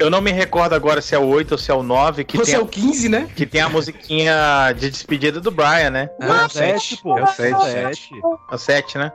Eu 0.00 0.10
não 0.10 0.20
me 0.20 0.32
recordo 0.32 0.74
agora 0.74 1.00
se 1.00 1.14
é 1.14 1.18
o 1.18 1.24
8 1.26 1.52
ou 1.52 1.58
se 1.58 1.70
é 1.70 1.74
o 1.74 1.82
9 1.82 2.24
que, 2.24 2.36
Você 2.36 2.52
tem, 2.52 2.60
é 2.60 2.62
o 2.62 2.66
15, 2.66 3.08
né? 3.08 3.28
que 3.36 3.46
tem 3.46 3.60
a 3.60 3.68
musiquinha 3.68 4.72
de 4.76 4.90
despedida 4.90 5.40
do 5.40 5.52
Brian, 5.52 5.90
né? 5.90 6.10
Ah, 6.20 6.48
Sete, 6.48 6.96
pô. 7.00 7.16
É 7.16 7.22
o 7.22 7.26
sete. 7.28 7.64
Sete. 7.70 8.10
É 8.50 8.54
o 8.54 8.58
7, 8.58 8.98
né? 8.98 9.12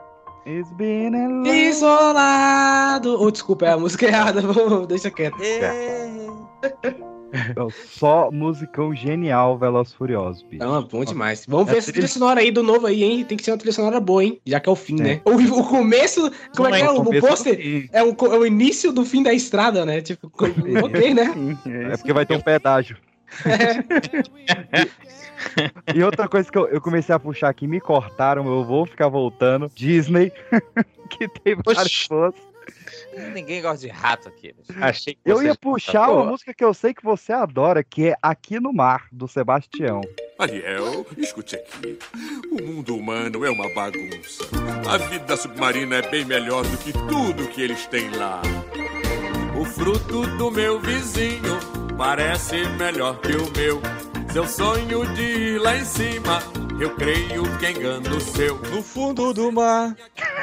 It's 0.49 0.71
been 0.73 1.13
a 1.15 1.27
long- 1.27 1.45
Isolado. 1.47 3.21
Oh, 3.21 3.29
desculpa, 3.29 3.65
é 3.67 3.71
a 3.73 3.77
música 3.77 4.07
errada. 4.07 4.41
vou- 4.41 4.85
Deixa 4.87 5.11
quieto. 5.11 5.37
Não, 7.55 7.69
Só 7.69 8.31
musicão 8.31 8.95
genial, 8.95 9.55
Velozes 9.59 9.93
e 9.93 9.95
Furiosos, 9.97 10.41
bicho. 10.41 10.63
Não, 10.65 10.79
é 10.79 10.81
bom 10.81 11.03
demais. 11.05 11.45
Vamos 11.47 11.67
ver 11.67 11.75
É 11.75 11.77
essa 11.77 11.91
trilha- 11.91 12.07
sonora 12.07 12.39
aí 12.41 12.49
do 12.49 12.63
novo 12.63 12.87
aí, 12.87 13.03
hein? 13.03 13.23
Tem 13.23 13.37
que 13.37 13.43
ser 13.43 13.51
uma 13.51 13.57
trilha 13.57 13.73
sonora 13.73 13.99
boa, 13.99 14.23
hein? 14.23 14.41
Já 14.43 14.59
que 14.59 14.67
é 14.67 14.71
o 14.71 14.75
fim, 14.75 14.95
né? 14.95 15.21
O, 15.23 15.35
o 15.59 15.63
começo. 15.67 16.31
Como 16.55 16.67
é 16.73 16.79
que 16.79 16.85
é? 16.87 16.89
O, 16.89 17.03
começo 17.03 17.21
do 17.21 17.27
pôster 17.27 17.87
é 17.93 18.01
o, 18.03 18.09
é 18.33 18.37
o 18.39 18.45
início 18.45 18.91
do 18.91 19.05
fim 19.05 19.21
da 19.21 19.31
estrada, 19.31 19.85
né? 19.85 20.01
Tipo, 20.01 20.27
co- 20.31 20.45
ok, 20.83 21.13
né? 21.13 21.31
É 21.93 21.97
porque 21.97 22.11
vai 22.13 22.25
ter 22.25 22.35
um 22.35 22.41
pedágio. 22.41 22.97
E 25.93 26.03
outra 26.03 26.27
coisa 26.27 26.51
que 26.51 26.57
eu, 26.57 26.67
eu 26.67 26.81
comecei 26.81 27.13
a 27.13 27.19
puxar 27.19 27.49
aqui, 27.49 27.67
me 27.67 27.79
cortaram, 27.79 28.45
eu 28.47 28.63
vou 28.63 28.85
ficar 28.85 29.07
voltando. 29.07 29.71
Disney, 29.73 30.31
que 31.09 31.27
tem 31.27 31.55
vários 31.55 31.85
Oxi. 31.85 32.07
fãs. 32.07 32.35
Ninguém 33.33 33.61
gosta 33.61 33.79
de 33.79 33.91
rato 33.91 34.29
aqui. 34.29 34.53
Achei 34.79 35.15
que 35.15 35.19
Eu 35.25 35.41
ia 35.41 35.55
puxar 35.55 36.09
uma 36.09 36.25
música 36.25 36.53
que 36.53 36.63
eu 36.63 36.73
sei 36.73 36.93
que 36.93 37.03
você 37.03 37.33
adora, 37.33 37.83
que 37.83 38.09
é 38.09 38.15
Aqui 38.21 38.59
no 38.59 38.71
Mar, 38.71 39.07
do 39.11 39.27
Sebastião. 39.27 40.01
Ariel, 40.37 41.05
escute 41.17 41.55
aqui. 41.55 41.97
O 42.51 42.63
mundo 42.63 42.95
humano 42.95 43.43
é 43.43 43.49
uma 43.49 43.73
bagunça. 43.73 44.43
A 44.87 44.97
vida 44.97 45.35
submarina 45.35 45.95
é 45.95 46.09
bem 46.09 46.23
melhor 46.23 46.63
do 46.63 46.77
que 46.77 46.93
tudo 46.93 47.47
que 47.49 47.61
eles 47.61 47.87
têm 47.87 48.09
lá. 48.11 48.41
O 49.59 49.65
fruto 49.65 50.25
do 50.37 50.51
meu 50.51 50.79
vizinho 50.79 51.59
parece 51.97 52.65
melhor 52.77 53.19
que 53.19 53.35
o 53.35 53.51
meu. 53.51 54.08
Seu 54.31 54.45
sonho 54.47 55.05
de 55.13 55.21
ir 55.21 55.59
lá 55.61 55.75
em 55.75 55.83
cima, 55.83 56.39
eu 56.79 56.91
creio 56.95 57.43
que 57.57 57.69
engana 57.71 58.09
o 58.15 58.21
seu. 58.21 58.57
No 58.71 58.81
fundo 58.83 59.33
do 59.33 59.51
mar, 59.51 59.95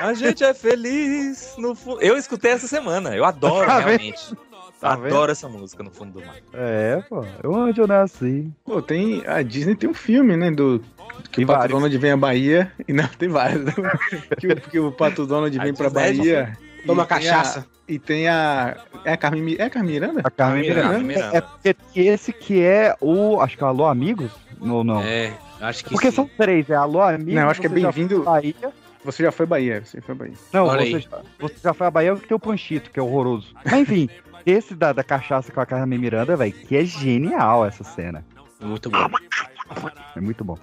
a 0.02 0.12
gente 0.12 0.42
é 0.44 0.52
feliz. 0.52 1.54
No 1.56 1.74
fu... 1.74 1.98
Eu 2.00 2.16
escutei 2.16 2.50
essa 2.52 2.66
semana, 2.66 3.14
eu 3.14 3.24
adoro 3.24 3.64
Tá 3.66 3.76
vendo? 3.78 3.86
realmente. 3.86 4.34
Tá 4.80 4.92
adoro 4.92 5.10
vendo? 5.22 5.30
essa 5.30 5.48
música 5.48 5.82
no 5.82 5.90
fundo 5.90 6.18
do 6.20 6.26
mar. 6.26 6.34
É, 6.52 7.00
pô. 7.08 7.24
Onde 7.44 7.80
eu 7.80 7.86
nasci. 7.86 8.50
Pô, 8.64 8.82
tem. 8.82 9.22
A 9.26 9.40
Disney 9.42 9.74
tem 9.76 9.88
um 9.88 9.94
filme, 9.94 10.36
né? 10.36 10.50
Do. 10.50 10.82
Que 11.30 11.44
o 11.44 11.46
Pato. 11.46 11.68
Donald 11.68 11.96
vem 11.96 12.10
à 12.10 12.16
Bahia. 12.16 12.70
E 12.86 12.92
não, 12.92 13.06
tem 13.16 13.28
vários. 13.28 13.64
né? 13.64 13.72
que, 14.38 14.48
o- 14.48 14.56
que 14.60 14.78
o 14.80 14.92
Pato 14.92 15.24
Donald 15.26 15.56
vem 15.58 15.72
pra 15.72 15.86
Disney 15.88 16.14
já 16.14 16.22
Bahia. 16.44 16.58
Toma 16.86 17.04
tem 17.06 17.16
a- 17.16 17.20
cachaça. 17.20 17.66
e 17.88 17.98
tem 17.98 18.28
a. 18.28 18.76
É 19.04 19.12
a 19.12 19.16
Carmen, 19.16 19.56
é 19.58 19.64
a 19.64 19.70
Carmen 19.70 19.92
Miranda? 19.92 20.20
A 20.24 20.30
Carmen 20.30 20.62
Miranda, 20.62 20.98
Miranda. 20.98 21.04
Miranda. 21.30 21.48
É 21.64 21.72
porque 21.72 22.00
esse 22.00 22.32
que 22.32 22.60
é 22.62 22.94
o. 23.00 23.40
Acho 23.40 23.56
que 23.56 23.64
é 23.64 23.66
Alô 23.66 23.86
Amigos? 23.86 24.30
Ou 24.60 24.82
não? 24.82 25.02
É, 25.02 25.32
acho 25.60 25.84
que 25.84 25.90
Porque 25.90 26.10
sim. 26.10 26.16
são 26.16 26.30
três, 26.36 26.68
é 26.70 26.74
Alô 26.74 27.00
Amigos. 27.02 27.34
Não, 27.34 27.48
acho 27.50 27.60
que 27.60 27.66
é 27.66 27.70
Bem-vindo- 27.70 28.22
Bahia. 28.22 28.54
Você 29.04 29.22
já 29.22 29.30
foi 29.30 29.46
Bahia, 29.46 29.84
você 29.84 30.00
foi 30.00 30.14
Bahia. 30.16 30.34
Não, 30.52 30.66
Olha 30.66 30.80
você 30.84 30.96
aí. 30.96 31.00
já, 31.02 31.18
você 31.38 31.54
já 31.62 31.72
foi 31.74 31.86
à 31.86 31.90
Bahia 31.90 32.16
que 32.16 32.26
tem 32.26 32.34
o 32.34 32.40
Panchito, 32.40 32.90
que 32.90 32.98
é 32.98 33.02
horroroso. 33.02 33.54
Mas 33.64 33.74
enfim, 33.74 34.08
esse 34.44 34.74
da, 34.74 34.92
da 34.92 35.04
cachaça 35.04 35.52
com 35.52 35.60
a 35.60 35.66
Carmen 35.66 35.96
Miranda, 35.98 36.34
velho, 36.36 36.52
que 36.52 36.76
é 36.76 36.84
genial 36.84 37.64
essa 37.64 37.84
cena. 37.84 38.24
Muito 38.60 38.90
bom. 38.90 38.98
É 40.16 40.20
muito 40.20 40.44
bom. 40.44 40.58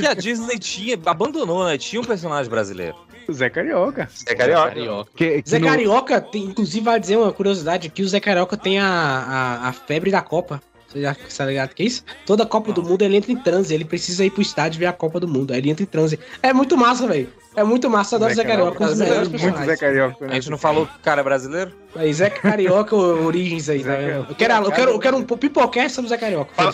Que 0.00 0.06
a 0.06 0.14
Disney 0.14 0.58
tinha, 0.58 0.98
abandonou, 1.06 1.64
né? 1.64 1.78
Tinha 1.78 2.00
um 2.00 2.04
personagem 2.04 2.50
brasileiro. 2.50 2.94
O 3.28 3.32
Zé 3.32 3.48
Carioca. 3.48 4.08
É 4.26 4.34
carioca. 4.34 4.68
Carioca. 4.68 5.10
Que, 5.14 5.42
que 5.42 5.50
Zé 5.50 5.58
no- 5.58 5.66
Carioca, 5.66 6.20
tem, 6.20 6.44
inclusive, 6.44 6.84
vai 6.84 6.98
dizer 7.00 7.16
uma 7.16 7.32
curiosidade 7.32 7.86
aqui: 7.88 8.02
o 8.02 8.08
Zé 8.08 8.18
Carioca 8.20 8.56
tem 8.56 8.78
a, 8.78 8.86
a, 8.86 9.68
a 9.68 9.72
febre 9.72 10.10
da 10.10 10.20
Copa. 10.20 10.60
Você 10.88 11.02
já 11.02 11.14
tá 11.14 11.46
ligado 11.46 11.72
que 11.72 11.84
é 11.84 11.86
isso? 11.86 12.04
Toda 12.26 12.44
Copa 12.44 12.72
do 12.72 12.82
Mundo 12.82 13.02
ele 13.02 13.16
entra 13.16 13.30
em 13.30 13.36
transe, 13.36 13.72
ele 13.72 13.84
precisa 13.84 14.24
ir 14.24 14.30
pro 14.30 14.42
estádio 14.42 14.80
ver 14.80 14.86
a 14.86 14.92
Copa 14.92 15.20
do 15.20 15.28
Mundo. 15.28 15.52
Aí 15.52 15.58
ele 15.58 15.70
entra 15.70 15.84
em 15.84 15.86
transe. 15.86 16.18
É 16.42 16.52
muito 16.52 16.76
massa, 16.76 17.06
velho. 17.06 17.28
É 17.56 17.64
muito 17.64 17.90
massa, 17.90 18.14
eu 18.14 18.18
adoro 18.18 18.34
Zé, 18.34 18.44
Carioca, 18.44 18.86
dos 18.86 18.98
melhores 18.98 19.28
Muito 19.28 19.64
Zé. 19.64 19.76
Carioca. 19.76 20.24
A 20.24 20.28
né? 20.28 20.34
gente 20.34 20.50
não 20.50 20.58
falou 20.58 20.86
que 20.86 20.96
o 20.96 21.00
cara 21.00 21.20
é 21.20 21.24
brasileiro? 21.24 21.72
Aí, 21.96 22.12
Zé 22.14 22.30
Carioca, 22.30 22.94
origens 22.94 23.68
aí, 23.68 23.82
tá 23.82 23.90
Zé? 23.90 23.96
Carioca. 23.96 24.30
Eu 24.30 24.34
quero, 24.36 24.54
eu 24.64 24.70
quero, 24.72 24.90
eu 24.92 24.98
quero 25.00 25.16
um 25.16 25.22
pipocast 25.24 25.92
sobre 25.92 26.08
Zé 26.08 26.16
Carioca. 26.16 26.52
Fala-. 26.54 26.72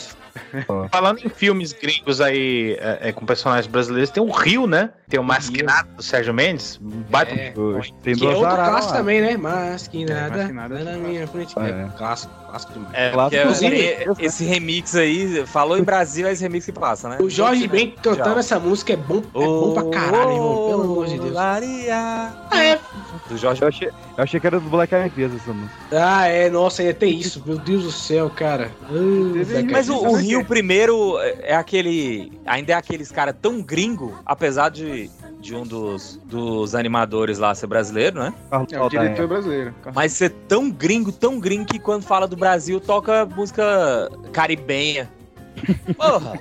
Falando 0.93 1.20
em 1.24 1.31
filmes 1.31 1.72
gringos 1.72 2.20
aí 2.20 2.77
é, 2.79 3.09
é, 3.09 3.12
com 3.12 3.24
personagens 3.24 3.66
brasileiros, 3.66 4.11
tem 4.11 4.22
o 4.22 4.31
Rio, 4.31 4.66
né? 4.66 4.91
Tem 5.09 5.18
o 5.18 5.24
Masquinado 5.24 5.89
do 5.97 6.03
Sérgio 6.03 6.35
Mendes. 6.35 6.79
um 6.83 6.91
Baita 7.09 7.33
É. 7.35 7.55
Tem 8.03 8.14
Que 8.14 8.27
é 8.27 8.29
outro 8.29 8.55
clássico 8.55 8.93
lá. 8.93 8.99
também, 8.99 9.22
né? 9.22 9.37
Mas 9.39 9.89
que 9.89 10.03
É, 10.03 10.07
nada, 10.07 10.37
mas 10.37 10.47
que 10.49 10.53
nada. 10.53 10.79
na 10.85 10.93
minha 10.99 11.27
frente. 11.27 11.55
É. 11.59 11.70
É, 11.70 11.89
clássico, 11.97 12.35
clássico 12.51 12.72
demais. 12.74 12.93
É, 13.33 13.41
Inclusive- 13.43 14.07
esse, 14.18 14.45
remix 14.45 14.95
aí, 14.95 15.47
falou 15.47 15.79
em 15.79 15.83
Brasil, 15.83 16.27
é 16.27 16.33
esse 16.33 16.43
remix 16.43 16.66
que 16.66 16.72
passa, 16.72 17.09
né? 17.09 17.16
O 17.20 17.31
Jorge 17.31 17.66
Ben 17.66 17.95
cantando 18.03 18.39
essa 18.39 18.59
música 18.61 18.93
é 18.93 18.97
bom, 18.97 19.22
é 19.35 19.39
bom 19.39 19.72
pra 19.72 19.85
caralho, 19.85 20.33
irmão. 20.33 20.66
Pelo 20.69 20.83
amor 20.83 21.07
de 21.07 21.19
Deus. 21.19 21.33
Maria. 21.33 22.33
Ah, 22.51 22.64
é. 22.64 22.79
Do 23.29 23.37
Jorge 23.37 23.62
Eu 23.62 23.69
achei, 23.69 23.89
eu 23.89 24.25
achei 24.25 24.39
que 24.41 24.47
era 24.47 24.61
do 24.61 24.69
Black 24.69 24.95
Eyed 24.95 25.11
Peas 25.11 25.35
essa 25.35 25.53
música. 25.53 25.75
Ah, 25.93 26.27
é, 26.27 26.51
nossa, 26.51 26.83
ia 26.83 26.95
ter 26.95 27.07
isso. 27.07 27.43
Meu 27.47 27.59
Deus 27.59 27.85
do 27.85 27.93
céu, 27.93 28.31
cara. 28.31 28.71
Zé 29.45 29.62
Mas 29.62 29.89
o, 29.89 29.97
o 29.97 30.14
Rio 30.14 30.45
primeiro 30.45 31.19
é 31.21 31.37
é 31.47 31.55
aquele. 31.55 32.33
Ainda 32.45 32.73
é 32.73 32.75
aqueles 32.75 33.11
cara 33.11 33.33
tão 33.33 33.62
gringo, 33.62 34.19
apesar 34.25 34.69
de, 34.69 35.11
de 35.41 35.55
um 35.55 35.62
dos, 35.62 36.21
dos 36.25 36.75
animadores 36.75 37.39
lá 37.39 37.55
ser 37.55 37.67
brasileiro, 37.67 38.19
né? 38.21 38.35
É 38.51 38.57
o 38.57 38.69
Saldanha. 38.69 38.89
diretor 38.89 39.29
brasileiro. 39.29 39.75
Mas 39.95 40.12
ser 40.12 40.31
tão 40.49 40.71
gringo, 40.71 41.12
tão 41.12 41.39
gringo 41.39 41.67
que 41.67 41.79
quando 41.79 42.03
fala 42.03 42.27
do 42.27 42.37
Brasil 42.37 42.81
toca 42.81 43.25
música 43.25 44.11
caribenha. 44.33 45.11
Porra! 45.97 46.39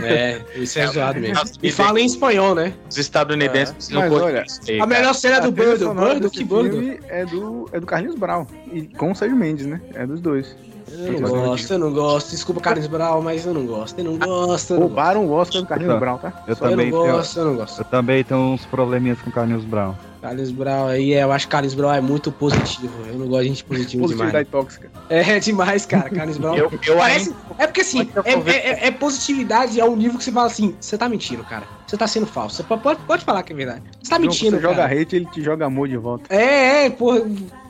É, 0.00 0.40
isso 0.56 0.78
é 0.78 0.86
zoado 0.86 1.20
mesmo. 1.20 1.42
E 1.62 1.72
fala 1.72 2.00
em 2.00 2.06
espanhol, 2.06 2.54
né? 2.54 2.74
Os 2.88 2.98
estadunidenses 2.98 3.74
Mas 3.74 3.88
não 3.88 4.00
olha, 4.02 4.10
curtem 4.10 4.44
isso 4.44 4.60
aí, 4.68 4.80
A 4.80 4.86
melhor 4.86 5.14
cena 5.14 5.36
A 5.36 5.40
do 5.40 5.52
Birdo. 5.52 5.94
Birdo, 5.94 6.30
que 6.30 6.44
Birdo. 6.44 7.04
é 7.08 7.24
do, 7.24 7.68
é 7.72 7.80
do 7.80 7.86
Carlinhos 7.86 8.16
Brown. 8.16 8.46
E 8.72 8.82
com 8.82 9.12
o 9.12 9.14
Sérgio 9.14 9.36
Mendes, 9.36 9.66
né? 9.66 9.80
É 9.94 10.06
dos 10.06 10.20
dois. 10.20 10.56
Eu 10.94 11.20
não 11.20 11.30
gosto, 11.30 11.72
eu 11.72 11.78
não 11.78 11.92
gosto. 11.92 12.30
Desculpa, 12.30 12.60
Carlos 12.60 12.86
Brau, 12.86 13.20
mas 13.22 13.44
eu 13.46 13.52
não 13.54 13.66
gosto. 13.66 13.98
Eu 13.98 14.04
não 14.04 14.16
gosto. 14.16 14.28
Eu 14.28 14.36
não 14.36 14.46
gosto. 14.48 14.74
Roubaram 14.76 15.26
o 15.26 15.32
Oscar 15.32 15.62
do 15.62 15.68
Carlinhos 15.68 15.92
Não. 15.92 16.00
Brown, 16.00 16.18
tá? 16.18 16.32
Eu 16.46 16.52
Eu 16.52 16.56
também, 16.56 16.90
não 16.90 17.02
tenho, 17.02 17.12
gosto, 17.14 17.38
eu 17.38 17.44
não 17.44 17.56
gosto. 17.56 17.78
eu 17.80 17.84
também 17.84 18.24
tenho 18.24 18.40
uns 18.40 18.64
probleminhas 18.66 19.20
com 19.20 19.30
Carlinhos 19.30 19.64
Brown. 19.64 19.94
Carlos 20.22 20.50
Brau 20.52 20.86
aí, 20.88 21.12
eu 21.12 21.30
acho 21.32 21.46
que 21.46 21.50
Carlos 21.50 21.74
Brau 21.74 21.92
é 21.92 22.00
muito 22.00 22.32
positivo. 22.32 22.94
Eu 23.06 23.18
não 23.18 23.26
gosto 23.26 23.42
de 23.42 23.48
gente 23.48 23.64
positiva 23.64 24.06
demais. 24.06 24.32
Positividade 24.32 24.48
tóxica. 24.48 24.90
É 25.10 25.38
demais, 25.38 25.84
cara. 25.84 26.08
Carlos 26.08 26.38
Brau. 26.38 26.56
Eu, 26.56 26.72
eu 26.86 26.96
Parece, 26.96 27.34
é 27.58 27.66
porque 27.66 27.82
assim, 27.82 28.10
é, 28.24 28.32
é- 28.32 28.70
é- 28.70 28.86
é 28.86 28.90
positividade 28.90 29.78
a 29.78 29.84
um 29.84 29.94
nível 29.94 30.16
que 30.16 30.24
você 30.24 30.32
fala 30.32 30.46
assim, 30.46 30.74
você 30.80 30.96
tá 30.96 31.10
mentindo, 31.10 31.44
cara. 31.44 31.64
Você 31.86 31.98
tá 31.98 32.06
sendo 32.06 32.24
falso. 32.26 32.56
Você 32.56 32.62
po- 32.62 32.78
pode, 32.78 33.00
pode 33.00 33.22
falar 33.22 33.42
que 33.42 33.52
é 33.52 33.56
verdade. 33.56 33.82
Você 34.02 34.08
tá 34.10 34.18
mentindo, 34.18 34.56
você 34.56 34.62
joga 34.62 34.76
cara. 34.76 34.98
hate, 34.98 35.14
ele 35.14 35.26
te 35.26 35.42
joga 35.42 35.66
amor 35.66 35.88
de 35.88 35.96
volta. 35.98 36.34
É, 36.34 36.86
é, 36.86 36.90
porra. 36.90 37.20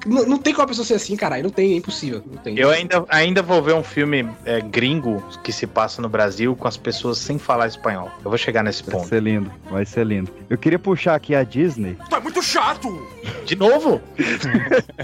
Não, 0.07 0.27
não 0.27 0.39
tem 0.39 0.53
como 0.53 0.65
a 0.65 0.69
pessoa 0.69 0.85
ser 0.85 0.95
assim, 0.95 1.17
caralho. 1.17 1.45
Não 1.45 1.51
tem, 1.51 1.73
é 1.73 1.77
impossível. 1.77 2.23
Não 2.31 2.39
tem. 2.43 2.59
Eu 2.59 2.71
ainda, 2.71 3.05
ainda 3.09 3.43
vou 3.43 3.63
ver 3.63 3.75
um 3.75 3.83
filme 3.83 4.29
é, 4.45 4.61
gringo 4.61 5.23
que 5.43 5.53
se 5.53 5.67
passa 5.67 6.03
no 6.03 6.09
Brasil 6.09 6.55
com 6.57 6.69
as 6.69 6.77
pessoas 6.77 7.19
sem 7.19 7.39
falar 7.39 7.67
espanhol. 7.69 8.11
Eu 8.25 8.31
vou 8.31 8.39
chegar 8.39 8.63
nesse 8.63 8.83
Vai 8.83 8.95
ponto. 8.97 9.09
ser 9.09 9.23
lindo, 9.23 9.51
vai 9.71 9.85
ser 9.85 10.07
lindo. 10.07 10.31
Eu 10.49 10.59
queria 10.59 10.79
puxar 10.79 11.15
aqui 11.15 11.35
a 11.35 11.43
Disney. 11.43 11.97
É 12.13 12.21
muito 12.21 12.43
chato! 12.43 13.07
De 13.45 13.57
novo? 13.57 14.01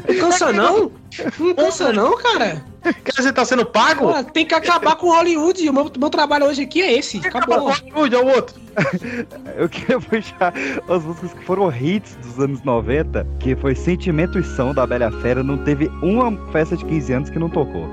Não 0.08 0.18
cansa 0.18 0.52
não? 0.52 0.92
Não 1.38 1.54
cansa 1.54 1.92
não, 1.92 2.16
cara? 2.16 2.64
Cara, 2.82 3.22
você 3.22 3.32
tá 3.32 3.44
sendo 3.44 3.66
pago? 3.66 4.12
Pô, 4.12 4.24
tem 4.24 4.46
que 4.46 4.54
acabar 4.54 4.96
com 4.96 5.08
Hollywood. 5.08 5.68
O 5.68 5.72
meu, 5.72 5.90
meu 5.98 6.10
trabalho 6.10 6.46
hoje 6.46 6.62
aqui 6.62 6.80
é 6.80 6.92
esse. 6.98 7.18
Acabou. 7.18 7.68
Hollywood 7.70 8.14
é 8.14 8.18
o 8.18 8.26
outro. 8.26 8.60
Eu 9.58 9.68
queria 9.68 10.00
puxar 10.00 10.54
as 10.88 11.02
músicas 11.02 11.32
que 11.34 11.44
foram 11.44 11.70
hits 11.70 12.16
dos 12.16 12.38
anos 12.38 12.62
90, 12.62 13.26
que 13.38 13.54
foi 13.56 13.74
Sentimento 13.74 14.38
e 14.38 14.44
Som 14.44 14.72
da 14.72 14.86
Bela 14.90 15.08
Fera. 15.22 15.44
Não 15.44 15.56
teve 15.56 15.86
uma 16.02 16.32
festa 16.50 16.76
de 16.76 16.84
15 16.84 17.12
anos 17.12 17.30
que 17.30 17.38
não 17.38 17.48
tocou. 17.48 17.88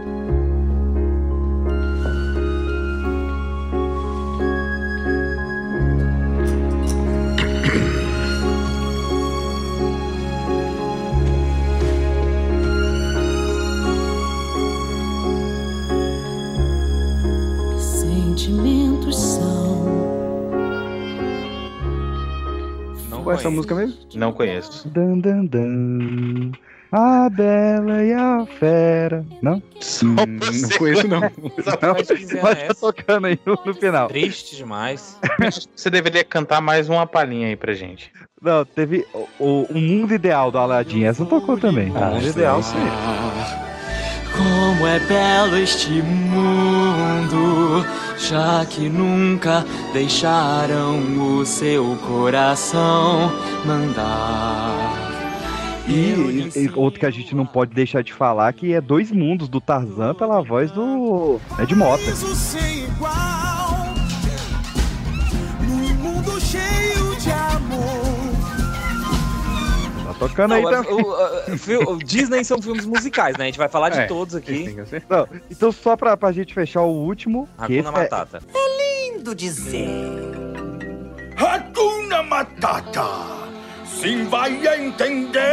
Sentimentos 17.78 19.16
são 19.18 19.86
Não 23.10 23.24
Qual 23.24 23.32
é 23.32 23.36
essa 23.36 23.44
conheço. 23.44 23.52
música 23.52 23.76
mesmo? 23.76 23.98
Não 24.16 24.32
conheço. 24.34 24.90
Dan, 24.90 25.20
dan, 25.20 25.46
dan. 25.46 26.52
A 26.92 27.30
Bela 27.30 28.04
e 28.04 28.14
a 28.14 28.46
Fera. 28.60 29.26
Não? 29.42 29.62
Hum, 30.04 30.16
não 30.16 30.78
conheço, 30.78 31.08
não. 31.08 31.22
Não, 31.82 32.42
Mas 32.42 32.64
tá 32.68 32.74
tocando 32.74 33.28
aí 33.28 33.40
no, 33.46 33.60
no 33.66 33.74
final. 33.74 34.08
Triste 34.08 34.56
demais. 34.56 35.18
Você 35.76 35.90
deveria 35.90 36.24
cantar 36.24 36.62
mais 36.62 36.88
uma 36.88 37.06
palhinha 37.06 37.48
aí 37.48 37.56
pra 37.56 37.74
gente. 37.74 38.12
Não, 38.42 38.64
teve 38.64 39.06
o, 39.14 39.28
o, 39.40 39.64
o 39.70 39.78
Mundo 39.78 40.14
Ideal 40.14 40.50
do 40.50 40.58
Aladdin. 40.58 41.04
Essa 41.04 41.26
tocou 41.26 41.58
também. 41.58 41.92
Ah, 41.96 42.12
Mundo 42.12 42.24
sim. 42.24 42.30
Ideal, 42.30 42.64
sim. 42.64 42.78
Como 44.36 44.88
é 44.88 45.00
belo 45.00 45.58
este 45.58 45.90
mundo, 45.90 47.84
já 48.18 48.66
que 48.66 48.88
nunca 48.88 49.66
deixaram 49.94 51.00
o 51.40 51.46
seu 51.46 51.98
coração 52.08 53.32
mandar. 53.66 55.07
E, 55.90 56.52
e 56.66 56.72
outro 56.76 57.00
que 57.00 57.06
a 57.06 57.10
gente 57.10 57.34
não 57.34 57.46
pode 57.46 57.74
deixar 57.74 58.04
de 58.04 58.12
falar 58.14 58.52
que 58.54 58.74
é 58.74 58.82
Dois 58.82 59.12
Mundos 59.12 59.48
do 59.48 59.62
Tarzan 59.62 60.14
pela 60.14 60.42
voz 60.42 60.70
do 60.72 61.40
Ed 61.60 61.74
Mota. 61.76 62.04
Tá 70.06 70.14
tocando 70.20 70.54
aí 70.54 70.64
Não, 70.64 70.72
também. 70.84 70.94
o, 70.94 71.90
o- 71.90 71.94
o 71.94 71.98
Disney 72.00 72.44
são 72.44 72.62
filmes 72.62 72.86
musicais, 72.86 73.36
né? 73.38 73.44
A 73.44 73.48
gente 73.48 73.58
vai 73.58 73.68
falar 73.68 73.90
de 73.90 74.00
É, 74.00 74.06
todos 74.06 74.36
aqui. 74.36 74.76
Não, 75.10 75.28
então, 75.50 75.72
só 75.72 75.96
pra, 75.98 76.16
pra 76.16 76.32
gente 76.32 76.54
fechar 76.54 76.82
o 76.82 76.92
último. 76.92 77.48
Hakuna 77.58 77.78
é, 77.90 77.92
Matata. 77.92 78.42
Lindo 79.14 79.36
dizer. 79.36 79.88
Hakuna 81.36 82.24
Matata. 82.24 83.06
Sim 84.00 84.26
vai 84.26 84.52
entender. 84.78 85.48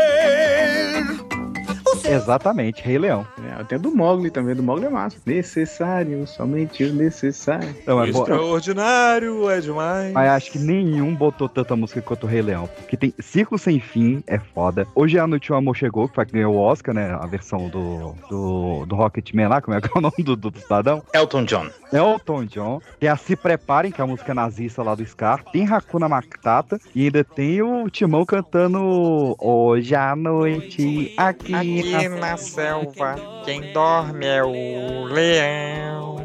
Exatamente, 2.05 2.83
Rei 2.83 2.99
Leão. 2.99 3.27
É, 3.59 3.65
tem 3.65 3.79
a 3.79 3.81
do 3.81 3.95
Mogli 3.95 4.31
também, 4.31 4.55
do 4.55 4.63
Mogli 4.63 4.87
é 4.87 4.91
massa. 4.91 5.17
Necessário, 5.25 6.27
somente 6.27 6.85
o 6.85 6.93
necessário. 6.93 7.75
Não, 7.87 8.03
é. 8.03 8.11
Extraordinário 8.11 9.51
é 9.51 9.61
demais. 9.61 10.13
Mas 10.13 10.29
acho 10.31 10.53
que 10.53 10.59
nenhum 10.59 11.15
botou 11.15 11.49
tanta 11.49 11.75
música 11.77 12.01
quanto 12.03 12.25
o 12.25 12.27
Rei 12.27 12.43
Leão. 12.43 12.69
Porque 12.69 12.97
tem 12.97 13.15
Ciclo 13.19 13.59
Sem 13.59 13.81
Fim, 13.81 14.23
é 14.27 14.39
foda. 14.39 14.87
Hoje 14.95 15.19
à 15.19 15.27
noite 15.27 15.53
o 15.53 15.57
amor 15.57 15.77
chegou, 15.77 16.09
que 16.09 16.15
foi 16.15 16.27
que 16.27 16.33
ganhou 16.33 16.55
o 16.55 16.59
Oscar, 16.59 16.95
né? 16.95 17.17
A 17.21 17.27
versão 17.27 17.69
do, 17.69 18.15
do, 18.29 18.87
do 18.87 18.95
Rocketman 18.95 19.49
lá, 19.49 19.61
como 19.61 19.77
é 19.77 19.81
que 19.81 19.89
é 19.89 19.99
o 19.99 20.01
nome 20.03 20.17
do, 20.19 20.37
do, 20.37 20.51
do 20.51 20.59
cidadão? 20.59 21.03
Elton 21.13 21.45
John. 21.45 21.69
Elton 21.93 22.45
John. 22.47 22.81
Tem 22.99 23.09
a 23.09 23.17
Se 23.17 23.37
Preparem, 23.37 23.93
que 23.93 24.01
é 24.01 24.05
a 24.05 24.07
música 24.07 24.35
nazista 24.35 24.83
lá 24.83 24.95
do 24.95 25.05
Scar. 25.05 25.45
Tem 25.53 25.67
Hakuna 25.67 26.09
Matata. 26.09 26.79
E 26.95 27.05
ainda 27.05 27.23
tem 27.23 27.63
o 27.63 27.89
Timão 27.91 28.25
cantando 28.25 29.37
Hoje 29.39 29.95
à 29.95 30.15
noite, 30.17 31.13
aqui, 31.17 31.55
Aqui 31.55 31.94
na 32.09 32.37
selva, 32.37 33.17
quem 33.45 33.73
dorme 33.73 34.27
é 34.27 34.43
o 34.45 35.05
leão. 35.05 36.17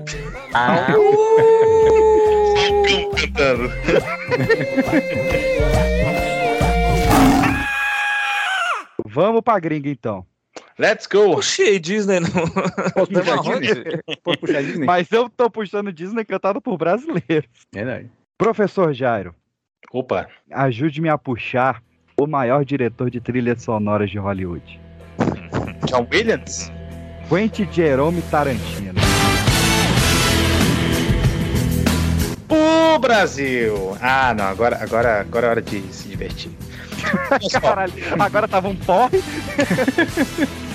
Ah, 0.53 0.87
Cantando. 3.15 3.69
Vamos 9.05 9.41
pra 9.41 9.59
gringa, 9.59 9.89
então. 9.89 10.25
Let's 10.77 11.07
go. 11.07 11.35
Puxei 11.35 11.79
Disney 11.79 12.19
não. 12.19 12.29
Posso 12.93 13.11
puxar 13.11 13.35
Não, 13.35 13.59
Disney? 13.59 13.99
Posso 14.23 14.39
puxar 14.39 14.63
Disney? 14.63 14.85
Mas 14.85 15.11
eu 15.11 15.29
tô 15.29 15.49
puxando 15.49 15.91
Disney 15.91 16.23
cantado 16.25 16.61
por 16.61 16.77
brasileiros. 16.77 17.49
Verdade. 17.73 18.09
Professor 18.37 18.93
Jairo, 18.93 19.35
Opa. 19.91 20.27
ajude-me 20.51 21.09
a 21.09 21.17
puxar 21.17 21.83
o 22.17 22.25
maior 22.25 22.63
diretor 22.63 23.09
de 23.09 23.19
trilhas 23.19 23.61
sonoras 23.61 24.09
de 24.09 24.17
Hollywood. 24.17 24.79
John 25.89 26.07
Williams? 26.11 26.71
Quentin 27.27 27.67
Jerome 27.71 28.21
Tarantino. 28.29 28.93
O 32.47 32.99
Brasil! 32.99 33.97
Ah, 33.99 34.33
não, 34.35 34.45
agora, 34.45 34.77
agora, 34.81 35.21
agora 35.21 35.47
é 35.47 35.49
hora 35.49 35.61
de 35.63 35.81
se 35.91 36.07
divertir. 36.07 36.51
Caralho, 37.59 37.93
agora 38.19 38.47
tava 38.47 38.67
um 38.67 38.75
porre. 38.75 39.19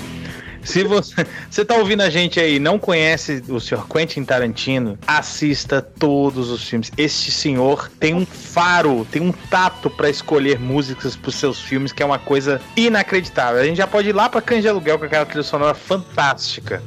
Se 0.65 0.83
você, 0.83 1.25
você 1.49 1.63
tá 1.63 1.75
ouvindo 1.75 2.01
a 2.01 2.09
gente 2.09 2.39
aí 2.39 2.59
não 2.59 2.79
conhece 2.79 3.43
o 3.47 3.59
senhor 3.59 3.87
Quentin 3.87 4.25
Tarantino, 4.25 4.97
assista 5.05 5.79
todos 5.79 6.49
os 6.49 6.67
filmes. 6.67 6.91
Este 6.97 7.31
senhor 7.31 7.89
tem 7.99 8.15
um 8.15 8.25
faro, 8.25 9.05
tem 9.11 9.21
um 9.21 9.31
tato 9.31 9.89
pra 9.91 10.09
escolher 10.09 10.59
músicas 10.59 11.15
pros 11.15 11.35
seus 11.35 11.61
filmes, 11.61 11.91
que 11.91 12.01
é 12.01 12.05
uma 12.05 12.19
coisa 12.19 12.59
inacreditável. 12.75 13.61
A 13.61 13.65
gente 13.65 13.77
já 13.77 13.87
pode 13.87 14.09
ir 14.09 14.13
lá 14.13 14.27
pra 14.27 14.41
Cães 14.41 14.63
de 14.63 14.67
Aluguel 14.67 14.97
com 14.97 15.05
aquela 15.05 15.25
trilha 15.25 15.43
sonora 15.43 15.75
fantástica. 15.75 16.81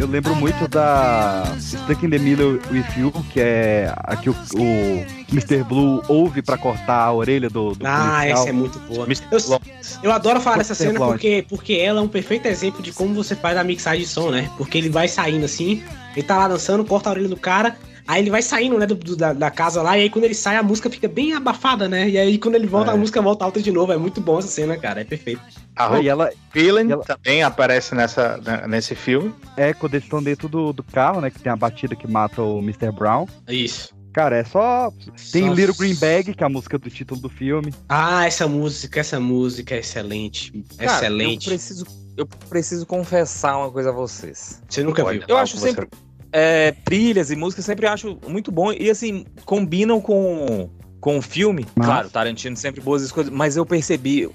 Eu 0.00 0.06
lembro 0.06 0.34
muito 0.34 0.66
da 0.66 1.44
Stuck 1.60 2.06
in 2.06 2.08
the 2.08 2.18
Middle 2.18 2.58
with 2.70 2.86
You, 2.96 3.12
que 3.30 3.38
é 3.38 3.92
a 3.98 4.16
que 4.16 4.30
o, 4.30 4.32
o 4.32 5.06
Mr. 5.30 5.62
Blue 5.62 6.02
ouve 6.08 6.40
pra 6.40 6.56
cortar 6.56 7.02
a 7.04 7.12
orelha 7.12 7.50
do, 7.50 7.74
do 7.74 7.86
Ah, 7.86 8.16
policial. 8.16 8.38
essa 8.38 8.48
é 8.48 8.52
muito 8.52 8.78
boa. 8.80 9.06
Eu, 9.30 9.60
eu 10.04 10.10
adoro 10.10 10.40
falar 10.40 10.56
dessa 10.56 10.74
cena 10.74 10.98
porque, 10.98 11.44
porque 11.46 11.74
ela 11.74 12.00
é 12.00 12.02
um 12.02 12.08
perfeito 12.08 12.46
exemplo 12.46 12.82
de 12.82 12.92
como 12.92 13.12
você 13.14 13.36
faz 13.36 13.58
a 13.58 13.62
mixagem 13.62 14.00
de 14.00 14.08
som, 14.08 14.30
né? 14.30 14.50
Porque 14.56 14.78
ele 14.78 14.88
vai 14.88 15.06
saindo 15.06 15.44
assim, 15.44 15.82
ele 16.16 16.26
tá 16.26 16.38
lá 16.38 16.48
dançando, 16.48 16.82
corta 16.82 17.10
a 17.10 17.12
orelha 17.12 17.28
do 17.28 17.36
cara, 17.36 17.76
aí 18.12 18.22
ele 18.22 18.30
vai 18.30 18.42
saindo, 18.42 18.78
né, 18.78 18.86
do, 18.86 18.94
do- 18.94 19.16
da, 19.16 19.32
da 19.32 19.50
casa 19.50 19.82
lá, 19.82 19.96
e 19.96 20.02
aí 20.02 20.10
quando 20.10 20.24
ele 20.24 20.34
sai 20.34 20.56
a 20.56 20.62
música 20.62 20.90
fica 20.90 21.08
bem 21.08 21.32
abafada, 21.34 21.88
né? 21.88 22.08
E 22.08 22.18
aí 22.18 22.38
quando 22.38 22.54
ele 22.56 22.66
volta 22.66 22.90
É. 22.90 22.94
a 22.94 22.96
música 22.96 23.20
volta 23.22 23.44
alta 23.44 23.60
de 23.62 23.70
novo. 23.70 23.92
É 23.92 23.96
muito 23.96 24.20
bom 24.20 24.38
essa 24.38 24.48
cena, 24.48 24.76
cara, 24.76 25.00
é 25.00 25.04
perfeito. 25.04 25.40
A 25.76 25.84
Ah, 25.84 25.92
Hope 25.92 26.04
e 26.04 26.08
ela 26.08 26.30
Villain 26.52 26.88
e 26.88 26.92
ela- 26.92 27.04
também 27.04 27.42
aparece 27.42 27.94
nessa, 27.94 28.36
né, 28.38 28.66
nesse 28.68 28.94
filme. 28.94 29.34
é 29.56 29.72
quando 29.72 29.94
eles 29.94 30.04
estão 30.04 30.22
dentro 30.22 30.48
do, 30.48 30.72
do 30.72 30.82
carro, 30.82 31.20
né? 31.20 31.30
Que 31.30 31.40
tem 31.40 31.50
a 31.52 31.56
batida 31.56 31.94
que 31.96 32.06
mata 32.06 32.42
o 32.42 32.58
Mr. 32.58 32.90
Brown. 32.92 33.26
Isso. 33.48 33.94
Cara, 34.12 34.36
é 34.38 34.44
só. 34.44 34.92
Tem 35.30 35.46
Só- 35.46 35.52
Little 35.54 35.76
Green 35.76 35.94
Bag, 35.94 36.34
que 36.34 36.42
é 36.42 36.46
a 36.46 36.50
música 36.50 36.76
do 36.76 36.90
título 36.90 37.20
do 37.20 37.28
filme. 37.28 37.72
Ah, 37.88 38.26
essa 38.26 38.48
música, 38.48 38.98
essa 38.98 39.20
música 39.20 39.76
é 39.76 39.78
excelente. 39.78 40.50
Cara, 40.76 40.92
excelente. 40.96 41.46
Eu 41.46 41.50
preciso, 41.52 41.86
eu 42.16 42.26
preciso 42.26 42.84
confessar 42.86 43.56
uma 43.56 43.70
coisa 43.70 43.90
a 43.90 43.92
vocês. 43.92 44.60
Você 44.68 44.82
nunca 44.82 45.04
Olha, 45.04 45.18
viu. 45.20 45.28
Eu 45.28 45.36
acho 45.36 45.56
sempre. 45.58 45.88
É, 46.32 46.72
trilhas 46.84 47.30
e 47.30 47.36
músicas 47.36 47.64
sempre 47.64 47.86
acho 47.86 48.18
muito 48.28 48.50
bom. 48.52 48.72
E 48.72 48.88
assim, 48.90 49.24
combinam 49.44 50.00
com, 50.00 50.68
com 51.00 51.18
o 51.18 51.22
filme. 51.22 51.66
Mas- 51.74 51.86
Claro, 51.86 52.10
Tarantino 52.10 52.56
sempre 52.56 52.80
boas 52.80 53.02
escolhas. 53.02 53.30
Mas 53.30 53.56
eu 53.56 53.64
percebi 53.66 54.28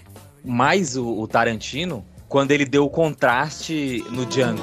mais 0.44 0.96
o, 0.98 1.08
o 1.22 1.28
Tarantino 1.28 2.06
quando 2.28 2.52
ele 2.52 2.66
deu 2.66 2.86
o 2.86 2.90
contraste 2.90 4.04
no 4.12 4.26
Django. 4.26 4.62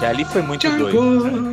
Que 0.00 0.06
ali 0.06 0.24
foi 0.24 0.40
muito 0.40 0.66
doido. 0.78 0.90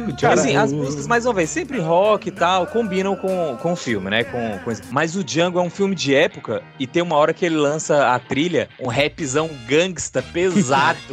Django, 0.07 0.17
Cara, 0.21 0.33
assim, 0.35 0.51
Django. 0.53 0.63
as 0.65 0.71
músicas, 0.73 1.05
mais 1.07 1.25
uma 1.25 1.33
vez, 1.33 1.49
sempre 1.49 1.79
rock 1.79 2.29
e 2.29 2.31
tal, 2.31 2.65
combinam 2.67 3.13
com, 3.15 3.57
com 3.61 3.73
o 3.73 3.75
filme, 3.75 4.09
né? 4.09 4.23
Com, 4.23 4.57
com 4.59 4.71
Mas 4.89 5.17
o 5.17 5.23
Django 5.23 5.59
é 5.59 5.61
um 5.61 5.69
filme 5.69 5.93
de 5.93 6.15
época 6.15 6.63
e 6.79 6.87
tem 6.87 7.03
uma 7.03 7.17
hora 7.17 7.33
que 7.33 7.45
ele 7.45 7.57
lança 7.57 8.07
a 8.13 8.17
trilha, 8.19 8.69
um 8.79 8.87
rapzão 8.87 9.49
gangsta 9.67 10.21
pesado. 10.21 10.97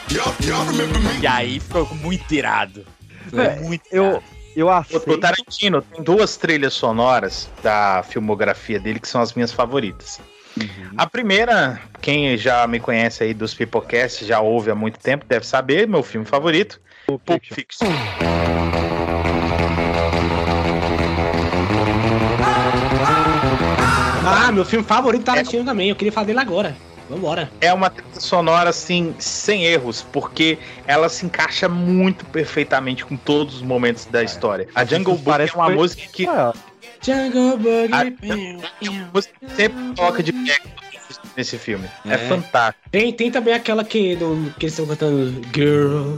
É? 0.00 1.20
E 1.20 1.26
aí 1.26 1.60
ficou 1.60 1.86
muito 1.96 2.32
irado. 2.32 2.84
Foi 3.28 3.44
É, 3.44 3.56
muito 3.60 3.82
irado. 3.92 4.16
eu 4.16 4.22
O, 4.62 4.70
aceito. 4.70 5.10
o 5.10 5.18
Tarantino 5.18 5.82
tem 5.82 6.02
duas 6.02 6.36
trilhas 6.36 6.74
sonoras 6.74 7.48
da 7.62 8.02
filmografia 8.02 8.78
dele 8.78 9.00
que 9.00 9.08
são 9.08 9.20
as 9.20 9.34
minhas 9.34 9.52
favoritas. 9.52 10.20
A 10.96 11.06
primeira, 11.06 11.80
quem 12.00 12.36
já 12.36 12.66
me 12.66 12.80
conhece 12.80 13.22
aí 13.22 13.32
dos 13.32 13.54
Pipocast, 13.54 14.24
já 14.24 14.40
ouve 14.40 14.70
há 14.70 14.74
muito 14.74 14.98
tempo, 14.98 15.24
deve 15.26 15.46
saber, 15.46 15.86
meu 15.86 16.02
filme 16.02 16.26
favorito, 16.26 16.80
Pulp 17.06 17.42
Fiction. 17.42 17.86
Ah, 24.26 24.52
meu 24.52 24.64
filme 24.64 24.84
favorito 24.84 25.24
Tarantino 25.24 25.64
também. 25.64 25.88
Eu 25.88 25.96
queria 25.96 26.12
falar 26.12 26.26
dele 26.26 26.40
agora. 26.40 26.76
Vambora. 27.10 27.50
É 27.60 27.72
uma 27.72 27.90
trilha 27.90 28.08
sonora, 28.20 28.70
assim, 28.70 29.14
sem 29.18 29.64
erros, 29.64 30.06
porque 30.12 30.56
ela 30.86 31.08
se 31.08 31.26
encaixa 31.26 31.68
muito 31.68 32.24
perfeitamente 32.26 33.04
com 33.04 33.16
todos 33.16 33.56
os 33.56 33.62
momentos 33.62 34.04
da 34.06 34.22
história. 34.22 34.68
A 34.74 34.84
Jungle 34.84 35.14
Book 35.16 35.24
Parece 35.24 35.52
é 35.52 35.56
uma 35.56 35.64
foi- 35.66 35.74
música 35.74 36.02
que 36.12 36.26
Ah, 36.28 36.52
Jungle 37.02 37.58
Boogie. 37.58 38.18
a 38.88 38.90
música 39.12 39.34
sempre 39.56 39.92
toca 39.96 40.22
de 40.22 40.32
pé 40.32 40.56
nesse 41.36 41.58
filme. 41.58 41.88
É, 42.06 42.14
É. 42.14 42.18
fantástico. 42.18 42.88
Tem, 42.92 43.12
tem 43.12 43.30
também 43.30 43.54
aquela 43.54 43.82
que, 43.82 44.14
do, 44.14 44.54
que 44.58 44.66
eles 44.66 44.78
estão 44.78 44.86
cantando 44.86 45.42
Girl. 45.52 46.16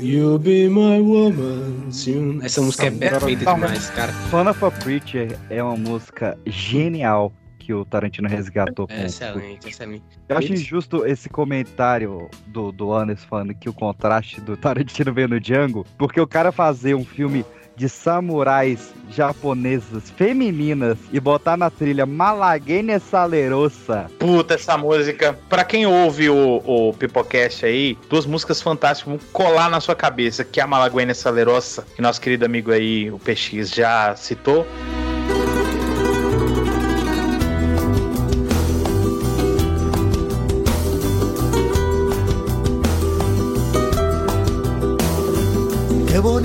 You'll 0.00 0.38
be 0.38 0.68
my 0.68 1.00
woman 1.00 1.92
soon. 1.92 2.40
Essa 2.42 2.60
música 2.60 2.86
é 2.86 2.90
perfeita 2.90 3.44
demais, 3.54 3.88
cara. 3.90 4.12
Son 4.30 4.48
of 4.50 4.64
a 4.64 4.70
Preacher 4.70 5.38
é 5.48 5.62
uma 5.62 5.76
música 5.76 6.36
genial 6.46 7.32
que 7.62 7.72
o 7.72 7.84
Tarantino 7.84 8.28
resgatou. 8.28 8.86
com- 8.86 8.92
É 8.94 9.06
excelente, 9.06 9.68
excelente. 9.68 10.02
Eu 10.28 10.36
acho 10.38 10.48
Eles- 10.48 10.60
injusto 10.60 11.06
esse 11.06 11.28
comentário 11.28 12.28
do, 12.46 12.72
do 12.72 12.92
Anderson 12.92 13.26
falando 13.28 13.54
que 13.54 13.68
o 13.68 13.72
contraste 13.72 14.40
do 14.40 14.56
Tarantino 14.56 15.12
veio 15.12 15.28
no 15.28 15.40
Django, 15.40 15.86
porque 15.96 16.20
o 16.20 16.26
cara 16.26 16.50
fazer 16.52 16.94
um 16.94 17.04
filme 17.04 17.44
de 17.74 17.88
samurais 17.88 18.92
japonesas 19.08 20.10
femininas 20.10 20.98
e 21.10 21.18
botar 21.18 21.56
na 21.56 21.70
trilha 21.70 22.04
Malagueña 22.04 22.98
Salerosa. 23.00 24.10
Puta, 24.18 24.54
essa 24.54 24.76
música. 24.76 25.38
Pra 25.48 25.64
quem 25.64 25.86
ouve 25.86 26.28
o, 26.28 26.62
o 26.66 26.92
Pipocast 26.92 27.64
aí, 27.64 27.96
duas 28.10 28.26
músicas 28.26 28.60
fantásticas 28.60 29.10
vão 29.18 29.20
colar 29.32 29.70
na 29.70 29.80
sua 29.80 29.94
cabeça, 29.94 30.44
que 30.44 30.60
é 30.60 30.62
a 30.62 30.66
Malaguena 30.66 31.14
Salerosa, 31.14 31.86
que 31.96 32.02
nosso 32.02 32.20
querido 32.20 32.44
amigo 32.44 32.70
aí, 32.70 33.10
o 33.10 33.18
PX, 33.18 33.70
já 33.70 34.14
citou. 34.16 34.66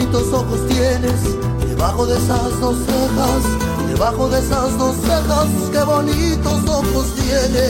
Bonitos 0.07 0.33
ojos 0.33 0.67
tienes 0.67 1.67
debajo 1.67 2.05
de 2.05 2.17
esas 2.17 2.59
dos 2.59 2.77
cejas, 2.77 3.87
Debajo 3.87 4.29
de 4.29 4.39
esas 4.39 4.77
dos 4.77 4.95
cejas, 4.95 5.47
qué 5.71 5.83
bonitos 5.83 6.69
ojos 6.69 7.15
tiene. 7.15 7.67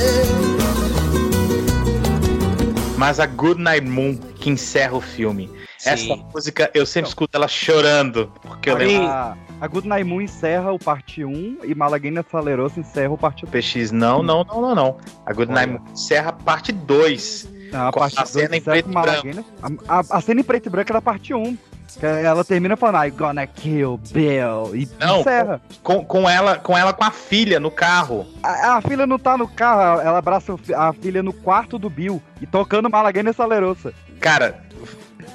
Mas 2.98 3.20
a 3.20 3.28
Good 3.28 3.58
Night 3.58 3.88
Moon, 3.88 4.18
que 4.40 4.50
encerra 4.50 4.96
o 4.96 5.02
filme. 5.02 5.50
Essa 5.86 6.16
música 6.16 6.70
eu 6.74 6.86
sempre 6.86 7.10
escuto 7.10 7.38
ela 7.38 7.48
chorando. 7.48 8.32
Porque 8.42 8.70
eu 8.70 8.78
lembro. 8.78 9.38
A, 9.62 9.66
a 9.66 9.68
Good 9.68 9.88
Night 9.88 10.04
Moon 10.04 10.22
encerra 10.22 10.72
o 10.72 10.80
parte 10.80 11.24
1 11.24 11.60
e 11.64 11.74
Malaguena 11.76 12.26
Salerosa 12.30 12.80
encerra 12.80 13.14
o 13.14 13.18
parte 13.18 13.46
2. 13.46 13.52
PX, 13.66 13.92
não, 13.92 14.22
não, 14.24 14.44
não, 14.44 14.62
não, 14.62 14.76
não. 14.76 14.98
A 15.26 15.34
Good 15.34 15.52
Night 15.52 15.72
Moon 15.74 15.80
encerra 15.92 16.30
a 16.30 16.34
parte 16.34 16.72
2 16.72 17.50
Não, 17.72 17.88
a 17.88 17.92
parte 17.92 18.18
a 18.20 18.24
2 18.24 18.30
cena 18.30 18.56
em 18.56 18.60
encerra 18.60 18.74
preto 18.76 18.90
e. 18.90 18.94
Malaguena. 18.94 19.46
A, 19.88 19.98
a- 20.00 20.04
a 20.18 20.22
cena 20.22 20.42
em 20.42 20.44
preto 20.44 20.68
e 20.68 20.70
branco 20.70 20.92
é 20.92 20.94
da 20.94 21.02
parte 21.02 21.34
1. 21.34 21.58
Que 22.00 22.06
ela 22.06 22.44
termina 22.44 22.76
falando, 22.76 23.06
I 23.08 23.12
gonna 23.12 23.48
kill 23.48 23.98
Bill. 24.12 24.76
E 24.76 24.88
Não, 25.00 25.22
encerra. 25.22 25.62
com, 25.82 26.04
com, 26.04 26.30
ela, 26.30 26.58
com 26.58 26.78
ela 26.78 26.92
com 26.94 27.04
a 27.06 27.10
filha 27.12 27.60
no 27.62 27.72
carro. 27.72 28.28
A, 28.44 28.76
a 28.76 28.82
filha 28.82 29.08
não 29.08 29.18
tá 29.18 29.38
no 29.38 29.48
carro, 29.48 30.02
ela 30.02 30.18
abraça 30.20 30.54
a 30.76 30.92
filha 30.94 31.24
no 31.24 31.32
quarto 31.32 31.80
do 31.80 31.90
Bill 31.90 32.22
e 32.42 32.46
tocando 32.46 32.90
Malaguena 32.90 33.32
Salerosa. 33.32 33.94
Cara, 34.20 34.60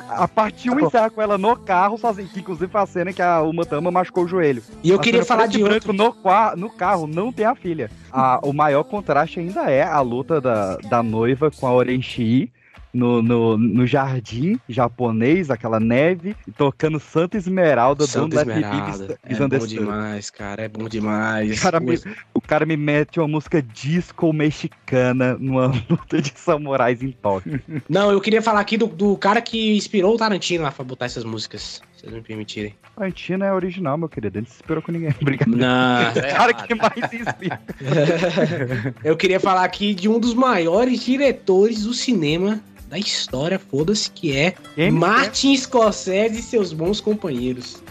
A 0.09 0.29
parte 0.29 0.69
1 0.71 0.81
encerra 0.81 1.11
com 1.11 1.23
ela 1.23 1.39
no 1.39 1.57
carro, 1.57 1.97
sozinha, 1.97 2.29
que 2.29 2.41
inclusive 2.41 2.71
foi 2.71 2.81
a 2.81 2.87
cena 2.87 3.13
que 3.13 3.23
a 3.23 3.41
Uma 3.43 3.65
Tama 3.65 3.91
machucou 3.91 4.25
o 4.25 4.29
joelho. 4.29 4.63
E 4.83 4.91
eu 4.91 4.97
A 4.99 5.03
queria 5.03 5.25
falar 5.25 5.47
de 5.47 5.63
branco 5.63 5.93
no, 5.93 6.15
no 6.57 6.71
carro, 6.71 7.07
não 7.07 7.33
tem 7.33 7.47
a 7.47 7.55
filha. 7.55 7.91
A- 8.13 8.41
o 8.43 8.53
maior 8.53 8.85
contraste 8.85 9.41
ainda 9.41 9.71
é 9.71 9.83
a 9.83 10.01
luta 10.01 10.41
da, 10.41 10.77
da 10.77 11.03
noiva 11.03 11.51
com 11.51 11.67
a 11.67 11.73
Orenchi 11.73 12.53
no, 12.93 13.23
no, 13.23 13.57
no 13.57 13.87
jardim 13.87 14.59
japonês, 14.69 15.51
aquela 15.51 15.81
neve, 15.81 16.37
tocando 16.57 17.01
Santa 17.01 17.37
Esmeralda, 17.37 18.07
Santa 18.07 18.45
Me 18.45 18.53
Esmeralda. 18.53 19.19
É 19.25 19.35
bom 19.59 19.67
demais, 19.67 20.31
cara. 20.31 20.63
É 20.63 20.69
bom 20.69 20.89
demais. 20.89 21.59
O 21.59 21.63
cara, 21.63 21.81
me, 21.81 22.01
o 22.35 22.41
cara 22.41 22.67
me 22.67 22.77
mete 22.77 23.19
uma 23.19 23.29
música 23.29 23.63
disco 23.63 24.33
mexicana 24.33 25.37
numa 25.39 25.67
luta 25.89 26.21
de 26.21 26.33
samurais 26.37 27.03
em 27.03 27.13
Tóquio. 27.13 27.61
Não, 27.89 28.11
eu 28.11 28.21
queria 28.21 28.43
falar 28.43 28.61
aqui 28.61 28.77
do, 28.77 28.87
do 28.87 29.17
cara 29.17 29.41
que 29.41 29.77
inspirou 29.77 30.15
o 30.15 30.19
Tarantino 30.19 30.65
lá 30.65 30.71
pra 30.71 30.85
botar 30.85 31.07
essas 31.07 31.25
músicas. 31.25 31.81
Se 32.03 32.09
vocês 32.09 32.15
me 32.15 32.23
permitirem. 32.23 32.75
Tarantino 32.97 33.45
é 33.45 33.53
original, 33.53 33.97
meu 33.97 34.09
querido. 34.09 34.37
Ele 34.37 34.45
não 34.45 34.51
se 34.51 34.57
esperou 34.57 34.83
com 34.83 34.91
ninguém. 34.91 35.15
Obrigado. 35.23 35.57
Não. 35.57 36.11
O 36.11 36.15
cara 36.15 36.53
que 36.53 36.75
mais 36.75 37.11
se 37.11 37.17
inspira. 37.17 37.63
Eu 39.05 39.17
queria 39.17 39.39
falar 39.39 39.63
aqui 39.63 39.95
de 39.95 40.09
um 40.09 40.19
dos 40.19 40.35
maiores 40.35 41.05
diretores 41.05 41.85
do 41.85 41.95
cinema 41.95 42.61
da 42.89 42.99
história, 42.99 43.59
foda-se, 43.59 44.11
que 44.11 44.37
é 44.37 44.55
James 44.77 44.93
Martin 44.93 45.57
Scorsese 45.57 46.41
e 46.41 46.43
seus 46.43 46.73
bons 46.73 47.01
companheiros. 47.01 47.82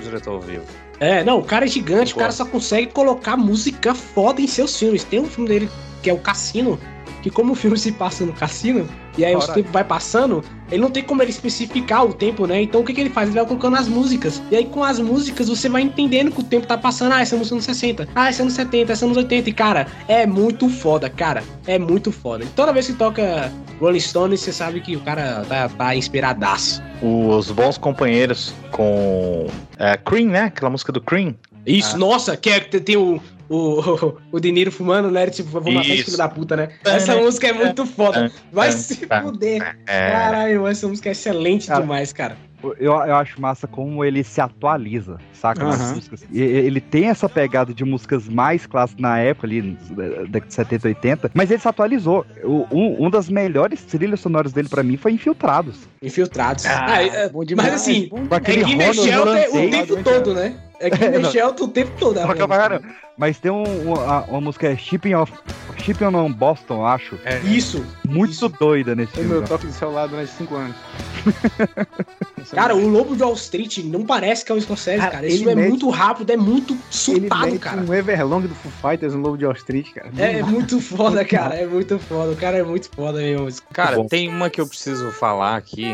O 0.00 0.02
diretor 0.02 0.40
vivo. 0.40 0.64
É, 0.98 1.24
não, 1.24 1.38
o 1.38 1.44
cara 1.44 1.64
é 1.64 1.68
gigante, 1.68 2.12
o 2.12 2.16
cara 2.16 2.32
só 2.32 2.44
consegue 2.44 2.88
colocar 2.88 3.36
música 3.36 3.94
foda 3.94 4.40
em 4.40 4.46
seus 4.46 4.76
filmes. 4.78 5.04
Tem 5.04 5.20
um 5.20 5.26
filme 5.26 5.48
dele 5.48 5.70
que 6.02 6.10
é 6.10 6.12
o 6.12 6.18
Cassino, 6.18 6.78
que 7.22 7.30
como 7.30 7.52
o 7.52 7.54
filme 7.54 7.78
se 7.78 7.92
passa 7.92 8.24
no 8.24 8.32
cassino, 8.32 8.88
e 9.18 9.24
aí 9.24 9.34
o 9.34 9.40
tempo 9.40 9.70
vai 9.70 9.84
passando, 9.84 10.42
ele 10.70 10.80
não 10.80 10.90
tem 10.90 11.02
como 11.02 11.22
ele 11.22 11.30
especificar 11.30 12.04
o 12.06 12.12
tempo, 12.14 12.46
né? 12.46 12.62
Então 12.62 12.80
o 12.80 12.84
que, 12.84 12.94
que 12.94 13.00
ele 13.00 13.10
faz? 13.10 13.28
Ele 13.28 13.38
vai 13.38 13.46
colocando 13.46 13.76
as 13.76 13.88
músicas. 13.88 14.40
E 14.50 14.56
aí 14.56 14.64
com 14.64 14.84
as 14.84 14.98
músicas 14.98 15.48
você 15.48 15.68
vai 15.68 15.82
entendendo 15.82 16.30
que 16.30 16.40
o 16.40 16.44
tempo 16.44 16.66
tá 16.66 16.78
passando. 16.78 17.12
Ah, 17.12 17.20
essa 17.20 17.36
música 17.36 17.54
é 17.54 17.56
nos 17.56 17.64
60. 17.64 18.08
Ah, 18.14 18.28
essa 18.28 18.42
é 18.42 18.44
nos 18.44 18.54
70, 18.54 18.92
essa 18.92 19.04
é 19.04 19.08
nos 19.08 19.16
80. 19.16 19.50
E 19.50 19.52
cara, 19.52 19.86
é 20.08 20.26
muito 20.26 20.68
foda, 20.68 21.10
cara. 21.10 21.42
É 21.66 21.78
muito 21.78 22.12
foda. 22.12 22.44
E 22.44 22.46
toda 22.48 22.72
vez 22.72 22.86
que 22.86 22.94
toca 22.94 23.52
Rolling 23.80 24.00
Stones, 24.00 24.40
você 24.40 24.52
sabe 24.52 24.80
que 24.80 24.96
o 24.96 25.00
cara 25.00 25.44
tá, 25.48 25.68
tá 25.68 25.94
inspiradaço. 25.96 26.82
Os 27.02 27.50
bons 27.50 27.76
companheiros 27.76 28.54
com 28.70 29.46
é, 29.78 29.96
Cream, 29.96 30.28
né? 30.28 30.44
Aquela 30.44 30.70
música 30.70 30.92
do 30.92 31.00
Cream. 31.00 31.34
Isso, 31.66 31.98
nossa, 31.98 32.36
que 32.36 32.48
é, 32.48 32.60
tem 32.60 32.96
o, 32.96 33.20
o, 33.50 34.16
o 34.30 34.38
De 34.38 34.52
Niro 34.52 34.70
fumando, 34.70 35.10
né? 35.10 35.28
Tipo, 35.28 35.50
vou 35.50 35.72
matar 35.72 35.88
esse 35.88 36.04
filho 36.04 36.16
da 36.16 36.28
puta, 36.28 36.56
né? 36.56 36.68
Essa 36.84 37.16
música 37.16 37.48
é 37.48 37.52
muito 37.52 37.84
foda. 37.84 38.30
Vai 38.52 38.68
é, 38.68 38.72
se 38.72 39.06
é, 39.10 39.20
fuder. 39.20 39.76
é. 39.86 40.10
Caralho, 40.12 40.66
essa 40.68 40.86
música 40.86 41.08
é 41.08 41.12
excelente 41.12 41.66
Cara, 41.66 41.80
demais, 41.80 42.12
cara. 42.12 42.36
Eu, 42.62 42.92
eu 42.92 43.16
acho 43.16 43.40
massa 43.40 43.66
como 43.66 44.04
ele 44.04 44.22
se 44.22 44.40
atualiza, 44.40 45.18
saca? 45.40 45.64
Nas 45.64 45.80
Aham. 45.80 45.94
músicas. 45.94 46.20
E- 46.30 46.40
ele 46.40 46.80
tem 46.80 47.06
essa 47.06 47.28
pegada 47.28 47.72
de 47.72 47.84
músicas 47.84 48.28
mais 48.28 48.66
clássicas 48.66 49.00
na 49.00 49.18
época, 49.18 49.46
ali, 49.46 49.76
da 49.90 50.04
década 50.24 50.46
de 50.46 50.54
70, 50.54 50.88
80, 50.88 51.30
mas 51.34 51.50
ele 51.50 51.60
se 51.60 51.68
atualizou. 51.68 52.24
O- 52.44 52.66
um, 52.70 53.06
um 53.06 53.10
das 53.10 53.28
melhores 53.28 53.82
trilhas 53.82 54.20
sonoras 54.20 54.52
dele 54.52 54.68
pra 54.68 54.82
mim 54.82 54.96
foi 54.96 55.12
Infiltrados. 55.12 55.76
Infiltrados. 56.02 56.64
Ah, 56.66 56.86
Ah, 56.88 57.02
é- 57.02 57.28
bom 57.28 57.42
mas 57.56 57.74
assim, 57.74 58.08
bom 58.10 58.18
é 58.18 58.22
demais. 58.22 58.42
Aquele 58.42 58.64
Shelter 58.94 59.18
Ronald 59.18 59.50
o 59.52 59.70
tempo 59.70 60.02
todo, 60.02 60.34
né? 60.34 60.56
É 60.80 61.18
Não. 61.18 61.30
Shelter 61.30 61.64
o 61.64 61.68
tempo 61.68 61.90
todo. 61.98 62.16
né? 62.18 62.80
Mas 63.18 63.38
tem 63.38 63.50
um- 63.50 63.92
uma, 63.92 64.22
uma 64.24 64.40
música 64.40 64.68
é 64.68 64.76
Shipping 64.76 65.14
of 65.14 65.30
Shipping 65.76 66.04
on 66.06 66.32
Boston, 66.32 66.84
acho. 66.86 67.18
Isso. 67.44 67.84
Muito 68.06 68.48
doida 68.48 68.94
nesse 68.94 69.12
filme. 69.12 69.28
meu 69.28 69.42
toque 69.42 69.66
de 69.66 69.72
celular 69.74 70.06
durante 70.08 70.30
5 70.32 70.54
anos. 70.56 70.76
Cara, 72.52 72.74
o 72.74 72.88
Lobo 72.88 73.14
de 73.14 73.22
Wall 73.22 73.34
Street 73.34 73.78
não 73.84 74.04
parece 74.04 74.44
que 74.44 74.52
é 74.52 74.54
o 74.54 74.60
Scorsese, 74.60 74.98
Cara, 74.98 75.26
ele 75.32 75.50
é 75.50 75.54
mete- 75.54 75.68
muito 75.68 75.88
rápido, 75.90 76.30
é 76.30 76.36
muito 76.36 76.72
Ele 76.74 76.80
surtado, 76.90 77.46
mete 77.46 77.58
cara. 77.58 77.80
um 77.80 77.94
Everlong 77.94 78.42
do 78.46 78.54
Foo 78.54 78.72
Fighters 78.90 79.14
no 79.14 79.20
Lobo 79.20 79.36
de 79.38 79.46
Street, 79.58 79.92
cara. 79.92 80.10
É 80.18 80.42
muito 80.42 80.80
foda, 80.80 81.24
cara. 81.24 81.54
É 81.54 81.66
muito 81.66 81.98
foda. 81.98 82.32
O 82.32 82.36
cara 82.36 82.58
é 82.58 82.62
muito 82.62 82.88
foda 82.94 83.18
mesmo. 83.18 83.50
Cara, 83.72 84.04
tem 84.08 84.28
uma 84.28 84.48
que 84.50 84.60
eu 84.60 84.66
preciso 84.66 85.10
falar 85.12 85.56
aqui, 85.56 85.86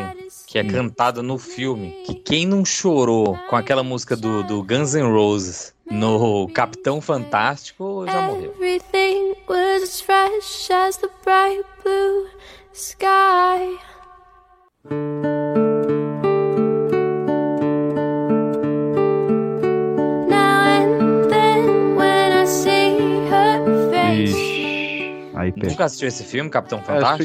que 0.47 0.59
é 0.59 0.65
cantada 0.65 1.23
no 1.23 1.39
filme, 1.39 1.91
que 2.07 2.15
quem 2.15 2.47
não 2.47 2.65
chorou 2.65 3.39
com 3.49 3.57
aquela 3.57 3.83
música 3.83 4.17
do, 4.17 4.43
do 4.43 4.63
Guns 4.63 4.95
N' 4.95 5.11
Roses 5.13 5.75
no 5.91 6.49
Capitão 6.49 7.01
Fantástico 7.01 8.05
já 8.07 8.23
morreu. 8.23 8.53
Everything 8.57 9.35
was 9.49 9.83
as 9.83 10.01
fresh 10.01 10.71
as 10.71 10.97
the 10.97 11.09
bright 11.25 11.65
blue 11.85 12.27
sky. 12.73 13.79
Nunca 25.57 25.85
assistiu 25.85 26.09
esse 26.09 26.23
filme, 26.23 26.51
Capitão 26.51 26.79
Não, 26.79 26.85
Fantástico? 26.85 27.23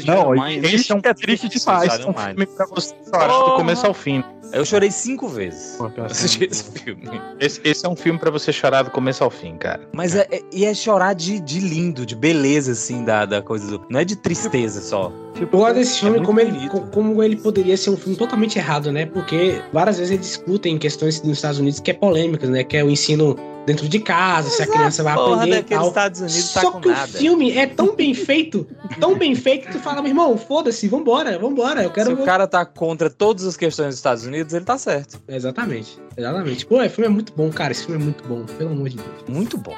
esse 0.66 0.92
é 0.92 1.14
triste 1.14 1.48
demais. 1.48 1.92
Choraram 1.92 2.10
um 2.10 2.14
filme 2.14 2.46
pra 2.46 2.66
você 2.66 2.94
chorar 3.04 3.28
do 3.28 3.56
começo 3.56 3.86
ao 3.86 3.94
fim. 3.94 4.24
Eu 4.52 4.66
chorei 4.66 4.90
cinco 4.90 5.28
vezes 5.28 5.78
assisti 6.10 6.44
esse 6.50 6.70
filme. 6.72 7.08
Esse, 7.40 7.60
esse 7.64 7.86
é 7.86 7.88
um 7.88 7.96
filme 7.96 8.18
pra 8.18 8.30
você 8.30 8.52
chorar 8.52 8.82
do 8.82 8.90
começo 8.90 9.24
ao 9.24 9.30
fim, 9.30 9.56
cara. 9.56 9.80
Mas 9.92 10.14
é, 10.14 10.26
é- 10.30 10.42
e 10.52 10.64
é 10.66 10.74
chorar 10.74 11.14
de, 11.14 11.40
de 11.40 11.58
lindo, 11.60 12.04
de 12.04 12.14
beleza, 12.14 12.72
assim, 12.72 13.02
da, 13.02 13.24
da 13.24 13.40
coisa 13.40 13.66
do. 13.66 13.86
Não 13.88 14.00
é 14.00 14.04
de 14.04 14.14
tristeza 14.14 14.82
só. 14.82 15.10
Eu 15.40 15.46
gosto 15.46 15.74
desse 15.76 16.00
filme 16.00 16.16
muito 16.16 16.26
como, 16.26 16.40
ele, 16.40 16.68
co- 16.68 16.82
como 16.92 17.22
ele 17.22 17.36
poderia 17.36 17.76
ser 17.78 17.90
um 17.90 17.96
filme 17.96 18.14
totalmente 18.16 18.58
errado, 18.58 18.92
né? 18.92 19.06
Porque 19.06 19.62
várias 19.72 19.96
vezes 19.96 20.12
eles 20.12 20.26
discutem 20.26 20.76
questões 20.76 21.22
nos 21.22 21.38
Estados 21.38 21.58
Unidos 21.58 21.80
que 21.80 21.90
é 21.90 21.94
polêmicas, 21.94 22.50
né? 22.50 22.62
Que 22.62 22.76
é 22.76 22.84
o 22.84 22.90
ensino 22.90 23.38
dentro 23.66 23.88
de 23.88 23.98
casa, 24.00 24.50
se 24.50 24.62
a 24.62 24.66
criança 24.66 25.02
vai 25.02 25.14
porra 25.14 25.36
aprender 25.36 25.58
e 25.58 25.62
tal. 25.62 25.88
Estados 25.88 26.20
Unidos 26.20 26.52
tá 26.52 26.60
Só 26.60 26.70
com 26.72 26.80
que 26.80 26.88
nada. 26.88 27.04
o 27.04 27.08
filme 27.08 27.56
é 27.56 27.66
tão 27.66 27.94
bem 27.94 28.14
feito, 28.14 28.66
tão 28.98 29.16
bem 29.16 29.34
feito, 29.34 29.66
que 29.66 29.72
tu 29.72 29.78
fala, 29.78 30.02
meu 30.02 30.10
irmão, 30.10 30.36
foda-se, 30.36 30.88
vambora, 30.88 31.38
vambora, 31.38 31.82
eu 31.82 31.90
quero... 31.90 32.16
Se 32.16 32.22
o 32.22 32.24
cara 32.24 32.46
tá 32.46 32.64
contra 32.64 33.08
todas 33.08 33.46
as 33.46 33.56
questões 33.56 33.88
dos 33.88 33.96
Estados 33.96 34.24
Unidos, 34.24 34.52
ele 34.52 34.64
tá 34.64 34.76
certo. 34.78 35.20
Exatamente, 35.28 35.98
exatamente. 36.16 36.66
Pô, 36.66 36.82
esse 36.82 36.94
filme 36.94 37.06
é 37.06 37.12
muito 37.12 37.32
bom, 37.34 37.50
cara, 37.50 37.72
esse 37.72 37.86
filme 37.86 38.00
é 38.00 38.04
muito 38.04 38.24
bom, 38.26 38.44
pelo 38.44 38.70
amor 38.70 38.88
de 38.88 38.96
Deus. 38.96 39.24
Muito 39.28 39.56
bom. 39.58 39.74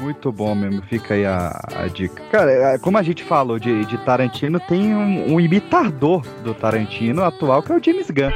Muito 0.00 0.32
bom 0.32 0.54
mesmo, 0.54 0.82
fica 0.82 1.14
aí 1.14 1.24
a, 1.24 1.60
a 1.76 1.86
dica. 1.86 2.22
Cara, 2.32 2.50
é, 2.50 2.78
como 2.78 2.98
a 2.98 3.02
gente 3.02 3.22
falou 3.22 3.58
de, 3.58 3.84
de 3.84 3.96
Tarantino, 3.98 4.58
tem 4.58 4.94
um, 4.94 5.34
um 5.34 5.40
imitador 5.40 6.26
do 6.42 6.54
Tarantino 6.54 7.22
atual, 7.22 7.62
que 7.62 7.70
é 7.70 7.76
o 7.76 7.84
James 7.84 8.10
Gunn. 8.10 8.32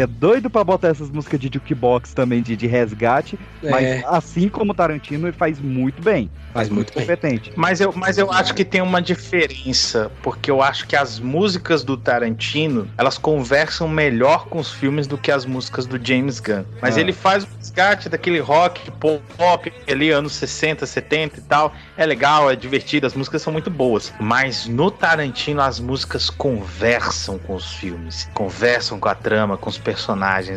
Que 0.00 0.04
é 0.04 0.06
doido 0.06 0.48
pra 0.48 0.64
botar 0.64 0.88
essas 0.88 1.10
músicas 1.10 1.38
de 1.38 1.50
jukebox 1.52 2.14
também, 2.14 2.40
de, 2.40 2.56
de 2.56 2.66
resgate. 2.66 3.38
É. 3.62 3.68
Mas 3.70 4.04
assim 4.06 4.48
como 4.48 4.72
o 4.72 4.74
Tarantino, 4.74 5.26
ele 5.28 5.36
faz 5.36 5.60
muito 5.60 6.02
bem. 6.02 6.30
Faz 6.54 6.68
muito 6.70 6.92
bem. 6.92 7.02
competente. 7.02 7.52
Mas 7.54 7.80
eu, 7.80 7.92
mas 7.94 8.16
eu 8.18 8.32
acho 8.32 8.54
que 8.54 8.64
tem 8.64 8.80
uma 8.80 9.00
diferença, 9.00 10.10
porque 10.22 10.50
eu 10.50 10.62
acho 10.62 10.86
que 10.86 10.96
as 10.96 11.20
músicas 11.20 11.84
do 11.84 11.96
Tarantino, 11.98 12.88
elas 12.96 13.18
conversam 13.18 13.86
melhor 13.86 14.46
com 14.46 14.58
os 14.58 14.72
filmes 14.72 15.06
do 15.06 15.18
que 15.18 15.30
as 15.30 15.44
músicas 15.44 15.84
do 15.86 16.00
James 16.02 16.40
Gunn. 16.40 16.64
Mas 16.80 16.96
Ah. 16.96 17.00
ele 17.00 17.12
faz 17.12 17.44
o 17.44 17.48
resgate 17.58 18.08
daquele 18.08 18.40
rock 18.40 18.90
pop 18.92 19.72
ali, 19.86 20.10
anos 20.10 20.32
60, 20.32 20.86
70 20.86 21.38
e 21.38 21.42
tal. 21.42 21.72
É 21.96 22.06
legal, 22.06 22.50
é 22.50 22.56
divertido, 22.56 23.06
as 23.06 23.14
músicas 23.14 23.42
são 23.42 23.52
muito 23.52 23.70
boas. 23.70 24.12
Mas 24.18 24.66
no 24.66 24.90
Tarantino, 24.90 25.60
as 25.60 25.78
músicas 25.78 26.30
conversam 26.30 27.38
com 27.38 27.54
os 27.54 27.74
filmes, 27.74 28.28
conversam 28.34 28.98
com 28.98 29.08
a 29.08 29.14
trama, 29.14 29.56
com 29.58 29.68
os 29.68 29.76
personagens. 29.76 29.89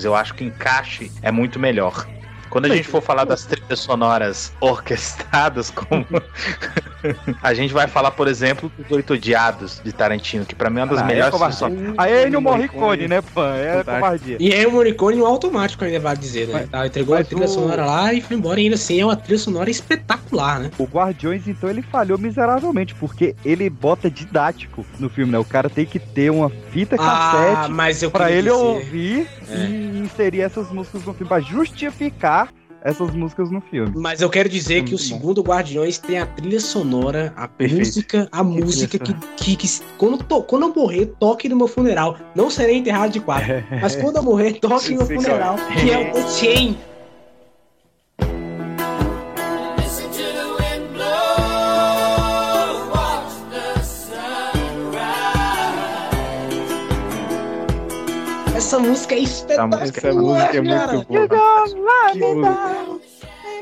Eu 0.04 0.16
acho 0.16 0.34
que 0.34 0.44
encaixe 0.44 1.12
é 1.22 1.32
muito 1.32 1.60
melhor. 1.60 2.08
Quando 2.54 2.66
a 2.66 2.76
gente 2.76 2.88
for 2.88 3.01
falar 3.01 3.24
das 3.26 3.45
trilhas 3.45 3.80
sonoras 3.80 4.54
orquestradas, 4.62 5.72
como 5.72 6.06
a 7.41 7.51
gente 7.56 7.74
vai 7.74 7.88
falar, 7.88 8.12
por 8.12 8.28
exemplo, 8.28 8.72
dos 8.78 8.91
Oito 8.91 9.14
Odiados 9.14 9.82
de 9.84 9.91
Tarantino, 9.91 10.45
que 10.45 10.54
pra 10.54 10.70
mim 10.70 10.80
é 10.80 10.84
uma 10.84 10.88
das 10.93 10.99
Ah, 10.99 11.04
é 11.04 11.08
melhores 11.08 11.34
trilhas 11.36 11.56
sonoras. 11.56 11.93
Aí 11.97 12.14
é 12.14 12.28
Ennio 12.28 12.39
Morricone, 12.39 13.08
né, 13.08 13.22
pô? 13.24 13.43
É 13.43 13.84
covardia. 13.84 14.38
E 14.39 14.54
é 14.54 14.68
o 14.68 14.72
Morricone 14.72 15.18
no 15.18 15.26
automático, 15.26 15.84
ainda 15.84 15.99
vale 15.99 16.20
dizer, 16.20 16.47
né? 16.47 16.68
Tá, 16.70 16.86
entregou 16.86 17.16
a 17.16 17.20
mas 17.20 17.28
trilha 17.28 17.45
o- 17.45 17.47
sonora 17.47 17.86
lá 17.88 18.14
e 18.14 18.22
foi 18.22 18.38
embora. 18.38 18.60
E 18.60 18.66
ainda 18.66 18.76
assim 18.76 19.01
é 19.01 19.06
uma 19.06 19.16
trilha 19.16 19.39
sonora 19.39 19.72
espetacular, 19.72 20.60
né? 20.60 20.70
O 20.78 20.84
Guardiões, 20.86 21.47
então, 21.47 21.68
ele 21.68 21.82
falhou 21.82 22.20
miseravelmente, 22.20 22.93
porque 22.93 23.36
ele 23.43 23.68
bota 23.68 24.12
didático 24.12 24.86
no 24.99 25.10
filme, 25.10 25.32
né? 25.32 25.39
O 25.39 25.45
cara 25.45 25.72
tem 25.72 25.88
que 25.88 25.97
ter 25.97 26.30
uma 26.30 26.51
fita 26.72 26.97
Ah, 26.99 26.99
cassete 26.99 27.72
mas 27.72 28.04
eu 28.04 28.12
pra 28.12 28.30
ele 28.32 28.43
dizer- 28.43 28.51
ouvir 28.54 29.28
É. 29.49 29.56
e 29.56 29.99
inserir 30.04 30.41
essas 30.41 30.70
músicas 30.70 31.04
no 31.04 31.14
filme, 31.16 31.28
pra 31.28 31.39
justificar 31.39 32.43
essas 32.84 33.12
músicas 33.12 33.50
no 33.50 33.62
filme. 33.62 33.92
Mas 33.96 34.22
eu 34.22 34.30
quero 34.30 34.50
dizer 34.50 34.84
que 34.84 34.94
o 34.94 34.98
bom. 34.98 35.04
segundo 35.04 35.42
Guardiões 35.42 35.98
tem 35.98 36.20
a 36.20 36.26
trilha 36.26 36.60
sonora, 36.60 37.34
a 37.36 37.48
Perfeito. 37.48 37.80
música, 37.80 38.28
a 38.32 38.44
música 38.44 39.00
que, 39.00 39.14
que, 39.38 39.56
que 39.56 39.68
quando, 39.98 40.18
to- 40.24 40.44
quando 40.44 40.64
eu 40.64 40.74
morrer, 40.76 41.14
toque 41.20 41.48
no 41.48 41.56
meu 41.56 41.68
funeral. 41.68 42.18
Não 42.36 42.50
serei 42.50 42.78
enterrado 42.78 43.12
de 43.12 43.20
quatro. 43.20 43.54
mas 43.82 43.96
quando 43.96 44.18
eu 44.18 44.24
morrer, 44.24 44.54
toque 44.60 44.92
no 44.92 44.98
meu 44.98 45.22
funeral. 45.22 45.56
Que 45.82 45.92
é 45.92 46.10
o 46.10 46.14
The 46.14 46.28
Chain. 46.30 46.78
Essa 58.74 58.80
música 58.82 59.14
é 59.14 59.20
espetacular. 59.20 59.84
Essa 59.84 60.14
música 60.14 60.58
é 60.58 60.62
muito 60.64 61.06
boa. 62.42 63.00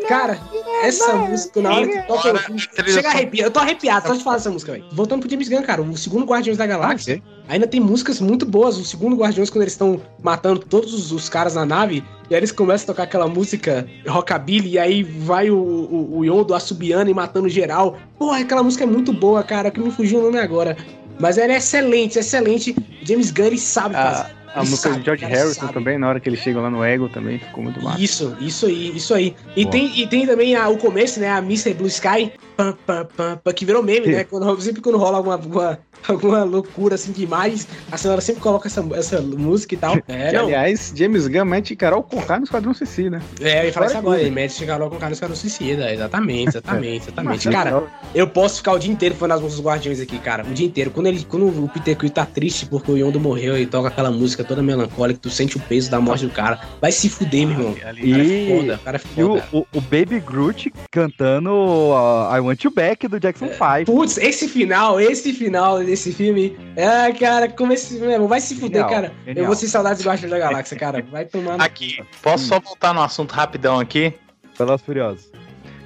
Cara, 0.07 0.39
essa 0.83 1.13
música, 1.15 1.61
na 1.61 1.73
hora 1.73 1.87
que 1.87 2.01
toca, 2.07 2.29
eu 2.29 2.85
chega 2.85 3.09
a 3.09 3.11
arrepiar. 3.11 3.47
Eu 3.47 3.51
tô 3.51 3.59
arrepiado 3.59 4.07
só 4.07 4.15
de 4.15 4.23
falar 4.23 4.37
dessa 4.37 4.49
música, 4.49 4.71
velho. 4.71 4.85
Voltando 4.93 5.19
pro 5.19 5.29
James 5.29 5.49
Gunn, 5.49 5.63
cara, 5.63 5.81
o 5.81 5.97
segundo 5.97 6.25
Guardiões 6.25 6.57
da 6.57 6.65
Galáxia, 6.65 7.21
ainda 7.49 7.67
tem 7.67 7.81
músicas 7.81 8.21
muito 8.21 8.45
boas. 8.45 8.77
O 8.77 8.85
segundo 8.85 9.17
Guardiões, 9.17 9.49
quando 9.49 9.63
eles 9.63 9.73
estão 9.73 10.01
matando 10.23 10.61
todos 10.61 11.11
os, 11.11 11.27
caras 11.27 11.55
na 11.55 11.65
nave, 11.65 12.03
e 12.29 12.33
aí 12.33 12.39
eles 12.39 12.53
começam 12.53 12.85
a 12.85 12.87
tocar 12.87 13.03
aquela 13.03 13.27
música 13.27 13.85
rockabilly, 14.07 14.71
e 14.71 14.79
aí 14.79 15.03
vai 15.03 15.51
o, 15.51 15.57
o, 15.57 16.19
o 16.19 16.25
Yondo 16.25 16.55
assobiando 16.55 17.11
e 17.11 17.13
matando 17.13 17.49
geral. 17.49 17.97
Porra, 18.17 18.39
aquela 18.39 18.63
música 18.63 18.85
é 18.85 18.87
muito 18.87 19.11
boa, 19.11 19.43
cara, 19.43 19.69
que 19.69 19.79
me 19.79 19.91
fugiu 19.91 20.19
o 20.19 20.23
nome 20.23 20.39
agora. 20.39 20.77
Mas 21.19 21.37
ela 21.37 21.51
é 21.51 21.57
excelente, 21.57 22.17
excelente. 22.17 22.71
O 22.71 23.05
James 23.05 23.29
Gunn, 23.29 23.47
ele 23.47 23.57
sabe 23.59 23.93
fazer. 23.93 24.40
A 24.53 24.59
música 24.59 24.89
sabe, 24.89 24.99
de 24.99 25.05
George 25.05 25.25
Harrison 25.25 25.61
sabe. 25.61 25.73
também, 25.73 25.97
na 25.97 26.09
hora 26.09 26.19
que 26.19 26.27
ele 26.27 26.35
chega 26.35 26.59
lá 26.59 26.69
no 26.69 26.83
Ego 26.83 27.07
também, 27.07 27.39
ficou 27.39 27.63
muito 27.63 27.81
massa. 27.81 28.01
Isso, 28.01 28.35
isso 28.41 28.65
aí, 28.65 28.95
isso 28.97 29.13
aí. 29.13 29.35
E 29.55 29.63
Boa. 29.63 29.71
tem, 29.71 29.99
e 29.99 30.07
tem 30.07 30.25
também 30.25 30.55
a- 30.55 30.67
o 30.67 30.77
começo, 30.77 31.19
né? 31.19 31.29
A 31.29 31.37
Mr. 31.39 31.73
Blue 31.73 31.87
Sky, 31.87 32.33
pam, 32.57 32.75
pam, 32.85 33.05
pam, 33.15 33.37
pam, 33.37 33.53
que 33.53 33.63
virou 33.65 33.81
meme, 33.81 34.07
né? 34.07 34.23
Quando, 34.25 34.61
sempre 34.61 34.81
quando 34.81 34.97
rola 34.97 35.17
alguma, 35.17 35.35
alguma, 35.35 35.79
alguma 36.07 36.43
loucura 36.43 36.95
assim 36.95 37.11
de 37.11 37.23
imagens, 37.23 37.67
a 37.91 37.97
senhora 37.97 38.21
sempre 38.21 38.41
coloca 38.41 38.67
essa, 38.67 38.85
essa 38.93 39.21
música 39.21 39.75
e 39.75 39.77
tal. 39.77 39.97
É, 40.07 40.29
Que, 40.31 40.35
aliás, 40.35 40.91
James 40.95 41.27
Gunn 41.27 41.45
mete 41.45 41.75
Carol 41.75 42.03
Conká 42.03 42.37
no 42.37 42.43
Esquadrão 42.43 42.73
Suicida. 42.73 43.21
É, 43.39 43.61
eu 43.61 43.65
ia 43.67 43.73
falar 43.73 43.85
isso 43.87 43.97
agora, 43.97 44.19
ele 44.19 44.31
mete 44.31 44.53
chegar 44.53 44.77
logo 44.77 44.91
com 44.91 44.97
o 44.97 44.99
cara, 44.99 45.13
os 45.13 45.19
caras 45.19 45.37
suicida. 45.37 45.91
Exatamente, 45.93 46.49
exatamente, 46.57 47.03
exatamente. 47.03 47.45
Mas, 47.47 47.55
Cara, 47.55 47.83
eu 48.13 48.27
posso 48.27 48.57
ficar 48.57 48.73
o 48.73 48.79
dia 48.79 48.91
inteiro 48.91 49.15
falando 49.15 49.33
as 49.37 49.41
músicas 49.41 49.61
dos 49.61 49.65
Guardiões 49.65 49.99
aqui, 50.01 50.17
cara. 50.19 50.43
O 50.43 50.53
dia 50.53 50.65
inteiro. 50.65 50.91
Quando, 50.91 51.07
ele, 51.07 51.23
quando 51.27 51.47
o 51.47 51.69
Peter 51.69 51.95
Quill 51.97 52.09
tá 52.09 52.25
triste 52.25 52.65
porque 52.65 52.91
o 52.91 52.97
Yondo 52.97 53.19
morreu 53.19 53.57
e 53.57 53.65
toca 53.65 53.87
aquela 53.89 54.11
música 54.11 54.43
toda 54.43 54.61
melancólica, 54.61 55.19
tu 55.21 55.29
sente 55.29 55.57
o 55.57 55.59
peso 55.59 55.89
da 55.89 55.99
morte 56.01 56.25
do 56.25 56.31
cara. 56.31 56.59
Vai 56.81 56.91
se 56.91 57.09
fuder, 57.09 57.47
meu 57.47 57.57
irmão. 57.57 57.71
O 57.71 57.75
cara 57.79 57.97
é 57.97 58.03
E, 58.05 58.57
foda, 58.59 58.75
o 58.75 58.79
cara 58.79 58.97
é 58.97 59.19
e 59.19 59.23
o, 59.23 59.27
foda. 59.27 59.47
o, 59.53 59.77
o 59.77 59.81
Baby 59.81 60.19
Groot 60.19 60.73
cantando 60.91 61.51
uh, 61.51 62.35
I 62.35 62.39
Want 62.39 62.63
You 62.63 62.71
Back 62.71 63.07
do 63.07 63.19
Jackson 63.19 63.49
5. 63.49 63.85
Putz, 63.85 64.17
esse 64.17 64.47
final, 64.47 64.99
esse 64.99 65.33
final 65.33 65.81
desse 65.91 66.13
filme. 66.13 66.57
É, 66.75 67.11
cara, 67.13 67.49
como 67.49 67.73
esse 67.73 67.97
filme. 67.99 68.13
é, 68.13 68.19
Vai 68.19 68.39
se 68.39 68.55
fuder, 68.55 68.81
Genial, 68.83 68.89
cara. 68.89 69.13
genial. 69.25 69.43
Eu 69.43 69.45
vou 69.47 69.55
ser 69.55 69.67
saudades 69.67 70.01
do 70.01 70.07
Guardiões 70.09 70.31
da 70.31 70.39
Galáxia, 70.39 70.77
cara. 70.77 71.05
Vai 71.11 71.25
tomar 71.25 71.57
no. 71.57 71.63
Aqui, 71.63 72.01
posso 72.21 72.45
só 72.45 72.59
voltar 72.59 72.93
no 72.93 73.01
assunto 73.01 73.31
rapidão 73.33 73.79
aqui? 73.79 74.13
Velozes 74.57 74.85
Furiosos. 74.85 75.31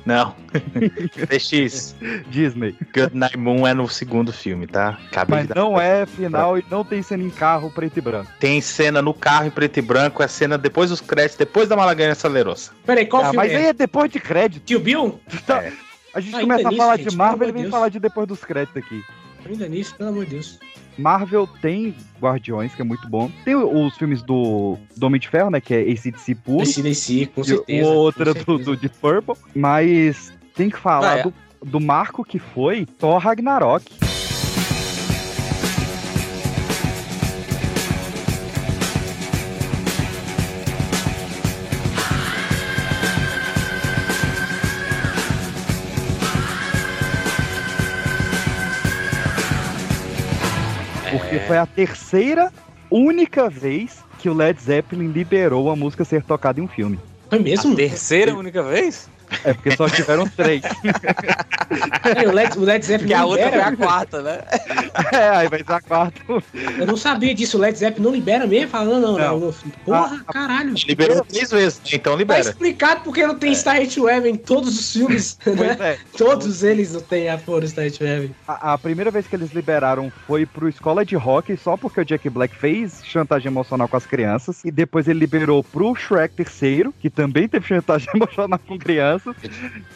Não. 0.06 0.36
DX. 1.28 1.95
Disney. 2.30 2.76
Good 2.93 3.16
Night 3.18 3.36
Moon 3.38 3.66
é 3.66 3.74
no 3.74 3.89
segundo 3.89 4.32
filme, 4.32 4.68
tá? 4.68 4.99
Acabei 5.08 5.39
Mas 5.39 5.47
de 5.47 5.56
não 5.56 5.82
é 5.82 6.06
final 6.06 6.60
e 6.60 6.66
não 6.70 6.84
tem 6.86 7.01
cena 7.01 7.24
em 7.24 7.32
carro 7.32 7.72
preto 7.72 7.97
e 7.97 8.01
branco. 8.01 8.32
Tem 8.39 8.62
cena 8.62 9.01
no 9.01 9.16
carro 9.16 9.47
em 9.47 9.49
preto 9.49 9.78
e 9.78 9.82
branco, 9.82 10.22
é 10.22 10.28
cena 10.28 10.58
depois 10.60 10.91
dos 10.91 11.01
créditos, 11.01 11.38
depois 11.38 11.68
da 11.68 11.76
Malaganha 11.76 12.14
Salerosa. 12.14 12.72
Peraí, 12.86 13.08
qual 13.08 13.24
Ah, 13.24 13.30
filme 13.32 13.38
mas 13.38 13.51
é? 13.51 13.56
aí 13.58 13.66
é 13.66 13.74
depois 13.74 14.12
de 14.12 14.20
crédito. 14.20 14.64
Tio 14.64 14.80
Bill? 14.80 15.20
É. 15.49 15.72
A 16.14 16.20
gente 16.20 16.36
Ah, 16.36 16.39
começa 16.41 16.70
a 16.70 16.72
falar 16.72 16.91
nisso, 16.97 17.03
gente, 17.03 17.10
de 17.12 17.18
Marvel, 17.18 17.43
ele 17.47 17.51
vem 17.51 17.64
de 17.66 17.70
falar 17.72 17.89
de 17.89 17.99
depois 17.99 18.28
dos 18.28 18.45
créditos 18.45 18.78
aqui. 18.78 19.03
Ainda 19.48 19.68
nisso, 19.68 19.96
pelo 19.96 20.10
amor 20.10 20.26
de 20.26 20.32
Deus. 20.32 20.60
Marvel 20.98 21.48
tem 21.62 21.93
Guardiões, 22.22 22.74
que 22.74 22.82
é 22.82 22.86
muito 22.86 23.08
bom. 23.10 23.30
Tem 23.43 23.54
os 23.56 23.98
filmes 23.98 24.22
do, 24.22 24.78
do 24.96 25.06
Homem 25.06 25.20
de 25.20 25.28
Ferro, 25.28 25.50
né? 25.50 25.60
Que 25.60 25.74
é 25.74 25.82
ACDC 25.82 26.36
puro. 26.36 26.64
ACDC, 26.64 27.26
com 27.36 27.43
certeza, 27.43 27.88
O 27.89 27.93
outro 27.93 28.46
com 28.46 28.58
do, 28.58 28.64
do 28.64 28.78
de 28.78 28.88
Purple. 28.89 29.36
Mas 29.54 30.32
tem 30.56 30.70
que 30.70 30.78
falar 30.78 31.14
Ah, 31.14 31.18
é. 31.20 31.24
do, 31.24 31.34
do 31.66 31.80
marco 31.82 32.24
que 32.24 32.39
foi 32.39 32.86
Thor 32.86 33.18
Ragnarok. 33.20 33.86
Porque 51.18 51.39
foi 51.39 51.57
a 51.57 51.66
terceira 51.66 52.51
única 52.91 53.49
vez 53.49 54.03
que 54.20 54.30
o 54.30 54.34
Led 54.34 54.61
Zeppelin 54.61 55.07
liberou 55.07 55.72
a 55.72 55.76
música 55.76 56.03
ser 56.03 56.22
tocada 56.24 56.59
em 56.59 56.63
um 56.63 56.68
filme. 56.68 56.99
Foi 57.30 57.39
mesmo? 57.39 57.72
A 57.72 57.76
terceira 57.76 58.36
única 58.36 58.61
vez? 58.61 59.09
É 59.44 59.54
porque 59.54 59.76
só 59.76 59.88
tiveram 59.90 60.28
três. 60.28 60.62
O 62.28 62.32
Led, 62.32 62.58
o 62.58 62.62
Led 62.62 62.86
Zeppelin 62.86 63.08
Que 63.08 63.14
a 63.14 63.26
outra 63.26 63.50
foi 63.50 63.58
libera? 63.58 63.74
a 63.74 63.78
quarta, 63.78 64.22
né? 64.22 64.44
é, 65.12 65.30
aí 65.30 65.48
vai 65.48 65.64
ser 65.64 65.74
a 65.74 65.82
quarta. 65.82 66.22
Eu 66.78 66.86
não 66.86 66.98
sabia 66.98 67.34
disso, 67.34 67.58
o 67.58 67.60
Led 67.62 67.78
Zeppelin 67.78 68.06
não 68.06 68.12
libera 68.14 68.46
mesmo? 68.48 68.70
Fala, 68.70 69.00
não, 69.00 69.18
não, 69.18 69.40
não. 69.40 69.54
Porra, 69.84 70.24
caralho. 70.32 70.74
Liberou 70.88 71.24
três 71.26 71.50
vezes, 71.52 71.82
então 71.92 72.14
Tá 72.14 72.20
libera. 72.20 72.40
explicado 72.42 73.02
porque 73.04 73.26
não 73.26 73.36
tem 73.38 73.52
Stargate 73.52 74.00
Web 74.00 74.30
em 74.30 74.36
todos 74.36 74.80
os 74.80 74.94
filmes, 74.94 75.38
né? 75.46 75.78
É. 75.80 75.98
Todos 76.18 76.64
eles 76.64 76.94
não 76.94 77.02
tem 77.02 77.30
a 77.30 77.36
do 77.36 77.66
Stargate 77.66 78.04
Web. 78.04 78.32
A, 78.48 78.74
a 78.74 78.78
primeira 78.78 79.12
vez 79.12 79.28
que 79.28 79.36
eles 79.36 79.52
liberaram 79.52 80.12
foi 80.28 80.46
pro 80.46 80.68
Escola 80.70 81.06
de 81.06 81.16
Rock, 81.16 81.56
só 81.58 81.78
porque 81.78 82.02
o 82.02 82.06
Jack 82.06 82.30
Black 82.30 82.56
fez 82.56 83.02
chantagem 83.04 83.48
emocional 83.48 83.88
com 83.88 83.98
as 83.98 84.06
crianças. 84.06 84.64
E 84.64 84.72
depois 84.72 85.08
ele 85.08 85.20
liberou 85.20 85.64
pro 85.64 85.96
Shrek 85.96 86.36
terceiro, 86.36 86.94
que 87.00 87.10
também 87.10 87.48
teve 87.48 87.66
chantagem 87.68 88.08
emocional 88.16 88.60
com 88.60 88.78
crianças. 88.78 89.14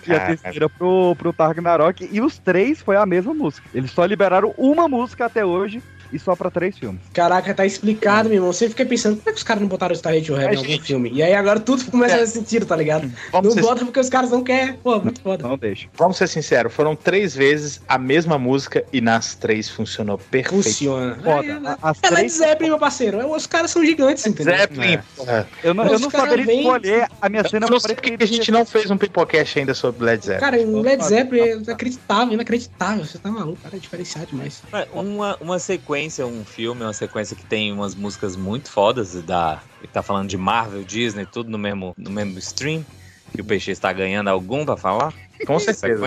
E 0.08 0.12
a 0.14 0.20
Cara. 0.20 0.38
terceira 0.38 0.70
pro, 0.70 1.16
pro 1.16 1.34
Ragnarok. 1.38 2.08
E 2.12 2.22
os 2.22 2.38
três 2.38 2.82
foi 2.82 2.96
a 2.96 3.06
mesma 3.06 3.34
música. 3.34 3.68
Eles 3.74 3.92
só 3.92 4.06
liberaram 4.06 4.54
uma 4.58 4.88
música 4.88 5.26
até 5.26 5.46
hoje 5.46 5.82
e 6.12 6.20
só 6.20 6.36
pra 6.36 6.50
três 6.50 6.78
filmes. 6.78 7.00
Caraca, 7.14 7.54
tá 7.54 7.66
explicado, 7.66 8.30
meu 8.30 8.38
irmão. 8.38 8.52
Você 8.54 8.70
fica 8.70 8.86
pensando, 8.86 9.18
como 9.18 9.30
é 9.30 9.32
que 9.32 9.38
os 9.38 9.44
caras 9.44 9.62
não 9.62 9.70
botaram 9.70 9.92
o 9.94 9.96
Stargate 9.96 10.32
Web 10.32 10.46
É, 10.46 10.54
em 10.54 10.58
algum 10.58 10.70
gente. 10.70 10.84
filme? 10.84 11.12
E 11.14 11.22
aí 11.24 11.34
agora 11.34 11.60
tudo 11.60 11.84
começa 11.92 12.16
a 12.16 12.20
fazer 12.20 12.32
sentido, 12.32 12.66
tá 12.66 12.76
ligado? 12.76 13.12
Vamos 13.32 13.48
não 13.56 13.62
ser- 13.62 13.68
bota 13.68 13.86
porque 13.86 14.00
os 14.00 14.10
caras 14.10 14.32
não 14.32 14.44
querem. 14.44 14.74
Pô, 14.76 15.00
muito 15.00 15.22
foda. 15.22 15.48
Não 15.48 15.58
deixa. 15.58 15.88
Vamos 15.96 16.18
ser 16.18 16.28
sinceros, 16.28 16.74
foram 16.74 16.96
três 16.96 17.36
vezes 17.36 17.82
a 17.88 17.98
mesma 17.98 18.38
música 18.38 18.84
e 18.92 19.02
nas 19.02 19.36
três 19.36 19.70
funcionou 19.70 20.18
perfeito. 20.18 20.64
Funciona. 20.64 21.16
Foda. 21.24 21.48
É, 21.48 21.52
A- 21.52 21.78
As 21.82 22.00
é. 22.04 22.28
Zeppelin, 22.28 22.70
meu 22.70 22.80
parceiro. 22.80 23.32
Os 23.32 23.46
caras 23.46 23.72
são 23.72 23.84
gigantes, 23.86 24.26
entendeu? 24.26 24.56
Zeppelin, 24.58 24.94
É. 24.94 25.04
porra. 25.16 25.48
Eu 25.64 25.74
não, 25.74 25.86
Os 25.86 25.92
eu 25.94 26.00
não 26.00 26.10
saberia 26.10 26.46
vêm- 26.46 26.60
escolher 26.62 27.08
a 27.22 27.30
minha 27.30 27.48
cena 27.48 27.66
Eu 27.66 27.70
não 27.72 27.80
sei 27.80 27.96
porque 27.96 28.18
que 28.18 28.24
a 28.24 28.28
gente 28.28 28.52
não 28.52 28.66
fez 28.66 28.90
um 28.90 28.98
pipocast 28.98 29.60
ainda 29.60 29.74
sobre 29.74 30.06
Led 30.06 30.26
Zeppelin. 30.26 30.40
Cara, 30.40 30.62
o 30.62 30.82
Led 30.82 31.04
Zeppelin 31.04 31.42
é 31.42 31.56
inacreditável, 31.58 32.34
inacreditável. 32.34 33.06
Você 33.06 33.18
tá 33.18 33.30
maluco, 33.30 33.60
cara, 33.62 33.76
é 33.76 33.80
diferenciado 33.80 34.28
demais. 34.28 34.62
Uma, 34.94 35.38
uma 35.42 35.60
sequência 35.60 35.99
sequência, 36.00 36.26
um 36.26 36.46
filme, 36.46 36.84
uma 36.84 36.94
sequência 36.94 37.36
que 37.36 37.46
tem 37.46 37.74
umas 37.74 37.94
músicas 37.94 38.36
muito 38.38 38.72
fodas 38.72 39.22
da. 39.24 39.62
que 39.82 39.88
Tá 39.88 40.02
falando 40.02 40.30
de 40.30 40.38
Marvel, 40.38 40.84
Disney, 40.84 41.26
tudo 41.26 41.50
no 41.50 41.58
mesmo, 41.58 41.94
no 41.98 42.10
mesmo 42.10 42.38
stream. 42.40 42.86
Que 43.34 43.42
o 43.42 43.46
Peixe 43.46 43.72
está 43.72 43.92
ganhando 43.92 44.30
algum 44.30 44.66
pra 44.66 44.78
falar? 44.78 45.14
Com 45.46 45.60
certeza. 45.60 46.04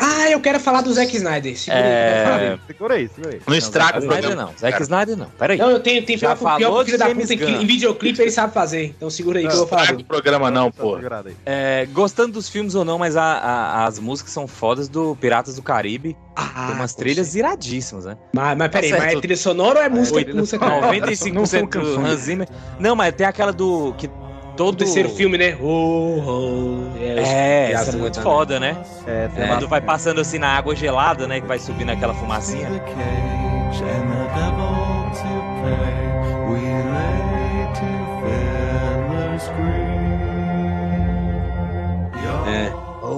Ah, 0.00 0.30
eu 0.30 0.40
quero 0.40 0.60
falar 0.60 0.80
do 0.82 0.92
Zack 0.92 1.16
Snyder. 1.16 1.56
Segura 1.58 1.82
aí, 1.84 1.90
É, 1.90 2.24
falar. 2.24 2.58
Segura 2.66 2.94
aí, 2.94 3.08
segura 3.08 3.34
aí. 3.34 3.40
Não 3.46 3.54
estraga 3.56 4.00
Zack 4.00 4.06
o 4.06 4.10
Snyder 4.10 4.36
não. 4.36 4.50
Zack 4.58 4.82
Snyder 4.82 5.16
não. 5.16 5.26
Peraí. 5.38 5.58
Não, 5.58 5.70
eu 5.70 5.80
tenho, 5.80 6.04
tenho 6.04 6.18
Já 6.18 6.36
pior, 6.36 6.56
pior 6.56 6.56
que 6.58 6.62
falou 6.64 6.80
o 6.80 6.84
filho 6.84 6.98
de 6.98 7.04
da 7.04 7.14
puta 7.14 7.36
que 7.36 7.44
em 7.62 7.66
videoclipe 7.66 8.20
ele 8.20 8.30
sabe 8.30 8.52
fazer. 8.52 8.84
Então 8.96 9.08
segura 9.10 9.38
aí 9.38 9.46
que 9.46 9.52
eu 9.52 9.56
vou 9.58 9.66
falar 9.66 9.82
Estraga 9.82 9.96
dele. 9.98 10.04
o 10.04 10.08
programa 10.08 10.50
não, 10.50 10.70
pô. 10.70 10.96
Segurada 10.96 11.28
aí. 11.30 11.36
É, 11.46 11.86
gostando 11.92 12.32
dos 12.32 12.48
filmes 12.48 12.74
ou 12.74 12.84
não, 12.84 12.98
mas 12.98 13.16
a- 13.16 13.22
a- 13.22 13.86
as 13.86 13.98
músicas 13.98 14.32
são 14.32 14.46
fodas 14.46 14.88
do 14.88 15.16
Piratas 15.16 15.56
do 15.56 15.62
Caribe. 15.62 16.16
Ah, 16.36 16.66
tem 16.68 16.76
umas 16.76 16.94
trilhas 16.94 17.34
iradíssimas, 17.34 18.04
né? 18.06 18.16
Mas, 18.34 18.56
mas 18.56 18.68
peraí, 18.70 18.90
Tá 18.90 18.98
mas 18.98 19.12
é 19.14 19.20
trilha 19.20 19.36
sonora 19.36 19.80
ou 19.80 19.84
é 19.84 19.88
música? 19.88 20.16
Oito- 20.16 20.36
música 20.36 20.64
95% 20.66 21.68
do 21.80 22.00
Hans 22.00 22.20
Zimmer. 22.20 22.48
Não, 22.78 22.96
mas 22.96 23.14
tem 23.14 23.26
aquela 23.26 23.52
do. 23.52 23.94
que 23.98 24.08
todo. 24.56 24.74
O 24.74 24.76
terceiro 24.76 25.08
filme, 25.08 25.36
né? 25.38 25.56
Oh, 25.60 26.20
oh. 26.24 26.98
É, 26.98 27.70
os- 27.72 27.80
essa 27.80 27.96
é 27.96 28.00
muito 28.00 28.16
né? 28.18 28.22
foda, 28.22 28.60
né? 28.60 28.76
É, 29.06 29.28
É, 29.36 29.46
quando 29.48 29.68
vai 29.68 29.80
passando 29.80 30.20
assim 30.20 30.38
na 30.38 30.48
água 30.48 30.74
gelada, 30.76 31.26
né? 31.26 31.40
Que 31.40 31.46
vai 31.46 31.58
subindo 31.58 31.90
aquela 31.90 32.14
fumacinha. 32.14 32.68
É. 42.46 42.72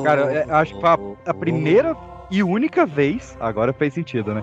Cara, 0.04 0.44
eu 0.48 0.54
acho 0.56 0.74
que 0.74 0.80
foi 0.80 0.90
a, 0.90 0.98
a 1.26 1.34
primeira 1.34 1.96
e 2.30 2.42
única 2.42 2.86
vez, 2.86 3.36
agora 3.40 3.72
fez 3.72 3.94
sentido, 3.94 4.34
né? 4.34 4.42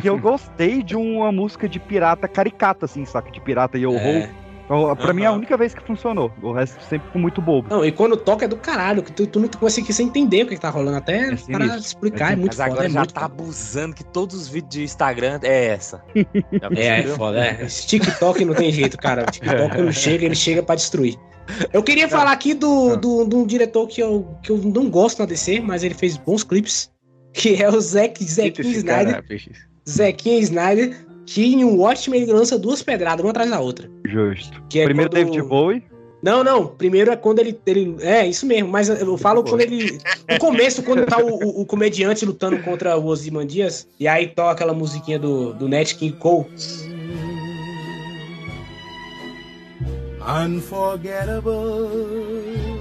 Que 0.00 0.08
eu 0.08 0.18
gostei 0.18 0.82
de 0.82 0.96
uma 0.96 1.30
música 1.32 1.68
de 1.68 1.78
pirata 1.78 2.26
caricata, 2.28 2.86
assim, 2.86 3.04
saca? 3.04 3.30
De 3.30 3.40
pirata 3.40 3.78
yo 3.78 3.92
É. 3.94 4.28
ho. 4.30 4.44
Então, 4.64 4.96
pra 4.96 5.12
mim 5.12 5.24
é 5.24 5.26
a 5.26 5.32
única 5.32 5.58
vez 5.58 5.74
que 5.74 5.82
funcionou. 5.82 6.32
O 6.42 6.50
resto 6.50 6.82
sempre 6.84 7.06
ficou 7.08 7.20
muito 7.20 7.42
bobo. 7.42 7.68
Não, 7.68 7.84
e 7.84 7.92
quando 7.92 8.16
toca 8.16 8.46
é 8.46 8.48
do 8.48 8.56
caralho, 8.56 9.02
que 9.02 9.12
tu, 9.12 9.26
tu 9.26 9.38
não 9.38 9.46
consegue 9.46 9.92
sem 9.92 10.06
entender 10.06 10.44
o 10.44 10.46
que, 10.46 10.54
que 10.54 10.60
tá 10.60 10.70
rolando. 10.70 10.96
Até 10.96 11.26
para 11.26 11.36
sinistro. 11.36 11.76
explicar, 11.78 12.30
é, 12.30 12.32
É 12.32 12.36
muito 12.36 12.56
Mas 12.56 12.66
foda. 12.66 12.70
agora 12.72 12.86
é 12.86 12.90
já 12.90 13.04
tá 13.04 13.26
abusando 13.26 13.94
que 13.94 14.02
todos 14.02 14.34
os 14.34 14.48
vídeos 14.48 14.70
de 14.70 14.82
Instagram 14.84 15.38
é 15.42 15.66
essa. 15.66 16.02
É, 16.76 17.00
é 17.00 17.02
foda. 17.08 17.44
É. 17.44 17.64
Esse 17.64 17.86
TikTok 17.86 18.42
não 18.46 18.54
tem 18.54 18.72
jeito, 18.72 18.96
cara. 18.96 19.24
O 19.24 19.30
TikTok 19.30 19.76
quando 19.76 19.92
chega, 19.92 20.24
ele 20.24 20.34
chega 20.34 20.62
pra 20.62 20.76
destruir. 20.76 21.14
Eu 21.70 21.82
queria 21.82 22.08
falar 22.08 22.32
aqui 22.32 22.54
do, 22.54 22.96
do, 22.96 23.26
de 23.26 23.36
um 23.36 23.44
diretor 23.46 23.86
que 23.86 24.02
eu, 24.02 24.26
que 24.42 24.50
eu 24.50 24.56
não 24.56 24.88
gosto 24.88 25.18
na 25.18 25.26
DC, 25.26 25.60
mas 25.60 25.84
ele 25.84 25.92
fez 25.94 26.16
bons 26.16 26.42
clipes. 26.42 26.90
Que 27.34 27.60
é 27.62 27.68
o 27.68 27.80
Zack, 27.80 28.22
Zequinha 28.24 28.82
cara, 28.84 29.02
Snyder. 29.10 29.24
peixe. 29.26 29.50
Zequinha 29.88 30.38
Snyder, 30.38 30.96
que 31.26 31.44
em 31.44 31.64
um 31.64 31.76
Watchmen 31.80 32.22
ele 32.22 32.32
lança 32.32 32.58
duas 32.58 32.80
pedradas, 32.82 33.22
uma 33.24 33.30
atrás 33.30 33.50
da 33.50 33.60
outra. 33.60 33.90
Justo. 34.06 34.62
Que 34.70 34.80
é 34.80 34.84
Primeiro 34.84 35.10
quando- 35.10 35.24
David 35.26 35.42
Bowie. 35.48 35.82
Não, 36.22 36.42
não. 36.42 36.66
Primeiro 36.68 37.10
é 37.12 37.16
quando 37.16 37.40
ele. 37.40 37.58
ele 37.66 37.96
é, 38.00 38.26
isso 38.26 38.46
mesmo, 38.46 38.70
mas 38.70 38.88
eu 38.88 39.18
falo 39.18 39.42
quando 39.44 39.60
ele. 39.60 39.98
No 40.30 40.38
começo, 40.38 40.82
quando 40.82 41.04
tá 41.04 41.18
o, 41.18 41.28
o- 41.28 41.60
o 41.60 41.66
comediante 41.66 42.24
lutando 42.24 42.56
contra 42.62 42.96
o 42.96 43.04
Ozymandias, 43.06 43.86
e 44.00 44.08
aí 44.08 44.28
toca 44.28 44.52
aquela 44.52 44.72
musiquinha 44.72 45.18
do, 45.18 45.52
do 45.52 45.68
Nat 45.68 45.92
King 45.94 46.16
Cole. 46.16 46.46
Unforgettable. 50.26 52.73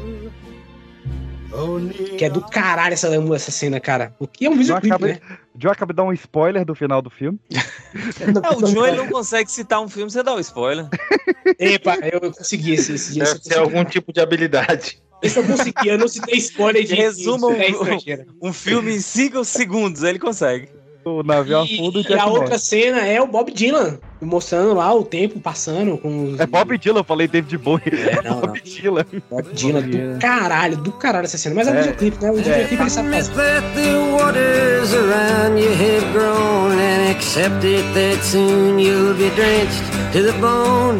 Que 2.18 2.26
é 2.26 2.30
do 2.30 2.42
caralho 2.42 2.94
essa, 2.94 3.08
essa 3.36 3.52
cena, 3.52 3.80
cara. 3.80 4.16
O 4.20 4.28
que 4.28 4.46
é 4.46 4.50
um 4.50 4.54
John 4.54 4.80
videoclipe, 4.80 4.94
acaba, 4.94 5.08
né? 5.08 5.20
John 5.56 5.70
acaba 5.70 5.94
de 5.94 5.98
dar 5.98 6.04
um 6.04 6.14
spoiler 6.14 6.66
do 6.66 6.76
final 6.76 7.02
do 7.02 7.10
filme. 7.10 7.40
É, 7.94 8.56
o 8.56 8.62
John 8.74 8.88
ele 8.88 8.98
não 8.98 9.08
consegue 9.08 9.52
citar 9.52 9.80
um 9.80 9.88
filme, 9.88 10.10
você 10.10 10.24
dá 10.24 10.34
o 10.34 10.40
spoiler. 10.40 10.88
Epa, 11.60 11.96
eu 11.98 12.20
consegui 12.32 12.74
esse, 12.74 12.94
esse 12.94 13.14
dia. 13.14 13.24
Deve 13.24 13.40
ter 13.42 13.60
algum 13.60 13.86
tipo 13.86 14.12
de 14.12 14.20
habilidade. 14.20 15.00
Esse 15.22 15.38
eu 15.38 15.46
consegui, 15.46 15.88
eu 15.88 15.98
não 15.98 16.08
citei 16.08 16.38
spoiler 16.40 16.84
de 16.84 16.96
Resuma 16.96 17.48
um, 17.48 17.54
um 18.50 18.52
filme 18.52 18.96
em 18.96 19.00
5 19.00 19.46
segundos, 19.46 20.02
ele 20.02 20.18
consegue. 20.18 20.70
O 21.06 21.22
navio 21.22 21.60
a 21.60 21.68
fundo 21.68 22.00
E, 22.00 22.06
e 22.10 22.14
a 22.18 22.26
outra 22.28 22.58
cena 22.58 23.00
é 23.06 23.22
o 23.22 23.28
Bob 23.28 23.52
Dylan, 23.52 24.00
mostrando 24.22 24.74
lá 24.74 24.94
o 24.94 25.04
tempo 25.04 25.40
passando 25.40 25.98
com 25.98 26.32
os. 26.32 26.40
É 26.40 26.46
Bob 26.46 26.78
Dylan, 26.78 27.00
eu 27.00 27.04
falei 27.04 27.28
David 27.28 27.58
Bowie. 27.58 27.82
É, 27.88 28.22
não, 28.24 28.40
Bob 28.42 28.62
Dylan. 28.62 29.06
Bob 29.30 29.54
Dylan, 29.54 29.82
do 29.82 30.20
caralho, 30.20 30.78
do 30.78 30.92
caralho 30.94 31.26
essa 31.26 31.38
cena. 31.38 31.56
Mas 31.56 31.68
é 31.68 31.72
um 31.72 31.76
É. 31.76 31.82
videoclipe, 31.82 32.24
né? 32.24 32.32
O 32.32 32.36
videoclipe 32.36 32.82
ele 32.82 32.90
sabe 32.90 33.10
fazer. 33.10 33.34
Let 33.36 33.64
the 33.76 34.24
waters 34.24 34.94
around 34.94 35.60
you 35.62 35.72
have 35.72 36.06
grown 36.14 36.72
and 36.80 37.12
accept 37.12 37.66
it 37.66 37.84
that 37.94 38.24
soon 38.24 38.80
you'll 38.80 39.14
be 39.16 39.30
drenched 39.36 39.84
to 40.14 40.24
the 40.24 40.32
bone. 40.40 40.98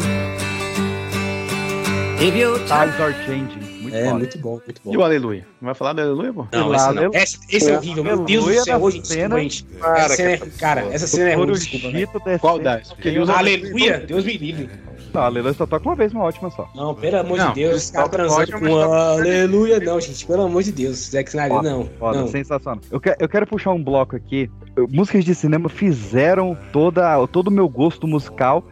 If 2.20 2.34
your 2.36 2.58
Times 2.66 2.98
are 3.00 3.14
changing. 3.26 3.63
É, 3.94 4.12
muito 4.12 4.38
bom, 4.38 4.60
muito 4.66 4.80
bom. 4.84 4.92
E 4.92 4.96
o 4.96 5.02
Aleluia? 5.02 5.46
Não 5.60 5.66
vai 5.66 5.74
falar 5.74 5.92
do 5.92 6.00
Aleluia, 6.02 6.32
pô? 6.32 6.46
Não, 6.52 6.74
esse 6.74 6.92
não. 6.92 7.10
Esse, 7.14 7.38
esse 7.48 7.70
é 7.70 7.76
horrível, 7.78 8.04
meu 8.04 8.18
Deus 8.24 8.44
do 8.44 8.64
céu. 8.64 8.82
Hoje, 8.82 9.00
cena. 9.04 9.40
desculpa, 9.40 9.40
gente. 9.40 9.64
Cara, 9.80 9.98
essa 10.04 10.16
cena 10.16 10.30
é, 10.30 10.36
cara, 10.58 10.80
essa 10.92 11.06
cena 11.06 11.30
é 11.30 11.34
ruim, 11.34 11.52
desculpa, 11.52 11.88
descendo. 11.90 12.38
Qual 12.40 12.58
das? 12.58 12.94
Aleluia, 13.36 13.98
Deus 14.00 14.24
me 14.24 14.36
livre. 14.36 14.70
Não, 15.12 15.22
Aleluia 15.22 15.54
só 15.54 15.64
toca 15.64 15.88
uma 15.88 15.94
vez, 15.94 16.12
uma 16.12 16.24
ótima 16.24 16.50
só. 16.50 16.68
Não, 16.74 16.92
pelo 16.92 17.18
amor 17.18 17.38
Não, 17.38 17.48
de 17.50 17.54
Deus, 17.54 17.84
os 17.84 17.90
caras 17.92 18.10
transando 18.10 18.58
com 18.58 18.76
aleluia. 18.80 19.78
Não, 19.78 20.00
gente, 20.00 20.26
pelo 20.26 20.42
amor 20.42 20.62
de 20.64 20.72
Deus. 20.72 21.10
Zack 21.10 21.28
Snyder, 21.28 21.56
Foda, 21.56 21.70
não. 21.70 21.88
Foda, 22.00 22.18
não. 22.18 22.26
sensacional. 22.28 22.80
Eu, 22.90 22.98
que- 23.00 23.14
eu 23.20 23.28
quero 23.28 23.46
puxar 23.46 23.70
um 23.70 23.82
bloco 23.82 24.16
aqui. 24.16 24.50
Músicas 24.90 25.24
de 25.24 25.32
cinema 25.36 25.68
fizeram 25.68 26.58
toda, 26.72 27.24
todo 27.28 27.46
o 27.46 27.50
meu 27.52 27.68
gosto 27.68 28.08
musical. 28.08 28.64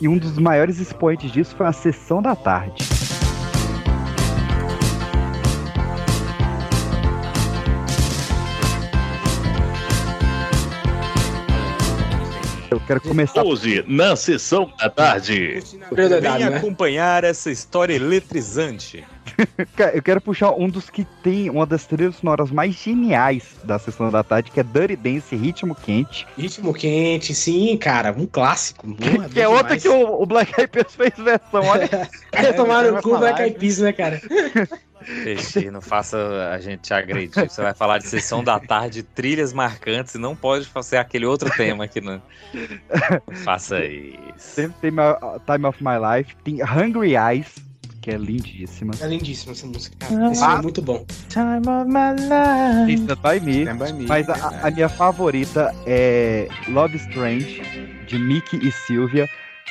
E 0.00 0.08
um 0.08 0.16
dos 0.16 0.38
maiores 0.38 0.80
expoentes 0.80 1.30
disso 1.30 1.54
foi 1.54 1.66
a 1.66 1.72
Sessão 1.72 2.22
da 2.22 2.34
Tarde. 2.34 2.82
Eu 12.70 12.78
quero 12.80 13.00
começar. 13.00 13.44
Hoje, 13.44 13.84
na 13.88 14.14
sessão 14.14 14.72
da 14.78 14.88
tarde. 14.88 15.60
Venha 16.20 16.56
acompanhar 16.56 17.24
essa 17.24 17.50
história 17.50 17.94
eletrizante. 17.94 19.04
Cara, 19.76 19.96
Eu 19.96 20.02
quero 20.02 20.20
puxar 20.20 20.52
um 20.52 20.68
dos 20.68 20.88
que 20.90 21.04
tem 21.22 21.48
uma 21.50 21.66
das 21.66 21.86
trilhas 21.86 22.16
sonoras 22.16 22.50
mais 22.50 22.74
geniais 22.74 23.56
da 23.64 23.78
Sessão 23.78 24.10
da 24.10 24.22
Tarde, 24.22 24.50
que 24.50 24.60
é 24.60 24.62
Dirty 24.62 24.96
Dance 24.96 25.34
Ritmo 25.36 25.74
Quente. 25.74 26.26
Ritmo 26.36 26.72
quente, 26.72 27.34
sim, 27.34 27.76
cara. 27.76 28.12
Um 28.16 28.26
clássico. 28.26 28.86
Que 29.32 29.40
é 29.40 29.48
outra 29.48 29.76
que 29.78 29.88
o, 29.88 30.22
o 30.22 30.26
Black 30.26 30.52
Eyed 30.58 30.70
Peas 30.70 30.94
fez 30.94 31.12
versão, 31.16 31.62
olha. 31.64 31.88
É, 32.32 32.52
tomaram 32.52 32.96
o 32.96 33.02
cu 33.02 33.18
Black 33.18 33.40
Eyed 33.42 33.58
Peas, 33.58 33.78
né, 33.78 33.92
cara? 33.92 34.20
Peixe, 35.24 35.70
não 35.70 35.80
faça 35.80 36.50
a 36.52 36.58
gente 36.60 36.82
te 36.82 36.94
agredir. 36.94 37.48
Você 37.48 37.62
vai 37.62 37.74
falar 37.74 37.98
de 37.98 38.06
sessão 38.06 38.44
da 38.44 38.60
tarde, 38.60 39.02
trilhas 39.02 39.52
marcantes, 39.52 40.14
e 40.14 40.18
não 40.18 40.36
pode 40.36 40.66
fazer 40.66 40.98
aquele 40.98 41.24
outro 41.26 41.50
tema 41.56 41.84
aqui, 41.84 42.00
não. 42.00 42.20
Não 43.26 43.36
faça 43.36 43.82
isso. 43.84 44.20
Sempre 44.36 44.76
tem 44.82 44.90
my- 44.90 45.40
Time 45.46 45.66
of 45.66 45.82
My 45.82 45.96
Life. 46.18 46.36
Tem 46.44 46.62
Hungry 46.62 47.14
Eyes, 47.16 47.54
que 48.00 48.10
é 48.10 48.16
lindíssima. 48.16 48.92
É 49.00 49.06
lindíssima 49.06 49.52
essa 49.52 49.66
música, 49.66 49.96
cara. 49.98 50.32
Esse 50.32 50.42
Ah. 50.42 50.56
é 50.58 50.62
muito 50.62 50.80
bom. 50.82 51.04
Time 51.28 51.58
of 51.68 51.86
my 51.88 52.12
life. 52.18 53.02
Stand 53.02 53.18
by 53.22 53.40
Me. 53.44 53.60
Stand 53.64 53.76
by 53.78 53.92
Me. 53.92 54.06
Mas 54.06 54.28
a, 54.28 54.66
a 54.66 54.70
minha 54.70 54.88
favorita 54.88 55.74
é 55.86 56.48
Love 56.68 56.96
Strange, 56.96 57.62
de 58.06 58.18
Mickey 58.18 58.58
e 58.66 58.72
Sylvia. 58.72 59.28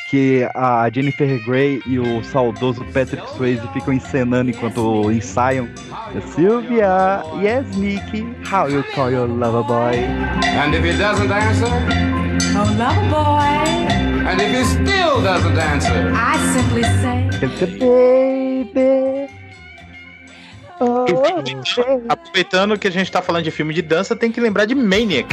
Que 0.10 0.48
a 0.56 0.90
Jennifer 0.92 1.40
Grey 1.46 1.84
e 1.86 2.00
o 2.00 2.24
saudoso 2.24 2.84
Patrick 2.86 3.30
Swayze 3.36 3.62
ficam 3.74 3.94
encenando 3.94 4.50
enquanto 4.50 5.12
ensaiam. 5.12 5.70
Sylvia, 6.34 7.22
yes, 7.44 7.76
Mickey, 7.78 8.26
how 8.52 8.68
you 8.68 8.84
call 8.96 9.12
your 9.12 9.28
lover 9.28 9.64
boy? 9.64 9.96
And 10.58 10.74
if 10.74 10.84
he 10.84 10.98
doesn't 10.98 11.32
answer? 11.32 11.68
Oh, 12.56 12.66
lover 12.76 13.10
boy. 13.12 14.09
And 14.28 14.42
if 14.42 14.52
he 14.52 14.64
still 14.64 15.22
doesn't 15.22 15.58
answer? 15.58 16.12
I 16.14 16.38
simply 16.54 16.84
say, 16.84 17.30
It's 17.42 17.62
a 17.62 17.68
baby. 17.68 19.30
Oh, 20.82 21.06
Aproveitando 22.08 22.78
que 22.78 22.88
a 22.88 22.92
gente 22.92 23.12
tá 23.12 23.22
falando 23.22 23.44
de 23.44 23.52
filme 23.52 23.74
de 23.74 23.82
dança, 23.82 24.16
tem 24.16 24.32
que 24.32 24.40
lembrar 24.40 24.66
de 24.66 24.76
Maniac. 24.76 25.28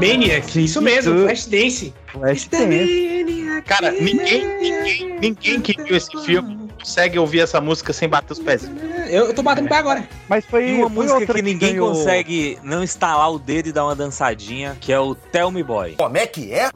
Maniac, 0.00 0.62
isso 0.62 0.82
mesmo, 0.82 1.20
Flashdance. 1.20 1.94
Flashdance. 2.06 3.43
Cara, 3.62 3.90
ninguém, 3.92 4.46
ninguém, 4.58 5.18
ninguém 5.20 5.60
que 5.60 5.80
viu 5.82 5.96
esse 5.96 6.10
filme 6.24 6.64
consegue 6.78 7.18
ouvir 7.18 7.40
essa 7.40 7.60
música 7.60 7.92
sem 7.92 8.08
bater 8.08 8.32
os 8.34 8.38
pés. 8.38 8.70
Eu, 9.08 9.26
eu 9.26 9.34
tô 9.34 9.42
batendo 9.42 9.68
pé 9.68 9.76
agora. 9.76 10.06
Mas 10.28 10.44
foi, 10.44 10.68
E 10.68 10.72
uma 10.74 10.90
foi 10.90 11.06
música 11.06 11.34
que 11.34 11.42
ninguém 11.42 11.72
ganhou- 11.72 11.88
consegue 11.94 12.58
não 12.62 12.82
estalar 12.82 13.32
o 13.32 13.38
dedo 13.38 13.68
e 13.68 13.72
dar 13.72 13.84
uma 13.84 13.94
dançadinha, 13.94 14.76
que 14.80 14.92
é 14.92 14.98
o 15.00 15.14
Tell 15.14 15.50
Me 15.50 15.62
Boy. 15.62 15.94
Como 15.96 16.16
é 16.16 16.26
que 16.26 16.52
é? 16.52 16.68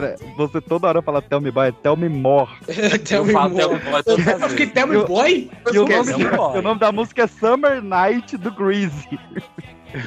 Cara, 0.00 0.16
você 0.36 0.60
toda 0.60 0.86
hora 0.86 1.02
fala 1.02 1.20
Tell 1.20 1.40
Me 1.40 1.50
Boy, 1.50 1.68
é 1.68 1.72
Tell 1.72 1.96
Me 1.96 2.08
More. 2.08 2.50
Tell 3.04 3.24
Me 3.24 3.32
falo 3.32 3.50
More. 3.50 3.64
Tell 3.64 3.78
Me 3.78 3.90
Boy 3.90 4.02
todas 4.04 4.28
as 4.28 4.42
Eu 4.42 4.48
fiquei. 4.50 4.66
Tell 4.68 4.86
Me 4.86 5.04
Boy? 5.04 5.50
E 5.72 5.78
o 5.78 5.84
Tell 5.84 6.04
nome, 6.04 6.24
Me 6.24 6.30
Boy. 6.30 6.58
o 6.58 6.62
nome 6.62 6.80
da 6.80 6.92
música 6.92 7.22
é 7.24 7.26
Summer 7.26 7.82
Night 7.82 8.36
do 8.36 8.50
Greasy. 8.52 9.18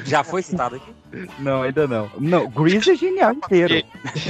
Já 0.04 0.22
foi 0.24 0.42
citado 0.42 0.76
aqui? 0.76 0.92
Não, 1.40 1.62
ainda 1.62 1.86
não. 1.86 2.08
Não, 2.18 2.48
Greasy 2.48 2.92
é 2.92 2.94
genial 2.94 3.32
inteiro. 3.32 3.82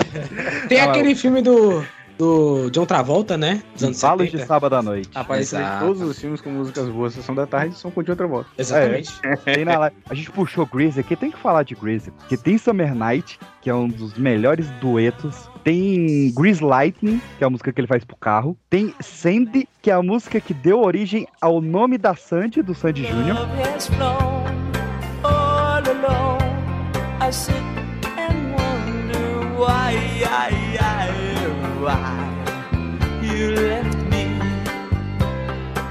Tem 0.69 0.81
Ah, 0.81 0.85
aquele 0.91 1.15
filme 1.15 1.43
do, 1.43 1.85
do 2.19 2.71
John 2.71 2.87
Travolta, 2.87 3.37
né? 3.37 3.63
Dos 3.75 3.85
anos 3.85 3.99
Salos 3.99 4.25
de 4.25 4.33
70. 4.33 4.47
sábado 4.47 4.75
à 4.77 4.83
noite. 4.83 5.11
Rapaz, 5.15 5.53
todos 5.79 6.01
os 6.01 6.19
filmes 6.19 6.41
com 6.41 6.49
músicas 6.51 6.89
boas, 6.89 7.13
Sessão 7.13 7.35
da 7.35 7.47
Tarde, 7.47 7.77
são 7.77 7.91
com 7.91 8.03
de 8.03 8.11
outra 8.11 8.27
volta. 8.27 8.49
Exatamente. 8.59 9.13
Tem 9.45 9.65
na 9.65 9.79
live. 9.79 9.97
A 10.09 10.15
gente 10.15 10.31
puxou 10.31 10.65
Greasy 10.67 10.99
aqui, 11.01 11.15
tem 11.15 11.31
que 11.31 11.39
falar 11.39 11.63
de 11.65 11.75
Greasy. 11.75 12.11
Porque 12.13 12.37
tem 12.39 12.57
Summer 12.57 12.95
Night, 12.95 13.39
que 13.61 13.69
é 13.69 13.75
um 13.75 13.87
dos 13.89 14.15
melhores 14.15 14.69
duetos. 14.81 15.49
Tem 15.65 16.33
Grease 16.35 16.63
Lightning, 16.63 17.21
que 17.39 17.45
é 17.45 17.47
a 17.47 17.51
música 17.51 17.73
que 17.73 17.81
ele 17.81 17.87
faz 17.87 18.05
pro 18.05 18.17
carro. 18.17 18.57
Tem 18.69 18.93
Sandy, 19.01 19.69
que 19.81 19.91
é 19.91 19.95
a 19.95 20.03
música 20.03 20.41
que 20.41 20.53
deu 20.53 20.81
origem 20.81 21.27
ao 21.41 21.61
nome 21.61 21.97
da 21.99 22.17
Sandy, 22.17 22.63
do 22.63 22.75
Sandy 22.75 23.03
Jr. 23.03 23.37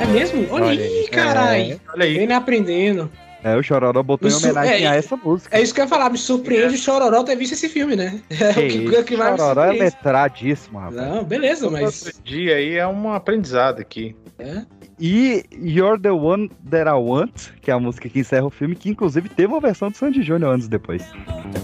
É 0.00 0.06
mesmo? 0.06 0.46
Olha, 0.50 0.66
Olha 0.66 0.82
aí, 0.82 0.98
aí. 0.98 1.08
caralho. 1.08 1.80
Olha 1.94 2.04
aí. 2.04 2.14
Vem 2.14 2.32
aprendendo. 2.32 3.10
É, 3.44 3.56
o 3.56 3.62
Chororó 3.62 4.02
botou 4.02 4.30
em 4.30 4.34
homenagem 4.34 4.84
é- 4.84 4.88
a 4.88 4.94
essa 4.94 5.16
música. 5.16 5.56
É 5.56 5.60
isso 5.60 5.74
que 5.74 5.80
eu 5.80 5.84
ia 5.84 5.88
falar, 5.88 6.10
me 6.10 6.18
surpreende 6.18 6.74
o 6.74 6.78
Chororó 6.78 7.22
ter 7.24 7.36
visto 7.36 7.52
esse 7.52 7.68
filme, 7.68 7.96
né? 7.96 8.20
É 8.30 8.50
o 8.50 8.54
Que 8.54 8.68
que, 8.68 8.78
isso, 8.78 9.04
que 9.04 9.16
mais 9.16 9.32
me 9.32 9.38
Chororó 9.38 9.64
é 9.64 9.72
letradíssimo, 9.72 10.78
rapaz. 10.78 10.96
Não, 10.96 11.24
beleza, 11.24 11.68
mas. 11.70 12.06
Esse 12.06 12.22
dia 12.22 12.56
aí 12.56 12.76
é 12.76 12.86
um 12.86 13.12
aprendizado 13.12 13.80
aqui. 13.80 14.14
É? 14.38 14.62
E 15.00 15.44
You're 15.52 16.00
the 16.00 16.10
One 16.12 16.48
That 16.70 16.88
I 16.88 16.92
Want, 16.92 17.50
que 17.60 17.70
é 17.70 17.74
a 17.74 17.78
música 17.78 18.08
que 18.08 18.20
encerra 18.20 18.46
o 18.46 18.50
filme, 18.50 18.76
que 18.76 18.88
inclusive 18.88 19.28
teve 19.28 19.48
uma 19.52 19.60
versão 19.60 19.90
do 19.90 19.96
Sandy 19.96 20.22
Jr. 20.22 20.44
anos 20.44 20.68
depois. 20.68 21.02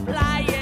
É, 0.09 0.58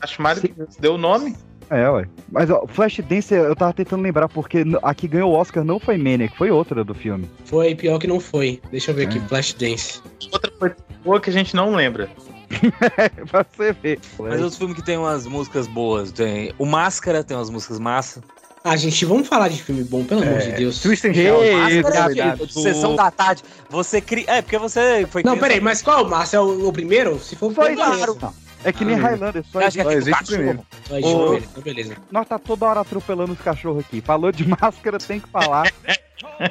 Acho 0.00 0.22
mais 0.22 0.38
que 0.38 0.54
deu 0.78 0.94
o 0.94 0.98
nome. 0.98 1.36
É, 1.70 1.88
ué. 1.90 2.06
Mas 2.30 2.48
ó, 2.48 2.64
Flashdance 2.66 3.34
eu 3.34 3.56
tava 3.56 3.72
tentando 3.72 4.02
lembrar, 4.02 4.28
porque 4.28 4.64
a 4.82 4.94
que 4.94 5.08
ganhou 5.08 5.32
o 5.32 5.34
Oscar 5.34 5.64
não 5.64 5.80
foi 5.80 5.96
Maniac, 5.96 6.36
foi 6.36 6.50
outra 6.50 6.84
do 6.84 6.94
filme. 6.94 7.28
Foi 7.44 7.74
pior 7.74 7.98
que 7.98 8.06
não 8.06 8.20
foi. 8.20 8.60
Deixa 8.70 8.92
eu 8.92 8.94
ver 8.94 9.06
aqui, 9.08 9.18
É. 9.18 9.20
Flashdance. 9.22 10.00
Outra 10.32 10.50
coisa 10.52 10.76
boa 11.04 11.20
que 11.20 11.30
a 11.30 11.32
gente 11.32 11.56
não 11.56 11.74
lembra. 11.74 12.08
pra 13.30 13.44
você 13.44 13.72
ver. 13.72 13.98
Mas 14.18 14.40
outros 14.40 14.56
filmes 14.56 14.76
que 14.76 14.82
tem 14.82 14.96
umas 14.96 15.26
músicas 15.26 15.66
boas. 15.66 16.12
Tem 16.12 16.52
o 16.58 16.64
Máscara, 16.64 17.24
tem 17.24 17.36
umas 17.36 17.50
músicas 17.50 17.80
massa. 17.80 18.22
Ah, 18.68 18.74
gente, 18.76 19.04
vamos 19.04 19.28
falar 19.28 19.46
de 19.48 19.62
filme 19.62 19.84
bom, 19.84 20.02
pelo 20.04 20.22
amor 20.22 20.40
de 20.40 20.50
Deus. 20.52 20.80
Twist 20.80 21.06
and 21.06 21.12
Que 21.12 21.28
Shout. 21.28 21.44
isso, 21.46 21.82
Máscara, 21.82 22.14
cara. 22.14 22.36
filho, 22.36 22.48
Sessão 22.50 22.96
da 22.96 23.10
tarde. 23.12 23.42
Você 23.70 24.00
cria. 24.00 24.24
É, 24.26 24.42
porque 24.42 24.58
você 24.58 25.06
foi. 25.08 25.22
Não, 25.22 25.38
peraí, 25.38 25.60
mas 25.60 25.82
qual 25.82 26.00
é 26.00 26.02
o 26.02 26.08
Márcio? 26.08 26.36
É 26.36 26.40
o, 26.40 26.68
o 26.68 26.72
primeiro? 26.72 27.16
Se 27.20 27.36
for 27.36 27.52
o 27.52 27.54
Foi 27.54 27.66
primeiro. 27.76 28.16
claro. 28.16 28.34
É 28.64 28.72
que 28.72 28.84
nem 28.84 28.96
Ah, 28.96 29.02
Highlander, 29.10 29.44
só 29.52 29.60
acho 29.60 29.76
que 29.78 29.84
Só 29.84 29.90
é 29.90 29.94
existe 29.94 30.18
tipo 30.18 30.32
o 30.32 30.34
primeiro. 30.36 30.60
Aí, 30.90 31.04
Ô. 31.04 31.18
beleza, 31.28 31.46
então 31.52 31.62
beleza. 31.62 31.96
Nós 32.10 32.26
tá 32.26 32.38
toda 32.40 32.66
hora 32.66 32.80
atropelando 32.80 33.32
os 33.34 33.38
cachorros 33.40 33.84
aqui. 33.84 34.00
Falou 34.00 34.32
de 34.32 34.44
máscara, 34.60 34.98
tem 34.98 35.20
que 35.20 35.28
falar 35.28 35.70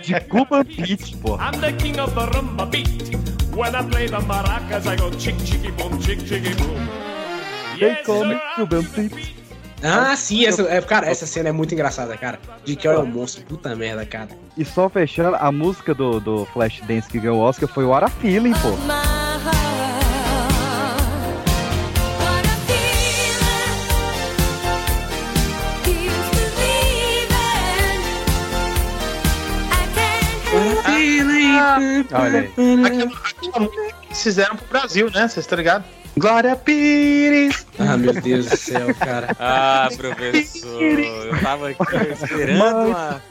de 0.01 0.19
Cuban 0.21 0.63
Pete, 0.63 1.17
porra. 1.17 1.51
I'm 1.51 1.59
the 1.59 1.73
king 1.73 1.99
of 1.99 2.13
the 2.13 2.25
rumba 2.37 2.65
beat. 2.67 3.13
When 3.53 3.75
I 3.75 3.83
play 3.89 4.07
the 4.07 4.19
maracas, 4.21 4.85
I 4.87 4.95
go 4.95 5.11
chick 5.17 5.35
chicky 5.43 5.71
boom, 5.71 5.99
chick 5.99 6.19
chicky 6.25 6.53
boom. 6.55 6.87
They 7.77 7.95
call 8.05 8.23
me 8.25 8.35
Cuban 8.55 8.83
Pete. 8.85 9.35
Ah, 9.83 10.15
sim, 10.15 10.45
essa, 10.45 10.63
é, 10.63 10.81
cara, 10.81 11.07
essa 11.07 11.25
cena 11.25 11.49
é 11.49 11.51
muito 11.51 11.73
engraçada, 11.73 12.17
cara. 12.17 12.39
De 12.63 12.75
que 12.75 12.87
é 12.87 12.97
o 12.97 13.05
monstro, 13.05 13.43
puta 13.43 13.75
merda, 13.75 14.05
cara. 14.05 14.29
E 14.57 14.63
só 14.63 14.89
fechando, 14.89 15.35
a 15.35 15.51
música 15.51 15.93
do, 15.93 16.19
do 16.19 16.45
Flashdance 16.45 17.07
que 17.09 17.19
ganhou 17.19 17.37
o 17.37 17.41
Oscar 17.41 17.67
foi 17.67 17.83
o 17.83 17.89
What 17.89 18.05
a 18.05 18.09
Feeling, 18.09 18.53
pô. 18.53 18.69
Olha 32.13 32.39
aí. 32.39 32.85
Aquela, 32.85 33.09
aquela 33.09 33.59
música 33.59 33.93
que 34.01 34.07
eles 34.07 34.23
fizeram 34.23 34.55
pro 34.55 34.67
Brasil, 34.67 35.07
né? 35.07 35.27
Vocês 35.27 35.37
estão 35.37 35.57
ligados? 35.57 35.87
Glória 36.17 36.55
Pires! 36.55 37.65
Ah, 37.77 37.97
meu 37.97 38.13
Deus 38.13 38.45
do 38.45 38.55
céu, 38.55 38.95
cara. 38.95 39.35
Ah, 39.37 39.89
professor. 39.97 40.81
Eu 40.81 41.39
tava 41.41 41.69
aqui 41.69 41.83
esperando 42.13 42.87
uma. 42.87 43.21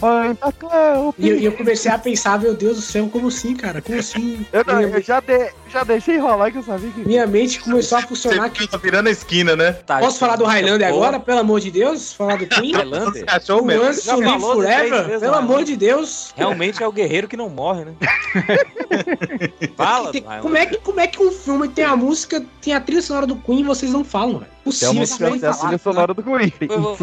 Mãe 0.00 0.38
Cleo, 0.58 1.14
E 1.18 1.28
eu, 1.28 1.38
e 1.38 1.44
eu 1.44 1.52
comecei 1.52 1.90
a 1.90 1.98
pensar, 1.98 2.38
meu 2.38 2.54
Deus 2.54 2.76
do 2.76 2.82
céu, 2.82 3.08
como 3.10 3.26
assim, 3.28 3.56
cara? 3.56 3.82
Como 3.82 3.98
assim? 3.98 4.46
Eu, 4.52 4.64
não, 4.64 4.80
eu 4.80 5.02
já, 5.02 5.18
de- 5.18 5.50
já 5.68 5.82
deixei 5.82 6.18
rolar 6.18 6.52
que 6.52 6.58
eu 6.58 6.62
sabia 6.62 6.88
que. 6.90 7.00
minha 7.00 7.26
mente 7.26 7.58
começou 7.60 7.98
a 7.98 8.02
funcionar 8.02 8.44
aqui. 8.44 8.68
tá 8.68 8.76
virando 8.76 9.08
a 9.08 9.10
esquina, 9.10 9.56
né? 9.56 9.72
Tá, 9.72 9.98
Posso 9.98 10.20
falar 10.20 10.36
do 10.36 10.44
Highlander 10.44 10.88
Boa. 10.92 11.06
agora, 11.08 11.20
pelo 11.20 11.40
amor 11.40 11.58
de 11.60 11.72
Deus? 11.72 12.12
Falar 12.12 12.36
do 12.38 12.46
Queen? 12.46 12.72
Highlander? 12.74 13.24
O 13.50 13.64
mesmo. 13.64 13.84
Once 13.88 14.06
Já 14.06 14.14
to 14.14 14.20
Live 14.20 14.40
Forever? 14.40 15.04
vezes, 15.06 15.20
Pelo 15.20 15.34
amor 15.34 15.64
de 15.64 15.76
Deus. 15.76 16.32
Realmente 16.36 16.80
é 16.80 16.86
o 16.86 16.92
guerreiro 16.92 17.26
que 17.26 17.36
não 17.36 17.48
morre, 17.48 17.86
né? 17.86 17.92
Fala, 19.76 20.12
Tem- 20.12 20.20
Highlander. 20.22 20.42
como, 20.42 20.56
é 20.56 20.66
que, 20.66 20.76
como 20.78 21.00
é 21.00 21.06
que 21.08 21.20
um 21.22 21.32
filme 21.32 21.68
tem 21.68 21.84
a 21.84 21.96
música, 21.96 22.19
tem 22.60 22.74
a 22.74 22.80
trilha 22.80 23.02
sonora 23.02 23.26
do 23.26 23.36
Queen 23.36 23.60
e 23.60 23.62
vocês 23.62 23.92
não 23.92 24.04
falam, 24.04 24.38
velho? 24.38 24.50
É 24.50 24.64
Possível, 24.64 24.92
uma 24.92 25.04
isso 25.04 25.12
música 25.12 25.30
não 25.30 25.48
é 25.48 25.52
a 25.52 25.56
trilha 25.56 25.78
sonora 25.78 26.14
do 26.14 26.22
Queen. 26.22 26.50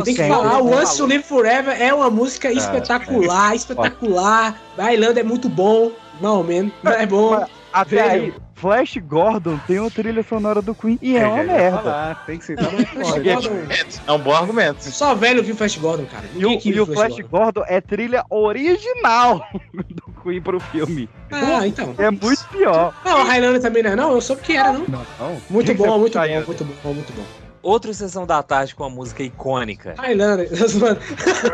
Tem 0.03 0.15
que 0.15 0.27
falar, 0.27 0.60
o 0.60 0.68
Once 0.68 0.91
to 0.91 0.98
falar. 0.98 1.10
Live 1.10 1.23
Forever 1.23 1.81
é 1.81 1.94
uma 1.94 2.10
música 2.10 2.52
espetacular, 2.52 3.56
espetacular. 3.56 4.61
Highlander 4.77 5.19
é 5.19 5.27
muito 5.27 5.49
bom, 5.49 5.91
mal 6.22 6.44
menos, 6.44 6.72
mas 6.84 6.95
é 6.95 7.06
bom. 7.06 7.31
Mas 7.31 7.49
Até 7.73 8.02
aí, 8.02 8.34
Flash 8.57 8.97
Gordon 8.97 9.59
tem 9.67 9.79
uma 9.79 9.91
trilha 9.91 10.23
sonora 10.23 10.61
do 10.63 10.73
Queen 10.73 10.97
e 10.99 11.15
é, 11.15 11.21
É, 11.21 11.27
uma 11.27 11.38
ia 11.38 11.43
merda. 11.45 11.77
falar, 11.77 12.25
Tem 12.25 12.39
que. 12.39 12.55
Gordon- 13.23 13.67
É 14.07 14.11
um 14.11 14.17
bom 14.19 14.34
argumento. 14.35 14.81
Só 14.84 15.13
velho 15.13 15.43
viu 15.43 15.55
Flash 15.55 15.77
Gordon, 15.77 16.05
cara. 16.05 16.25
E 16.35 16.43
o, 16.45 16.59
e 16.65 16.79
o 16.79 16.85
Flash 16.88 17.19
Gordon 17.19 17.63
é 17.67 17.79
trilha 17.79 18.25
original 18.31 19.45
do 19.93 20.11
Queen 20.23 20.41
pro 20.41 20.59
filme. 20.59 21.07
Ah, 21.31 21.67
então. 21.67 21.93
É 21.99 22.09
muito 22.09 22.43
pior. 22.49 22.93
Ah, 23.05 23.17
o 23.17 23.23
Highlander 23.25 23.61
também 23.61 23.84
não 23.84 23.91
é 23.91 23.95
não? 23.95 24.11
Eu 24.13 24.21
soube 24.21 24.41
que 24.41 24.57
era, 24.57 24.73
não. 24.73 24.85
Não, 24.88 25.05
não. 25.19 25.41
Muito 25.49 25.73
bom, 25.75 25.99
muito 25.99 26.13
tá 26.13 26.19
bom, 26.21 26.25
aí? 26.25 26.43
muito 26.45 26.63
bom, 26.65 26.93
muito 26.93 27.13
bom. 27.13 27.23
Outra 27.61 27.93
sessão 27.93 28.25
da 28.25 28.41
tarde 28.41 28.73
com 28.73 28.84
uma 28.84 28.89
música 28.89 29.21
icônica. 29.21 29.93
Highlander, 29.97 30.49
mano. 30.79 30.99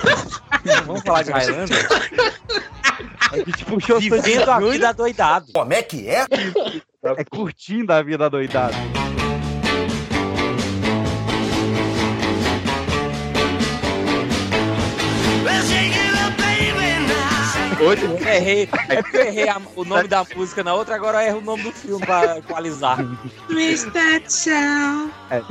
Vamos 0.85 1.01
falar 1.01 1.23
de 1.23 1.31
Highlander? 1.31 1.87
A 3.31 3.37
gente 3.37 3.65
puxou 3.65 3.99
Vivendo 3.99 4.49
a 4.49 4.59
vida 4.59 4.93
doidado. 4.93 5.47
Como 5.53 5.73
é 5.73 5.81
que 5.81 6.07
é? 6.07 6.25
É 7.03 7.23
curtindo 7.25 7.91
a 7.91 8.01
vida 8.01 8.29
doidada. 8.29 8.75
Hoje, 17.81 18.05
Eu 18.05 18.17
errei. 18.27 18.69
É 18.89 18.99
eu 19.17 19.25
errei 19.27 19.49
a- 19.49 19.61
o 19.75 19.83
nome 19.83 20.07
da 20.07 20.25
música 20.35 20.63
na 20.63 20.73
outra, 20.73 20.95
agora 20.95 21.21
eu 21.23 21.27
erro 21.29 21.39
o 21.39 21.41
nome 21.41 21.63
do 21.63 21.71
filme 21.73 22.05
pra 22.05 22.37
equalizar. 22.37 22.97
That 23.93 24.31
sound. 24.31 25.11
É, 25.29 25.41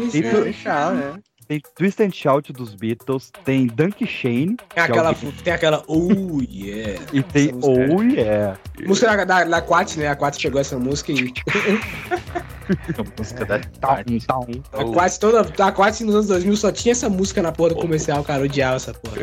Shout, 0.52 0.94
né? 0.96 1.14
Tem 1.52 1.60
Twist 1.76 2.00
and 2.00 2.12
Shout 2.12 2.52
dos 2.52 2.74
Beatles, 2.74 3.30
tem 3.44 3.66
Dunk 3.66 4.06
Shane, 4.06 4.56
Tem 4.56 4.66
é 4.76 4.80
o 4.80 4.84
aquela, 4.84 5.14
que- 5.14 5.32
tem 5.42 5.52
aquela, 5.52 5.82
oh 5.86 6.40
yeah. 6.48 7.02
e 7.12 7.22
tem 7.22 7.52
música 7.52 7.82
é- 7.82 7.94
Oh 7.94 8.02
Yeah. 8.02 8.58
Música 8.86 9.16
da, 9.16 9.24
da, 9.24 9.44
da 9.44 9.60
Quat, 9.62 9.96
né? 9.96 10.08
A 10.08 10.16
Quat 10.16 10.40
chegou 10.40 10.60
essa 10.60 10.78
música 10.78 11.12
e. 11.12 11.32
música 13.18 13.44
da. 13.44 13.60
Tá 13.80 15.08
toda, 15.20 15.44
tá 15.44 15.72
quase 15.72 16.04
nos 16.04 16.14
anos 16.14 16.26
2000 16.28 16.56
só 16.56 16.72
tinha 16.72 16.92
essa 16.92 17.08
música 17.08 17.42
na 17.42 17.52
porra 17.52 17.70
do 17.70 17.76
comercial, 17.76 18.22
cara. 18.24 18.44
Odiava 18.44 18.76
essa 18.76 18.94
porra. 18.94 19.16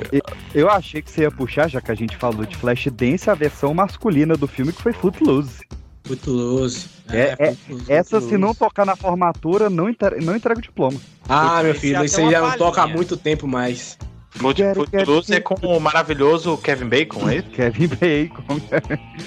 Eu 0.53 0.69
achei 0.69 1.01
que 1.01 1.09
você 1.11 1.21
ia 1.21 1.31
puxar, 1.31 1.67
já 1.69 1.81
que 1.81 1.91
a 1.91 1.95
gente 1.95 2.15
falou 2.17 2.45
de 2.45 2.55
Flashdance, 2.57 3.29
a 3.29 3.33
versão 3.33 3.73
masculina 3.73 4.35
do 4.35 4.47
filme 4.47 4.71
que 4.71 4.81
foi 4.81 4.93
Footloose. 4.93 5.61
Footloose. 6.05 6.87
É, 7.11 7.35
é- 7.39 7.55
essa, 7.87 8.21
se 8.21 8.37
não 8.37 8.53
tocar 8.53 8.85
na 8.85 8.95
formatura, 8.95 9.69
não 9.69 9.89
entrega, 9.89 10.21
não 10.21 10.35
entrega 10.35 10.59
o 10.59 10.61
diploma. 10.61 10.99
Ah, 11.27 11.61
meu 11.63 11.73
filho, 11.75 12.03
isso 12.05 12.19
aí 12.19 12.29
já 12.31 12.41
não 12.41 12.57
toca 12.57 12.83
há 12.83 12.87
muito 12.87 13.17
tempo 13.17 13.47
mais. 13.47 13.97
Foot- 14.31 14.61
Footloose 14.75 15.33
é 15.33 15.39
com 15.41 15.55
o 15.55 15.79
maravilhoso 15.79 16.55
Kevin 16.57 16.87
Bacon, 16.87 17.27
é 17.29 17.37
isso? 17.37 17.49
Kevin 17.49 17.87
Bacon. 17.87 18.43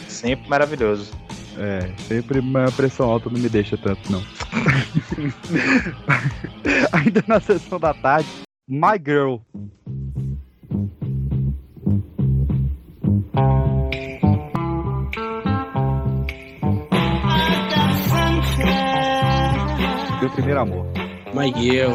Sempre 0.08 0.48
maravilhoso. 0.48 1.10
É, 1.58 1.90
sempre 2.08 2.38
uma 2.38 2.70
pressão 2.72 3.10
alta 3.10 3.28
não 3.28 3.38
me 3.38 3.48
deixa 3.48 3.76
tanto, 3.76 4.10
não. 4.10 4.22
Ainda 6.92 7.22
na 7.26 7.40
sessão 7.40 7.78
da 7.78 7.92
tarde, 7.92 8.28
My 8.68 8.96
Girl. 9.04 9.36
Meu 20.22 20.30
primeiro 20.30 20.60
amor. 20.60 20.86
Miguel, 21.34 21.90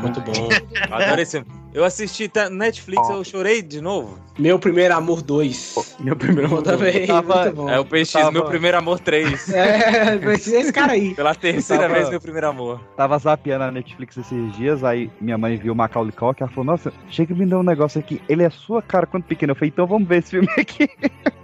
muito 0.00 0.20
bom. 0.20 0.48
Adoro 0.88 1.20
esse. 1.20 1.44
Eu 1.74 1.84
assisti 1.84 2.28
tá, 2.28 2.48
no 2.48 2.54
Netflix, 2.54 3.08
eu 3.08 3.24
chorei 3.24 3.60
de 3.60 3.80
novo. 3.80 4.20
Meu 4.38 4.56
primeiro 4.56 4.94
amor 4.94 5.20
2. 5.20 5.96
Meu 5.98 6.14
primeiro 6.14 6.46
amor 6.46 6.62
também. 6.62 7.08
Tava- 7.08 7.42
muito 7.42 7.56
bom. 7.56 7.68
É 7.68 7.80
o 7.80 7.84
PX, 7.84 8.12
tava- 8.12 8.30
meu 8.30 8.44
primeiro 8.44 8.78
amor 8.78 9.00
3. 9.00 9.48
É, 9.52 10.14
esse 10.32 10.72
cara 10.72 10.92
aí. 10.92 11.12
Pela 11.12 11.34
terceira 11.34 11.82
Tava- 11.82 11.94
vez, 11.94 12.08
meu 12.08 12.20
primeiro 12.20 12.46
amor. 12.46 12.78
Tava 12.96 13.18
zapeando 13.18 13.64
a 13.64 13.72
Netflix 13.72 14.16
esses 14.16 14.56
dias, 14.56 14.84
aí 14.84 15.10
minha 15.20 15.36
mãe 15.36 15.56
viu 15.56 15.72
o 15.72 15.76
Macaulay 15.76 16.12
Culkin, 16.12 16.44
ela 16.44 16.52
falou, 16.52 16.64
nossa, 16.66 16.92
chega 17.08 17.32
e 17.32 17.36
me 17.36 17.46
dá 17.46 17.58
um 17.58 17.64
negócio 17.64 17.98
aqui, 17.98 18.22
ele 18.28 18.44
é 18.44 18.50
sua 18.50 18.80
cara 18.80 19.08
quando 19.08 19.24
pequeno. 19.24 19.50
Eu 19.50 19.56
falei, 19.56 19.70
então 19.70 19.88
vamos 19.88 20.06
ver 20.06 20.18
esse 20.20 20.30
filme 20.30 20.48
aqui. 20.56 20.88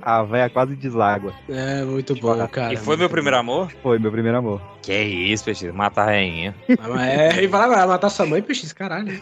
a 0.00 0.22
véia 0.22 0.48
quase 0.48 0.74
deságua. 0.74 1.32
É, 1.48 1.82
muito 1.84 2.14
bom, 2.16 2.46
cara. 2.48 2.72
E 2.72 2.76
foi 2.76 2.96
meu 2.96 3.08
primeiro 3.10 3.36
amor? 3.36 3.70
Foi 3.82 3.98
meu 3.98 4.10
primeiro 4.10 4.38
amor. 4.38 4.60
Que 4.82 4.94
isso, 4.94 5.44
PX, 5.44 5.72
mata 5.74 6.02
a 6.02 6.06
rainha. 6.06 6.54
Ah, 6.78 7.06
É, 7.06 7.42
e 7.42 7.46
vai 7.46 7.60
lá, 7.68 7.76
vai 7.76 7.86
matar 7.86 8.08
sua 8.10 8.26
mãe, 8.26 8.42
PX, 8.42 8.72
caralho. 8.72 9.20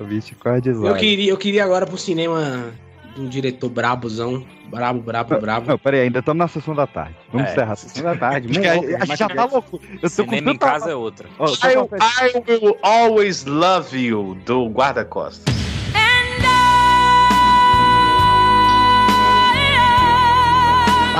O 0.00 0.04
bicho 0.04 0.34
quase 0.40 0.62
deságua. 0.62 0.88
Eu 0.90 0.96
queria, 0.96 1.30
eu 1.30 1.36
queria 1.36 1.64
agora 1.64 1.86
pro 1.86 1.96
cinema 1.96 2.72
de 3.14 3.20
um 3.20 3.28
diretor 3.28 3.68
brabozão. 3.68 4.44
Brabo, 4.66 5.00
brabo, 5.00 5.40
brabo. 5.40 5.66
Não, 5.68 5.78
peraí, 5.78 6.00
ainda 6.02 6.18
estamos 6.18 6.38
na 6.38 6.48
sessão 6.48 6.74
da 6.74 6.86
tarde. 6.86 7.14
Vamos 7.32 7.48
É, 7.48 7.52
encerrar 7.52 7.72
a 7.72 7.76
sessão 7.76 8.04
da 8.04 8.16
tarde. 8.16 8.48
A, 8.68 9.04
gente 9.06 9.16
já 9.16 9.28
tá 9.28 9.44
louco. 9.46 9.80
Eu 10.02 10.10
tô 10.10 10.24
com 10.24 10.30
Cinema 10.30 10.50
em 10.52 10.58
casa 10.58 10.90
é 10.90 10.94
outra. 10.94 11.28
Só 11.46 11.68
I, 11.68 11.74
I 11.74 12.42
will 12.60 12.76
always 12.82 13.44
love 13.44 13.96
you, 13.96 14.36
do 14.44 14.66
guarda-costas. 14.68 15.57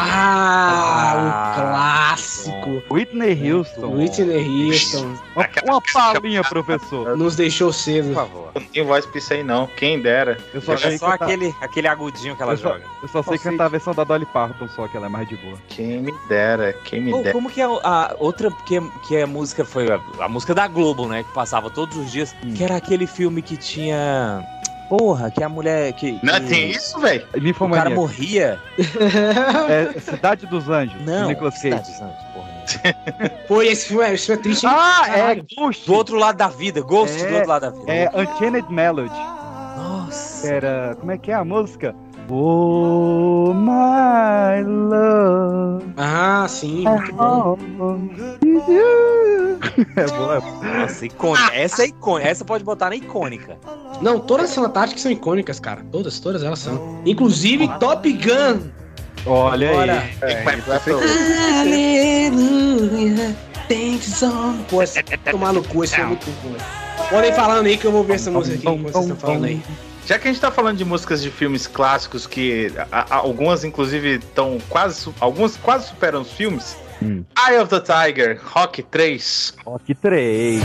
Ah, 0.01 1.15
um 1.17 1.61
clássico. 1.61 2.83
Whitney 2.91 3.51
Houston. 3.53 3.97
Whitney 3.97 4.69
Houston. 4.71 5.17
Uma, 5.35 5.49
uma 5.65 5.83
palhinha, 5.93 6.43
professor. 6.45 7.17
Nos 7.17 7.37
deixou 7.37 7.73
cedo. 7.73 8.09
Por 8.09 8.15
favor. 8.15 8.51
Não 8.55 8.63
tem 8.63 8.85
voz 8.85 9.07
pra 9.07 9.19
isso 9.19 9.33
aí, 9.33 9.43
não. 9.43 9.67
Quem 9.77 10.01
dera. 10.01 10.39
Eu 10.55 10.61
só 10.61 10.75
É 10.75 10.77
sei 10.77 10.99
só 10.99 11.11
cantar- 11.11 11.25
aquele, 11.27 11.55
aquele 11.61 11.89
agudinho 11.89 12.37
que 12.37 12.43
ela 12.43 12.53
eu 12.53 12.57
só, 12.59 12.69
joga. 12.75 12.85
eu 13.03 13.09
só 13.09 13.23
sei 13.23 13.37
Só 13.39 13.43
sei 13.43 13.51
cantar 13.53 13.65
a 13.67 13.69
versão 13.69 13.95
da 13.95 14.05
Dolly 14.05 14.27
Parton, 14.27 14.69
só 14.69 14.87
que 14.89 14.97
ela 14.97 15.07
é 15.07 15.09
mais 15.09 15.29
de 15.29 15.37
boa. 15.37 15.57
Quem 15.69 16.01
me 16.01 16.15
dera, 16.29 16.73
quem 16.85 17.01
me 17.01 17.13
Ô, 17.13 17.19
dera. 17.23 17.33
como 17.33 17.51
que 17.51 17.61
é 17.61 17.65
a 17.65 18.15
outra 18.19 18.51
que, 18.67 18.81
que 19.07 19.21
a 19.21 19.27
música 19.27 19.65
foi 19.65 19.91
a, 19.91 20.01
a 20.21 20.29
música 20.29 20.55
da 20.55 20.67
Globo, 20.67 21.07
né? 21.07 21.23
Que 21.23 21.33
passava 21.33 21.71
todos 21.71 21.97
os 21.97 22.11
dias. 22.11 22.35
Hum. 22.45 22.55
Que 22.55 22.65
era 22.65 22.77
aquele 22.77 23.07
filme 23.07 23.43
que 23.43 23.57
tinha. 23.57 24.43
Porra, 24.89 25.31
que 25.31 25.43
a 25.45 25.49
mulher. 25.49 25.93
Que, 25.93 26.19
Não, 26.23 26.35
que 26.41 26.47
tem 26.47 26.71
isso, 26.71 26.99
velho? 26.99 27.27
O 27.61 27.69
cara 27.71 27.91
morria. 27.91 28.59
É 29.69 30.01
Cidade 30.01 30.47
dos 30.47 30.69
Anjos. 30.69 31.01
Não, 31.05 31.29
Nicolas 31.29 31.55
Cage. 31.55 31.85
Cidade 31.85 31.91
dos 31.91 32.01
Anjos, 32.01 32.25
porra. 32.33 32.49
Pô, 33.47 33.61
esse 33.63 33.89
filme, 33.89 34.05
é- 34.05 34.15
esse 34.15 34.27
filme 34.27 34.41
é 34.41 34.43
triste. 34.43 34.67
hein? 34.67 34.73
Ah, 34.75 35.05
é. 35.09 35.43
Ghost. 35.57 35.87
Do 35.87 35.95
outro 35.95 36.17
lado 36.17 36.37
da 36.37 36.49
vida, 36.49 36.81
Ghost 36.81 37.21
É, 37.23 37.27
do 37.29 37.35
outro 37.35 37.49
lado 37.49 37.63
da 37.63 37.71
vida. 37.71 37.93
É 37.93 38.11
Unchained 38.15 38.67
Melody. 38.71 39.15
Nossa. 39.77 40.49
Era. 40.49 40.97
Como 40.99 41.13
é 41.13 41.19
que 41.19 41.31
é 41.31 41.35
a 41.35 41.45
música? 41.45 41.95
Oh 42.31 43.53
my 43.55 44.63
love. 44.67 45.85
Ah, 45.97 46.47
sim, 46.49 46.85
muito 46.87 47.13
bom. 47.15 47.59
É 49.97 50.07
boa. 50.07 50.41
Nossa, 50.63 51.07
icônica. 51.07 51.55
Essa 51.55 51.83
é 51.85 51.87
icônica. 51.87 52.29
Essa 52.29 52.45
pode 52.45 52.65
botar 52.65 52.89
na 52.91 52.97
icônica. 52.97 53.57
Não, 54.03 54.19
todas 54.19 54.45
as 54.45 54.51
Sessão 54.51 54.65
da 54.65 54.71
Tarde 54.71 54.95
que 54.95 55.01
são 55.01 55.11
icônicas, 55.11 55.61
cara. 55.61 55.85
Todas, 55.93 56.19
todas 56.19 56.43
elas 56.43 56.59
são. 56.59 57.01
Inclusive 57.07 57.69
Top 57.79 58.13
Gun. 58.13 58.61
Olha 59.27 59.71
Bora. 59.73 60.01
aí. 60.01 60.11
É, 60.23 60.43
vai 60.43 60.61
pra- 60.61 60.81
Aleluia. 61.61 63.37
Thanks 63.69 64.23
on. 64.23 64.55
Pô, 64.69 64.79
tomar 65.31 65.53
no 65.53 65.63
cu, 65.63 65.85
esse 65.85 66.01
é 66.01 66.05
muito 66.05 66.27
bom. 66.43 66.55
Podem 67.11 67.33
falando 67.33 67.67
aí 67.67 67.77
que 67.77 67.85
eu 67.87 67.93
vou 67.93 68.03
ver 68.03 68.15
essa 68.15 68.31
música 68.31 68.57
aqui 68.57 68.67
enquanto 68.69 68.93
vocês 68.93 69.05
estão 69.05 69.17
falando 69.17 69.45
aí. 69.45 69.63
Já 70.09 70.19
que 70.19 70.27
a 70.27 70.33
gente 70.33 70.41
tá 70.41 70.51
falando 70.51 70.79
de 70.79 70.87
músicas 70.87 71.21
de 71.23 71.31
filmes 71.31 71.67
clássicos 71.67 72.27
que 72.27 72.73
a- 72.91 73.01
a- 73.11 73.17
algumas 73.17 73.63
inclusive 73.63 74.15
estão 74.15 74.57
quase 74.71 75.13
algumas 75.21 75.59
quase 75.59 75.89
superam 75.89 76.23
os 76.23 76.33
filmes. 76.33 76.79
Hum. 77.03 77.23
Eye 77.47 77.59
of 77.61 77.69
the 77.69 77.79
Tiger, 77.79 78.41
Rock 78.43 78.83
3. 78.85 79.53
Rock 79.67 79.95
3. 79.95 80.63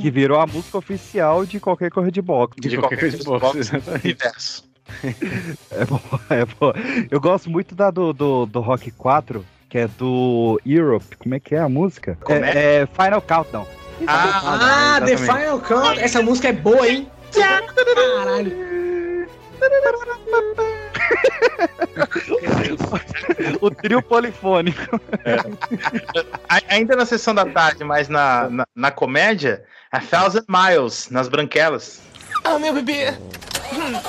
Que 0.00 0.10
virou 0.10 0.40
a 0.40 0.46
música 0.46 0.78
oficial 0.78 1.44
de 1.44 1.60
qualquer 1.60 1.90
corrida 1.90 2.12
de 2.12 2.22
boxe. 2.22 2.58
De 2.60 2.76
qualquer 2.78 2.98
coisa 3.00 3.18
de 3.18 3.24
boxe. 3.24 3.70
Universo. 4.04 4.70
É 5.70 5.84
bom, 5.84 6.00
é 6.28 6.44
bom. 6.44 6.72
Eu 7.12 7.20
gosto 7.20 7.48
muito 7.48 7.76
da 7.76 7.92
do, 7.92 8.12
do, 8.12 8.44
do 8.44 8.58
Rock 8.60 8.90
4, 8.90 9.44
que 9.70 9.78
é 9.78 9.88
do 9.88 10.60
Europe. 10.66 11.16
Como 11.16 11.34
é 11.34 11.40
que 11.40 11.54
é 11.54 11.60
a 11.60 11.68
música? 11.68 12.18
Como 12.22 12.44
é, 12.44 12.82
é 12.82 12.86
Final 12.86 13.22
Countdown. 13.22 13.66
Ah, 14.06 15.00
The 15.04 15.12
exatamente. 15.12 15.44
Final 15.44 15.60
Count. 15.60 16.00
Essa 16.00 16.22
música 16.22 16.48
é 16.48 16.52
boa, 16.52 16.86
hein? 16.88 17.10
Caralho. 17.32 18.70
o 23.60 23.70
trio 23.70 24.02
polifônico. 24.02 25.00
A- 26.48 26.60
Ainda 26.68 26.96
na 26.96 27.04
sessão 27.06 27.34
da 27.34 27.44
tarde, 27.46 27.84
mas 27.84 28.08
na, 28.08 28.48
na, 28.50 28.64
na 28.74 28.90
comédia, 28.90 29.64
A 29.92 30.00
Thousand 30.00 30.44
Miles, 30.48 31.08
nas 31.10 31.28
branquelas. 31.28 32.00
Ah, 32.44 32.58
meu 32.58 32.72
bebê. 32.74 33.10
Hum. 33.72 34.00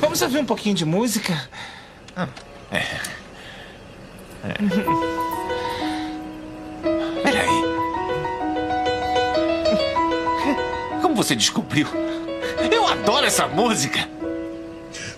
Vamos 0.00 0.20
ouvir 0.22 0.38
um 0.38 0.46
pouquinho 0.46 0.74
de 0.74 0.84
música? 0.84 1.48
Ah, 2.16 2.28
é. 2.70 2.82
É. 4.44 4.54
Peraí. 7.22 7.64
Como 11.02 11.14
você 11.14 11.34
descobriu? 11.34 11.86
Eu 12.70 12.86
adoro 12.86 13.26
essa 13.26 13.46
música. 13.46 14.08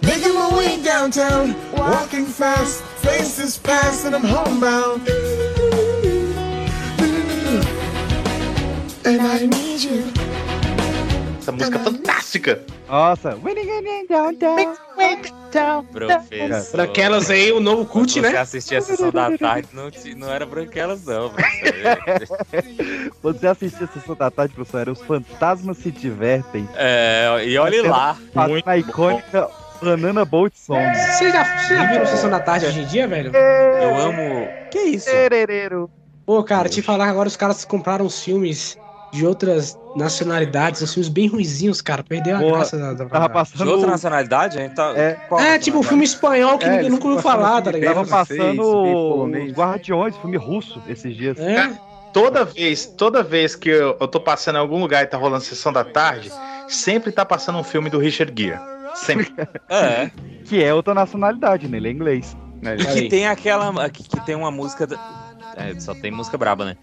Making 0.02 0.32
my 0.32 0.54
way 0.56 0.76
downtown, 0.78 1.54
walking 1.76 2.24
fast, 2.24 2.82
faces 3.02 3.58
pass, 3.58 4.04
and 4.04 4.14
I'm 4.14 4.24
homebound. 4.24 5.02
And 9.04 9.20
I 9.20 9.46
need 9.46 9.82
you. 9.82 10.27
Essa 11.48 11.52
música 11.52 11.78
é 11.78 11.82
fantástica. 11.82 12.62
Nossa. 12.86 13.38
Professor. 15.90 16.76
Branquelas 16.76 17.30
aí, 17.30 17.52
o 17.52 17.60
novo 17.60 17.86
cult, 17.86 18.12
Quando 18.12 18.26
Você 18.26 18.32
né? 18.32 18.38
assistia 18.38 18.78
a 18.78 18.82
sessão 18.82 19.10
da 19.10 19.36
tarde, 19.38 19.68
não, 19.72 19.90
não 20.16 20.30
era 20.30 20.44
branquelas, 20.44 21.04
não. 21.04 21.30
professor. 21.30 22.38
Você 23.22 23.46
assistia 23.46 23.86
a 23.86 23.88
sessão 23.88 24.14
da 24.14 24.30
tarde, 24.30 24.54
professor, 24.54 24.80
era 24.80 24.92
Os 24.92 25.00
Fantasmas 25.00 25.78
Se 25.78 25.90
Divertem. 25.90 26.68
É, 26.74 27.42
e 27.46 27.56
olhe 27.56 27.80
lá. 27.80 28.18
A 28.66 28.76
icônica 28.76 29.48
Banana 29.80 30.24
Boat 30.24 30.58
Song. 30.58 30.82
Vocês 30.94 31.32
já, 31.32 31.44
já 31.44 31.86
viram 31.86 32.04
Sessão 32.06 32.28
da 32.28 32.40
Tarde 32.40 32.66
hoje 32.66 32.80
em 32.80 32.86
dia, 32.86 33.08
velho? 33.08 33.34
Eu 33.34 33.96
amo. 33.96 34.48
Que 34.70 34.80
isso? 34.80 35.08
Pô, 36.26 36.44
cara, 36.44 36.68
te 36.68 36.82
falar 36.82 37.08
agora 37.08 37.26
os 37.26 37.36
caras 37.36 37.64
compraram 37.64 38.04
os 38.04 38.22
filmes 38.22 38.76
de 39.12 39.26
outras 39.26 39.78
nacionalidades, 39.97 40.82
uns 40.82 40.93
filmes 40.93 41.09
bem 41.09 41.28
ruizinhos, 41.28 41.80
cara. 41.80 42.02
Perdeu 42.02 42.36
a 42.36 42.40
Porra, 42.40 42.56
graça 42.56 42.78
da, 42.78 42.93
da 42.93 43.06
Tava 43.06 43.26
De 43.28 43.32
passando. 43.32 43.70
outra 43.70 43.90
nacionalidade, 43.90 44.59
a 44.59 44.62
gente 44.62 44.74
tá. 44.74 44.93
É. 44.97 45.12
qual 45.28 45.40
É, 45.40 45.59
tipo 45.59 45.78
um 45.78 45.82
filme 45.82 46.05
espanhol 46.05 46.59
que 46.59 46.66
É, 46.66 46.70
ninguém 46.72 46.90
nunca 46.90 47.06
ouviu 47.06 47.22
passaram 47.22 47.44
falar, 47.44 47.62
tá 47.62 47.70
ligado? 47.72 47.94
Tava 47.94 48.06
passando 48.09 48.62
os 48.62 49.52
Guardiões, 49.52 50.16
filme 50.16 50.36
russo, 50.36 50.82
esses 50.89 51.16
dias. 51.16 51.39
É? 51.39 51.70
Toda 52.12 52.44
vez, 52.44 52.86
toda 52.86 53.22
vez 53.22 53.55
que 53.55 53.68
eu, 53.68 53.97
eu 54.01 54.09
tô 54.09 54.20
passando 54.20 54.56
em 54.56 54.60
algum 54.60 54.80
lugar 54.80 55.05
e 55.05 55.06
tá 55.06 55.16
rolando 55.16 55.44
sessão 55.44 55.72
da 55.72 55.85
tarde, 55.85 56.30
sempre 56.66 57.12
tá 57.12 57.24
passando 57.24 57.59
um 57.59 57.64
filme 57.64 57.90
do 57.90 57.98
Richard 57.98 58.32
Gere. 58.40 58.60
Sempre. 58.94 59.32
É. 59.68 60.10
Que 60.44 60.64
é 60.64 60.72
outra 60.72 60.94
nacionalidade, 60.94 61.68
né? 61.68 61.76
Ele 61.76 61.89
é 61.89 61.90
inglês. 61.90 62.35
E 62.78 62.85
que 62.86 63.09
tem 63.09 63.28
aquela. 63.28 63.89
Que, 63.90 64.02
que 64.02 64.24
tem 64.24 64.35
uma 64.35 64.51
música. 64.51 64.89
É, 65.59 65.78
só 65.80 65.94
tem 65.94 66.10
música 66.10 66.39
braba, 66.39 66.64
né? 66.64 66.76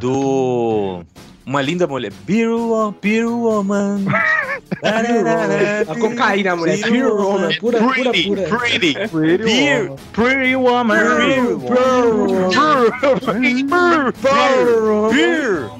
Do. 0.00 1.02
Uma 1.44 1.62
linda 1.62 1.86
mulher. 1.86 2.12
Beer, 2.26 2.50
wo- 2.50 2.92
beer 3.00 3.28
Woman. 3.28 4.04
A 5.88 5.94
cocaína, 5.94 6.56
mulher. 6.56 6.80
Pure 6.80 7.02
woman, 7.02 7.56
pura, 7.60 7.78
pura, 7.78 7.92
Pretty, 8.10 8.26
pura. 8.26 8.42
pretty, 8.48 8.94
Pretty 9.08 9.44
beer, 9.44 9.92
pretty 10.12 10.56
woman. 10.56 10.98
Beer. 15.12 15.70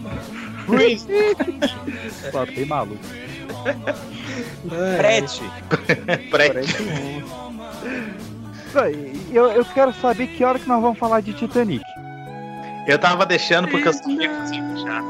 Só 2.30 2.46
tem 2.46 2.64
maluco. 2.64 3.00
Prete. 4.98 5.42
Prete. 6.30 6.74
Eu, 9.32 9.46
eu 9.52 9.64
quero 9.64 9.92
saber 9.94 10.26
que 10.28 10.44
hora 10.44 10.58
que 10.58 10.68
nós 10.68 10.80
vamos 10.82 10.98
falar 10.98 11.20
de 11.22 11.32
Titanic. 11.32 11.82
Eu 12.86 12.98
tava 12.98 13.26
deixando 13.26 13.68
porque 13.68 13.88
eu 13.88 13.92
sabia 13.92 14.28
que 14.28 14.48
você 14.48 14.54
ia 14.54 14.62
puxar. 14.62 15.02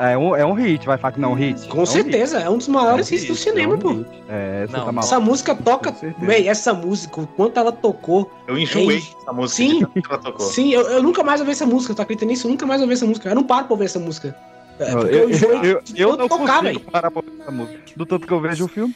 É 0.00 0.16
um, 0.16 0.36
é 0.36 0.46
um 0.46 0.52
hit, 0.52 0.86
vai 0.86 0.96
falar 0.96 1.10
que 1.12 1.20
não 1.20 1.30
é 1.30 1.32
um 1.32 1.34
hit? 1.34 1.66
Com 1.66 1.84
certeza, 1.84 2.38
é 2.38 2.48
um 2.48 2.56
dos 2.56 2.68
maiores 2.68 3.10
hits 3.10 3.26
do 3.26 3.34
cinema, 3.34 3.76
pô. 3.76 4.04
É, 4.28 4.64
você 4.64 4.76
Não, 4.76 4.94
tá 4.94 5.00
essa 5.00 5.18
música 5.18 5.56
toca. 5.56 5.92
Véi, 6.20 6.46
essa 6.46 6.72
música, 6.72 7.20
o 7.20 7.26
quanto 7.26 7.58
ela 7.58 7.72
tocou. 7.72 8.30
Eu 8.46 8.56
enjoei 8.56 8.98
Ei, 8.98 9.02
essa 9.20 9.32
música 9.32 9.56
Sim, 9.56 9.78
de 9.80 9.80
tanto 9.86 10.02
que 10.02 10.12
ela 10.12 10.22
tocou. 10.22 10.46
sim, 10.46 10.72
eu, 10.72 10.82
eu 10.82 11.02
nunca 11.02 11.24
mais 11.24 11.40
ouvi 11.40 11.50
essa 11.52 11.66
música, 11.66 11.94
tá 11.96 12.04
acreditando 12.04 12.30
nisso? 12.30 12.46
Eu 12.46 12.52
nunca 12.52 12.64
mais 12.64 12.80
ouvi 12.80 12.92
essa 12.92 13.06
música. 13.06 13.28
Eu 13.28 13.34
não 13.34 13.42
paro 13.42 13.64
pra 13.64 13.74
ouvir 13.74 13.86
essa 13.86 13.98
música. 13.98 14.36
É, 14.78 14.92
Eu, 14.92 15.02
eu, 15.08 15.30
enjoei 15.30 15.58
eu, 15.72 15.82
eu 15.96 16.16
não 16.16 16.28
tocar, 16.28 16.38
consigo 16.60 16.62
velho. 16.62 16.80
parar 16.80 17.10
pra 17.10 17.20
ouvir 17.26 17.40
essa 17.42 17.50
música. 17.50 17.78
Do 17.96 18.06
tanto 18.06 18.24
que 18.24 18.32
eu 18.32 18.40
vejo 18.40 18.64
o 18.66 18.68
filme. 18.68 18.94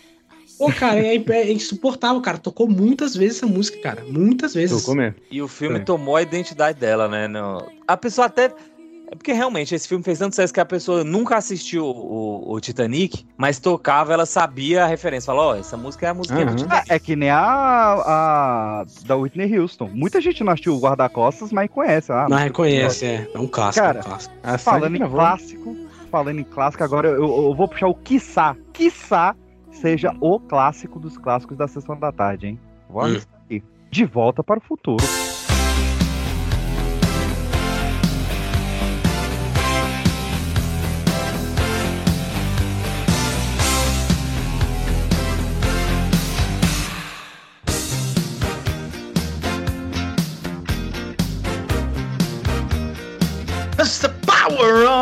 Pô, 0.58 0.70
cara, 0.72 1.00
é, 1.00 1.16
é 1.16 1.52
insuportável, 1.52 2.20
cara. 2.20 2.38
Tocou 2.38 2.68
muitas 2.68 3.16
vezes 3.16 3.38
essa 3.38 3.46
música, 3.46 3.78
cara. 3.80 4.04
Muitas 4.08 4.54
vezes. 4.54 4.80
Tocou 4.80 4.94
mesmo. 4.94 5.16
E 5.30 5.42
o 5.42 5.48
filme 5.48 5.76
É. 5.76 5.80
tomou 5.80 6.16
a 6.16 6.22
identidade 6.22 6.78
dela, 6.78 7.08
né? 7.08 7.26
No- 7.28 7.66
A 7.86 7.96
pessoa 7.96 8.26
até. 8.26 8.52
É 9.10 9.14
porque 9.14 9.32
realmente 9.34 9.74
esse 9.74 9.86
filme 9.86 10.02
fez 10.02 10.18
tanto 10.18 10.32
sucesso 10.34 10.54
que 10.54 10.60
a 10.60 10.64
pessoa 10.64 11.04
nunca 11.04 11.36
assistiu 11.36 11.84
o, 11.84 12.50
o 12.54 12.58
Titanic, 12.60 13.26
mas 13.36 13.58
tocava, 13.58 14.10
ela 14.14 14.24
sabia 14.24 14.84
a 14.84 14.86
referência. 14.86 15.26
Falou, 15.26 15.50
ó, 15.50 15.54
essa 15.56 15.76
música 15.76 16.06
é 16.06 16.08
a 16.08 16.14
música 16.14 16.42
do 16.46 16.56
Titanic. 16.56 16.90
É, 16.90 16.94
é 16.94 16.98
que 16.98 17.14
nem 17.14 17.28
a, 17.28 17.38
a 18.06 18.84
da 19.04 19.14
Whitney 19.16 19.58
Houston. 19.58 19.90
Muita 19.92 20.18
gente 20.18 20.42
não 20.42 20.52
assistiu 20.52 20.74
o 20.74 20.78
Guarda-Costas, 20.80 21.52
mas 21.52 21.68
conhece. 21.70 22.10
Ah, 22.10 22.26
Mas 22.30 22.40
reconhece, 22.44 23.04
é. 23.04 23.28
É 23.34 23.38
um 23.38 23.46
clássico. 23.46 23.84
Cara, 23.84 23.98
é 23.98 24.00
um 24.00 24.04
clássico. 24.04 24.34
falando 24.58 24.94
em 24.94 24.98
gravou. 24.98 25.16
clássico, 25.18 25.76
falando 26.10 26.38
em 26.38 26.44
clássico, 26.44 26.82
agora 26.84 27.08
eu, 27.08 27.22
eu 27.48 27.54
vou 27.54 27.68
puxar 27.68 27.88
o 27.88 27.94
quiçá. 27.94 28.56
Quiçá 28.72 29.36
seja 29.72 30.14
o 30.20 30.38
clássico 30.38 31.00
dos 31.00 31.18
clássicos 31.18 31.56
da 31.56 31.66
sessão 31.66 31.98
da 31.98 32.12
tarde, 32.12 32.46
hein? 32.46 32.60
Vou 32.88 33.04
Hum. 33.04 33.16
aqui. 33.44 33.62
De 33.90 34.04
volta 34.04 34.42
para 34.44 34.58
o 34.58 34.62
futuro. 34.62 35.02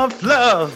Of 0.07 0.17
love. 0.25 0.73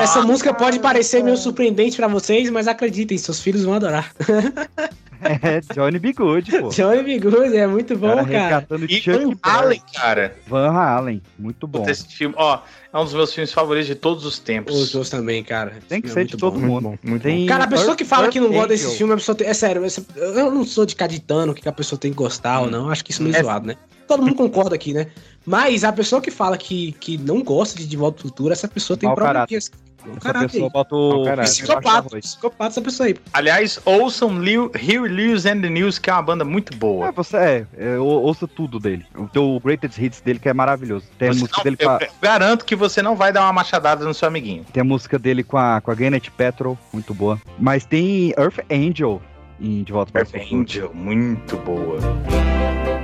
Essa 0.00 0.22
música 0.22 0.52
pode 0.54 0.78
parecer 0.78 1.22
meio 1.22 1.36
surpreendente 1.36 1.96
pra 1.96 2.08
vocês, 2.08 2.50
mas 2.50 2.68
acreditem, 2.68 3.16
seus 3.18 3.40
filhos 3.40 3.64
vão 3.64 3.74
adorar. 3.74 4.12
É, 5.20 5.60
Johnny 5.74 5.98
B. 5.98 6.12
Good, 6.12 6.60
pô. 6.60 6.68
Johnny 6.68 7.02
B. 7.02 7.18
Good, 7.18 7.56
é 7.56 7.66
muito 7.66 7.96
bom, 7.96 8.24
Cara, 8.24 8.62
cara. 8.64 8.66
E 8.88 9.00
Chuck 9.00 9.24
Van 9.24 9.36
Halen, 9.42 9.82
cara. 9.92 10.36
Van 10.46 10.70
Halen, 10.70 11.22
muito 11.36 11.66
bom. 11.66 11.80
Puta, 11.80 11.90
esse 11.90 12.06
filme, 12.06 12.34
ó, 12.38 12.60
é 12.92 12.98
um 12.98 13.04
dos 13.04 13.14
meus 13.14 13.34
filmes 13.34 13.52
favoritos 13.52 13.88
de 13.88 13.96
todos 13.96 14.24
os 14.24 14.38
tempos. 14.38 14.76
Os 14.76 14.92
dois 14.92 15.10
também, 15.10 15.42
cara. 15.42 15.72
Tem 15.88 16.00
que 16.00 16.06
Esse 16.06 16.14
ser 16.14 16.24
de 16.24 16.34
é 16.36 16.38
todo 16.38 16.58
muito 16.58 16.98
mundo. 17.04 17.20
Tem 17.20 17.46
Cara, 17.46 17.64
a 17.64 17.66
pessoa 17.66 17.96
que 17.96 18.04
fala 18.04 18.26
Earth 18.26 18.32
que 18.32 18.40
não 18.40 18.52
gosta 18.52 18.68
desse 18.68 18.96
filme, 18.96 19.12
a 19.12 19.16
pessoa 19.16 19.34
tem, 19.34 19.48
é 19.48 19.54
sério, 19.54 19.82
eu 20.16 20.50
não 20.52 20.64
sou 20.64 20.86
de 20.86 20.92
ficar 20.94 21.08
ditando 21.08 21.50
o 21.50 21.54
que 21.54 21.68
a 21.68 21.72
pessoa 21.72 21.98
tem 21.98 22.12
que 22.12 22.16
gostar 22.16 22.60
ou 22.60 22.70
não, 22.70 22.88
acho 22.88 23.04
que 23.04 23.10
isso 23.10 23.20
é 23.22 23.24
meio 23.24 23.36
É- 23.36 23.42
zoado, 23.42 23.66
né? 23.66 23.74
Todo 24.06 24.22
mundo 24.22 24.36
concorda 24.36 24.74
aqui, 24.74 24.94
né? 24.94 25.08
Mas 25.48 25.82
a 25.82 25.90
pessoa 25.90 26.20
que 26.20 26.30
fala 26.30 26.58
que, 26.58 26.92
que 26.92 27.16
não 27.16 27.42
gosta 27.42 27.78
de 27.78 27.86
De 27.86 27.96
Volta 27.96 28.18
ao 28.22 28.28
Futuro, 28.28 28.52
essa 28.52 28.68
pessoa 28.68 28.98
tem. 28.98 29.08
Mau 29.08 29.16
Essa 29.18 30.20
caráter 30.20 30.50
pessoa 30.52 30.68
bota 30.70 30.94
o-. 30.94 31.24
Psicopata, 31.42 32.18
psicopata 32.20 32.70
essa 32.70 32.82
pessoa 32.82 33.06
aí. 33.06 33.16
Aliás, 33.32 33.80
ouçam 33.86 34.38
Liu, 34.42 34.66
Hugh 34.66 35.06
Lewis 35.08 35.46
and 35.46 35.62
the 35.62 35.70
News, 35.70 35.98
que 35.98 36.10
é 36.10 36.12
uma 36.12 36.20
banda 36.20 36.44
muito 36.44 36.76
boa. 36.76 37.08
É, 37.08 37.12
você 37.12 37.36
é, 37.38 37.66
é, 37.78 37.98
ou- 37.98 38.22
ouça 38.24 38.46
tudo 38.46 38.78
dele. 38.78 39.06
O 39.16 39.26
teu 39.26 39.58
Greatest 39.64 39.98
Hits 39.98 40.20
dele 40.20 40.38
que 40.38 40.50
é 40.50 40.52
maravilhoso. 40.52 41.06
Tem 41.18 41.28
a 41.30 41.32
música 41.32 41.56
não- 41.56 41.64
dele 41.64 41.76
com 41.78 41.84
eu, 41.84 41.90
a, 41.90 41.98
eu 42.02 42.08
garanto 42.20 42.64
que 42.66 42.76
você 42.76 43.00
não 43.00 43.16
vai 43.16 43.32
dar 43.32 43.40
uma 43.44 43.52
machadada 43.54 44.04
no 44.04 44.12
seu 44.12 44.28
amiguinho. 44.28 44.66
tem 44.70 44.82
a 44.82 44.84
música 44.84 45.18
dele 45.18 45.42
com 45.42 45.56
a, 45.56 45.80
com 45.80 45.90
a 45.90 45.94
Gwyneth 45.94 46.30
Petrol, 46.36 46.78
muito 46.92 47.14
boa. 47.14 47.40
Mas 47.58 47.86
tem 47.86 48.34
Earth 48.38 48.58
Angel 48.70 49.22
em 49.58 49.82
De 49.82 49.92
Volta 49.92 50.12
para 50.12 50.22
o 50.26 50.36
Earth. 50.36 50.52
Angel, 50.52 50.90
muito 50.94 51.56
boa. 51.56 51.96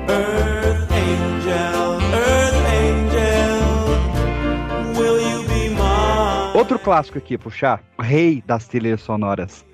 Earth 0.09 0.91
angel, 0.93 1.94
Outro 6.55 6.79
clássico 6.79 7.19
aqui, 7.19 7.37
puxar. 7.37 7.83
Rei 7.99 8.41
das 8.47 8.69
trilhas 8.69 9.03
sonoras. 9.03 9.67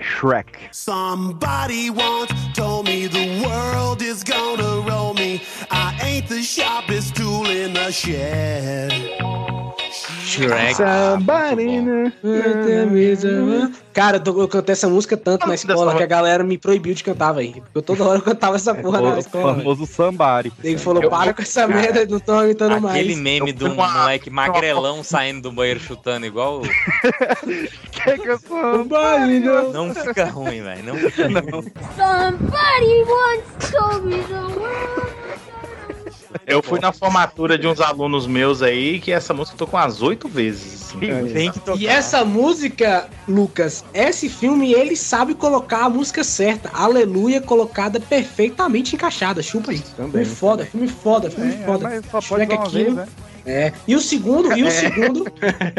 Shrek. 0.00 0.68
Somebody 0.72 1.90
once 1.90 2.34
told 2.54 2.88
me 2.88 3.06
the 3.06 3.40
world 3.46 4.02
is 4.02 4.24
gonna 4.24 4.80
roll 4.80 5.14
me. 5.14 5.40
I 5.70 5.96
ain't 6.02 6.28
the 6.28 6.42
sharpest 6.42 7.14
tool 7.14 7.46
in 7.46 7.72
the 7.72 7.92
shed. 7.92 8.90
Shrek. 10.34 10.74
Somebody, 10.74 11.80
né? 11.80 12.12
Cara, 13.92 14.20
eu, 14.24 14.48
cantei 14.48 14.72
essa 14.72 14.88
música 14.88 15.16
tanto 15.16 15.46
na 15.46 15.54
escola 15.54 15.94
que 15.94 16.02
a 16.02 16.06
galera 16.06 16.42
me 16.42 16.58
proibiu 16.58 16.94
de 16.94 17.04
cantar, 17.04 17.32
velho. 17.32 17.52
Porque 17.52 17.78
eu 17.78 17.82
toda 17.82 18.04
hora 18.04 18.18
eu 18.18 18.22
cantava 18.22 18.56
essa 18.56 18.74
porra 18.74 19.00
na 19.00 19.14
o 19.14 19.18
escola. 19.18 19.52
velho. 19.52 19.64
famoso 19.64 19.86
Somebody. 19.86 20.52
Ele 20.62 20.78
falou, 20.78 21.08
para 21.08 21.32
com 21.32 21.42
essa 21.42 21.68
merda, 21.68 22.04
não 22.06 22.18
tô 22.18 22.32
aguentando 22.32 22.80
mais. 22.80 22.96
Aquele 22.96 23.14
meme 23.14 23.52
do 23.52 23.70
moleque 23.74 24.30
magrelão 24.30 25.04
saindo 25.04 25.42
do 25.42 25.52
banheiro 25.52 25.80
chutando 25.80 26.26
igual. 26.26 26.62
que 27.92 28.18
que 28.18 28.28
eu 28.28 28.38
sou? 28.38 28.84
Não 29.72 29.94
fica 29.94 30.24
ruim, 30.26 30.62
velho. 30.62 30.84
Não 30.84 30.96
fica 30.96 31.28
ruim. 31.28 31.72
Somebody 31.96 33.04
once 33.06 33.72
told 33.72 34.06
me 34.06 34.22
the 34.24 34.34
world. 34.58 35.23
Eu 36.46 36.62
fui 36.62 36.80
na 36.80 36.92
formatura 36.92 37.56
de 37.56 37.66
uns 37.66 37.80
alunos 37.80 38.26
meus 38.26 38.62
aí 38.62 38.98
que 39.00 39.12
essa 39.12 39.32
música 39.32 39.56
tocou 39.56 39.78
umas 39.78 40.02
oito 40.02 40.28
vezes. 40.28 40.84
assim. 40.84 41.32
Tem 41.32 41.50
que 41.50 41.60
tocar. 41.60 41.80
E 41.80 41.86
essa 41.86 42.24
música, 42.24 43.08
Lucas, 43.28 43.84
esse 43.92 44.28
filme 44.28 44.72
ele 44.72 44.96
sabe 44.96 45.34
colocar 45.34 45.84
a 45.84 45.88
música 45.88 46.24
certa. 46.24 46.70
Aleluia, 46.72 47.40
colocada 47.40 48.00
perfeitamente 48.00 48.94
encaixada. 48.94 49.42
Chupa 49.42 49.70
aí. 49.70 49.80
Também, 49.96 50.24
filme 50.24 50.24
foda, 50.26 50.66
filme 50.66 50.88
foda, 50.88 51.30
filme 51.30 51.54
É, 51.54 51.64
foda. 51.64 51.88
mas 51.88 52.04
só 52.06 52.20
pode 52.20 52.26
Shrek 52.26 52.48
dar 52.48 52.54
uma 52.56 52.64
aqui, 52.64 52.74
vez, 52.84 52.94
né? 52.94 53.08
É. 53.46 53.72
E 53.86 53.94
o 53.94 54.00
segundo, 54.00 54.56
e 54.56 54.62
o 54.62 54.70
segundo, 54.72 55.26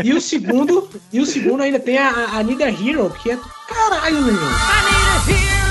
e 0.04 0.14
o 0.14 0.22
segundo, 0.22 0.90
e 1.12 1.20
o 1.20 1.26
segundo 1.26 1.64
ainda 1.64 1.80
tem 1.80 1.98
a, 1.98 2.10
a 2.34 2.44
Need 2.44 2.64
a 2.64 2.70
Hero, 2.70 3.10
que 3.22 3.32
é 3.32 3.40
caralho, 3.68 4.22
meu 4.22 4.34
irmão. 4.36 4.52
I'm 4.52 5.65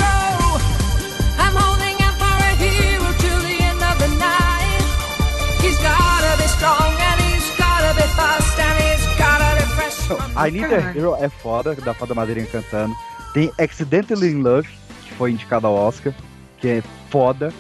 a 10.37 10.49
Hero 10.49 11.17
é 11.19 11.29
foda, 11.29 11.75
da 11.75 11.95
Fada 11.95 12.15
Madeirinha 12.15 12.47
cantando. 12.47 12.95
Tem 13.33 13.51
Accidentally 13.59 14.31
in 14.31 14.43
Love, 14.43 14.69
que 15.05 15.15
foi 15.15 15.33
indicado 15.33 15.67
ao 15.67 15.75
Oscar, 15.75 16.13
que 16.59 16.69
é 16.69 16.83
foda. 17.11 17.53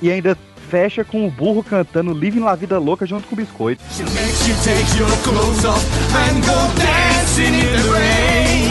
E 0.00 0.10
ainda 0.10 0.36
fecha 0.70 1.02
com 1.04 1.26
o 1.26 1.30
burro 1.30 1.62
cantando 1.62 2.12
Living 2.12 2.40
La 2.40 2.54
Vida 2.54 2.78
Louca 2.78 3.06
junto 3.06 3.26
com 3.26 3.34
o 3.34 3.36
biscoito. 3.36 3.82
She 3.90 4.02
makes 4.04 4.46
you 4.46 4.54
take 4.62 4.98
your 4.98 5.10
clothes 5.22 5.64
off 5.64 5.84
and 6.14 6.40
go 6.42 6.68
dancing 6.78 7.54
in 7.54 7.72
the 7.72 7.90
rain. 7.90 8.68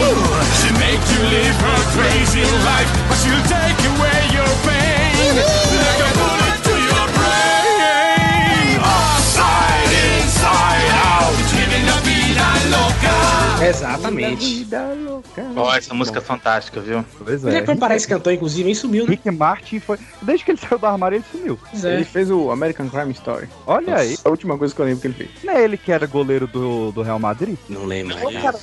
She 0.61 0.71
makes 0.77 1.11
you 1.11 1.23
live 1.23 1.55
her 1.61 1.81
crazy 1.95 2.45
life, 2.63 2.89
but 3.09 3.17
she'll 3.17 3.43
take 3.49 3.79
away 3.97 4.19
your 4.35 4.51
pain. 4.63 5.37
Like 5.37 6.13
a 6.13 6.16
living 12.67 12.71
la 12.71 12.87
vida. 12.89 13.67
Exatamente. 13.67 14.67
Ó, 15.55 15.73
essa 15.73 15.93
música 15.93 16.19
é 16.19 16.21
fantástica, 16.21 16.79
viu? 16.79 17.03
Pois 17.23 17.45
é 17.45 17.59
que 17.59 17.65
foi 17.65 17.75
parar 17.75 17.95
esse 17.95 18.07
cantor, 18.07 18.33
inclusive, 18.33 18.67
hein? 18.67 18.75
Sumiu, 18.75 19.05
né? 19.05 19.11
Rick 19.11 19.31
Martin 19.31 19.79
foi. 19.79 19.97
Desde 20.21 20.45
que 20.45 20.51
ele 20.51 20.59
saiu 20.59 20.77
do 20.77 20.85
armário, 20.85 21.17
ele 21.17 21.25
sumiu. 21.31 21.59
Pois 21.69 21.83
é. 21.83 21.95
Ele 21.95 22.05
fez 22.05 22.29
o 22.29 22.51
American 22.51 22.89
Crime 22.89 23.11
Story. 23.13 23.47
Olha 23.65 23.91
Nossa, 23.91 24.01
aí. 24.01 24.17
A 24.23 24.29
última 24.29 24.57
coisa 24.57 24.75
que 24.75 24.81
eu 24.81 24.85
lembro 24.85 25.01
que 25.01 25.07
ele 25.07 25.13
fez. 25.15 25.29
Não 25.43 25.53
é 25.53 25.63
ele 25.63 25.77
que 25.77 25.91
era 25.91 26.05
goleiro 26.05 26.47
do, 26.47 26.91
do 26.91 27.01
Real 27.01 27.19
Madrid? 27.19 27.57
Não 27.69 27.85
lembro. 27.85 28.15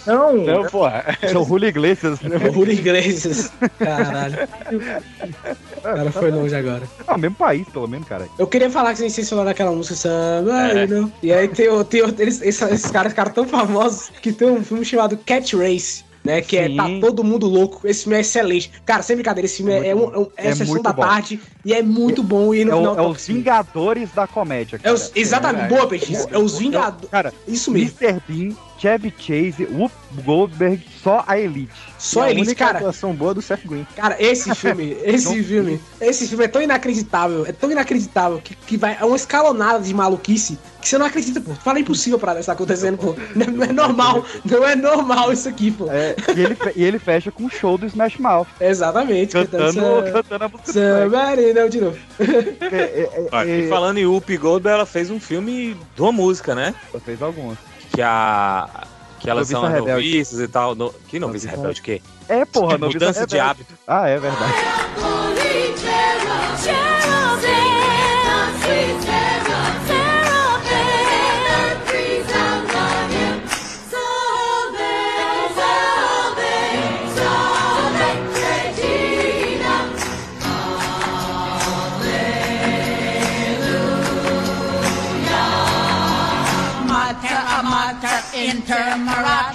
Não, 0.07 0.37
Não, 0.37 0.65
porra. 0.67 1.05
É 1.21 1.37
o 1.37 1.45
Julio 1.45 1.69
Iglesias. 1.69 2.21
O 2.23 2.53
Julio 2.53 2.73
Iglesias. 2.73 3.53
Caralho. 3.79 4.49
O 5.93 5.97
cara 5.97 6.11
foi 6.13 6.31
longe 6.31 6.55
agora. 6.55 6.89
Ah, 7.07 7.19
mesmo 7.19 7.37
país, 7.37 7.69
pelo 7.69 7.87
menos, 7.87 8.09
cara. 8.09 8.27
Eu 8.39 8.47
queria 8.47 8.71
falar 8.71 8.95
que 8.95 9.09
vocês 9.09 9.29
falaram 9.29 9.49
daquela 9.51 9.71
música 9.73 9.95
Somebody 9.97 10.87
Know. 10.93 11.13
E 11.23 11.33
aí 11.33 11.49
tem, 11.49 11.67
tem 11.85 12.01
eles, 12.19 12.41
esses, 12.41 12.63
esses 12.63 12.91
caras 12.91 13.13
ficaram 13.13 13.31
tão 13.33 13.47
famosos 13.47 14.11
que 14.23 14.33
tem 14.33 14.49
um 14.51 14.65
filme 14.65 14.85
chamado 14.85 15.17
Cat 15.19 15.55
Race. 15.57 16.05
Né, 16.25 16.41
que 16.41 16.57
é 16.57 16.69
Sim. 16.69 16.77
Tá 16.79 16.87
Todo 17.03 17.23
Mundo 17.23 17.47
Louco. 17.47 17.87
Esse 17.87 18.05
filme 18.05 18.17
é 18.17 18.21
excelente. 18.21 18.73
Cara, 18.87 19.03
sem 19.03 19.15
brincadeira, 19.15 19.45
esse 19.45 19.59
filme 19.59 19.73
é, 19.75 19.89
é, 19.89 19.95
um, 19.95 20.05
é, 20.11 20.19
um- 20.21 20.29
é 20.39 20.49
É 20.49 20.55
sessão 20.55 20.81
da 20.81 20.91
bom. 20.91 21.03
tarde 21.03 21.39
e 21.63 21.75
é 21.75 21.83
muito 21.83 22.23
bom. 22.23 22.55
E 22.55 22.65
no 22.65 22.73
É, 22.73 22.77
final 22.79 22.93
é 22.95 22.97
toca 22.97 23.09
os. 23.11 23.27
Vingadores 23.27 24.11
da 24.13 24.27
comédia, 24.27 24.77
É 24.77 24.79
cara. 24.79 24.95
os- 24.95 25.13
exatamente, 25.15 25.69
boa, 25.69 25.87
Peixe. 25.87 26.17
É 26.31 26.39
os 26.39 26.57
Vingadores. 26.57 27.11
Cara, 27.11 27.31
Isso 27.47 27.71
mesmo. 27.71 27.99
Mr. 28.01 28.23
Bean, 28.27 28.57
Chevy 28.85 29.15
Chase, 29.19 29.67
Whoop 29.71 29.95
Goldberg, 30.27 30.79
só 31.03 31.25
a 31.27 31.39
Elite. 31.41 31.73
Só 31.99 32.21
a 32.25 32.31
Elite, 32.31 32.55
cara. 32.55 32.77
atuação 32.79 33.15
boa 33.15 33.33
do 33.33 33.41
Seth 33.41 33.65
Green. 33.65 33.87
Cara, 33.97 34.15
esse 34.23 34.55
filme, 34.55 34.95
esse 35.03 35.43
filme, 35.43 35.81
esse 35.99 36.29
filme 36.29 36.45
é 36.45 36.49
tão 36.49 36.61
inacreditável, 36.61 37.47
é 37.47 37.53
tão 37.53 37.71
inacreditável 37.71 38.43
que, 38.45 38.55
que 38.55 38.77
vai. 38.77 38.99
É 39.01 39.05
uma 39.07 39.17
escalonada 39.17 39.83
de 39.83 39.95
maluquice 39.95 40.59
que 40.83 40.89
você 40.91 40.99
não 40.99 41.07
acredita, 41.07 41.41
pô. 41.41 41.55
Fala 41.55 41.79
é 41.79 41.81
impossível 41.81 42.19
pra 42.19 42.39
isso 42.39 42.45
tá 42.45 42.53
acontecendo, 42.53 42.99
pô. 42.99 43.15
Não, 43.35 43.47
não 43.47 43.65
é 43.65 43.73
normal, 43.73 44.25
não 44.45 44.69
é 44.69 44.77
normal 44.77 45.33
isso 45.33 45.49
aqui, 45.49 45.71
pô. 45.71 45.91
É, 45.91 46.15
e, 46.37 46.41
ele, 46.41 46.57
e 46.77 46.85
ele 46.85 46.99
fecha 46.99 47.33
com 47.33 47.47
o 47.47 47.51
show 47.51 47.79
do 47.79 47.87
Smash 47.87 48.19
Mouth. 48.19 48.47
Exatamente, 48.61 49.33
Cantando, 49.33 49.81
essa- 49.81 50.13
cantando 50.13 50.45
a 50.45 50.49
música. 50.49 50.73
Somebody, 50.73 51.53
não, 51.55 51.69
de 51.71 51.81
novo. 51.81 51.99
Ó, 53.33 53.45
e 53.45 53.69
falando 53.69 53.97
em 53.97 54.05
Whoopi 54.07 54.37
Goldberg, 54.37 54.75
ela 54.77 54.87
fez 54.87 55.11
um 55.11 55.19
filme 55.19 55.75
de 55.95 56.03
uma 56.03 56.13
música, 56.13 56.55
né? 56.55 56.75
Ela 56.93 57.01
fez 57.01 57.23
algumas. 57.23 57.57
Que 57.95 58.03
a. 58.03 58.69
Que 59.21 59.31
elas 59.31 59.49
Noviça 59.51 59.67
são 59.73 59.81
Rebelde. 59.81 60.09
noviças 60.09 60.41
e 60.41 60.49
tal. 60.49 60.75
No... 60.75 60.93
Que 61.09 61.19
noviça 61.19 61.47
Noviça 61.47 61.57
rebelde 61.63 61.81
o 61.81 61.85
quê? 61.85 62.03
É, 62.29 62.45
porra, 62.45 62.77
noviça 62.77 62.99
Mudança 63.07 63.27
de 63.27 63.37
rebelde. 63.37 63.51
hábito. 63.61 63.75
Ah, 63.87 64.07
é 64.09 64.19
verdade. 64.19 64.53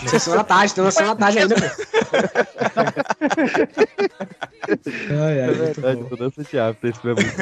Sessão 0.07 0.35
da 0.35 0.43
tarde, 0.43 0.73
tem 0.73 0.83
uma 0.83 0.91
sessão 0.91 1.07
da 1.07 1.15
tarde 1.15 1.39
ainda, 1.39 1.55
pô. 1.55 1.61
Ai, 5.11 5.41
ai, 5.41 5.49
É 5.49 5.51
verdade, 5.51 6.01
bom. 6.01 6.09
mudança 6.09 6.43
de 6.43 6.59
hábito. 6.59 6.87
Esse 6.87 6.99
filme 6.99 7.21
é 7.21 7.23
muito. 7.23 7.41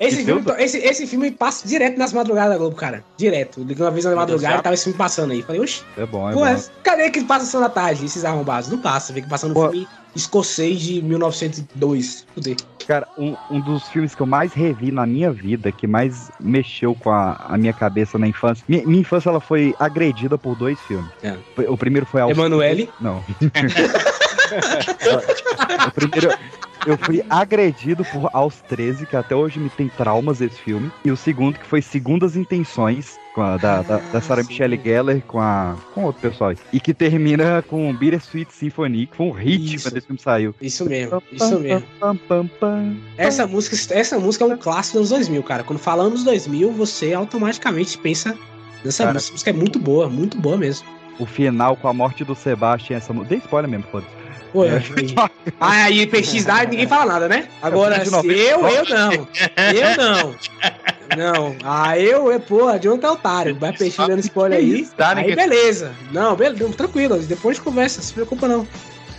Esse 0.00 0.24
filme, 0.24 0.44
esse, 0.58 0.78
esse 0.78 1.06
filme 1.06 1.30
passa 1.30 1.66
direto 1.68 1.98
nas 1.98 2.12
madrugadas 2.12 2.52
da 2.52 2.58
Globo, 2.58 2.76
cara. 2.76 3.04
Direto. 3.16 3.60
Uma 3.60 3.90
vez 3.90 4.04
na 4.04 4.14
madrugada 4.16 4.58
e 4.58 4.62
tava 4.62 4.74
esse 4.74 4.84
filme 4.84 4.98
passando 4.98 5.32
aí. 5.32 5.42
Falei, 5.42 5.60
oxe, 5.60 5.82
É 5.96 6.06
bom, 6.06 6.28
é 6.28 6.32
pô, 6.32 6.40
bom. 6.44 6.62
cadê 6.82 7.10
que 7.10 7.22
passa 7.24 7.44
sessão 7.46 7.60
da 7.60 7.68
tarde, 7.68 8.04
esses 8.04 8.24
arrombados? 8.24 8.68
Não 8.70 8.78
passa, 8.78 9.12
vê 9.12 9.20
que 9.22 9.28
passa 9.28 9.46
no 9.48 9.54
filme 9.54 9.86
escocês 10.14 10.80
de 10.80 11.02
1902. 11.02 12.26
Fudeu. 12.34 12.56
Cara, 12.86 13.08
um, 13.16 13.34
um 13.50 13.60
dos 13.60 13.88
filmes 13.88 14.14
que 14.14 14.20
eu 14.20 14.26
mais 14.26 14.52
revi 14.52 14.92
na 14.92 15.06
minha 15.06 15.32
vida, 15.32 15.72
que 15.72 15.86
mais 15.86 16.30
mexeu 16.38 16.94
com 16.94 17.10
a, 17.10 17.32
a 17.48 17.56
minha 17.56 17.72
cabeça 17.72 18.18
na 18.18 18.28
infância. 18.28 18.62
Minha, 18.68 18.86
minha 18.86 19.00
infância 19.00 19.30
ela 19.30 19.40
foi 19.40 19.74
agredida 19.78 20.36
por 20.36 20.54
dois 20.54 20.78
filmes. 20.82 21.10
É. 21.22 21.34
O 21.66 21.78
primeiro 21.78 22.04
foi 22.04 22.20
aos 22.20 22.30
Emanuele? 22.30 22.90
Não. 23.00 23.24
o 25.86 25.90
primeiro. 25.92 26.30
Eu 26.86 26.98
fui 26.98 27.24
agredido 27.30 28.04
por 28.04 28.28
Aos 28.32 28.60
13, 28.68 29.06
que 29.06 29.16
até 29.16 29.34
hoje 29.34 29.58
me 29.58 29.70
tem 29.70 29.88
traumas 29.88 30.40
esse 30.42 30.56
filme. 30.56 30.92
E 31.04 31.10
o 31.10 31.16
segundo, 31.16 31.58
que 31.58 31.66
foi 31.66 31.80
Segundas 31.80 32.36
Intenções, 32.36 33.16
a, 33.36 33.56
da, 33.56 33.82
da, 33.82 33.98
da 33.98 34.20
Sarah 34.20 34.42
Michelle 34.42 34.78
Gellar 34.82 35.20
com, 35.22 35.40
a, 35.40 35.76
com 35.94 36.04
outro 36.04 36.20
pessoal. 36.20 36.52
E 36.72 36.78
que 36.78 36.92
termina 36.92 37.62
com 37.62 37.92
Bittersweet 37.94 38.52
Symphony, 38.52 39.06
que 39.06 39.16
foi 39.16 39.26
um 39.26 39.32
hit 39.32 39.76
Isso. 39.76 39.84
quando 39.84 39.96
esse 39.96 40.06
filme 40.06 40.20
saiu. 40.20 40.54
Isso 40.60 40.84
mesmo, 40.84 41.22
isso 41.32 41.58
mesmo. 41.58 41.86
Essa 43.16 43.46
música, 43.46 43.94
essa 43.94 44.18
música 44.18 44.44
é 44.44 44.48
um 44.48 44.56
clássico 44.56 44.98
dos 44.98 45.10
anos 45.12 45.26
2000, 45.26 45.42
cara. 45.42 45.64
Quando 45.64 45.78
falamos 45.78 46.22
2000, 46.22 46.70
você 46.72 47.14
automaticamente 47.14 47.96
pensa 47.96 48.36
nessa 48.84 49.04
música. 49.04 49.18
Essa 49.18 49.32
música 49.32 49.50
é 49.50 49.54
muito 49.54 49.78
boa, 49.78 50.08
muito 50.08 50.38
boa 50.38 50.58
mesmo. 50.58 50.86
O 51.18 51.24
final 51.24 51.76
com 51.76 51.88
a 51.88 51.92
morte 51.92 52.24
do 52.24 52.34
Sebastian, 52.34 52.96
essa 52.96 53.12
música. 53.12 53.30
Dei 53.30 53.38
spoiler 53.38 53.70
mesmo, 53.70 53.86
foda-se. 53.90 54.23
Pô, 54.54 54.64
É. 54.64 54.80
Ah, 55.60 55.84
aí 55.84 56.06
PX 56.06 56.44
dá 56.44 56.62
e 56.64 56.68
ninguém 56.68 56.86
fala 56.86 57.04
nada, 57.12 57.28
né? 57.28 57.48
Agora, 57.60 57.96
É, 57.96 58.04
se 58.04 58.10
de 58.22 58.32
eu, 58.38 58.62
99. 58.62 58.76
eu 58.76 58.84
não. 58.88 59.28
Eu 59.74 59.96
não. 59.96 60.34
Não. 61.16 61.56
Ah, 61.62 61.98
eu, 61.98 62.32
eu 62.32 62.40
pô, 62.40 62.66
adianta 62.66 63.06
é 63.06 63.10
otário. 63.10 63.54
Vai 63.56 63.72
PX 63.72 63.94
dando 63.98 64.20
spoiler 64.20 64.58
aí. 64.58 64.86
Tá, 64.96 65.10
Aí 65.10 65.16
ninguém- 65.16 65.36
beleza. 65.36 65.92
Não, 66.10 66.34
beleza, 66.34 66.66
tranquilo. 66.70 67.18
Depois 67.18 67.56
a 67.56 67.58
gente 67.58 67.64
conversa, 67.64 67.98
não 67.98 68.04
se 68.06 68.14
preocupa 68.14 68.48
não. 68.48 68.66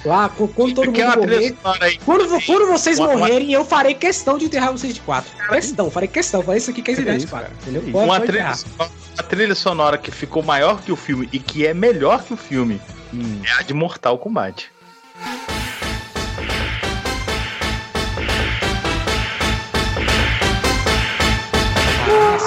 Lá, 0.04 0.28
cu- 0.30 0.48
quando 0.48 0.74
todo 0.74 0.86
mundo 0.88 1.00
uma 1.02 1.12
trilha 1.18 1.56
morrer. 1.64 1.82
aí? 1.82 1.98
Quando, 2.04 2.46
quando 2.46 2.68
vocês 2.68 2.98
Uma- 3.00 3.10
uma- 3.10 3.18
morrerem, 3.20 3.54
eu 3.54 3.64
farei 3.64 3.94
questão 3.94 4.38
de 4.38 4.46
enterrar 4.46 4.72
vocês 4.72 4.96
de 4.96 5.00
quatro. 5.02 5.30
Questão, 5.48 5.90
farei 5.92 6.08
questão. 6.10 6.42
Farei 6.42 6.58
isso 6.58 6.72
aqui 6.72 6.82
que 6.82 6.92
é 6.92 6.94
ideia 6.96 7.18
de 7.20 7.28
quatro. 7.28 7.52
Entendeu? 7.62 7.82
Pode, 7.84 7.96
Uma 8.06 8.16
pode 8.20 8.26
trilha, 8.32 8.54
uma 8.80 9.24
trilha 9.30 9.56
sonora 9.56 9.98
que 9.98 10.12
ficou 10.12 10.42
maior 10.44 10.82
que 10.82 10.92
o 10.92 10.96
filme 10.96 11.30
e 11.32 11.40
que 11.40 11.66
é 11.68 11.74
melhor 11.74 12.24
que 12.24 12.34
o 12.34 12.38
filme 12.38 12.82
Hum. 13.14 13.42
é 13.48 13.60
a 13.60 13.62
de 13.64 13.74
Mortal 13.76 14.18
Kombat. 14.18 14.70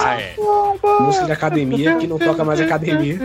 Ah, 0.05 0.21
é. 0.21 0.35
Música 1.01 1.27
de 1.27 1.33
academia, 1.33 1.97
que 1.97 2.07
não 2.07 2.19
toca 2.19 2.45
mais 2.45 2.61
academia. 2.61 3.19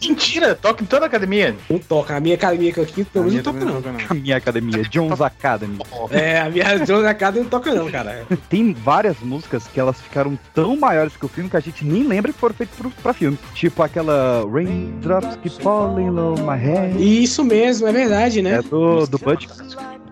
Mentira, 0.00 0.54
toca 0.54 0.82
em 0.82 0.86
toda 0.86 1.04
a 1.04 1.08
academia. 1.08 1.54
Não 1.68 1.78
toca. 1.78 2.16
A 2.16 2.20
minha 2.20 2.34
academia 2.34 2.72
que 2.72 2.80
eu 2.80 2.84
aqui, 2.84 3.04
pelo 3.04 3.26
menos 3.26 3.44
não 3.44 3.52
toca 3.52 3.64
não. 3.64 3.82
A 4.08 4.14
minha 4.14 4.36
academia, 4.36 4.82
Jones 4.84 5.20
Academy. 5.20 5.78
É, 6.10 6.40
a 6.40 6.50
minha 6.50 6.78
Jones 6.84 7.04
Academy 7.04 7.44
não 7.44 7.50
toca 7.50 7.74
não, 7.74 7.90
cara. 7.90 8.26
Tem 8.48 8.72
várias 8.72 9.18
músicas 9.20 9.66
que 9.66 9.78
elas 9.78 10.00
ficaram 10.00 10.38
tão 10.54 10.76
maiores 10.76 11.16
que 11.16 11.24
o 11.24 11.28
filme 11.28 11.50
que 11.50 11.56
a 11.56 11.60
gente 11.60 11.84
nem 11.84 12.04
lembra 12.04 12.32
que 12.32 12.38
foram 12.38 12.54
feitas 12.54 12.76
pro, 12.76 12.90
pra 12.90 13.12
filme. 13.12 13.38
Tipo 13.54 13.82
aquela 13.82 14.44
Raindrops 14.50 15.36
Keep 15.36 15.62
Falling 15.62 16.18
on 16.18 16.34
My 16.46 16.58
Head. 16.58 17.22
Isso 17.22 17.44
mesmo, 17.44 17.86
é 17.86 17.92
verdade, 17.92 18.42
né? 18.42 18.54
É 18.54 18.62
do, 18.62 19.06
do 19.06 19.18
Bud, 19.18 19.48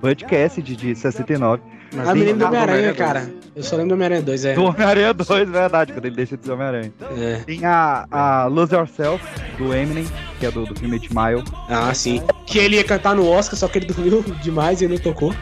Bud 0.01 0.24
Cassidy, 0.24 0.77
de 0.77 0.94
69. 0.94 1.62
A 1.97 2.15
menina 2.15 2.39
do 2.39 2.44
Homem-Aranha, 2.47 2.94
cara. 2.94 3.31
Eu 3.56 3.62
só 3.62 3.74
lembro 3.77 3.90
do 3.90 3.94
Homem-Aranha 3.94 4.23
2, 4.23 4.44
é. 4.44 4.55
Do 4.55 4.65
Homem-Aranha 4.65 5.15
2, 5.15 5.48
verdade, 5.48 5.93
quando 5.93 6.05
ele 6.05 6.15
deixa 6.16 6.36
de 6.36 6.44
ser 6.44 6.52
Homem-Aranha. 6.52 6.93
É. 7.16 7.36
Tem 7.47 7.65
a, 7.65 8.06
a 8.10 8.44
Lose 8.47 8.74
Yourself, 8.74 9.24
do 9.56 9.74
Eminem, 9.74 10.06
que 10.39 10.47
é 10.47 10.51
do, 10.51 10.65
do 10.66 10.78
filme 10.78 10.94
8 10.94 11.09
Mile. 11.09 11.44
Ah, 11.69 11.93
sim. 11.94 12.23
Que 12.47 12.59
ele 12.59 12.77
ia 12.77 12.85
cantar 12.85 13.16
no 13.16 13.27
Oscar, 13.28 13.59
só 13.59 13.66
que 13.69 13.78
ele 13.78 13.86
dormiu 13.93 14.23
demais 14.43 14.82
e 14.82 14.86
não 14.86 14.98
tocou. 14.98 15.35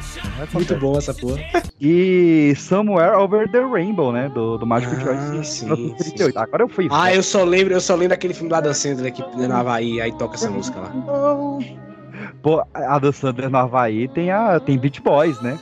Muito 0.53 0.75
bom 0.77 0.97
essa 0.97 1.13
porra. 1.13 1.41
E 1.81 2.55
Somewhere 2.57 3.17
Over 3.17 3.51
the 3.51 3.61
Rainbow, 3.61 4.13
né? 4.13 4.31
Do, 4.33 4.57
do 4.57 4.67
Magic 4.67 4.95
Ah, 4.95 5.01
Choice 5.01 5.45
sim, 5.45 5.67
1938. 5.67 6.39
Agora 6.39 6.63
eu 6.63 6.69
fui. 6.69 6.89
Ah, 6.91 7.15
eu 7.15 7.23
só 7.23 7.45
lembro, 7.45 7.75
eu 7.75 7.81
só 7.81 7.95
lembro 7.95 8.11
daquele 8.11 8.33
filme 8.33 8.49
do 8.49 8.55
Adam 8.55 8.73
Sandler 8.73 9.13
aqui 9.13 9.23
no 9.37 9.53
Havaí, 9.55 10.01
aí 10.01 10.13
toca 10.17 10.37
essa 10.37 10.49
música 10.49 10.79
lá. 10.81 10.93
Pô, 12.43 12.65
a 12.73 12.99
Dan 12.99 13.13
Sandler 13.13 13.51
no 13.51 13.59
Havaí 13.59 14.09
tem, 14.09 14.31
a, 14.31 14.61
tem 14.61 14.79
Beach 14.79 15.03
Boys, 15.03 15.41
né? 15.41 15.59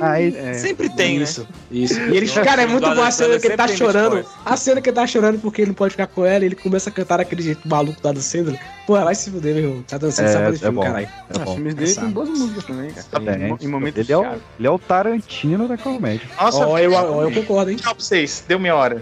Aí, 0.00 0.34
é, 0.36 0.54
Sempre 0.54 0.88
tem, 0.90 1.20
isso, 1.22 1.42
né? 1.42 1.46
Isso. 1.70 2.00
E 2.00 2.16
ele, 2.16 2.28
cara, 2.28 2.62
é 2.62 2.66
muito 2.66 2.88
do 2.88 2.94
bom 2.94 3.02
a 3.02 3.10
cena 3.10 3.38
que 3.38 3.46
ele 3.46 3.56
tá 3.56 3.68
chorando. 3.68 4.24
A 4.44 4.56
cena 4.56 4.80
que 4.80 4.88
ele 4.90 4.94
tá 4.96 5.06
chorando 5.06 5.38
porque 5.40 5.62
ele 5.62 5.68
não 5.68 5.74
pode 5.74 5.92
ficar 5.92 6.06
com 6.06 6.24
ela, 6.24 6.44
ele 6.44 6.54
começa 6.54 6.90
a 6.90 6.92
cantar 6.92 7.18
daquele 7.18 7.42
jeito 7.42 7.66
maluco 7.68 8.00
do 8.00 8.08
Adam 8.08 8.22
Sandler. 8.22 8.60
Pô, 8.86 9.00
vai 9.02 9.14
se 9.14 9.30
fuder, 9.30 9.54
meu 9.54 9.64
irmão. 9.64 9.82
Tá 9.88 9.96
dançando 9.96 10.28
É, 10.28 10.32
sabe 10.32 10.50
desse 10.50 10.64
é 10.64 10.66
filme, 10.66 10.76
bom. 10.76 10.82
caralho. 10.84 11.08
É 11.30 11.32
Os 11.32 11.38
bom. 11.44 11.54
filmes 11.54 11.74
dele 11.74 11.94
tem 11.94 12.10
boas 12.10 12.28
músicas 12.28 12.64
também, 12.64 12.90
cara. 12.90 13.38
Tem. 13.38 13.48
Em, 13.48 13.56
em 13.62 13.68
momentos 13.68 13.98
ele, 14.00 14.12
é 14.12 14.18
o, 14.18 14.24
ele 14.58 14.66
é 14.66 14.70
o 14.70 14.78
Tarantino 14.78 15.66
da 15.66 15.78
comédia. 15.78 16.28
Nossa, 16.38 16.66
Ó, 16.66 16.78
eu, 16.78 16.92
ó, 16.92 17.22
eu 17.22 17.32
concordo, 17.32 17.70
hein? 17.70 17.78
tchau 17.78 17.94
pra 17.94 18.04
vocês. 18.04 18.44
Deu 18.46 18.58
minha 18.58 18.74
hora. 18.74 19.00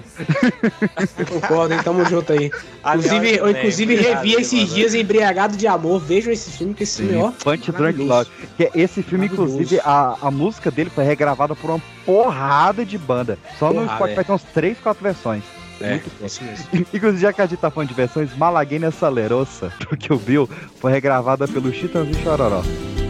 Concordo, 1.29 1.75
hein? 1.75 1.81
Tamo 1.83 2.05
junto 2.05 2.33
aí. 2.33 2.51
Inclusive, 2.87 3.37
eu 3.37 3.51
inclusive 3.51 3.95
revi 3.97 4.35
esses 4.35 4.73
dias 4.73 4.95
Embriagado 4.95 5.57
de 5.57 5.67
Amor. 5.67 6.01
Vejam 6.01 6.33
esse 6.33 6.51
filme, 6.53 6.75
que 6.75 6.85
esse 6.85 7.03
filme, 7.03 7.17
ó. 7.17 7.33
Punch 7.43 7.73
Drunk. 7.73 7.99
Love. 8.03 8.31
Que 8.57 8.65
é 8.65 8.71
esse 8.75 9.03
filme, 9.03 9.29
Maravilhoso. 9.29 9.72
Inclusive, 9.73 9.81
a, 9.85 10.17
a 10.21 10.31
música 10.31 10.71
dele 10.71 10.91
foi 10.91 11.05
regravada 11.05 11.55
por 11.55 11.71
uma 11.71 11.81
porrada 12.05 12.85
de 12.85 12.99
banda. 12.99 13.39
Só 13.59 13.69
no 13.69 13.81
Porrada, 13.81 13.95
Spotify 13.97 14.21
é. 14.21 14.25
tem 14.25 14.35
uns 14.35 14.43
3, 14.43 14.79
4 14.79 15.03
versões. 15.03 15.43
É, 15.81 15.91
Muito 15.91 16.11
bom. 16.19 16.27
isso 16.27 16.45
mesmo. 16.45 16.67
Inclusive, 16.93 17.23
já 17.23 17.33
que 17.33 17.43
a 17.43 17.47
gente 17.47 17.59
tá 17.59 17.71
falando 17.71 17.89
de 17.89 17.95
versões, 17.95 18.37
Malaguena 18.37 18.91
Salerosa, 18.91 19.73
do 19.91 19.97
que 19.97 20.13
o 20.13 20.19
Bill, 20.19 20.49
foi 20.81 20.93
regravada 20.93 21.49
pelo 21.49 21.71
e 21.71 22.15
Chororó. 22.23 22.63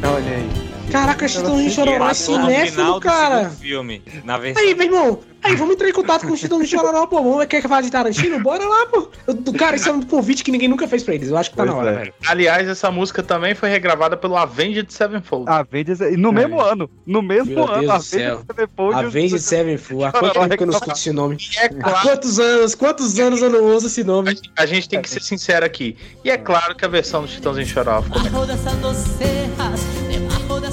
Olha 0.02 0.36
aí. 0.36 0.71
Caraca, 0.92 1.26
Chitão 1.26 1.60
e 1.60 1.70
Chororó 1.70 1.96
é 2.04 2.08
Passou 2.08 2.38
no 2.38 2.46
final 2.46 2.60
cinéfilo, 2.66 3.00
cara. 3.00 3.50
filme. 3.50 4.02
Na 4.24 4.36
versão. 4.38 4.62
Aí, 4.62 4.74
meu 4.74 4.86
irmão, 4.86 5.18
aí, 5.42 5.56
vamos 5.56 5.74
entrar 5.74 5.88
em 5.88 5.92
contato 5.92 6.26
com 6.26 6.34
o 6.34 6.36
Chitão 6.36 6.60
e 6.62 6.66
Chororó, 6.66 7.06
pô. 7.06 7.22
Vamos, 7.22 7.46
quer 7.46 7.62
que 7.62 7.68
falar 7.68 7.80
de 7.80 7.90
Tarantino? 7.90 8.38
Bora 8.40 8.64
lá, 8.64 8.86
pô. 8.86 9.08
Eu- 9.26 9.52
cara, 9.54 9.76
isso 9.76 9.88
é 9.88 9.92
um 9.92 10.02
convite 10.02 10.44
que 10.44 10.50
ninguém 10.52 10.68
nunca 10.68 10.86
fez 10.86 11.02
pra 11.02 11.14
eles. 11.14 11.28
Eu 11.30 11.36
acho 11.38 11.50
que 11.50 11.56
tá 11.56 11.64
na 11.64 11.72
Pois 11.72 11.84
hora, 11.86 11.94
é. 11.96 11.98
velho. 11.98 12.14
Aliás, 12.26 12.68
essa 12.68 12.90
música 12.90 13.22
também 13.22 13.54
foi 13.54 13.70
regravada 13.70 14.16
pelo 14.16 14.36
Avenged 14.36 14.92
Sevenfold. 14.92 15.48
Avenged, 15.50 15.98
e 16.12 16.16
no 16.16 16.30
mesmo 16.32 16.60
ano, 16.60 16.90
no 17.06 17.22
mesmo 17.22 17.54
Meu 17.54 17.64
ano, 17.64 17.80
Deus 17.80 17.94
do 17.94 18.02
céu. 18.02 18.42
Sevenfold. 18.46 18.94
Avenged 19.06 19.38
Sevenfold. 19.40 20.04
Há 20.04 20.12
quanto 20.12 20.26
Chororó 20.34 20.40
tempo 20.48 20.56
que 20.58 20.62
eu 20.62 20.66
não 20.66 20.74
reclamava. 20.74 20.92
escuto 20.92 20.98
esse 20.98 21.12
nome? 21.12 21.36
É 21.58 21.64
Há 21.66 21.68
claro, 21.90 22.08
quantos 22.08 22.38
anos? 22.38 22.74
Quantos 22.74 23.18
anos 23.18 23.40
eu 23.42 23.48
não 23.50 23.64
uso 23.74 23.86
esse 23.86 24.04
nome? 24.04 24.36
a 24.58 24.66
gente 24.66 24.88
tem 24.88 25.00
que 25.00 25.08
ser 25.08 25.22
sincero 25.22 25.64
aqui. 25.64 25.96
E 26.22 26.30
é 26.30 26.36
claro 26.36 26.74
que 26.76 26.84
a 26.84 26.88
versão 26.88 27.22
do 27.22 27.28
Chitãozinho 27.28 27.66
Choró 27.66 28.02
ficou 28.02 28.22
melhor. 28.22 28.46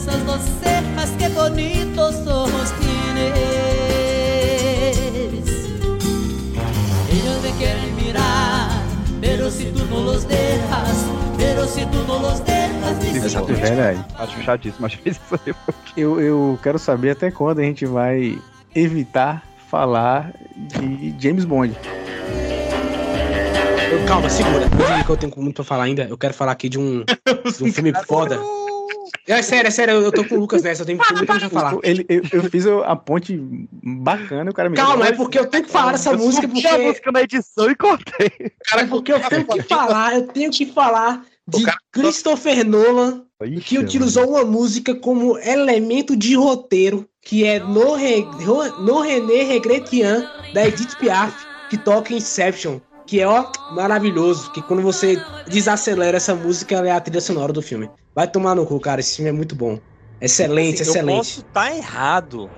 Esas 0.02 0.26
dos 0.26 0.42
cejas, 0.64 1.10
qué 1.18 1.30
bonitos 1.30 2.16
ojos 2.28 2.74
tienes. 2.80 3.38
Ellos 7.12 7.42
me 7.44 7.52
quieren 7.58 7.96
mirar, 7.98 8.70
pero 9.22 9.52
si 9.52 9.66
tú 9.66 9.86
no 9.86 10.02
los 10.02 10.28
dejas, 10.28 11.06
pero 11.38 11.66
si 11.68 11.86
tú 11.88 12.04
no 12.08 12.20
los 12.20 12.44
dejas, 12.46 13.00
dice 13.02 13.26
Exato. 13.28 13.48
Acho 14.18 14.42
chatíssimo, 14.44 14.86
acho 14.86 15.00
isso 15.06 15.20
Eu, 15.98 16.20
eu 16.22 16.60
quero 16.64 16.80
saber 16.80 17.12
até 17.12 17.30
quando 17.30 17.60
a 17.60 17.64
gente 17.64 17.86
vai 17.86 18.40
evitar 18.74 19.44
falar 19.70 20.34
de 20.56 21.14
James 21.20 21.44
Bond. 21.46 21.76
Eu- 23.92 24.06
Calma, 24.08 24.30
segura. 24.30 24.66
Antes 24.66 25.06
que 25.06 25.12
eu 25.12 25.18
tenho 25.18 25.34
muito 25.38 25.56
pra 25.56 25.66
falar 25.66 25.84
ainda, 25.84 26.04
eu 26.04 26.18
quero 26.18 26.34
falar 26.34 26.54
aqui 26.54 26.70
de 26.70 26.80
um, 26.80 27.04
de 27.58 27.64
um 27.64 27.72
filme 27.72 27.92
foda. 28.08 28.40
É 29.28 29.42
sério, 29.42 29.68
é 29.68 29.72
sério, 29.72 29.94
eu 29.96 30.02
eu 30.04 30.12
tô 30.12 30.26
com 30.26 30.36
o 30.36 30.40
Lucas 30.40 30.64
nessa, 30.64 30.82
eu 30.82 30.86
tenho 30.86 30.98
muito 30.98 31.26
pra 31.26 31.50
falar. 31.50 31.78
Ele, 31.84 32.06
eu, 32.10 32.22
eu 32.32 32.44
fiz 32.50 32.66
a 32.66 32.96
ponte 32.96 33.40
bacana, 33.84 34.50
o 34.50 34.54
cara 34.54 34.70
me 34.70 34.76
Calma, 34.76 35.08
é 35.08 35.12
porque 35.12 35.38
eu 35.40 35.46
tenho 35.46 35.64
que 35.64 35.72
falar 35.72 35.94
dessa 35.94 36.16
música, 36.16 36.48
porque. 36.48 36.68
a 36.68 36.78
música 36.78 37.12
na 37.12 37.22
edição 37.22 37.70
e 37.70 37.76
cortei. 37.76 38.32
É 38.74 38.86
porque 38.86 39.14
eu 39.14 39.20
tenho 39.22 39.46
que 39.46 39.62
falar, 39.64 40.16
eu 40.16 40.28
tenho 40.28 40.52
que 40.52 40.66
falar 40.66 41.24
de 41.48 41.66
Christopher 41.92 42.66
Nolan, 42.66 43.24
que 43.64 43.78
utilizou 43.80 44.30
uma 44.30 44.44
música 44.44 44.94
como 44.96 45.38
elemento 45.40 46.16
de 46.16 46.36
roteiro, 46.36 47.08
que 47.22 47.46
é 47.46 47.60
No, 47.60 47.96
Re, 47.96 48.26
no 48.80 49.02
René 49.02 49.44
Regretian, 49.44 50.30
da 50.54 50.68
Edith 50.68 50.98
Piaf, 51.00 51.34
que 51.70 51.78
toca 51.78 52.14
Inception. 52.14 52.80
Que 53.06 53.22
é, 53.22 53.28
ó, 53.28 53.52
maravilhoso. 53.72 54.52
Que 54.52 54.62
quando 54.62 54.84
você 54.84 55.20
desacelera 55.48 56.18
essa 56.18 56.36
música, 56.36 56.76
ela 56.76 56.90
é 56.90 56.92
a 56.92 57.00
trilha 57.00 57.20
sonora 57.20 57.52
do 57.52 57.60
filme. 57.60 57.90
Vai 58.20 58.28
tomar 58.28 58.54
no 58.54 58.66
cu, 58.66 58.78
cara. 58.82 59.00
Esse 59.00 59.16
filme 59.16 59.30
é 59.30 59.32
muito 59.32 59.56
bom. 59.56 59.80
Excelente, 60.20 60.82
Assim, 60.82 60.90
Eu 60.90 60.94
excelente. 60.94 61.16
posso 61.16 61.40
estar 61.40 61.74
errado, 61.74 62.50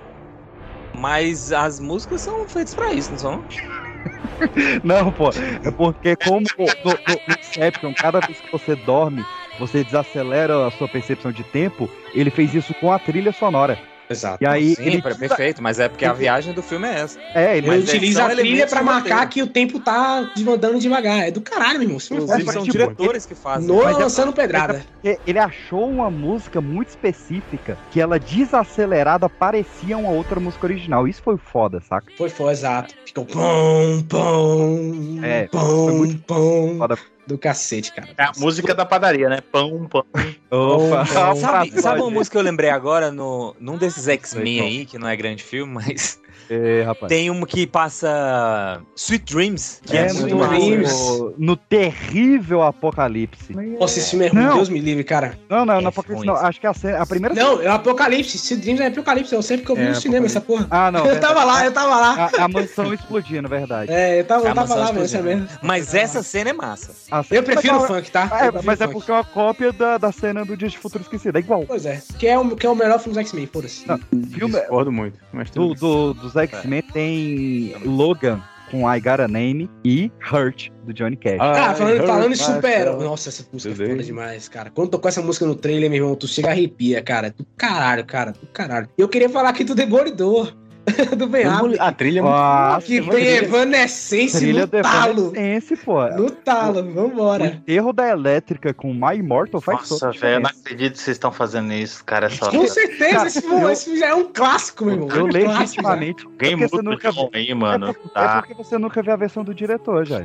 mas 0.96 1.52
as 1.52 1.78
músicas 1.78 2.20
são 2.20 2.48
feitas 2.48 2.74
pra 2.74 2.92
isso, 2.92 3.12
não 3.12 3.18
são? 3.20 3.44
Não, 4.82 5.12
pô, 5.12 5.30
é 5.30 5.70
porque 5.70 6.16
como 6.16 6.40
no, 6.58 6.66
no 6.66 7.38
Inception, 7.38 7.94
cada 7.94 8.18
vez 8.18 8.40
que 8.40 8.50
você 8.50 8.74
dorme, 8.74 9.24
você 9.60 9.84
desacelera 9.84 10.66
a 10.66 10.70
sua 10.72 10.88
percepção 10.88 11.30
de 11.30 11.44
tempo, 11.44 11.88
ele 12.12 12.28
fez 12.28 12.52
isso 12.52 12.74
com 12.74 12.90
a 12.90 12.98
trilha 12.98 13.30
sonora. 13.32 13.78
Exato. 14.12 14.42
E 14.42 14.46
aí 14.46 14.74
Sim, 14.74 14.82
ele 14.86 14.96
é 14.98 15.14
perfeito, 15.14 15.62
mas 15.62 15.78
é 15.78 15.88
porque 15.88 16.04
a 16.04 16.12
viagem 16.12 16.52
do 16.54 16.62
filme 16.62 16.86
é 16.88 17.00
essa. 17.00 17.18
É, 17.34 17.56
ele 17.56 17.66
Ele 17.66 17.66
Mas 17.68 17.88
utiliza 17.88 18.24
a 18.24 18.28
trilha 18.28 18.40
elementos 18.40 18.72
pra 18.72 18.82
marcar 18.82 19.28
que 19.28 19.42
o 19.42 19.46
tempo 19.46 19.80
tá 19.80 20.28
andando 20.48 20.78
devagar. 20.78 21.26
É 21.26 21.30
do 21.30 21.40
caralho, 21.40 21.78
meu 21.78 21.88
irmão. 21.88 21.98
Inclusive, 22.10 22.52
são 22.52 22.62
tipo, 22.62 22.72
diretores 22.72 23.26
que 23.26 23.34
fazem. 23.34 23.74
Mas 23.74 23.96
é- 23.96 24.02
lançando 24.02 24.32
pedrada. 24.32 24.84
Porque 25.02 25.18
ele 25.26 25.38
achou 25.38 25.90
uma 25.90 26.10
música 26.10 26.60
muito 26.60 26.88
específica 26.90 27.78
que 27.90 28.00
ela 28.00 28.18
desacelerada 28.18 29.28
parecia 29.28 29.96
uma 29.96 30.10
outra 30.10 30.38
música 30.38 30.66
original. 30.66 31.08
Isso 31.08 31.22
foi 31.22 31.36
foda, 31.36 31.80
saca? 31.80 32.06
Foi 32.16 32.28
foda, 32.28 32.52
exato. 32.52 32.94
Ficou 33.06 33.24
pão, 33.24 34.02
pão, 34.08 35.20
É, 35.22 35.48
foi 35.50 35.60
pão, 35.60 35.96
muito 35.96 36.18
pão. 36.24 36.76
foda. 36.78 36.96
Do 37.32 37.38
cacete, 37.38 37.94
cara. 37.94 38.10
É 38.18 38.24
a 38.24 38.32
música 38.36 38.74
da 38.74 38.84
padaria, 38.84 39.26
né? 39.26 39.40
Pão, 39.40 39.88
pão. 39.88 40.04
Opa, 40.50 41.06
Pão, 41.06 41.34
Sabe, 41.36 41.80
sabe 41.80 42.00
uma 42.02 42.10
música 42.10 42.34
que 42.34 42.38
eu 42.38 42.42
lembrei 42.42 42.68
agora 42.68 43.10
no, 43.10 43.56
num 43.58 43.78
desses 43.78 44.06
X-Men 44.06 44.60
aí, 44.60 44.84
que 44.84 44.98
não 44.98 45.08
é 45.08 45.16
grande 45.16 45.42
filme, 45.42 45.72
mas 45.72 46.20
É, 46.54 46.82
rapaz. 46.82 47.08
tem 47.08 47.30
uma 47.30 47.46
que 47.46 47.66
passa 47.66 48.80
Sweet 48.94 49.32
Dreams, 49.34 49.80
que 49.84 49.96
é, 49.96 50.08
É, 50.08 50.12
muito 50.12 50.34
no, 50.34 50.38
massa. 50.40 50.54
Dreams. 50.54 51.34
no 51.38 51.56
terrível 51.56 52.62
Apocalipse. 52.62 53.54
Nossa, 53.78 53.98
esse 53.98 54.10
filme 54.10 54.26
é 54.26 54.28
ruim, 54.28 54.42
Não. 54.42 54.54
Deus 54.56 54.68
me 54.68 54.80
livre, 54.80 55.02
cara. 55.04 55.38
Não, 55.48 55.64
não, 55.64 55.74
É, 55.78 55.80
no 55.80 55.88
Apocalipse 55.88 56.26
não. 56.26 56.36
Acho 56.36 56.60
que 56.60 56.66
a, 56.66 56.74
cena- 56.74 56.98
a 57.02 57.06
primeira 57.06 57.34
Não, 57.34 57.60
é 57.62 57.68
Apocalipse. 57.68 58.36
Se 58.38 58.56
Dreams 58.56 58.80
é 58.82 58.86
Apocalipse. 58.88 59.34
Eu 59.34 59.42
sei 59.42 59.58
porque 59.58 59.72
eu 59.72 59.76
vi 59.76 59.82
É, 59.82 59.88
no 59.90 59.94
cinema 59.94 60.26
essa 60.26 60.40
porra. 60.40 60.66
Ah, 60.70 60.90
não. 60.90 61.06
eu 61.06 61.18
tava 61.20 61.44
lá, 61.44 61.64
eu 61.64 61.72
tava 61.72 61.96
lá. 61.96 62.30
A, 62.38 62.44
a 62.44 62.48
mansão 62.48 62.92
explodindo, 62.92 63.48
verdade. 63.48 63.90
É, 63.90 64.20
eu 64.20 64.24
tava, 64.24 64.48
eu 64.48 64.54
tava 64.54 64.74
lá 64.74 64.92
mesmo, 64.92 65.22
mesmo. 65.22 65.48
Mas 65.62 65.94
essa 65.94 66.22
cena 66.22 66.50
é 66.50 66.52
massa. 66.52 66.92
Cena- 66.92 67.24
Eu 67.30 67.42
prefiro 67.42 67.76
o 67.76 67.86
funk, 67.86 68.10
tá? 68.10 68.28
É, 68.40 68.62
mas 68.62 68.80
é 68.80 68.86
porque 68.86 69.10
é 69.10 69.14
uma 69.14 69.24
cópia 69.24 69.72
da, 69.72 69.96
da 69.98 70.12
cena 70.12 70.44
do 70.44 70.56
Dia 70.56 70.68
de 70.68 70.78
Futuro 70.78 71.02
Esquecido. 71.02 71.36
É 71.36 71.40
igual. 71.40 71.64
Pois 71.66 71.86
é. 71.86 72.00
Que 72.18 72.26
é 72.26 72.38
o, 72.38 72.54
que 72.56 72.66
é 72.66 72.68
o 72.68 72.74
melhor 72.74 72.98
filme 72.98 73.14
dos 73.18 73.26
X-Men, 73.26 73.46
foda-se. 73.46 73.86
Não, 73.88 73.98
filme 74.30 74.58
Discordo 74.58 74.92
muito. 74.92 75.18
Mas 75.32 75.50
do, 75.50 75.74
tudo 75.74 76.14
do, 76.14 76.32
dos 76.46 76.58
X-Men 76.58 76.82
tem 76.92 77.74
Logan 77.84 78.42
com 78.72 78.90
I 78.90 78.98
Got 79.00 79.20
a 79.20 79.28
Name 79.28 79.70
e 79.84 80.10
Hurt 80.32 80.70
do 80.84 80.94
Johnny 80.94 81.14
Cash. 81.16 81.36
Cara, 81.36 81.74
falando, 81.74 82.06
falando 82.06 82.32
em 82.32 82.36
Super. 82.36 82.86
Nossa, 82.96 83.28
essa 83.28 83.46
música 83.52 83.74
é 83.74 83.88
foda 83.88 84.02
demais, 84.02 84.48
cara. 84.48 84.70
Quando 84.70 84.90
tocou 84.90 85.10
essa 85.10 85.20
música 85.20 85.44
no 85.44 85.54
trailer, 85.54 85.90
meu 85.90 86.02
irmão, 86.02 86.16
tu 86.16 86.26
chega 86.26 86.48
arrepia, 86.48 87.02
cara. 87.02 87.30
Do 87.30 87.46
caralho, 87.56 88.04
cara. 88.06 88.32
Do 88.32 88.46
caralho. 88.46 88.88
Eu 88.96 89.08
queria 89.08 89.28
falar 89.28 89.50
aqui 89.50 89.62
do 89.62 89.74
Demolidor. 89.74 90.56
do 91.16 91.26
Ben 91.28 91.44
Affleck. 91.44 91.78
A 91.80 91.92
trilha 91.92 92.18
é 92.18 92.22
muito 92.22 92.34
Ah, 92.34 92.78
Que 92.84 93.00
tem 93.00 93.26
Evanescence 93.36 94.36
Trilha 94.38 94.62
no 94.62 94.66
do 94.66 94.82
talo. 94.82 95.32
Evanescence, 95.36 95.76
pô. 95.76 96.08
No 96.08 96.30
talo, 96.30 96.80
O 96.80 96.92
vambora. 96.92 97.46
enterro 97.46 97.92
da 97.92 98.08
elétrica 98.08 98.74
com 98.74 98.92
My 98.92 99.16
Immortal 99.16 99.60
faz 99.60 99.88
Nossa, 99.90 100.10
velho, 100.10 100.34
eu 100.36 100.40
não 100.40 100.50
acredito 100.50 100.92
que 100.94 100.98
vocês 100.98 101.14
estão 101.16 101.30
fazendo 101.32 101.72
isso, 101.72 102.04
cara. 102.04 102.26
É 102.26 102.30
só... 102.30 102.50
Com 102.50 102.66
certeza, 102.66 103.14
Cara, 103.14 103.26
esse, 103.28 103.40
filme, 103.42 103.62
eu- 103.62 103.70
esse 103.70 103.98
já 103.98 104.08
é 104.08 104.14
um 104.14 104.24
clássico, 104.32 104.84
meu 104.84 104.94
irmão. 104.94 105.08
Eu 105.08 105.28
clássico, 105.28 105.42
já. 105.52 105.58
legitimamente. 105.60 106.24
Alguém 106.26 106.52
é 106.52 106.56
porque 106.56 106.68
você 106.68 106.76
muda 106.76 106.88
o 106.88 106.92
nunca 106.92 107.12
John 107.12 107.30
aí, 107.32 107.54
mano. 107.54 107.88
É, 107.88 107.92
por- 107.92 108.06
é 108.06 108.14
Tá. 108.14 108.42
porque 108.42 108.54
você 108.54 108.78
nunca 108.78 109.02
viu 109.02 109.12
a 109.12 109.16
versão 109.16 109.44
do 109.44 109.54
diretor, 109.54 110.04
já. 110.04 110.22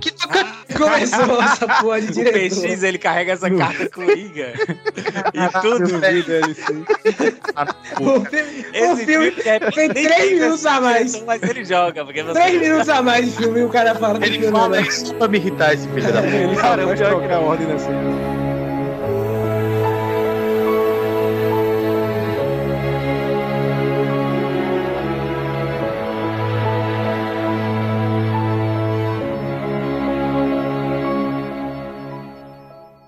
Começou 0.78 1.42
essa 1.42 1.68
porra 1.82 2.02
de 2.02 2.12
O 2.12 2.14
diretor. 2.14 2.62
PX 2.62 2.84
ele 2.84 2.98
carrega 2.98 3.34
essa 3.34 3.50
carta 3.50 3.90
coringa 3.90 4.54
e 5.34 5.62
tudo. 5.62 5.84
O 8.00 8.26
filme, 8.26 8.66
o 8.72 8.76
Esse 8.76 9.06
filme 9.06 9.34
é- 9.46 9.60
tem 9.72 9.90
três 9.90 10.42
minutos 10.48 10.66
a 10.66 10.82
mais. 10.82 11.24
Mas 11.24 11.44
ele 11.44 11.66
joga, 11.66 12.06
porque 12.06 12.24
você. 12.24 12.40
Três 12.40 12.62
minutos 12.62 12.90
a 12.90 13.02
mais 13.02 13.26
de 13.26 13.32
filme 13.32 13.60
e 13.60 13.64
o 13.64 13.70
cara 13.70 13.96
fala 13.96 14.18
Ele 14.26 14.40
filme. 14.40 14.52
fala 14.52 14.70
né? 14.78 14.82
isso 14.82 15.14
pra 15.16 15.28
me 15.28 15.38
irritar, 15.38 15.74
esse 15.74 15.88
filho 15.90 16.14
da 16.14 16.22
puta. 16.22 16.36
Ele 16.36 16.56
Cara, 16.56 16.86
cara, 16.86 16.92
é 16.92 16.96
trocar 17.10 17.36
a 17.36 17.40
ordem 17.40 17.80
cena. 17.80 18.48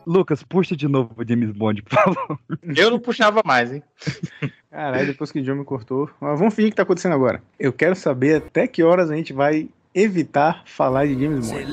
Lucas, 0.09 0.41
puxa 0.41 0.75
de 0.75 0.87
novo 0.87 1.13
o 1.15 1.27
James 1.27 1.51
Bond, 1.51 1.83
por 1.83 1.93
favor. 1.93 2.39
Eu 2.75 2.89
não 2.89 2.99
puxava 2.99 3.43
mais, 3.45 3.71
hein? 3.71 3.83
Caralho, 4.71 5.07
depois 5.07 5.31
que 5.31 5.39
o 5.39 5.43
John 5.43 5.55
me 5.55 5.65
cortou. 5.65 6.09
Mas 6.21 6.37
vamos 6.37 6.53
fingir 6.53 6.71
que 6.71 6.75
tá 6.77 6.83
acontecendo 6.83 7.13
agora. 7.13 7.41
Eu 7.59 7.73
quero 7.73 7.95
saber 7.95 8.37
até 8.37 8.67
que 8.67 8.83
horas 8.83 9.09
a 9.09 9.15
gente 9.15 9.33
vai 9.33 9.67
evitar 9.93 10.61
falar 10.65 11.07
de 11.07 11.19
James 11.19 11.49
Bond. 11.49 11.65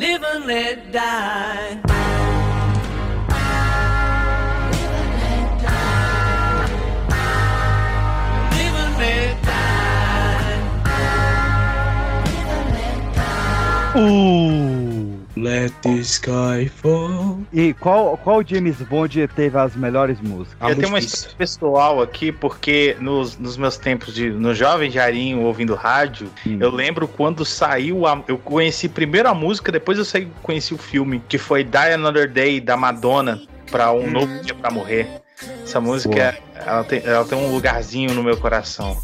Uh! 13.98 14.85
Let 15.36 15.72
the 15.82 16.02
sky 16.02 16.66
fall. 16.66 17.40
E 17.52 17.74
qual, 17.74 18.16
qual 18.16 18.42
James 18.42 18.76
Bond 18.82 19.28
teve 19.36 19.58
as 19.58 19.76
melhores 19.76 20.18
músicas? 20.20 20.70
Eu 20.70 20.76
tenho 20.76 20.88
uma 20.88 20.98
história 20.98 21.36
pessoal 21.36 22.00
aqui, 22.00 22.32
porque 22.32 22.96
nos, 23.00 23.36
nos 23.36 23.56
meus 23.58 23.76
tempos 23.76 24.14
de 24.14 24.30
no 24.30 24.54
jovem 24.54 24.90
Jarinho 24.90 25.42
ouvindo 25.42 25.74
rádio, 25.74 26.28
Hum. 26.46 26.58
eu 26.60 26.70
lembro 26.70 27.06
quando 27.06 27.44
saiu 27.44 28.06
a, 28.06 28.22
eu 28.26 28.38
conheci 28.38 28.88
primeiro 28.88 29.28
a 29.28 29.34
música, 29.34 29.70
depois 29.70 29.98
eu 29.98 30.04
saí, 30.04 30.26
conheci 30.42 30.72
o 30.72 30.78
filme, 30.78 31.22
que 31.28 31.36
foi 31.36 31.62
Die 31.62 31.76
Another 31.92 32.30
Day 32.30 32.60
da 32.60 32.76
Madonna 32.76 33.42
para 33.70 33.92
um 33.92 34.10
novo 34.10 34.40
dia 34.42 34.54
pra 34.54 34.70
morrer. 34.70 35.06
Essa 35.62 35.80
música, 35.80 36.38
ela 36.54 36.82
tem, 36.84 37.02
ela 37.04 37.24
tem 37.24 37.36
um 37.36 37.52
lugarzinho 37.52 38.14
no 38.14 38.22
meu 38.22 38.36
coração. 38.38 38.96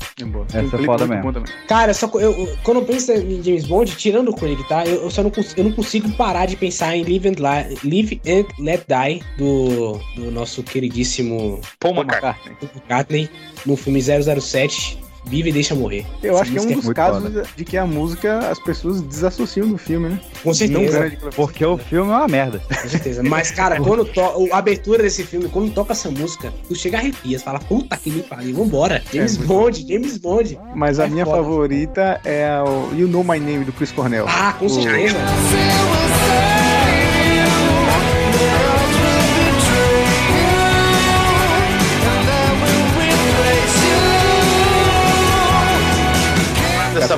Essa 0.49 0.77
é 0.77 0.83
foda 0.85 1.05
mesmo. 1.07 1.23
Cara, 1.69 1.93
só, 1.93 2.11
eu, 2.15 2.57
quando 2.63 2.79
eu 2.81 2.85
penso 2.87 3.13
em 3.13 3.43
James 3.43 3.67
Bond, 3.67 3.95
tirando 3.97 4.31
o 4.31 4.35
Craig, 4.35 4.57
tá? 4.69 4.85
Eu, 4.87 5.03
eu 5.03 5.11
só 5.11 5.23
não, 5.23 5.31
cons- 5.31 5.53
eu 5.57 5.65
não 5.65 5.73
consigo 5.73 6.11
parar 6.13 6.47
de 6.47 6.57
pensar 6.57 6.97
em 6.97 7.03
Live 7.05 7.29
and, 7.29 7.33
Li- 7.33 7.79
Live 7.85 8.21
and 8.27 8.63
Let 8.63 8.85
Die 8.89 9.23
do, 9.37 10.01
do 10.17 10.31
nosso 10.31 10.63
queridíssimo 10.63 11.61
Paul 11.79 11.97
McCartney. 11.97 12.57
Paul 12.61 12.71
McCartney 12.77 13.31
no 13.67 13.77
filme 13.77 14.01
007, 14.01 14.99
Vive 15.25 15.51
e 15.51 15.53
Deixa 15.53 15.75
Morrer. 15.75 16.05
Eu 16.23 16.33
Essa 16.35 16.43
acho 16.43 16.51
que 16.53 16.59
é 16.59 16.61
um 16.61 16.65
música 16.65 16.77
dos 16.77 16.85
muito 16.85 16.97
casos 16.97 17.23
foda. 17.23 17.45
de 17.57 17.65
que 17.65 17.77
a 17.77 17.87
música 17.87 18.39
as 18.51 18.59
pessoas 18.59 19.01
desassociam 19.03 19.69
do 19.69 19.79
filme, 19.79 20.09
né? 20.09 20.21
Com 20.43 20.53
certeza. 20.53 20.81
Não 20.81 20.91
grande 20.91 21.19
Porque 21.37 21.65
o 21.65 21.79
filme 21.79 22.11
é 22.11 22.15
uma 22.17 22.27
merda. 22.29 22.61
Com 22.83 22.89
certeza. 22.89 23.23
Mas, 23.23 23.51
cara, 23.53 23.81
quando 23.81 24.07
a 24.53 24.59
abertura 24.59 25.03
desse 25.03 25.23
filme, 25.25 25.49
quando 25.49 25.73
toca 25.73 25.93
essa 25.93 26.11
música, 26.11 26.53
tu 26.69 26.75
chega 26.75 26.97
a 26.97 27.01
arrepia, 27.01 27.39
você 27.39 27.45
fala, 27.45 27.61
puta 27.61 27.97
que 27.97 28.11
me 28.11 28.23
pariu, 28.23 28.57
vambora. 28.57 29.03
James 29.13 29.37
muito 29.37 29.49
Bond, 29.49 29.87
James 29.89 30.19
Bond. 30.19 30.59
Mas 30.75 30.99
a 30.99 31.05
É 31.05 31.09
minha 31.09 31.25
foda. 31.25 31.37
favorita 31.39 32.21
é 32.25 32.51
o 32.61 32.93
You 32.97 33.07
Know 33.09 33.23
My 33.23 33.39
Name 33.39 33.65
do 33.65 33.73
Chris 33.73 33.93
Cornell. 33.93 34.27
Ah, 34.29 34.55
com 34.59 34.67
O- 34.67 34.69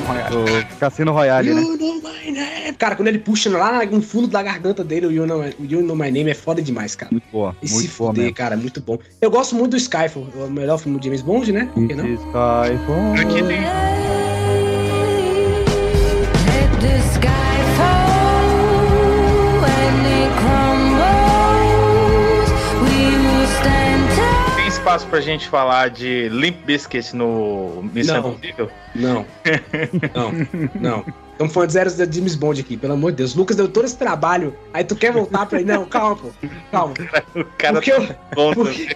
O 0.04 0.76
Cassino 0.78 1.12
Royale, 1.12 1.54
né? 1.54 1.60
You 1.62 1.76
know 1.78 1.94
my 1.96 2.30
name. 2.30 2.72
Cara, 2.78 2.96
quando 2.96 3.08
ele 3.08 3.18
puxa 3.18 3.48
lá 3.50 3.84
no 3.86 4.02
fundo 4.02 4.26
da 4.26 4.42
garganta 4.42 4.82
dele, 4.84 5.06
o 5.06 5.12
You 5.12 5.26
Know, 5.26 5.42
My- 5.42 5.54
you 5.60 5.82
know 5.82 5.96
My 5.96 6.10
Name 6.10 6.30
é 6.30 6.34
foda 6.34 6.60
demais, 6.60 6.94
cara. 6.94 7.10
Muito 7.12 7.26
boa. 7.32 7.56
E 7.62 7.70
muito 7.70 7.82
se 7.90 7.96
boa 7.96 8.10
fuder, 8.10 8.24
mesmo. 8.24 8.36
cara, 8.36 8.56
muito 8.56 8.80
bom. 8.80 8.98
Eu 9.20 9.30
gosto 9.30 9.54
muito 9.54 9.70
do 9.72 9.76
Skyfall, 9.76 10.26
o 10.36 10.50
melhor 10.50 10.78
filme 10.78 10.98
do 10.98 11.04
James 11.04 11.22
Bond, 11.22 11.52
né? 11.52 11.68
Por 11.72 11.86
que 11.86 11.94
não? 11.94 12.06
Skyfall. 12.06 13.14
Espaço 24.94 25.06
pra 25.08 25.20
gente 25.20 25.48
falar 25.48 25.90
de 25.90 26.28
Limp 26.28 26.64
Bizkit 26.64 27.14
no 27.16 27.82
Missão 27.92 28.22
Não. 28.22 28.30
Impossível? 28.30 28.70
Não. 28.94 29.26
Não, 30.14 30.32
não. 30.80 31.04
Estamos 31.32 31.52
falando 31.52 31.68
de 31.68 31.72
zero 31.72 31.90
de 31.90 32.16
James 32.16 32.36
Bond 32.36 32.60
aqui, 32.60 32.76
pelo 32.76 32.92
amor 32.92 33.10
de 33.10 33.16
Deus. 33.18 33.34
Lucas 33.34 33.56
deu 33.56 33.66
todo 33.66 33.84
esse 33.86 33.98
trabalho, 33.98 34.54
aí 34.72 34.84
tu 34.84 34.94
quer 34.94 35.12
voltar 35.12 35.46
pra 35.46 35.60
ele? 35.60 35.72
Não, 35.72 35.84
calma, 35.84 36.16
pô. 36.16 36.30
Calma. 36.70 36.94
O 37.34 37.44
cara 37.58 37.74
Porque 37.74 37.92
eu, 37.92 38.06
tá 38.06 38.16
bom 38.36 38.54
porque, 38.54 38.94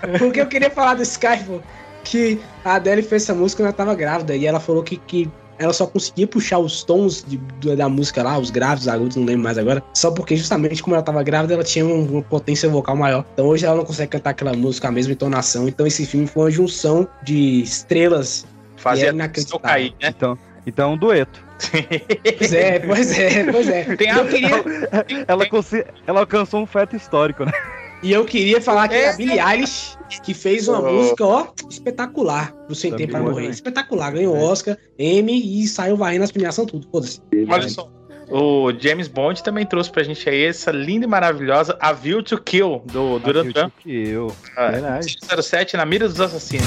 também. 0.00 0.18
porque 0.18 0.40
eu 0.40 0.46
queria 0.46 0.70
falar 0.70 0.94
do 0.94 1.02
Skyfall, 1.02 1.62
que 2.02 2.40
a 2.64 2.74
Adele 2.74 3.02
fez 3.02 3.22
essa 3.22 3.34
música 3.34 3.62
quando 3.62 3.66
ela 3.68 3.76
tava 3.76 3.94
grávida, 3.94 4.34
e 4.34 4.46
ela 4.46 4.58
falou 4.58 4.82
que, 4.82 4.96
que 4.96 5.30
ela 5.60 5.72
só 5.74 5.86
conseguia 5.86 6.26
puxar 6.26 6.58
os 6.58 6.82
tons 6.82 7.24
de- 7.28 7.76
da 7.76 7.88
música 7.88 8.22
lá, 8.22 8.38
os 8.38 8.50
graves, 8.50 8.84
os 8.84 8.88
agudos, 8.88 9.14
não 9.16 9.24
lembro 9.24 9.44
mais 9.44 9.58
agora, 9.58 9.82
só 9.94 10.10
porque 10.10 10.34
justamente 10.34 10.82
como 10.82 10.96
ela 10.96 11.04
tava 11.04 11.22
grávida, 11.22 11.52
ela 11.54 11.62
tinha 11.62 11.84
um- 11.84 12.04
uma 12.14 12.22
potência 12.22 12.68
vocal 12.68 12.96
maior. 12.96 13.24
Então 13.34 13.46
hoje 13.46 13.66
ela 13.66 13.76
não 13.76 13.84
consegue 13.84 14.10
cantar 14.10 14.30
aquela 14.30 14.54
música, 14.54 14.88
a 14.88 14.90
mesma 14.90 15.12
entonação. 15.12 15.68
Então 15.68 15.86
esse 15.86 16.06
filme 16.06 16.26
foi 16.26 16.44
uma 16.44 16.50
junção 16.50 17.06
de 17.22 17.60
estrelas. 17.62 18.46
Fazia 18.76 19.10
é 19.10 19.58
cair, 19.60 19.92
né? 20.00 20.08
Então, 20.08 20.38
então 20.66 20.90
é 20.90 20.94
um 20.94 20.96
dueto. 20.96 21.44
Pois 22.38 22.52
é, 22.54 22.78
pois 22.78 23.18
é, 23.18 23.52
pois 23.52 23.68
é. 23.68 23.84
Tem 23.96 24.10
a- 24.10 24.24
queria, 24.24 24.64
Ela, 25.28 25.46
consi- 25.46 25.84
ela 26.06 26.20
alcançou 26.20 26.62
um 26.62 26.66
feto 26.66 26.96
histórico, 26.96 27.44
né? 27.44 27.52
E 28.02 28.12
eu 28.12 28.24
queria 28.24 28.60
falar 28.60 28.88
que 28.88 28.94
a 28.96 29.12
Billie 29.14 29.38
Eilish, 29.40 29.96
que 30.22 30.32
fez 30.34 30.66
uma 30.68 30.80
Oh. 30.80 30.92
música, 30.92 31.24
ó, 31.26 31.46
espetacular 31.68 32.52
pro 32.66 32.74
Sem 32.74 32.90
Também 32.90 33.06
Tempo 33.06 33.12
pra 33.18 33.20
Morrer. 33.22 33.34
também. 33.36 33.50
Espetacular, 33.50 34.10
ganhou 34.12 34.36
Oscar, 34.36 34.76
Emmy 34.98 35.62
e 35.62 35.66
saiu 35.68 35.96
varrendo 35.96 36.24
as 36.24 36.32
premiações 36.32 36.68
tudo, 36.70 36.86
foda-se. 36.90 37.20
Olha 37.48 37.68
só. 37.68 37.90
O 38.32 38.70
James 38.78 39.08
Bond 39.08 39.42
também 39.42 39.66
trouxe 39.66 39.90
pra 39.90 40.04
gente 40.04 40.28
aí 40.28 40.44
essa 40.44 40.70
linda 40.70 41.04
e 41.04 41.08
maravilhosa 41.08 41.76
A 41.80 41.92
View 41.92 42.22
to 42.22 42.40
Kill 42.40 42.80
do 42.86 43.18
Duran 43.18 43.46
Duran. 43.46 43.70
Que 43.80 44.08
eu. 44.08 44.32
Ah, 44.56 44.70
Verdade. 44.70 45.16
07 45.42 45.76
na 45.76 45.84
mira 45.84 46.08
dos 46.08 46.20
assassinos. 46.20 46.64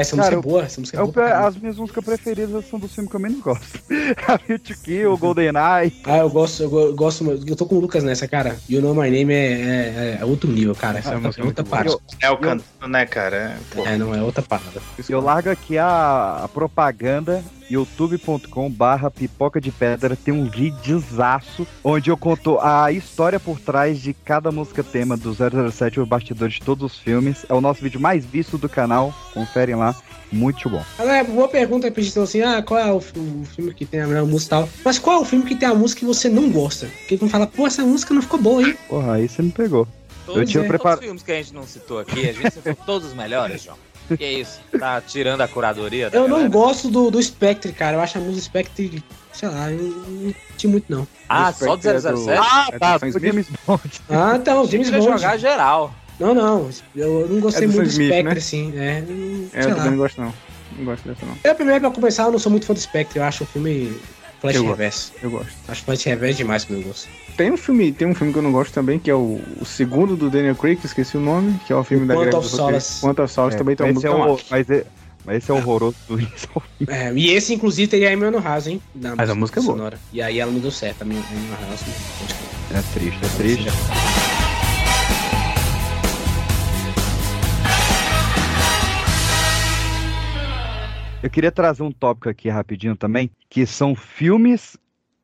Essa 0.00 0.16
Cara, 0.16 0.30
música 0.36 0.48
é 0.48 0.50
boa, 0.52 0.64
essa 0.64 0.80
música 0.80 0.98
é 0.98 1.02
É 1.02 1.06
boa. 1.06 1.46
as 1.46 1.56
minhas 1.56 1.76
músicas 1.76 2.04
preferidas 2.04 2.64
são 2.68 2.78
dos 2.78 2.92
filmes 2.94 3.10
que 3.10 3.16
eu 3.16 3.20
menos 3.20 3.40
gosto. 3.40 3.80
A 4.26 4.38
Beauty 4.38 4.74
Kill, 4.78 5.16
GoldenEye. 5.16 5.92
Ah, 6.04 6.18
eu 6.18 6.30
gosto, 6.30 6.62
eu 6.62 6.70
go- 6.70 6.80
eu 6.80 6.94
gosto, 6.94 7.24
eu 7.46 7.56
tô 7.56 7.66
com 7.66 7.76
o 7.76 7.80
Lucas 7.80 8.02
nessa, 8.02 8.26
cara. 8.26 8.56
You 8.68 8.80
Know 8.82 8.94
My 8.94 9.10
Name 9.10 9.32
é, 9.32 9.52
é- 9.52 10.18
é 10.20 10.24
outro 10.24 10.50
nível, 10.50 10.74
cara. 10.74 10.98
Essa 10.98 11.14
é, 11.14 11.16
música 11.16 11.42
é 11.42 11.46
outra 11.46 11.64
parada. 11.64 11.96
É 12.20 12.30
o 12.30 12.36
cantando, 12.38 12.88
né, 12.88 13.06
cara? 13.06 13.36
É, 13.36 13.56
pô. 13.74 13.86
É, 13.86 13.96
não, 13.96 14.14
é 14.14 14.22
outra 14.22 14.42
parada. 14.42 14.80
Eu 15.08 15.20
largo 15.20 15.50
aqui 15.50 15.76
a, 15.78 16.40
a 16.44 16.48
propaganda 16.48 17.42
youtube.com 17.70 18.70
barra 18.70 19.10
pipoca 19.10 19.60
de 19.60 19.70
pedra 19.70 20.16
tem 20.16 20.34
um 20.34 20.48
videozaço 20.50 21.66
onde 21.84 22.10
eu 22.10 22.16
conto 22.16 22.58
a 22.60 22.90
história 22.92 23.38
por 23.38 23.58
trás 23.60 24.00
de 24.00 24.12
cada 24.12 24.50
música 24.50 24.82
tema 24.82 25.16
do 25.16 25.32
007 25.34 26.00
o 26.00 26.06
bastidor 26.06 26.48
de 26.48 26.60
todos 26.60 26.92
os 26.92 26.98
filmes 26.98 27.44
é 27.48 27.54
o 27.54 27.60
nosso 27.60 27.80
vídeo 27.82 28.00
mais 28.00 28.24
visto 28.24 28.58
do 28.58 28.68
canal 28.68 29.14
conferem 29.32 29.74
lá 29.74 29.94
muito 30.32 30.68
bom 30.68 30.82
Agora, 30.98 31.16
é, 31.18 31.24
boa 31.24 31.48
pergunta 31.48 31.86
aí 31.86 31.90
pra 31.90 32.02
gente 32.02 32.18
assim, 32.18 32.40
ah, 32.42 32.62
qual 32.62 32.78
é 32.78 32.92
o, 32.92 33.00
fi- 33.00 33.18
o 33.18 33.44
filme 33.44 33.74
que 33.74 33.84
tem 33.84 34.00
a 34.00 34.06
melhor 34.06 34.24
música 34.26 34.46
e 34.46 34.58
tal. 34.60 34.68
Mas 34.84 34.98
qual 34.98 35.16
é 35.18 35.20
o 35.20 35.24
filme 35.24 35.44
que 35.44 35.56
tem 35.56 35.68
a 35.68 35.74
música 35.74 36.00
que 36.00 36.04
você 36.06 36.28
não 36.28 36.48
gosta? 36.50 36.86
Porque 36.86 37.18
quando 37.18 37.30
fala, 37.32 37.46
pô, 37.48 37.66
essa 37.66 37.82
música 37.84 38.14
não 38.14 38.22
ficou 38.22 38.40
boa, 38.40 38.62
hein? 38.62 38.76
porra 38.88 39.14
aí 39.14 39.28
você 39.28 39.42
me 39.42 39.50
pegou 39.50 39.88
Todos, 40.26 40.42
Eu 40.42 40.46
tinha 40.46 40.62
todos 40.62 40.68
preparado- 40.68 40.98
os 41.00 41.04
filmes 41.04 41.22
que 41.24 41.32
a 41.32 41.34
gente 41.36 41.52
não 41.54 41.66
citou 41.66 41.98
aqui, 41.98 42.28
a 42.28 42.32
gente 42.32 42.50
citou 42.52 42.74
todos 42.86 43.08
os 43.08 43.14
melhores, 43.14 43.64
João. 43.64 43.76
Que 44.16 44.24
isso? 44.26 44.60
Tá 44.78 45.00
tirando 45.00 45.40
a 45.40 45.48
curadoria 45.48 46.08
da 46.10 46.16
Eu 46.18 46.22
não 46.22 46.36
galera? 46.36 46.48
gosto 46.50 46.88
do, 46.88 47.10
do 47.10 47.22
Spectre, 47.22 47.72
cara. 47.72 47.96
Eu 47.96 48.00
acho 48.00 48.18
a 48.18 48.20
música 48.20 48.42
Spectre, 48.44 49.02
sei 49.32 49.48
lá, 49.48 49.70
eu 49.70 49.78
não 49.82 50.32
curti 50.48 50.66
muito, 50.68 50.84
não. 50.88 51.06
Ah, 51.28 51.52
só 51.52 51.76
do 51.76 51.82
007? 51.82 52.38
ah 52.38 52.68
É 52.72 52.78
tá 52.78 52.98
do 52.98 53.10
do 53.12 53.20
James 53.20 53.46
Bond 53.66 53.82
Ah, 54.08 54.36
então, 54.36 54.66
James 54.66 54.88
James 54.88 55.04
Bond. 55.04 55.18
jogar 55.20 55.36
geral. 55.36 55.94
Não, 56.18 56.34
não. 56.34 56.68
Eu 56.94 57.26
não 57.28 57.40
gostei 57.40 57.64
É 57.64 57.68
do 57.68 57.74
muito 57.74 57.86
do 57.88 57.92
Spectre, 57.92 58.22
né? 58.24 58.32
assim. 58.32 58.72
É, 58.76 58.98
É, 59.58 59.62
sei 59.62 59.62
eu 59.64 59.68
lá. 59.70 59.74
também 59.76 59.90
não 59.92 59.98
gosto 59.98 60.20
não. 60.20 60.34
Não 60.76 60.84
gosto 60.84 61.08
dessa 61.08 61.26
não. 61.26 61.34
Eu, 61.42 61.54
primeiro, 61.54 61.80
pra 61.80 61.90
começar, 61.90 62.24
eu 62.24 62.32
não 62.32 62.38
sou 62.38 62.50
muito 62.50 62.66
fã 62.66 62.74
do 62.74 62.80
Spectre. 62.80 63.18
Eu 63.18 63.24
acho 63.24 63.44
o 63.44 63.46
filme 63.46 63.98
Flash 64.40 64.54
Eu 64.56 64.62
gosto. 64.62 64.76
Reverso. 64.76 65.12
Eu 65.22 65.30
gosto. 65.30 65.52
Acho 65.68 65.82
Flash 65.84 66.04
Reverso 66.04 66.38
demais 66.38 66.64
pro 66.64 66.74
meu 66.76 66.86
gosto. 66.88 67.08
Tem 67.36 67.50
um 67.50 67.56
filme, 67.56 67.92
tem 67.92 68.08
um 68.08 68.14
filme 68.14 68.32
que 68.32 68.38
eu 68.38 68.42
não 68.42 68.52
gosto 68.52 68.72
também, 68.72 68.98
que 68.98 69.10
é 69.10 69.14
o, 69.14 69.40
o 69.60 69.64
segundo 69.64 70.16
do 70.16 70.28
Daniel 70.30 70.54
Craig, 70.56 70.78
esqueci 70.84 71.16
o 71.16 71.20
nome, 71.20 71.58
que 71.66 71.72
é 71.72 71.76
o 71.76 71.84
filme 71.84 72.04
O 72.04 72.08
da 72.08 72.14
greve 72.16 72.36
of. 72.36 72.48
Solace. 72.48 73.00
Quantum 73.00 73.22
of 73.24 73.32
Solace 73.32 73.54
É, 73.56 73.58
também 73.58 73.76
tem 73.76 73.86
uma 73.86 73.92
esse 73.98 74.06
é 74.06 74.10
música 74.10 74.26
o, 74.26 74.32
massa. 74.32 74.44
mas, 74.50 74.70
é, 74.70 74.86
mas 75.24 75.36
esse 75.38 75.50
é 75.50 75.54
horroroso 75.54 75.96
do 76.08 76.18
É, 76.88 77.12
e 77.14 77.30
esse, 77.30 77.54
inclusive, 77.54 77.88
teria 77.88 78.10
a 78.10 78.12
Amy 78.12 78.30
House, 78.42 78.66
hein? 78.66 78.80
Na 78.94 79.14
Mas 79.16 79.28
a 79.30 79.34
música 79.34 79.60
é 79.60 79.62
boa. 79.62 79.76
sonora. 79.76 79.98
E 80.12 80.20
aí 80.22 80.38
ela 80.40 80.50
não 80.50 80.60
deu 80.60 80.70
certo, 80.70 81.02
a 81.02 81.04
minha 81.04 81.20
House. 81.68 81.80
pode 82.18 82.34
crer. 82.34 82.78
é 82.78 82.82
triste 82.92 83.20
é 83.24 83.28
triste 83.38 84.29
Eu 91.22 91.28
queria 91.28 91.52
trazer 91.52 91.82
um 91.82 91.92
tópico 91.92 92.28
aqui 92.28 92.48
rapidinho 92.48 92.96
também, 92.96 93.30
que 93.48 93.66
são 93.66 93.94
filmes 93.94 94.76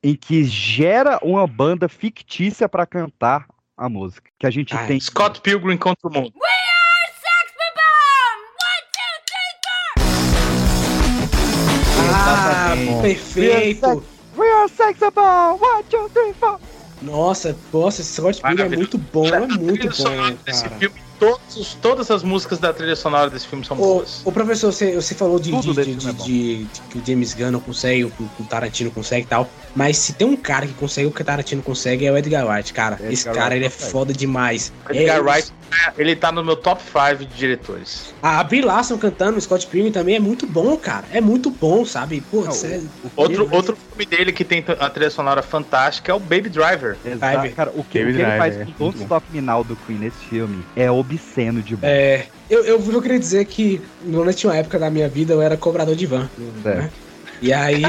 em 0.03 0.15
que 0.15 0.45
gera 0.45 1.19
uma 1.23 1.47
banda 1.47 1.89
fictícia 1.89 2.69
pra 2.69 2.85
cantar 2.87 3.47
a 3.77 3.89
música. 3.89 4.31
Que 4.39 4.47
a 4.47 4.51
gente 4.51 4.75
Ah, 4.75 4.87
tem. 4.87 5.01
Scott 5.01 5.41
Pilgrim 5.41 5.77
contra 5.79 6.09
o 6.09 6.13
mundo. 6.13 6.33
Ah, 11.99 12.75
Exatamente. 12.75 13.03
perfeito! 13.03 14.05
We 14.37 14.47
are 14.51 14.69
sexable! 14.69 15.59
One, 15.61 15.83
two, 15.91 16.09
three, 16.11 16.33
four! 16.35 16.59
Nossa, 17.03 17.57
nossa, 17.73 18.01
esse 18.01 18.13
Scott 18.15 18.41
Pilgrim 18.43 18.65
é 18.73 18.77
muito 18.77 18.99
bom, 18.99 19.27
é 19.29 19.37
A 19.37 19.41
muito 19.47 19.89
bom, 19.89 20.05
cara. 20.45 20.79
filme, 20.79 21.01
todos, 21.19 21.57
os- 21.57 21.75
todas 21.75 22.11
as 22.11 22.23
músicas 22.23 22.59
da 22.59 22.73
trilha 22.73 22.97
sonora 22.97 23.31
desse 23.31 23.47
filme 23.47 23.65
são 23.65 23.77
Ô, 23.77 23.81
boas. 23.81 24.23
ô 24.25 24.33
professor, 24.33 24.73
você, 24.73 24.95
você 24.95 25.15
falou 25.15 25.39
de, 25.39 25.51
de, 25.51 25.73
desse 25.75 25.95
de- 25.95 26.01
filme 26.01 26.11
é 26.21 26.25
de- 26.25 26.65
de 26.65 26.81
que 26.91 26.99
o 26.99 27.03
James 27.07 27.35
Gunn 27.35 27.51
não 27.51 27.61
consegue, 27.61 28.11
que 28.11 28.43
o 28.43 28.45
Tarantino 28.45 28.91
consegue 28.91 29.25
e 29.25 29.29
tal. 29.29 29.49
Mas 29.75 29.99
se 29.99 30.13
tem 30.15 30.27
um 30.27 30.37
cara 30.37 30.67
que 30.67 30.75
consegue 30.75 31.07
o 31.09 31.11
que 31.13 31.21
o 31.21 31.25
Tarantino 31.25 31.63
consegue, 31.63 32.07
é 32.07 32.13
o 32.13 32.17
Edgar 32.17 32.47
Wright, 32.47 32.73
cara. 32.73 32.95
Edgar 32.97 33.13
Esse 33.13 33.25
cara, 33.25 33.39
Wright 33.41 33.57
ele 33.57 33.65
é 33.67 33.71
foda 33.71 34.13
demais. 34.13 34.73
Edgar 34.91 35.17
É, 35.17 35.21
Wright 35.21 35.53
Ele 35.99 36.15
tá 36.17 36.31
no 36.33 36.45
meu 36.45 36.57
top 36.57 36.81
5 36.83 37.25
de 37.25 37.37
diretores. 37.37 38.15
A 38.23 38.43
Brie 38.45 38.63
Larson 38.63 38.97
cantando 38.97 39.39
Scott 39.41 39.67
Pilgrim 39.67 39.91
também 39.93 40.15
é 40.15 40.21
muito 40.21 40.47
bom, 40.47 40.77
cara. 40.77 41.05
É 41.13 41.21
muito 41.21 41.51
bom, 41.51 41.85
sabe? 41.85 42.23
Pô, 42.31 42.45
Não, 42.45 42.53
sério. 42.53 42.89
Outro, 43.17 43.49
outro 43.53 43.77
filme 43.77 44.07
dele 44.07 44.33
que 44.33 44.45
tem 44.45 44.65
a 44.79 44.89
trilha 44.89 45.11
sonora 45.11 45.43
fantástica 45.43 46.13
é 46.13 46.15
o 46.15 46.21
Baby 46.21 46.49
Driver. 46.51 46.97
Exato. 47.05 47.51
Cara, 47.55 47.71
o 47.71 47.75
que, 47.75 47.81
o 47.81 47.85
que 47.85 47.99
David 47.99 48.15
ele 48.15 48.23
Driver, 48.25 48.39
faz 48.39 48.57
é, 48.57 48.65
com 48.65 48.73
bom. 48.79 48.91
Stop 49.03 49.27
Me 49.33 49.41
Now 49.41 49.65
do 49.65 49.77
Queen 49.77 49.99
nesse 49.99 50.19
filme 50.19 50.65
é 50.77 50.91
obsceno 51.07 51.63
de 51.63 51.77
bom. 51.77 51.87
É, 51.87 52.27
eu, 52.51 52.65
eu, 52.65 52.93
eu 52.93 53.03
queria 53.03 53.19
dizer 53.19 53.45
que 53.47 53.81
durante 54.05 54.47
uma 54.47 54.57
época 54.57 54.79
da 54.79 54.91
minha 54.91 55.09
vida 55.09 55.33
eu 55.33 55.41
era 55.41 55.57
cobrador 55.57 55.95
de 55.95 56.07
van. 56.07 56.29
né? 56.65 56.91
E 57.41 57.53
aí. 57.53 57.83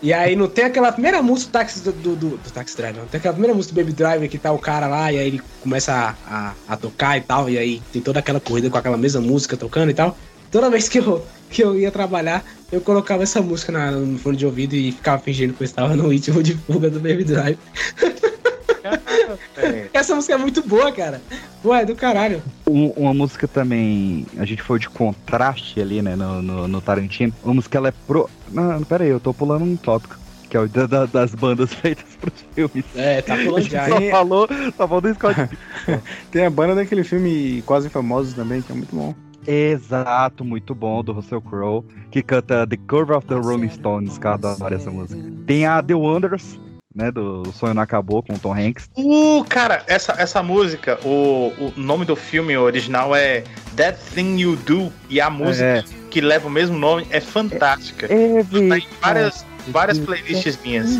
E 0.00 0.12
aí 0.12 0.36
não 0.36 0.46
tem 0.46 0.64
aquela 0.64 0.92
primeira 0.92 1.20
música 1.20 1.50
do 1.50 1.52
Taxi 1.52 1.80
do, 1.80 1.90
do, 1.92 2.14
do, 2.14 2.28
do 2.36 2.50
Taxi 2.52 2.76
Driver, 2.76 3.00
não 3.00 3.08
tem 3.08 3.18
aquela 3.18 3.34
primeira 3.34 3.52
música 3.52 3.74
do 3.74 3.80
Baby 3.80 3.92
Driver 3.92 4.28
que 4.30 4.38
tá 4.38 4.52
o 4.52 4.58
cara 4.58 4.86
lá 4.86 5.12
e 5.12 5.18
aí 5.18 5.26
ele 5.26 5.42
começa 5.60 5.92
a, 5.92 6.14
a, 6.24 6.54
a 6.68 6.76
tocar 6.76 7.18
e 7.18 7.20
tal, 7.20 7.50
e 7.50 7.58
aí 7.58 7.82
tem 7.92 8.00
toda 8.00 8.20
aquela 8.20 8.38
corrida 8.38 8.70
com 8.70 8.78
aquela 8.78 8.96
mesma 8.96 9.20
música 9.20 9.56
tocando 9.56 9.90
e 9.90 9.94
tal. 9.94 10.16
Toda 10.52 10.70
vez 10.70 10.88
que 10.88 10.98
eu, 11.00 11.26
que 11.50 11.64
eu 11.64 11.76
ia 11.76 11.90
trabalhar, 11.90 12.44
eu 12.70 12.80
colocava 12.80 13.24
essa 13.24 13.42
música 13.42 13.72
na- 13.72 13.90
no 13.90 14.16
fone 14.20 14.36
de 14.36 14.46
ouvido 14.46 14.74
e 14.76 14.92
ficava 14.92 15.20
fingindo 15.20 15.52
que 15.52 15.62
eu 15.62 15.66
estava 15.66 15.96
no 15.96 16.06
ritmo 16.08 16.44
de 16.44 16.54
fuga 16.54 16.88
do 16.88 17.00
Baby 17.00 17.24
Driver. 17.24 17.58
Essa 19.92 20.14
música 20.14 20.34
é 20.34 20.38
muito 20.38 20.62
boa, 20.66 20.90
cara. 20.92 21.20
Pô, 21.62 21.74
é 21.74 21.84
do 21.84 21.94
caralho. 21.96 22.42
Um- 22.66 22.90
uma 22.90 23.14
música 23.14 23.46
também, 23.48 24.26
a 24.38 24.44
gente 24.44 24.62
foi 24.62 24.78
de 24.78 24.88
contraste 24.88 25.80
ali, 25.80 26.00
né, 26.02 26.14
no, 26.16 26.40
no, 26.42 26.68
no 26.68 26.80
Tarantino. 26.80 27.32
Uma 27.42 27.54
música 27.54 27.78
ela 27.78 27.88
é 27.88 27.92
pro. 28.06 28.28
Não, 28.50 28.82
pera 28.82 29.04
aí, 29.04 29.10
eu 29.10 29.20
tô 29.20 29.32
pulando 29.34 29.64
um 29.64 29.76
tópico. 29.76 30.16
Que 30.48 30.56
é 30.56 30.60
o 30.60 30.66
da- 30.68 30.86
da- 30.86 31.04
das 31.04 31.34
bandas 31.34 31.72
feitas 31.74 32.16
pros 32.18 32.42
filmes. 32.54 32.84
É, 32.94 33.20
tá 33.20 33.36
pulando 33.36 33.68
já. 33.68 33.86
Só 33.86 33.98
hein? 33.98 34.10
falou, 34.10 34.48
só 34.76 34.88
falou 34.88 35.00
do 35.02 35.12
Scott 35.14 35.36
Tem 36.32 36.46
a 36.46 36.50
banda 36.50 36.74
daquele 36.74 37.04
filme 37.04 37.60
Quase 37.66 37.90
Famosos 37.90 38.32
também, 38.32 38.62
que 38.62 38.72
é 38.72 38.74
muito 38.74 38.94
bom. 38.96 39.14
Exato, 39.46 40.44
muito 40.44 40.74
bom, 40.74 41.02
do 41.02 41.12
Russell 41.12 41.40
Crowe, 41.40 41.82
que 42.10 42.22
canta 42.22 42.66
The 42.66 42.76
Curve 42.88 43.12
of 43.12 43.26
the 43.26 43.34
Rolling 43.34 43.70
Stones, 43.70 44.18
cara, 44.18 44.34
adoro 44.36 44.74
essa 44.74 44.90
música. 44.90 45.22
Tem 45.46 45.64
a 45.66 45.82
The 45.82 45.94
Wonders, 45.94 46.58
né, 46.94 47.10
do 47.10 47.52
Sonho 47.52 47.74
Não 47.74 47.82
Acabou, 47.82 48.22
com 48.22 48.34
o 48.34 48.38
Tom 48.38 48.52
Hanks. 48.54 48.88
Uh, 48.96 49.44
cara, 49.48 49.82
essa, 49.86 50.14
essa 50.18 50.42
música, 50.42 50.98
o, 51.04 51.52
o 51.58 51.72
nome 51.76 52.04
do 52.04 52.16
filme 52.16 52.56
original 52.56 53.14
é 53.14 53.44
That 53.76 53.98
Thing 54.14 54.38
You 54.40 54.56
Do, 54.56 54.92
e 55.08 55.20
a 55.20 55.30
música 55.30 55.64
É. 55.64 55.84
que 56.10 56.20
leva 56.20 56.48
o 56.48 56.50
mesmo 56.50 56.76
nome 56.78 57.06
é 57.10 57.20
fantástica. 57.20 58.12
Every 58.12 58.68
Tá 58.68 58.78
em 58.78 58.86
várias, 59.00 59.46
várias 59.68 59.98
playlists 59.98 60.58
minhas. 60.64 60.98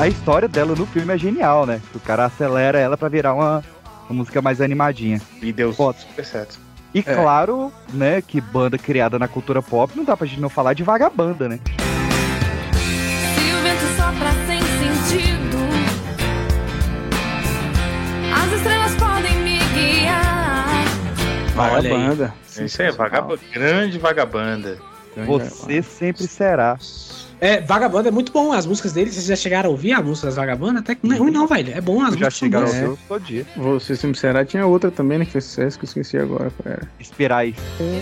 A 0.00 0.08
história 0.08 0.48
dela 0.48 0.74
no 0.74 0.86
filme 0.86 1.14
é 1.14 1.18
genial, 1.18 1.64
né? 1.66 1.80
O 1.94 2.00
cara 2.00 2.24
acelera 2.24 2.78
ela 2.78 2.96
pra 2.96 3.08
virar 3.08 3.34
uma, 3.34 3.62
uma 4.08 4.16
música 4.16 4.40
mais 4.42 4.60
animadinha. 4.60 5.20
E 5.40 5.52
deu 5.52 5.72
Foto. 5.72 6.00
super 6.00 6.24
certo. 6.24 6.58
E 6.94 6.98
É. 7.00 7.02
claro, 7.02 7.72
né, 7.92 8.20
que 8.20 8.40
banda 8.40 8.76
criada 8.76 9.18
na 9.18 9.28
cultura 9.28 9.62
pop, 9.62 9.92
não 9.96 10.04
dá 10.04 10.16
pra 10.16 10.26
gente 10.26 10.40
não 10.40 10.48
falar 10.48 10.74
de 10.74 10.82
vagabanda, 10.82 11.48
né? 11.48 11.58
Se 11.64 13.52
o 13.54 13.62
vento 13.62 13.86
sopra 13.96 14.32
sem 14.46 14.60
sentido, 14.60 15.56
as 18.34 18.52
estrelas 18.52 18.94
podem 18.96 19.38
me 19.40 19.58
guiar. 19.74 20.84
Vagabanda. 21.54 22.34
É 22.58 22.64
isso 22.64 22.82
aí, 22.82 22.90
vagabanda, 22.90 23.40
grande 23.52 23.98
vagabanda. 23.98 24.78
Você 25.26 25.82
sempre 25.82 26.26
será. 26.26 26.76
É, 27.42 27.60
Vagabanda 27.60 28.06
é 28.08 28.12
muito 28.12 28.30
bom, 28.30 28.52
as 28.52 28.64
músicas 28.64 28.92
dele, 28.92 29.10
vocês 29.10 29.26
já 29.26 29.34
chegaram 29.34 29.68
a 29.68 29.72
ouvir 29.72 29.92
as 29.94 30.04
músicas 30.04 30.28
das 30.28 30.36
Vagabanda? 30.36 30.78
Até 30.78 30.94
que 30.94 31.04
não 31.04 31.16
é 31.16 31.18
ruim 31.18 31.32
não, 31.32 31.44
velho, 31.44 31.76
é 31.76 31.80
bom, 31.80 31.94
as 32.00 32.14
Já 32.14 32.26
músicas 32.30 32.34
são 32.36 32.46
chegaram 32.46 32.66
boas. 32.66 32.78
ao 32.78 32.84
seu 32.84 32.98
todo 33.08 33.20
dia. 33.24 33.44
Você 33.56 33.96
se 33.96 34.06
me 34.06 34.14
será, 34.14 34.44
tinha 34.44 34.64
outra 34.64 34.92
também, 34.92 35.18
né, 35.18 35.24
que 35.24 35.32
fez 35.32 35.42
sucesso, 35.46 35.76
que 35.76 35.84
eu 35.84 35.88
esqueci 35.88 36.16
agora 36.18 36.52
qual 36.56 36.72
era. 36.72 36.88
Espirais. 37.00 37.56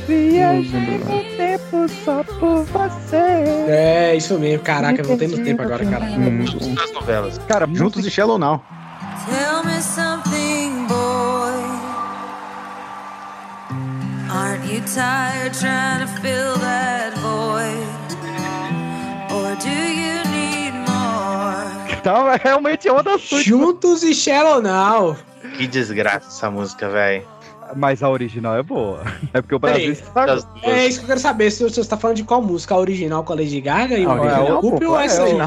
Viajei 0.07 0.99
o 0.99 1.37
tempo 1.39 1.89
só 2.05 2.23
por 2.39 2.65
você. 2.65 3.17
É, 3.17 4.15
isso 4.15 4.39
mesmo, 4.39 4.62
caraca, 4.62 5.01
eu 5.01 5.07
voltei 5.07 5.27
no 5.27 5.39
tempo 5.43 5.62
agora, 5.62 5.87
cara. 5.87 6.05
Das 6.05 6.93
novelas. 6.93 7.39
Cara, 7.49 7.67
Juntos 7.73 8.05
e 8.05 8.11
Shallow 8.11 8.37
Now. 8.39 8.62
Tell 9.25 9.65
me 9.65 9.81
something, 9.81 10.87
boy. 10.87 11.51
Aren't 14.31 14.71
you 14.71 14.83
tired 14.83 15.55
trying 15.55 16.01
to 16.07 16.21
fill 16.21 16.59
that 16.59 17.15
void? 17.21 17.90
Então, 22.01 22.31
é 22.31 22.41
realmente 22.43 22.89
uma 22.89 23.03
das 23.03 23.21
suas. 23.21 23.45
Juntos 23.45 24.03
e 24.03 24.15
Shallow 24.15 24.62
Now. 24.62 25.17
Que 25.57 25.67
desgraça 25.67 26.29
essa 26.29 26.51
música, 26.51 26.89
velho. 26.89 27.27
Mas 27.77 28.03
a 28.03 28.09
original 28.09 28.57
é 28.57 28.62
boa. 28.62 29.03
É 29.33 29.41
porque 29.41 29.55
o 29.55 29.59
Brasil 29.59 29.93
está. 29.93 30.27
É 30.62 30.87
isso 30.87 30.99
que 30.99 31.05
eu 31.05 31.09
quero 31.09 31.21
saber, 31.21 31.51
se 31.51 31.62
você 31.62 31.85
tá 31.85 31.97
falando 31.97 32.17
de 32.17 32.25
qual 32.25 32.43
música, 32.43 32.75
a 32.75 32.79
original 32.79 33.23
com 33.23 33.33
a 33.33 33.37
Lady 33.37 33.61
Gaga 33.61 33.97
e 33.97 34.05
A 34.05 34.09
o 34.09 34.12
original, 34.12 34.41
original 34.41 34.61
Cooper 34.61 34.89
pô, 34.89 34.95
ou 34.95 35.01
é, 35.01 35.05
essa 35.05 35.23
aí? 35.23 35.39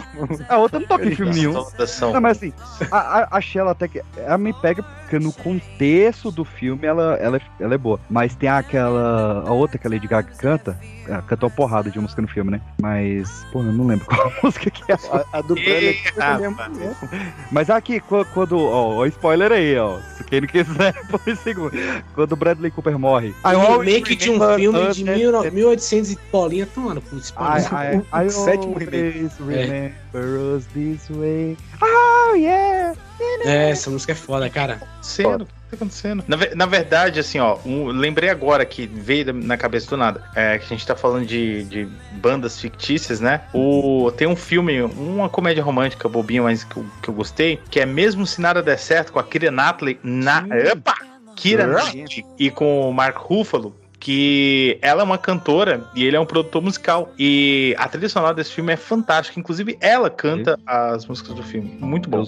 A 0.47 0.57
outra 0.57 0.79
não 0.79 0.87
toca 0.87 1.05
em 1.05 1.15
filme 1.15 1.33
nenhum. 1.33 1.53
Não, 1.53 2.21
mas 2.21 2.37
assim, 2.37 2.53
a, 2.91 2.97
a, 2.97 3.27
a 3.31 3.41
Shell 3.41 3.67
até 3.67 3.87
que. 3.87 4.01
Ela 4.15 4.37
me 4.37 4.53
pega 4.53 4.85
porque 5.13 5.19
no 5.19 5.31
contexto 5.31 6.31
do 6.31 6.43
filme 6.43 6.87
ela, 6.87 7.15
ela, 7.21 7.37
é- 7.37 7.41
ela 7.63 7.73
é 7.75 7.77
boa. 7.77 7.99
Mas 8.09 8.35
tem 8.35 8.49
aquela. 8.49 9.43
A 9.47 9.51
outra 9.51 9.77
que 9.77 9.85
a 9.85 9.89
Lady 9.89 10.07
Gaga 10.07 10.31
canta. 10.37 10.77
Ela 11.07 11.21
canta 11.21 11.45
uma 11.45 11.51
porrada 11.51 11.91
de 11.91 11.99
música 11.99 12.21
no 12.21 12.27
filme, 12.27 12.51
né? 12.51 12.61
Mas. 12.81 13.45
Pô, 13.51 13.59
eu 13.59 13.71
não 13.73 13.85
lembro 13.85 14.05
qual 14.09 14.31
música 14.43 14.69
que 14.71 14.91
é. 14.91 14.95
A, 14.95 15.37
a 15.37 15.41
do 15.41 15.53
Bradley 15.55 15.93
Cooper 15.95 16.23
Ah, 16.23 16.33
também 16.33 16.47
é 16.47 16.53
pá. 16.55 16.69
muito 16.69 16.79
boa. 16.81 16.95
Mas 17.51 17.69
aqui, 17.69 17.99
quando. 17.99 18.57
ó, 18.59 18.95
ó, 18.95 19.05
spoiler 19.07 19.51
aí, 19.51 19.77
ó. 19.77 19.99
Se 20.17 20.23
quem 20.23 20.41
não 20.41 20.47
quiser, 20.47 20.93
por 21.07 21.19
um 21.27 21.35
segundo. 21.35 21.71
Quando 22.15 22.31
o 22.31 22.35
Bradley 22.35 22.71
Cooper 22.71 22.97
morre. 22.97 23.33
O 23.43 23.77
remake 23.79 24.15
de 24.15 24.31
um 24.31 24.39
filme 24.55 24.79
de 24.93 25.09
as- 25.09 25.17
19- 25.19 25.51
1800 25.51 26.11
e 26.11 26.19
bolinha, 26.31 26.63
I, 26.65 27.17
spoiler. 27.19 28.03
Sétimo 28.31 28.75
always 28.79 29.37
us 30.15 30.65
this 30.73 31.09
way. 31.09 31.57
Oh, 31.81 32.35
yeah! 32.35 32.95
É, 33.45 33.69
essa 33.71 33.89
música 33.89 34.11
é 34.11 34.15
foda, 34.15 34.49
cara. 34.49 34.75
acontecendo? 34.75 35.41
O 35.43 35.45
que 35.45 35.53
tá 35.69 35.75
acontecendo? 35.75 36.23
Na, 36.27 36.37
na 36.55 36.65
verdade, 36.65 37.19
assim, 37.19 37.39
ó, 37.39 37.57
um- 37.65 37.87
lembrei 37.87 38.29
agora 38.29 38.65
que 38.65 38.85
veio 38.87 39.25
da- 39.25 39.33
na 39.33 39.57
cabeça 39.57 39.89
do 39.89 39.97
nada. 39.97 40.23
É 40.35 40.57
que 40.57 40.65
a 40.65 40.67
gente 40.69 40.85
tá 40.85 40.95
falando 40.95 41.25
de, 41.25 41.63
de 41.65 41.87
bandas 42.13 42.59
fictícias, 42.59 43.19
né? 43.19 43.41
O, 43.53 44.11
tem 44.15 44.27
um 44.27 44.35
filme, 44.35 44.81
uma 44.81 45.29
comédia 45.29 45.63
romântica 45.63 46.07
bobinha, 46.07 46.43
mas 46.43 46.63
que 46.63 46.77
eu, 46.77 46.85
que 47.01 47.09
eu 47.09 47.13
gostei, 47.13 47.59
que 47.69 47.79
é 47.79 47.85
Mesmo 47.85 48.25
Se 48.25 48.39
Nada 48.41 48.61
Der 48.61 48.77
Certo, 48.79 49.11
com 49.11 49.19
a 49.19 49.23
Kira 49.23 49.51
Knightley 49.51 49.99
na. 50.03 50.45
Epa! 50.49 50.95
Kira 51.35 51.65
Knightley 51.67 52.25
e 52.37 52.51
com 52.51 52.87
o 52.89 52.93
Mark 52.93 53.17
Ruffalo. 53.17 53.75
Que 54.03 54.77
ela 54.81 55.01
é 55.01 55.03
uma 55.05 55.17
cantora 55.17 55.89
e 55.95 56.03
ele 56.03 56.17
é 56.17 56.19
um 56.19 56.25
produtor 56.25 56.61
musical. 56.61 57.13
E 57.17 57.73
a 57.77 57.87
trilha 57.87 58.09
sonora 58.09 58.33
desse 58.33 58.51
filme 58.51 58.73
é 58.73 58.75
fantástica. 58.75 59.39
Inclusive, 59.39 59.77
ela 59.79 60.09
canta 60.09 60.59
as 60.67 61.05
músicas 61.05 61.33
do 61.33 61.41
filme. 61.41 61.77
Muito 61.79 62.09
bom. 62.09 62.25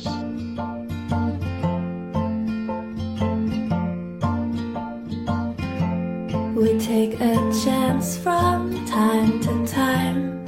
We 6.56 6.80
take 6.80 7.22
a 7.22 7.36
chance 7.52 8.18
from 8.20 8.86
time 8.86 9.42
to 9.42 9.66
time 9.68 10.40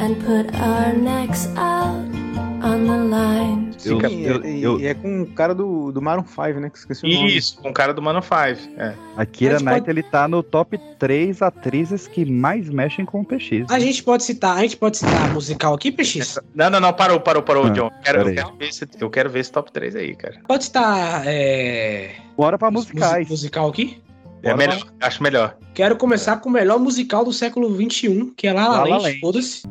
and 0.00 0.16
put 0.26 0.52
our 0.60 0.92
necks 0.92 1.46
out 1.56 2.21
on 2.64 2.86
the 2.86 3.16
line. 3.16 3.72
Sim, 3.78 3.90
Eu- 3.90 4.00
e- 4.10 4.24
eu- 4.26 4.44
e, 4.44 4.62
eu- 4.62 4.80
e 4.80 4.86
é 4.86 4.94
com 4.94 5.22
o 5.22 5.26
cara 5.26 5.54
do, 5.54 5.90
do 5.90 6.00
Maroon 6.00 6.24
5, 6.24 6.60
né? 6.60 6.70
Que 6.70 6.78
esqueci 6.78 7.04
o 7.06 7.08
nome. 7.12 7.36
Isso, 7.36 7.56
com 7.60 7.70
o 7.70 7.72
cara 7.72 7.92
do 7.92 8.00
Mano 8.00 8.22
5. 8.22 8.70
É. 8.80 8.94
A 9.16 9.26
Kira 9.26 9.56
A 9.56 9.60
Knight, 9.60 9.80
pode- 9.80 9.90
ele 9.90 10.02
tá 10.02 10.28
no 10.28 10.42
top 10.42 10.78
3 10.98 11.42
atrizes 11.42 12.06
que 12.06 12.24
mais 12.24 12.68
mexem 12.68 13.04
com 13.04 13.20
o 13.20 13.24
PX. 13.24 13.70
A 13.70 13.78
gente 13.80 14.02
pode 14.02 14.22
citar, 14.24 14.56
a 14.56 14.60
gente 14.62 14.76
pode 14.76 14.98
citar 14.98 15.32
musical 15.32 15.74
aqui, 15.74 15.90
PX? 15.90 16.38
Não, 16.54 16.70
não, 16.70 16.78
não, 16.80 16.92
parou, 16.92 17.18
parou, 17.20 17.42
parou, 17.42 17.64
Ah, 17.66 17.70
John. 17.70 17.90
Quero- 18.04 18.28
eu, 18.28 18.34
quero 18.34 18.56
ver 18.56 18.68
esse, 18.68 18.88
eu 19.00 19.10
quero 19.10 19.30
ver 19.30 19.40
esse 19.40 19.50
top 19.52 19.72
3 19.72 19.96
aí, 19.96 20.14
cara. 20.14 20.36
Pode 20.46 20.64
citar 20.64 21.22
é, 21.26 22.12
Bora 22.36 22.56
pra 22.58 22.70
musi- 22.70 22.88
musicais. 22.92 23.28
musical 23.28 23.68
aqui? 23.68 24.00
É 24.44 24.54
melhor, 24.56 24.78
acho 25.00 25.22
melhor. 25.22 25.56
Quero 25.72 25.96
começar 25.96 26.36
com 26.38 26.48
o 26.48 26.52
melhor 26.52 26.78
musical 26.78 27.24
do 27.24 27.32
século 27.32 27.68
XXI, 27.74 28.32
que 28.36 28.46
é 28.48 28.52
La 28.52 28.62
La, 28.62 28.68
La 28.68 28.78
La 28.82 28.88
Land, 28.96 29.02
Land. 29.04 29.20
foda-se. 29.20 29.62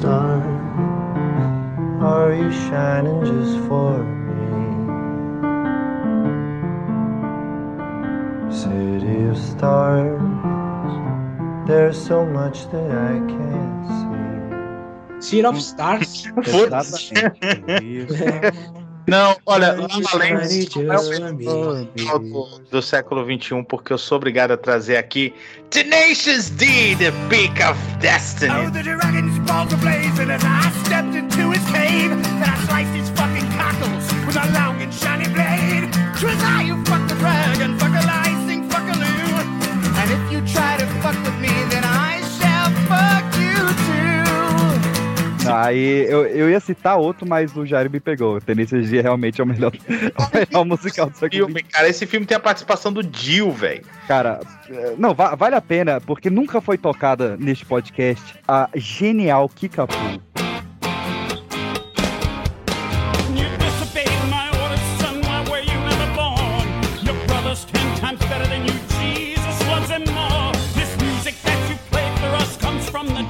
City 0.00 0.06
of 0.06 0.20
stars, 0.20 2.02
are 2.02 2.34
you 2.34 2.52
shining 2.52 3.24
just 3.24 3.58
for 3.68 4.04
me? 4.04 4.48
City 8.52 9.24
of 9.24 9.38
stars, 9.38 10.20
There's 11.66 11.98
so 12.06 12.24
much 12.26 12.70
that 12.70 12.90
I 12.90 13.18
can't 13.26 13.86
see. 13.88 15.28
City 15.30 15.44
of 15.46 15.60
Stars. 15.60 16.26
Foda-se. 16.44 17.32
Não, 19.08 19.34
olha, 19.46 19.72
La 19.72 19.86
La 19.86 20.18
Land 20.18 20.82
não 20.84 20.92
é 20.92 20.98
o 20.98 21.34
melhor 21.34 22.18
do, 22.18 22.60
do 22.70 22.82
século 22.82 23.24
XXI, 23.24 23.64
porque 23.66 23.94
eu 23.94 23.96
sou 23.96 24.18
obrigado 24.18 24.50
a 24.50 24.56
trazer 24.58 24.98
aqui 24.98 25.32
Tenacious 25.70 26.50
D, 26.50 26.94
The 26.96 27.10
Peak 27.30 27.62
of 27.62 27.78
Destiny. 28.00 28.52
Oh, 28.66 28.70
the 28.70 28.82
dragon's 28.82 29.38
balls 29.48 29.72
are 29.72 29.78
blazing 29.78 30.30
as 30.30 30.44
I 30.44 30.70
stepped 30.84 31.14
into 31.14 31.50
his 31.50 31.64
cave. 31.70 32.10
Then 32.10 32.42
I 32.42 32.56
sliced 32.66 32.94
his 32.94 33.08
fucking 33.16 33.48
cockles 33.56 34.12
with 34.26 34.36
a 34.36 34.44
long 34.52 34.82
and 34.82 34.92
shiny 34.92 35.28
blade. 35.32 35.90
Twas 36.20 36.42
I 36.44 36.64
who 36.64 36.84
fucked 36.84 37.07
Aí 45.68 46.06
eu, 46.08 46.24
eu 46.26 46.50
ia 46.50 46.60
citar 46.60 46.96
outro, 46.98 47.26
mas 47.28 47.54
o 47.56 47.66
Jair 47.66 47.90
me 47.90 48.00
pegou. 48.00 48.40
Tenacious 48.40 48.88
D 48.90 49.00
realmente 49.00 49.40
é 49.40 49.44
o 49.44 49.46
melhor, 49.46 49.72
o 50.18 50.36
melhor 50.36 50.64
musical 50.64 51.10
do 51.10 51.16
século 51.16 51.46
Filme, 51.46 51.62
cara, 51.62 51.88
esse 51.88 52.06
filme 52.06 52.24
tem 52.26 52.36
a 52.36 52.40
participação 52.40 52.92
do 52.92 53.02
Jill, 53.02 53.50
velho. 53.50 53.82
Cara, 54.06 54.40
eh, 54.70 54.94
não, 54.98 55.14
va- 55.14 55.34
vale 55.34 55.54
a 55.54 55.60
pena, 55.60 56.00
porque 56.00 56.30
nunca 56.30 56.60
foi 56.60 56.78
tocada 56.78 57.36
neste 57.38 57.64
podcast 57.66 58.34
a 58.46 58.68
genial 58.74 59.48
Kikapu. 59.48 59.94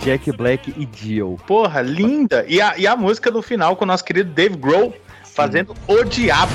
Jack 0.09 0.33
Black 0.33 0.75
e 0.75 0.89
Jill. 0.91 1.39
Porra, 1.47 1.83
linda. 1.83 2.43
E 2.49 2.63
a, 2.63 2.79
e 2.79 2.87
a 2.87 2.97
música 2.97 3.31
do 3.31 3.43
final 3.43 3.77
com 3.77 3.85
o 3.85 3.87
nosso 3.87 4.03
querido 4.03 4.33
Dave 4.33 4.57
Grohl 4.57 4.95
fazendo 5.23 5.75
o 5.87 6.03
diabo. 6.03 6.51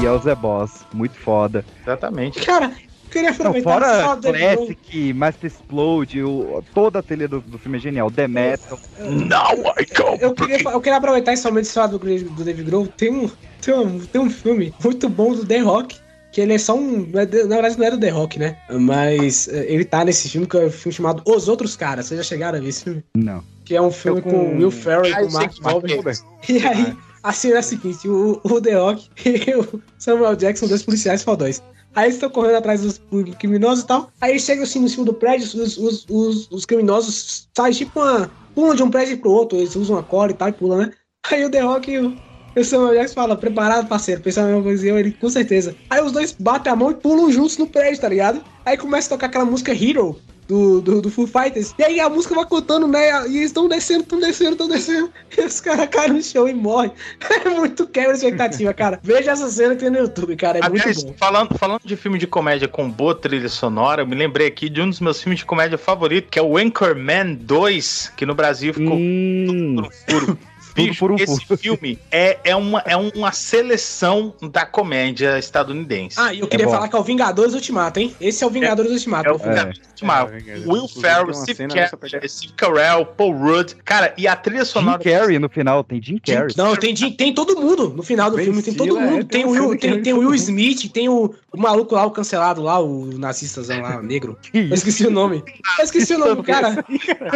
E 0.00 0.06
é 0.06 0.10
o 0.12 0.20
The 0.20 0.36
Boss. 0.36 0.86
Muito 0.92 1.16
foda. 1.16 1.64
Exatamente. 1.82 2.46
Cara, 2.46 2.70
eu 3.18 3.22
queria 3.22 3.30
Não, 3.30 3.36
aproveitar 3.36 3.70
fora 3.72 4.02
só 4.02 4.12
o 4.12 4.16
Dave 4.16 4.38
Grohl. 4.38 4.56
Classic, 4.66 5.12
Master 5.12 5.46
Explode, 5.50 6.22
o, 6.22 6.62
toda 6.74 6.98
a 6.98 7.02
trilha 7.02 7.28
do, 7.28 7.40
do 7.40 7.58
filme 7.58 7.78
é 7.78 7.80
genial. 7.80 8.10
The 8.10 8.28
Metal. 8.28 8.78
Now 9.00 9.74
I 9.78 9.86
go. 9.96 10.16
Eu 10.20 10.34
queria, 10.34 10.60
eu 10.62 10.80
queria 10.80 10.98
aproveitar 10.98 11.32
esse 11.32 11.44
momento 11.46 11.70
falar 11.72 11.86
do, 11.88 11.98
do 11.98 12.44
Dave 12.44 12.62
Grohl. 12.62 12.86
Tem 12.88 13.10
um, 13.12 13.30
tem, 13.60 13.74
um, 13.74 13.98
tem 14.00 14.20
um 14.20 14.30
filme 14.30 14.74
muito 14.82 15.08
bom 15.08 15.32
do 15.32 15.44
The 15.44 15.58
Rock. 15.58 16.02
Que 16.32 16.40
ele 16.40 16.54
é 16.54 16.58
só 16.58 16.74
um. 16.76 17.06
Na 17.12 17.24
verdade, 17.24 17.78
não 17.78 17.86
é 17.86 17.90
do 17.92 18.00
The 18.00 18.08
Rock, 18.08 18.40
né? 18.40 18.56
Mas 18.68 19.46
eh, 19.46 19.66
ele 19.68 19.84
tá 19.84 20.04
nesse 20.04 20.28
filme, 20.28 20.48
que 20.48 20.56
é 20.56 20.66
um 20.66 20.70
filme 20.70 20.92
chamado 20.92 21.22
Os 21.24 21.46
Outros 21.46 21.76
Caras. 21.76 22.06
Vocês 22.06 22.18
já 22.18 22.24
chegaram 22.24 22.58
a 22.58 22.60
ver 22.60 22.70
esse 22.70 22.82
filme? 22.82 23.04
Não. 23.16 23.40
Que 23.64 23.76
é 23.76 23.80
um 23.80 23.92
filme 23.92 24.18
Eu 24.18 24.22
com, 24.24 24.30
com- 24.30 24.54
o 24.54 24.56
Will 24.58 24.70
Ferrell 24.72 25.06
e 25.06 25.14
com 25.14 25.20
eu 25.20 25.28
o 25.28 25.32
Mark 25.32 25.52
Wahlberg. 25.62 26.18
E 26.48 26.66
aí, 26.66 26.92
a 27.22 27.32
cena 27.32 27.54
é 27.54 27.58
a 27.58 27.62
seguinte: 27.62 28.08
o, 28.08 28.40
o 28.42 28.60
The 28.60 28.74
Rock 28.74 29.08
e 29.24 29.54
o 29.54 29.80
Samuel 29.96 30.34
Jackson, 30.34 30.66
dois 30.66 30.82
policiais 30.82 31.22
fodões. 31.22 31.62
Aí 31.94 32.06
eles 32.06 32.16
estão 32.16 32.30
correndo 32.30 32.56
atrás 32.56 32.82
dos 32.82 33.00
criminosos 33.38 33.84
e 33.84 33.86
tal. 33.86 34.10
Aí 34.20 34.38
chega 34.38 34.62
assim 34.64 34.80
no 34.80 34.88
cima 34.88 35.04
do 35.04 35.14
prédio, 35.14 35.46
os, 35.46 35.78
os, 35.78 36.06
os, 36.08 36.50
os 36.50 36.66
criminosos 36.66 37.48
saem 37.56 37.72
tipo 37.72 38.00
uma. 38.00 38.30
pulam 38.54 38.74
de 38.74 38.82
um 38.82 38.90
prédio 38.90 39.18
pro 39.18 39.30
outro, 39.30 39.58
eles 39.58 39.76
usam 39.76 39.96
uma 39.96 40.02
corda 40.02 40.32
e 40.32 40.36
tal 40.36 40.48
e 40.48 40.52
pulam, 40.52 40.78
né? 40.78 40.92
Aí 41.30 41.44
o 41.44 41.50
The 41.50 41.60
Rock 41.60 41.90
e 41.90 41.98
o, 41.98 42.16
o 42.56 42.64
Samuel 42.64 42.94
Jackson 42.94 43.14
falam, 43.14 43.36
preparado, 43.36 43.88
parceiro, 43.88 44.20
pensando 44.20 44.44
a 44.44 44.48
mesma 44.48 44.62
coisa, 44.62 44.86
eu, 44.86 44.98
ele, 44.98 45.12
com 45.12 45.28
certeza. 45.28 45.74
Aí 45.88 46.02
os 46.02 46.12
dois 46.12 46.32
batem 46.32 46.72
a 46.72 46.76
mão 46.76 46.90
e 46.90 46.94
pulam 46.94 47.30
juntos 47.30 47.58
no 47.58 47.66
prédio, 47.66 48.00
tá 48.00 48.08
ligado? 48.08 48.44
Aí 48.64 48.76
começa 48.76 49.08
a 49.08 49.16
tocar 49.16 49.26
aquela 49.26 49.44
música 49.44 49.72
Hero. 49.72 50.16
Do, 50.46 50.80
do, 50.82 51.00
do 51.00 51.10
Foo 51.10 51.26
Fighters. 51.26 51.74
E 51.78 51.82
aí 51.82 51.98
a 52.00 52.08
música 52.10 52.34
vai 52.34 52.44
contando, 52.44 52.86
né? 52.86 53.26
E 53.28 53.36
eles 53.38 53.46
estão 53.46 53.66
descendo, 53.66 54.02
estão 54.02 54.20
descendo, 54.20 54.52
estão 54.52 54.68
descendo. 54.68 55.10
E 55.36 55.40
os 55.40 55.58
caras 55.60 55.88
caem 55.88 56.12
no 56.12 56.22
chão 56.22 56.46
e 56.46 56.52
morrem. 56.52 56.92
É 57.44 57.48
muito 57.48 57.86
quebra 57.86 58.12
de 58.12 58.18
expectativa, 58.18 58.72
cara. 58.74 59.00
Veja 59.02 59.30
essa 59.32 59.48
cena 59.50 59.74
que 59.74 59.80
tem 59.80 59.90
no 59.90 59.98
YouTube, 59.98 60.36
cara. 60.36 60.58
É 60.58 60.64
Aliás, 60.64 60.96
muito 60.96 61.08
bom. 61.12 61.14
falando, 61.18 61.58
falando 61.58 61.80
de 61.84 61.96
filme 61.96 62.18
de 62.18 62.26
comédia 62.26 62.68
com 62.68 62.90
boa 62.90 63.14
trilha 63.14 63.48
sonora, 63.48 64.02
eu 64.02 64.06
me 64.06 64.14
lembrei 64.14 64.46
aqui 64.46 64.68
de 64.68 64.80
um 64.82 64.88
dos 64.90 65.00
meus 65.00 65.20
filmes 65.22 65.38
de 65.38 65.46
comédia 65.46 65.78
favoritos, 65.78 66.28
que 66.30 66.38
é 66.38 66.42
o 66.42 66.56
Anchorman 66.58 67.34
2, 67.34 68.12
que 68.16 68.26
no 68.26 68.34
Brasil 68.34 68.72
ficou 68.74 68.96
Hum, 68.96 69.46
tudo 69.46 69.74
por 69.74 69.84
um 69.86 69.90
furo. 70.20 70.38
Bicho, 70.74 70.98
por 70.98 71.12
um 71.12 71.16
esse 71.16 71.44
furo. 71.44 71.58
filme 71.58 71.98
é, 72.10 72.38
é, 72.44 72.56
uma, 72.56 72.80
é 72.80 72.96
uma 72.96 73.32
seleção 73.32 74.34
da 74.50 74.66
comédia 74.66 75.38
estadunidense. 75.38 76.16
Ah, 76.18 76.34
e 76.34 76.40
eu 76.40 76.48
queria 76.48 76.66
bom. 76.66 76.72
falar 76.72 76.88
que 76.88 76.96
é 76.96 76.98
o 76.98 77.02
Vingadores 77.02 77.54
Ultimato, 77.54 78.00
hein? 78.00 78.14
Esse 78.20 78.42
é 78.42 78.46
o 78.46 78.50
Vingadores 78.50 78.90
Ultimato. 78.90 79.28
É 79.28 79.32
o 79.32 79.38
Vingadores 79.38 79.80
Ultimato. 79.90 80.32
É. 80.34 80.58
Will 80.66 80.88
Ferrell, 80.88 81.34
Steve, 81.34 81.68
Car. 81.68 81.90
Steve 82.28 82.52
Carell, 82.54 83.06
Paul 83.06 83.36
Rudd. 83.36 83.74
Cara, 83.84 84.12
e 84.16 84.26
a 84.26 84.34
trilha 84.34 84.64
Jim 84.64 84.70
sonora... 84.70 84.98
Carrey 84.98 85.38
no 85.38 85.48
final, 85.48 85.84
tem 85.84 86.02
Jim 86.02 86.18
Carrey. 86.18 86.54
Não, 86.56 86.74
tem, 86.76 86.94
Jim- 86.94 87.12
tem 87.12 87.32
todo 87.32 87.60
mundo 87.60 87.90
no 87.90 88.02
final 88.02 88.30
do 88.30 88.36
Ben 88.36 88.46
filme, 88.46 88.62
tem 88.62 88.74
todo 88.74 88.98
mundo. 88.98 89.20
é, 89.20 89.24
tem, 89.24 89.26
tem 89.26 89.44
o 89.44 89.48
um 89.48 89.50
Will, 89.52 89.78
tem, 89.78 90.02
tem 90.02 90.12
Will. 90.14 90.34
Smith, 90.34 90.90
tem 90.92 91.08
o, 91.08 91.34
o 91.52 91.60
maluco 91.60 91.94
lá, 91.94 92.04
o 92.04 92.10
cancelado 92.10 92.62
lá, 92.62 92.80
o 92.80 93.06
nazistazão 93.18 93.80
lá, 93.80 93.98
o 93.98 94.02
negro. 94.02 94.36
Eu 94.52 94.74
esqueci 94.74 95.06
o 95.06 95.10
nome. 95.10 95.42
Eu 95.78 95.84
esqueci 95.84 96.14
o 96.14 96.18
nome, 96.18 96.42
cara. 96.42 96.84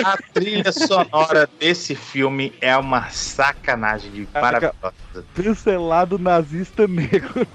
A 0.04 0.18
trilha 0.32 0.72
sonora 0.72 1.48
desse 1.58 1.94
filme 1.94 2.52
é 2.60 2.76
uma 2.76 3.00
sacanagem 3.28 4.10
de 4.10 4.28
maravilhosa. 4.34 4.92
Cancelado 5.34 6.18
nazista 6.18 6.86
negro. 6.88 7.46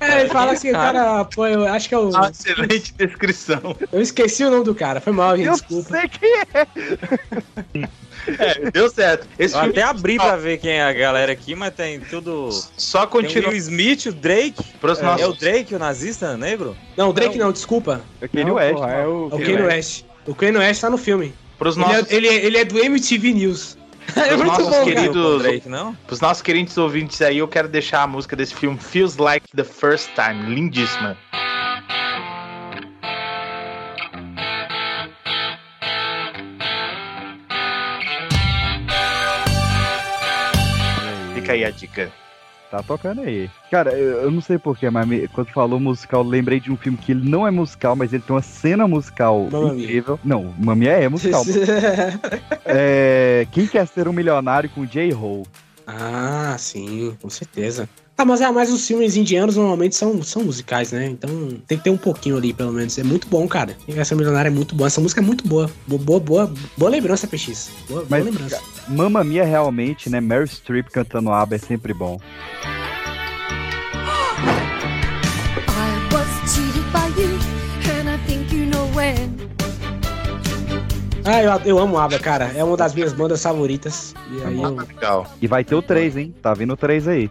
É, 0.00 0.20
ele 0.20 0.28
fala 0.28 0.52
assim, 0.52 0.70
o 0.70 0.72
cara, 0.72 1.24
pô, 1.24 1.46
eu 1.46 1.66
acho 1.66 1.88
que 1.88 1.94
é 1.94 1.98
o. 1.98 2.10
Uma 2.10 2.28
excelente 2.30 2.92
descrição. 2.94 3.76
Eu 3.92 4.00
esqueci 4.00 4.44
o 4.44 4.50
nome 4.50 4.64
do 4.64 4.74
cara, 4.74 5.00
foi 5.00 5.12
mal, 5.12 5.36
gente, 5.36 5.46
Eu 5.46 5.52
desculpa. 5.54 5.88
sei 5.90 6.08
quem 6.08 6.32
é. 6.34 7.88
É, 8.26 8.70
deu 8.72 8.90
certo. 8.90 9.26
Esse 9.38 9.54
Eu 9.54 9.60
filme 9.60 9.78
até 9.78 9.82
abri 9.88 10.16
pra 10.16 10.36
ver 10.36 10.58
quem 10.58 10.72
é 10.72 10.82
a 10.82 10.92
galera 10.92 11.30
aqui, 11.32 11.54
mas 11.54 11.72
tem 11.74 12.00
tudo. 12.00 12.50
só 12.76 13.06
Tem 13.06 13.06
o 13.06 13.10
continua 13.10 13.54
Smith, 13.56 14.06
o 14.06 14.12
Drake. 14.12 14.64
pros 14.80 14.98
É, 14.98 15.02
nossos... 15.02 15.22
é 15.22 15.26
o 15.28 15.32
Drake, 15.32 15.74
o 15.74 15.78
nazista 15.78 16.36
negro? 16.36 16.76
Não, 16.96 17.10
o 17.10 17.12
Drake 17.12 17.38
não, 17.38 17.52
desculpa. 17.52 18.00
É 18.20 18.26
Kanye 18.28 18.44
Não, 18.46 18.54
West. 18.54 18.74
porra, 18.74 18.90
é 18.92 19.06
o 19.06 19.28
É 19.30 19.34
o 19.34 19.38
Kanye 19.38 19.62
West. 19.62 20.04
O 20.26 20.34
Kanye 20.34 20.58
West 20.58 20.80
tá 20.80 20.90
no 20.90 20.98
filme. 20.98 21.32
Pros 21.58 21.76
Ele 21.76 21.86
nossos, 21.86 22.10
é, 22.10 22.14
ele, 22.14 22.28
é, 22.28 22.34
ele 22.44 22.58
é 22.58 22.64
do 22.64 22.78
MTV 22.78 23.32
News. 23.32 23.78
É 24.16 24.34
Os 24.34 24.36
muito 24.42 24.46
nossos 24.46 24.68
bom, 24.68 24.84
queridos- 24.84 25.42
Drake, 25.42 25.68
não? 25.68 25.94
pros 26.06 26.20
nossos 26.20 26.42
queridos 26.42 26.76
ouvintes 26.78 27.20
aí, 27.22 27.38
eu 27.38 27.48
quero 27.48 27.68
deixar 27.68 28.02
a 28.02 28.06
música 28.06 28.36
desse 28.36 28.54
filme 28.54 28.78
Feels 28.78 29.16
Like 29.16 29.46
the 29.54 29.64
First 29.64 30.10
Time. 30.14 30.54
Lindíssima. 30.54 31.16
Fica 41.34 41.52
aí 41.52 41.64
a 41.64 41.70
dica. 41.70 42.10
Tá 42.70 42.82
tocando 42.82 43.20
aí. 43.20 43.48
Cara, 43.70 43.92
eu, 43.92 44.22
eu 44.22 44.30
não 44.30 44.40
sei 44.40 44.58
porquê, 44.58 44.90
mas 44.90 45.06
me- 45.06 45.28
quando 45.28 45.48
falou 45.50 45.78
musical, 45.78 46.22
eu 46.24 46.28
lembrei 46.28 46.58
de 46.58 46.72
um 46.72 46.76
filme 46.76 46.98
que 46.98 47.12
ele 47.12 47.28
não 47.28 47.46
é 47.46 47.50
musical, 47.50 47.94
mas 47.94 48.12
ele 48.12 48.24
tem 48.26 48.34
uma 48.34 48.42
cena 48.42 48.88
musical 48.88 49.48
Mamma 49.52 49.72
Mia. 49.72 49.84
incrível. 49.84 50.18
Não, 50.24 50.52
Mamia 50.58 50.90
é 50.90 51.08
musical. 51.08 51.44
é, 52.66 53.25
Quem 53.44 53.66
quer 53.66 53.86
ser 53.86 54.08
um 54.08 54.12
milionário 54.12 54.70
com 54.70 54.84
J-Ho? 54.84 55.44
ah, 55.86 56.56
sim, 56.58 57.16
com 57.22 57.30
certeza. 57.30 57.88
Ah, 58.18 58.24
mas, 58.24 58.40
ah, 58.40 58.50
mas 58.50 58.72
os 58.72 58.86
filmes 58.86 59.14
indianos 59.14 59.56
normalmente 59.56 59.94
são, 59.94 60.22
são 60.22 60.42
musicais, 60.42 60.90
né? 60.90 61.04
Então 61.04 61.30
tem 61.66 61.76
que 61.76 61.84
ter 61.84 61.90
um 61.90 61.98
pouquinho 61.98 62.38
ali, 62.38 62.52
pelo 62.52 62.72
menos. 62.72 62.96
É 62.98 63.04
muito 63.04 63.28
bom, 63.28 63.46
cara. 63.46 63.76
Quem 63.84 63.94
quer 63.94 64.06
ser 64.06 64.14
milionário 64.14 64.48
é 64.48 64.50
muito 64.50 64.74
bom. 64.74 64.86
Essa 64.86 65.02
música 65.02 65.20
é 65.20 65.24
muito 65.24 65.46
boa. 65.46 65.70
Boa, 65.86 66.00
boa, 66.00 66.20
boa, 66.20 66.54
boa 66.78 66.90
lembrança, 66.90 67.26
PX. 67.26 67.70
Boa, 67.86 68.00
boa 68.00 68.06
Mas, 68.08 68.24
lembrança. 68.24 68.60
Mamma 68.88 69.22
Mia 69.22 69.44
realmente, 69.44 70.08
né? 70.08 70.18
Meryl 70.18 70.46
Streep 70.46 70.88
cantando 70.88 71.30
ABBA 71.30 71.56
é 71.56 71.58
sempre 71.58 71.92
bom. 71.92 72.18
Ah, 81.26 81.42
eu, 81.42 81.52
eu 81.64 81.78
amo 81.78 81.98
ABBA, 81.98 82.18
cara. 82.20 82.52
É 82.54 82.62
uma 82.62 82.76
das 82.76 82.94
minhas 82.94 83.12
bandas 83.12 83.42
favoritas. 83.42 84.14
E 84.30 84.44
aí 84.44 84.62
eu... 84.62 84.76
Legal. 84.76 85.26
E 85.42 85.46
vai 85.48 85.64
ter 85.64 85.74
o 85.74 85.82
3, 85.82 86.16
hein? 86.16 86.34
Tá 86.40 86.54
vindo 86.54 86.72
o 86.72 86.76
3 86.76 87.08
aí. 87.08 87.28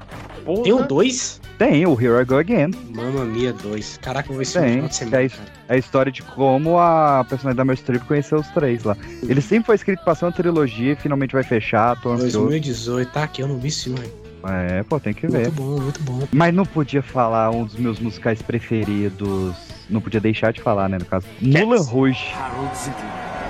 Tem 0.63 0.73
o 0.73 0.83
2? 0.85 1.41
Tem, 1.57 1.87
o 1.87 1.93
Here 1.99 2.21
I 2.21 2.25
Go 2.25 2.35
Again. 2.35 2.71
Mamma 2.93 3.23
Mia 3.23 3.53
2. 3.53 3.97
Caraca, 4.01 4.27
eu 4.27 4.33
vou 4.33 4.37
ver 4.37 4.43
esse 4.43 4.53
filme 4.59 4.75
Tem. 4.75 4.85
É 4.85 4.89
semana. 4.89 5.17
a, 5.17 5.23
his- 5.23 5.39
é 5.69 5.73
a 5.73 5.77
história 5.77 6.11
de 6.11 6.21
como 6.21 6.77
a 6.77 7.25
personagem 7.29 7.55
da 7.55 7.63
Meryl 7.63 7.77
Streep 7.81 8.03
conheceu 8.05 8.39
os 8.39 8.47
três 8.49 8.83
lá. 8.83 8.97
Ele 9.23 9.39
sempre 9.41 9.67
foi 9.67 9.75
escrito 9.75 10.03
pra 10.03 10.13
ser 10.13 10.25
uma 10.25 10.31
trilogia 10.33 10.91
e 10.91 10.95
finalmente 10.97 11.31
vai 11.33 11.43
fechar, 11.43 11.99
tô 12.01 12.11
ansioso. 12.11 12.39
2018, 12.41 13.11
tá 13.11 13.23
aqui, 13.23 13.41
eu 13.41 13.47
não 13.47 13.57
vi 13.57 13.69
esse 13.69 13.85
filme. 13.85 14.11
É, 14.47 14.83
pô, 14.83 14.99
tem 14.99 15.13
que 15.13 15.25
Muito 15.27 15.37
ver. 15.41 15.49
bom, 15.51 15.79
muito 15.81 16.03
bom. 16.03 16.19
Mas 16.33 16.53
não 16.53 16.65
podia 16.65 17.01
falar 17.01 17.49
um 17.49 17.63
dos 17.63 17.75
meus 17.77 17.97
musicais 17.99 18.41
preferidos. 18.41 19.55
Não 19.89 20.01
podia 20.01 20.19
deixar 20.19 20.51
de 20.51 20.61
falar, 20.61 20.89
né, 20.89 20.97
no 20.99 21.05
caso. 21.05 21.25
Mulan 21.41 21.81
Rouge. 21.81 22.33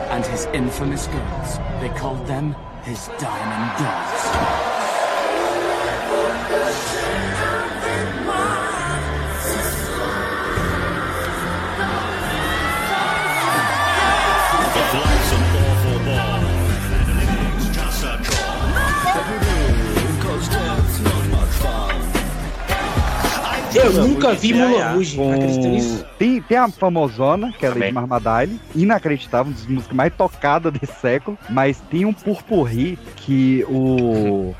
And 0.09 0.25
his 0.25 0.45
infamous 0.53 1.07
girls. 1.07 1.57
They 1.81 1.89
called 1.89 2.25
them 2.27 2.55
his 2.83 3.07
diamond 3.19 3.77
dust. 3.79 4.75
Eu 23.75 23.91
nunca 23.93 24.33
vi 24.33 24.53
Mulan 24.53 24.93
Rouge, 24.93 25.21
acredita 25.21 25.67
nisso? 25.67 26.05
Tem, 26.17 26.41
tem 26.41 26.57
a 26.57 26.69
famosona, 26.69 27.51
que 27.51 27.65
é 27.65 27.69
a 27.69 27.73
Lady 27.73 27.91
Marmadile, 27.91 28.59
inacreditável, 28.73 29.51
uma 29.51 29.59
das 29.59 29.67
músicas 29.67 29.95
mais 29.95 30.13
tocadas 30.13 30.71
desse 30.73 30.93
século, 30.99 31.37
mas 31.49 31.81
tem 31.91 32.05
um 32.05 32.13
purpurri 32.13 32.97
que 33.17 33.65
o... 33.67 34.55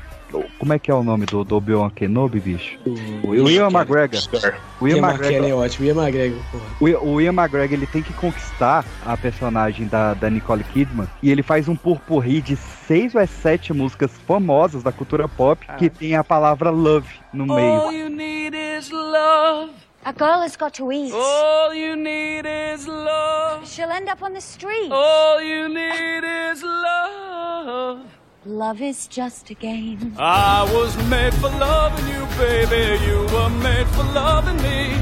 Como 0.58 0.72
é 0.72 0.78
que 0.78 0.90
é 0.90 0.94
o 0.94 1.02
nome 1.02 1.24
do, 1.26 1.44
do 1.44 1.56
Obi-Wan 1.56 1.90
Kenobi, 1.90 2.40
bicho? 2.40 2.78
O 3.24 3.34
Ian 3.48 3.68
McGregor. 3.70 4.18
O 4.80 4.88
Ian 4.88 4.96
Ian 4.96 5.06
McKellen 5.08 5.34
é 5.34 5.38
McGregor, 5.38 5.64
ótimo, 5.64 5.86
Ian 5.86 5.94
McGregor, 6.02 6.38
porra. 6.50 6.64
o, 6.80 6.88
Ian- 6.88 6.98
o 7.00 7.20
Ian 7.20 7.32
McGregor 7.32 7.72
ele 7.74 7.86
tem 7.86 8.02
que 8.02 8.12
conquistar 8.12 8.84
a 9.04 9.16
personagem 9.16 9.86
da, 9.86 10.14
da 10.14 10.28
Nicole 10.28 10.64
Kidman 10.64 11.06
e 11.22 11.30
ele 11.30 11.42
faz 11.42 11.68
um 11.68 11.76
purpurri 11.76 12.40
de 12.42 12.56
seis 12.56 13.14
ou 13.14 13.20
é 13.20 13.26
sete 13.26 13.72
músicas 13.72 14.10
famosas 14.26 14.82
da 14.82 14.92
cultura 14.92 15.28
pop 15.28 15.64
que 15.78 15.88
tem 15.88 16.16
a 16.16 16.24
palavra 16.24 16.70
love 16.70 17.08
no 17.32 17.46
meio. 17.46 17.80
All 17.80 17.92
you 17.92 18.08
need 18.10 18.54
is 18.56 18.90
love. 18.90 19.70
A 20.04 20.12
girl 20.12 20.40
has 20.42 20.56
got 20.56 20.72
to 20.74 20.92
eat. 20.92 21.12
All 21.12 21.74
you 21.74 21.96
need 21.96 22.44
is 22.46 22.86
love. 22.86 23.66
She'll 23.66 23.90
end 23.90 24.08
up 24.08 24.22
on 24.22 24.32
the 24.34 24.40
street. 24.40 24.90
All 24.92 25.40
you 25.42 25.68
need 25.68 26.22
is 26.52 26.62
love. 26.62 28.00
Love 28.46 28.80
is 28.80 29.08
just 29.08 29.50
a 29.50 29.54
game. 29.54 30.14
I 30.16 30.62
was 30.72 30.96
made 31.10 31.34
for 31.34 31.48
loving 31.48 32.06
you, 32.06 32.24
baby. 32.38 33.04
You 33.04 33.26
were 33.34 33.50
made 33.50 33.88
for 33.88 34.04
loving 34.14 34.56
me. 34.58 34.94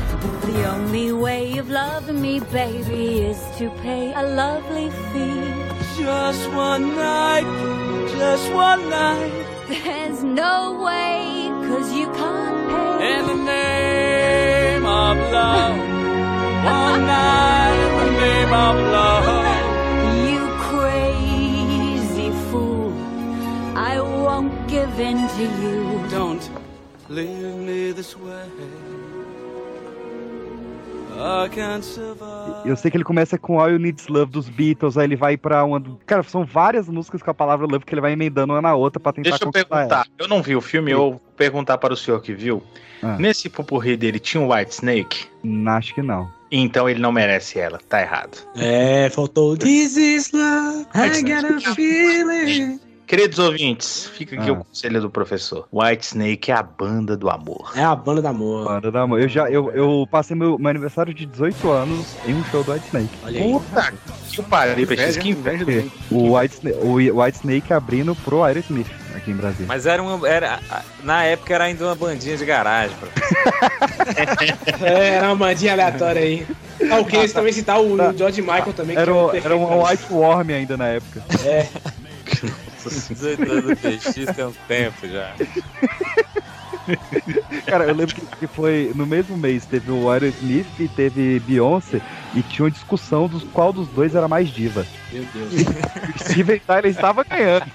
The 0.51 0.65
only 0.71 1.13
way 1.13 1.59
of 1.59 1.69
loving 1.69 2.23
me, 2.23 2.41
baby, 2.41 3.21
is 3.21 3.39
to 3.59 3.69
pay 3.83 4.15
a 4.15 4.23
lovely 4.23 4.89
fee. 5.13 6.03
Just 6.03 6.51
one 6.53 6.97
night, 6.97 7.45
just 8.17 8.51
one 8.55 8.89
night. 8.89 9.31
There's 9.69 10.23
no 10.25 10.83
way, 10.83 11.49
cause 11.69 11.93
you 11.93 12.07
can't 12.15 12.99
pay. 12.99 13.19
In 13.19 13.27
the 13.27 13.45
name 13.45 14.87
of 14.87 15.19
love. 15.31 15.77
One 16.65 17.07
night 17.07 17.77
in 17.77 18.15
the 18.15 18.21
name 18.21 18.53
of 18.55 18.77
love. 18.91 19.44
Won't 24.45 24.69
give 24.69 25.01
in 25.01 25.17
to 25.29 25.43
you. 25.63 26.09
Don't 26.11 26.51
leave 27.09 27.57
me 27.57 27.93
this 27.93 28.17
way. 28.17 28.49
I 31.17 31.49
can't 31.49 31.85
survive. 31.85 32.69
Eu 32.69 32.77
sei 32.77 32.91
que 32.91 32.97
ele 32.97 33.05
começa 33.05 33.39
com 33.39 33.61
All 33.61 33.71
You 33.71 33.79
Need 33.79 34.01
Is 34.01 34.09
Love 34.09 34.33
dos 34.33 34.49
Beatles, 34.49 34.99
aí 34.99 35.07
ele 35.07 35.17
vai 35.17 35.37
pra 35.37 35.65
uma. 35.65 35.81
Cara, 36.05 36.23
são 36.25 36.45
várias 36.45 36.89
músicas 36.89 37.23
com 37.23 37.31
a 37.31 37.35
palavra 37.35 37.67
love 37.67 37.85
que 37.85 37.95
ele 37.95 38.01
vai 38.01 38.13
emendando 38.13 38.53
uma 38.53 38.61
na 38.61 38.75
outra 38.75 38.99
pra 38.99 39.13
tentar 39.13 39.31
Deixa 39.31 39.45
eu 39.45 39.53
perguntar. 39.53 40.07
Eu 40.19 40.27
não 40.27 40.43
vi 40.43 40.57
o 40.57 40.61
filme, 40.61 40.91
eu 40.91 40.99
vou 40.99 41.21
perguntar 41.37 41.79
para 41.79 41.95
o 41.95 41.97
senhor 41.97 42.21
que 42.21 42.35
viu. 42.35 42.63
Ah. 43.01 43.17
Nesse 43.17 43.49
pupurri 43.49 43.97
dele 43.97 44.19
tinha 44.19 44.43
um 44.43 44.53
White 44.53 44.75
Snake? 44.75 45.27
ela. 45.45 45.77
Acho 45.77 45.95
que 45.95 46.03
não. 46.03 46.29
Então 46.51 46.89
ele 46.89 47.01
não 47.01 47.13
merece 47.13 47.61
ela, 47.61 47.79
tá 47.89 48.01
errado. 48.01 48.39
É, 48.57 49.09
faltou 49.11 49.57
This 49.57 49.97
is 49.97 50.33
love, 50.33 50.87
I 50.95 51.23
got 51.23 51.45
a 51.45 51.75
feeling. 51.75 52.81
Queridos 53.07 53.39
ouvintes, 53.39 54.07
fica 54.15 54.35
aqui 54.41 54.49
Ah. 54.49 54.53
o 54.55 54.65
conselho 54.65 55.01
do 55.01 55.11
professor. 55.11 55.69
White 55.73 56.07
Snake 56.07 56.51
é 56.51 56.55
a 56.55 56.63
banda 56.63 57.17
do 57.17 57.29
amor. 57.29 57.73
É 57.77 57.83
a 57.85 57.95
banda 57.95 58.23
da 58.23 58.31
amor. 58.31 58.65
Banda 58.65 58.91
da 58.91 59.03
amor. 59.03 59.21
Eu 59.21 59.29
já 59.29 59.49
eu, 59.51 59.71
eu 59.73 60.09
passei 60.11 60.35
meu, 60.35 60.59
meu 60.59 60.69
aniversário 60.71 61.13
de 61.13 61.27
18 61.27 61.71
anos 61.71 62.07
em 62.27 62.35
um 62.35 62.43
show 62.47 62.65
do 62.65 62.73
White 62.73 62.87
Snake. 62.87 63.11
Olha 63.25 63.43
aí. 63.43 63.53
Puta 63.53 63.93
que 64.31 64.43
pariu, 64.43 64.87
Peixes, 64.87 65.17
que 65.19 65.29
inveja 65.31 65.65
O 66.11 66.37
White, 66.37 66.55
Sna- 66.55 66.73
o 66.83 66.95
White 67.23 67.37
Snake 67.39 67.73
abrindo 67.73 68.15
pro 68.17 68.43
Aerosmith 68.43 68.89
aqui 69.15 69.31
em 69.31 69.37
Brasília. 69.37 69.67
Mas 69.69 69.87
era 69.87 70.03
uma. 70.03 70.27
Era, 70.29 70.59
na 71.03 71.23
época 71.25 71.55
era 71.55 71.65
ainda 71.65 71.85
uma 71.85 71.95
bandinha 71.95 72.37
de 72.37 72.45
garagem. 72.45 72.97
Bro. 72.99 73.11
É, 74.83 75.09
era 75.17 75.27
uma 75.29 75.37
bandinha 75.37 75.73
aleatória 75.73 76.21
aí. 76.21 76.47
Ah, 76.91 76.99
eu 76.99 77.05
queria 77.05 77.29
também 77.29 77.53
citar 77.53 77.81
o, 77.81 77.95
o 77.95 78.17
George 78.17 78.43
Michael 78.43 78.73
também. 78.75 78.95
que 78.97 79.01
Era, 79.03 79.11
é 79.11 79.15
um 79.15 79.35
era 79.35 79.57
um 79.57 79.85
White 79.87 80.05
Worm 80.11 80.49
ainda 80.51 80.77
na 80.77 80.89
época. 80.89 81.23
É. 81.45 81.67
18 82.25 83.43
anos 83.43 83.65
do 83.65 83.77
PX 83.77 84.37
tem 84.37 84.45
um 84.45 84.53
tempo 84.67 85.09
já. 85.09 85.35
Cara, 87.67 87.85
eu 87.85 87.95
lembro 87.95 88.15
que, 88.15 88.47
foi 88.47 88.93
no 88.95 89.07
mesmo 89.07 89.37
mês, 89.37 89.65
teve 89.65 89.91
o 89.91 90.11
Aerosmith 90.11 90.67
e 90.79 90.89
teve 90.89 91.41
Beyoncé, 91.41 92.01
e 92.35 92.43
tinha 92.43 92.65
uma 92.65 92.71
discussão 92.71 93.27
dos 93.27 93.43
qual 93.45 93.73
dos 93.73 93.89
dois 93.89 94.15
era 94.15 94.29
mais 94.29 94.51
diva. 94.51 94.87
Meu 95.13 95.25
Deus. 95.33 95.53
O 96.15 96.19
Steven 96.19 96.59
Tyler 96.59 96.91
estava 96.91 97.25
ganhando. 97.25 97.67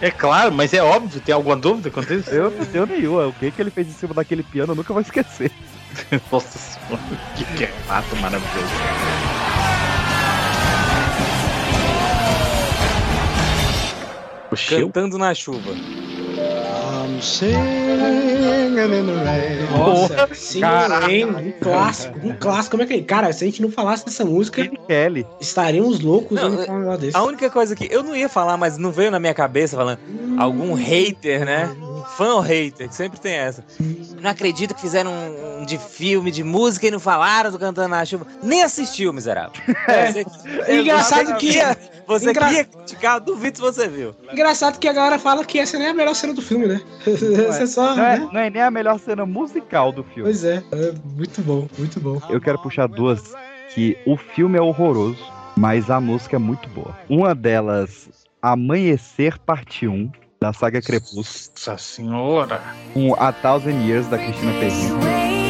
É 0.00 0.10
claro, 0.10 0.52
mas 0.52 0.72
é 0.72 0.82
óbvio, 0.82 1.20
tem 1.20 1.34
alguma 1.34 1.56
dúvida 1.56 1.90
quanto 1.90 2.12
a 2.12 2.16
isso? 2.16 2.30
Eu 2.30 2.50
não 2.50 2.64
tenho 2.64 2.86
nenhuma. 2.86 3.26
O 3.26 3.32
que, 3.32 3.50
que 3.50 3.60
ele 3.60 3.70
fez 3.70 3.88
em 3.88 3.92
cima 3.92 4.14
daquele 4.14 4.42
piano, 4.42 4.72
eu 4.72 4.76
nunca 4.76 4.92
vou 4.92 5.02
esquecer. 5.02 5.50
Nossa 6.30 6.58
senhora, 6.58 7.02
que 7.36 7.44
que 7.44 7.64
é 7.64 7.68
fato 7.86 8.14
maravilhoso. 8.16 9.21
Cantando 14.60 15.18
na 15.18 15.34
chuva. 15.34 15.80
Singing 17.22 18.72
in 18.72 19.06
the 19.06 19.24
rain. 19.24 19.62
Nossa, 19.78 20.28
sim, 20.34 20.60
um 21.24 21.52
clássico, 21.60 22.18
um 22.26 22.32
clássico. 22.36 22.70
Como 22.72 22.82
é 22.82 22.86
que 22.86 23.02
Cara, 23.02 23.32
se 23.32 23.44
a 23.44 23.46
gente 23.46 23.62
não 23.62 23.70
falasse 23.70 24.04
dessa 24.04 24.24
música, 24.24 24.66
Kelly. 24.88 25.26
estaríamos 25.40 26.00
loucos 26.00 26.40
Não, 26.40 26.96
desse. 26.96 27.16
A 27.16 27.22
única 27.22 27.48
coisa 27.50 27.74
que 27.76 27.88
eu 27.90 28.02
não 28.02 28.14
ia 28.16 28.28
falar, 28.28 28.56
mas 28.56 28.76
não 28.76 28.90
veio 28.92 29.10
na 29.10 29.18
minha 29.20 29.34
cabeça 29.34 29.76
falando 29.76 29.98
algum 30.38 30.74
hater, 30.74 31.44
né? 31.44 31.70
Fã 32.16 32.34
ou 32.34 32.40
hater, 32.40 32.88
que 32.88 32.94
sempre 32.94 33.20
tem 33.20 33.34
essa. 33.34 33.64
Não 34.20 34.30
acredito 34.30 34.74
que 34.74 34.80
fizeram 34.80 35.10
um, 35.12 35.62
um 35.62 35.64
de 35.66 35.78
filme, 35.78 36.30
de 36.30 36.42
música 36.42 36.86
e 36.86 36.90
não 36.90 36.98
falaram 37.00 37.50
do 37.50 37.58
Cantando 37.58 37.88
na 37.88 38.04
Chuva. 38.04 38.26
Nem 38.42 38.62
assistiu, 38.62 39.12
miserável. 39.12 39.52
Você, 40.66 40.72
Engraçado 40.80 41.34
que- 41.36 41.46
queria- 41.46 41.76
Você 42.06 42.30
Engra- 42.30 42.46
queria 42.48 42.64
criticar, 42.64 43.20
duvido 43.20 43.56
se 43.58 43.62
você 43.62 43.88
viu. 43.88 44.14
Engraçado 44.32 44.78
que 44.78 44.88
a 44.88 44.92
galera 44.92 45.18
fala 45.20 45.44
que 45.44 45.58
essa 45.58 45.78
nem 45.78 45.86
é 45.86 45.90
a 45.90 45.94
melhor 45.94 46.14
cena 46.14 46.34
do 46.34 46.42
filme, 46.42 46.66
né? 46.66 46.80
É 47.62 47.66
só. 47.66 47.94
Não 47.94 48.04
é, 48.04 48.18
né? 48.18 48.28
não 48.32 48.40
é 48.40 48.50
nem 48.50 48.62
a 48.62 48.70
melhor 48.70 48.98
cena 48.98 49.24
musical 49.26 49.92
do 49.92 50.02
filme. 50.02 50.24
Pois 50.24 50.44
é, 50.44 50.62
é 50.72 50.92
muito 51.16 51.40
bom, 51.42 51.68
muito 51.78 52.00
bom. 52.00 52.20
Eu 52.28 52.40
quero 52.40 52.58
puxar 52.58 52.86
duas 52.86 53.34
que 53.74 53.96
o 54.06 54.16
filme 54.16 54.58
é 54.58 54.62
horroroso, 54.62 55.24
mas 55.56 55.90
a 55.90 56.00
música 56.00 56.36
é 56.36 56.38
muito 56.38 56.68
boa. 56.70 56.96
Uma 57.08 57.34
delas, 57.34 58.08
Amanhecer 58.40 59.38
Parte 59.38 59.86
1, 59.86 60.10
da 60.40 60.52
saga 60.52 60.82
Crepúsculo, 60.82 61.24
Nossa 61.54 61.78
senhora. 61.78 62.60
com 62.92 63.14
A 63.14 63.32
Thousand 63.32 63.80
Years, 63.86 64.08
da 64.08 64.18
Cristina 64.18 64.52
Ferreira. 64.54 65.41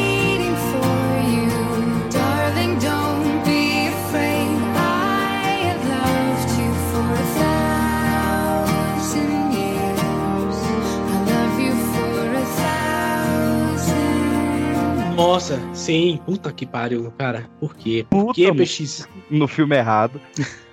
Nossa, 15.15 15.59
sim, 15.73 16.19
puta 16.25 16.51
que 16.51 16.65
pariu, 16.65 17.11
cara. 17.17 17.47
Por 17.59 17.75
quê? 17.75 18.05
Por 18.09 18.27
Puta, 18.27 18.41
mano. 18.41 18.55
PX? 18.55 19.07
No 19.29 19.47
filme 19.47 19.75
errado. 19.75 20.19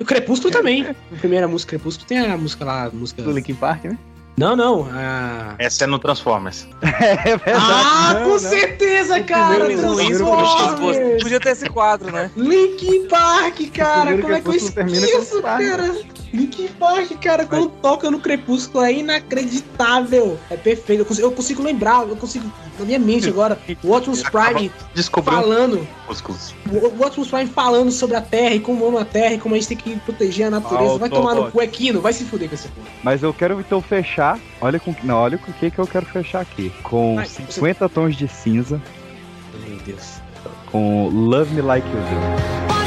O 0.01 0.05
Crepúsculo 0.05 0.51
também. 0.53 0.87
A 1.12 1.17
primeira 1.19 1.47
música 1.47 1.71
Crepúsculo 1.71 2.09
tem 2.09 2.19
a 2.19 2.37
música 2.37 2.65
lá, 2.65 2.85
a 2.87 2.91
música. 2.91 3.23
Do 3.23 3.33
Linkin 3.33 3.55
Park, 3.55 3.85
né? 3.85 3.99
Não, 4.39 4.57
não. 4.57 4.89
A... 4.93 5.55
Essa 5.59 5.85
é 5.85 5.87
no 5.87 5.99
Transformers. 5.99 6.67
É 6.83 7.37
verdade. 7.37 7.45
Ah, 7.47 8.15
Não, 8.15 8.23
com 8.25 8.29
não. 8.31 8.39
certeza, 8.39 9.21
cara! 9.23 9.67
Transformers! 9.67 11.23
Podia 11.23 11.41
ter 11.41 11.51
esse 11.51 11.69
quadro, 11.69 12.11
né? 12.11 12.31
Linkin 12.37 13.07
Park, 13.09 13.61
cara! 13.75 14.17
Como 14.19 14.33
é 14.33 14.41
que 14.41 14.49
eu 14.49 14.55
esqueço, 14.55 15.43
Park. 15.43 15.61
cara? 15.62 15.95
Linkin 16.32 16.69
Park, 16.78 17.11
cara, 17.20 17.44
quando 17.44 17.69
toca 17.82 18.11
no 18.11 18.20
Crepúsculo 18.20 18.85
é 18.85 18.93
inacreditável. 18.93 20.39
É 20.48 20.57
perfeito. 20.57 21.01
Eu 21.01 21.07
consigo, 21.07 21.27
eu 21.27 21.32
consigo 21.32 21.62
lembrar, 21.62 22.09
eu 22.09 22.16
consigo. 22.16 22.51
Na 22.78 22.85
minha 22.85 22.98
mente 22.98 23.28
agora, 23.28 23.59
o 23.82 23.93
Optimus 23.93 24.23
Prime 24.23 24.70
falando. 25.24 25.86
O 26.70 27.05
Optimus 27.05 27.28
Prime 27.28 27.47
falando 27.47 27.90
sobre 27.90 28.16
a 28.16 28.20
Terra 28.20 28.55
e 28.55 28.61
como 28.61 28.86
ama 28.86 29.02
a 29.02 29.05
Terra 29.05 29.35
e 29.35 29.39
como 29.39 29.55
a 29.55 29.59
gente 29.59 29.69
tem 29.69 29.77
que 29.77 29.97
proteger 30.01 30.47
a 30.47 30.51
natureza. 30.51 30.98
Vai 30.98 31.11
tomar 31.11 31.35
no 31.35 31.51
cu, 31.51 31.61
é 31.61 31.66
Kino, 31.66 32.01
vai 32.01 32.12
se 32.12 32.24
fuder 32.24 32.48
com 32.48 32.55
esse 32.55 32.69
porra. 32.69 32.86
Mas 33.02 33.23
eu 33.23 33.35
quero 33.35 33.61
então 33.61 33.82
fechar. 33.82 34.39
Olha 34.61 34.78
com 34.78 34.94
não, 35.02 35.16
olha 35.16 35.36
com 35.36 35.51
o 35.51 35.55
que 35.55 35.70
que 35.70 35.78
eu 35.78 35.86
quero 35.86 36.07
fechar 36.07 36.40
aqui. 36.40 36.73
Com 36.82 37.16
Vai, 37.16 37.27
50 37.27 37.89
tons 37.89 38.16
de 38.16 38.28
cinza, 38.28 38.81
Meu 39.66 39.78
Deus. 39.78 40.20
com 40.70 41.09
Love 41.09 41.55
Me 41.55 41.61
Like 41.61 41.86
You 41.89 41.97
Do. 41.97 42.80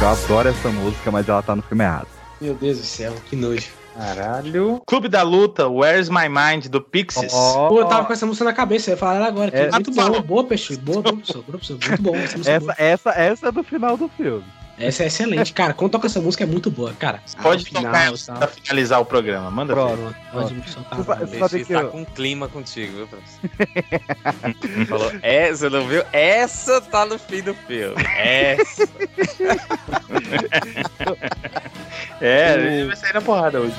Eu 0.00 0.08
adoro 0.08 0.48
essa 0.48 0.68
música, 0.68 1.10
mas 1.10 1.28
ela 1.28 1.42
tá 1.42 1.56
no 1.56 1.62
filme 1.62 1.82
errado. 1.82 2.08
Meu 2.40 2.54
Deus 2.54 2.78
do 2.78 2.84
céu, 2.84 3.14
que 3.28 3.34
nojo. 3.34 3.68
Caralho. 3.96 4.82
Clube 4.86 5.08
da 5.08 5.22
Luta, 5.22 5.66
Where's 5.68 6.10
My 6.10 6.28
Mind, 6.28 6.66
do 6.66 6.82
Pixies. 6.82 7.32
Pô, 7.32 7.80
eu 7.80 7.86
tava 7.86 8.04
com 8.04 8.12
essa 8.12 8.26
música 8.26 8.44
na 8.44 8.52
cabeça, 8.52 8.90
eu 8.90 8.92
ia 8.94 8.98
falar 8.98 9.24
agora. 9.26 9.50
Que 9.50 9.56
É, 9.56 9.70
muito 9.70 9.90
então. 9.90 10.10
boa, 10.10 10.20
boa, 10.20 10.44
peixe. 10.44 10.76
Boa, 10.76 11.00
boa. 11.00 11.14
Muito 11.14 12.02
bom. 12.02 12.14
Essa 12.14 12.36
música 12.36 12.52
é 12.52 12.56
Essa, 12.56 12.60
boa. 12.60 12.74
essa, 12.78 13.10
essa 13.12 13.48
é 13.48 13.52
do 13.52 13.62
final 13.64 13.96
do 13.96 14.06
filme. 14.10 14.44
Essa 14.78 15.04
é 15.04 15.06
excelente. 15.06 15.52
Cara, 15.54 15.72
quando 15.72 15.92
toca 15.92 16.06
essa 16.06 16.20
música 16.20 16.44
é 16.44 16.46
muito 16.46 16.70
boa, 16.70 16.92
cara. 16.98 17.20
Pode 17.42 17.64
Ah, 17.64 17.68
tocar 17.80 17.92
final, 17.92 18.14
essa 18.14 18.32
tal. 18.32 18.38
pra 18.38 18.48
finalizar 18.48 19.00
o 19.00 19.04
programa. 19.06 19.50
Manda. 19.50 19.74
Pode 20.32 20.54
me 20.54 20.62
soltar. 20.68 20.98
Você 21.26 21.64
tá 21.64 21.80
eu- 21.80 21.88
com 21.88 22.04
clima 22.04 22.46
contigo, 22.48 22.96
viu, 22.96 23.06
professor? 23.08 23.40
Falou, 24.86 25.12
é, 25.22 25.50
você 25.50 25.68
não 25.70 25.86
viu? 25.88 26.02
Essa 26.12 26.80
tá 26.80 27.06
no 27.06 27.18
fim 27.18 27.40
do 27.42 27.54
filme. 27.54 27.96
Essa. 28.16 28.86
É, 32.20 32.84
vai 32.86 32.96
sair 32.96 33.14
na 33.14 33.20
porrada 33.20 33.60
hoje. 33.60 33.74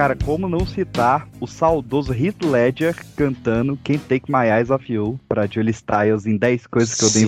Cara, 0.00 0.16
como 0.16 0.48
não 0.48 0.64
citar 0.64 1.28
o 1.38 1.46
saudoso 1.46 2.14
Heath 2.14 2.42
Ledger 2.42 2.96
cantando 3.14 3.78
Can't 3.84 4.02
Take 4.08 4.32
My 4.32 4.48
Eyes 4.48 4.70
Off 4.70 4.90
You 4.90 5.20
pra 5.28 5.46
Julie 5.46 5.74
Styles 5.74 6.24
em 6.24 6.38
10 6.38 6.68
coisas 6.68 6.94
que 6.94 7.04
eu 7.04 7.10
dei 7.10 7.24
em 7.24 7.26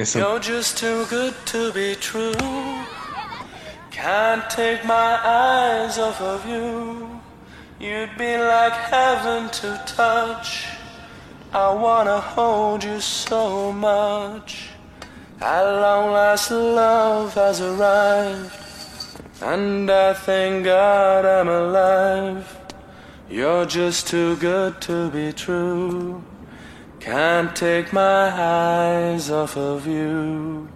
você. 0.00 0.18
You're 0.20 0.42
just 0.42 0.80
too 0.80 1.04
good 1.10 1.34
to 1.44 1.70
be 1.74 1.94
true. 1.96 2.32
Can't 3.90 4.42
take 4.48 4.86
my 4.86 5.18
eyes 5.22 5.98
off 5.98 6.18
of 6.22 6.48
you. 6.48 7.10
You'd 7.78 8.16
be 8.16 8.38
like 8.38 8.74
heaven 8.90 9.50
to 9.60 9.78
touch. 9.84 10.66
I 11.52 11.74
wanna 11.74 12.20
hold 12.20 12.84
you 12.84 13.02
so 13.02 13.70
much. 13.70 14.70
Long 15.42 16.12
last, 16.14 16.50
love 16.50 17.34
has 17.34 17.60
arrived. 17.60 18.63
And 19.46 19.90
I 19.90 20.14
thank 20.14 20.64
God 20.64 21.26
I'm 21.26 21.48
alive. 21.48 22.46
You're 23.28 23.66
just 23.66 24.06
too 24.08 24.36
good 24.36 24.80
to 24.82 25.10
be 25.10 25.32
true. 25.32 26.22
Can't 27.00 27.54
take 27.54 27.92
my 27.92 28.30
eyes 28.32 29.30
off 29.30 29.56
of 29.58 29.86
you. 29.86 30.66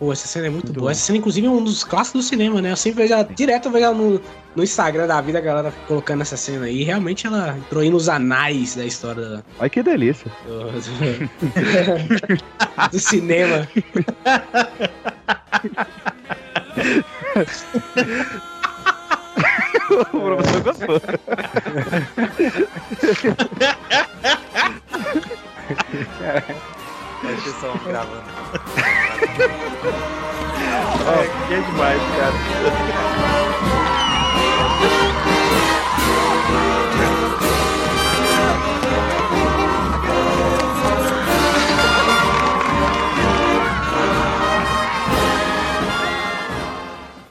Pô, 0.00 0.12
essa 0.12 0.26
cena 0.26 0.48
é 0.48 0.50
muito, 0.50 0.72
boa. 0.72 0.90
Essa 0.90 1.02
cena, 1.06 1.18
inclusive, 1.18 1.46
é 1.46 1.50
um 1.50 1.62
dos 1.62 1.84
clássicos 1.84 2.24
do 2.24 2.28
cinema, 2.28 2.60
né? 2.60 2.72
Eu 2.72 2.76
sempre 2.76 3.02
vejo 3.02 3.14
ela, 3.14 3.22
direto 3.24 3.66
eu 3.68 3.72
vejo 3.72 3.84
ela 3.84 3.94
no, 3.94 4.20
no 4.56 4.64
Instagram 4.64 5.06
da 5.06 5.20
vida, 5.20 5.38
a 5.38 5.40
galera 5.40 5.72
colocando 5.86 6.22
essa 6.22 6.36
cena 6.36 6.66
aí. 6.66 6.80
E 6.80 6.84
realmente 6.84 7.28
ela 7.28 7.56
entrou 7.56 7.80
aí 7.82 7.90
nos 7.90 8.08
anais 8.08 8.74
da 8.74 8.84
história 8.84 9.22
da- 9.24 9.42
Olha 9.60 9.70
que 9.70 9.80
delícia. 9.84 10.28
do, 10.44 10.72
do 12.90 12.98
cinema. 12.98 13.68
o 20.12 20.20
professor 20.20 20.62
gostou. 20.62 21.00
Deixa 27.22 27.48
eu 27.48 27.54
só 27.54 27.74
gravando. 27.86 28.22
É, 31.06 31.26
que 31.48 31.54
é 31.54 31.60
demais, 31.60 32.02
cara. 32.16 32.34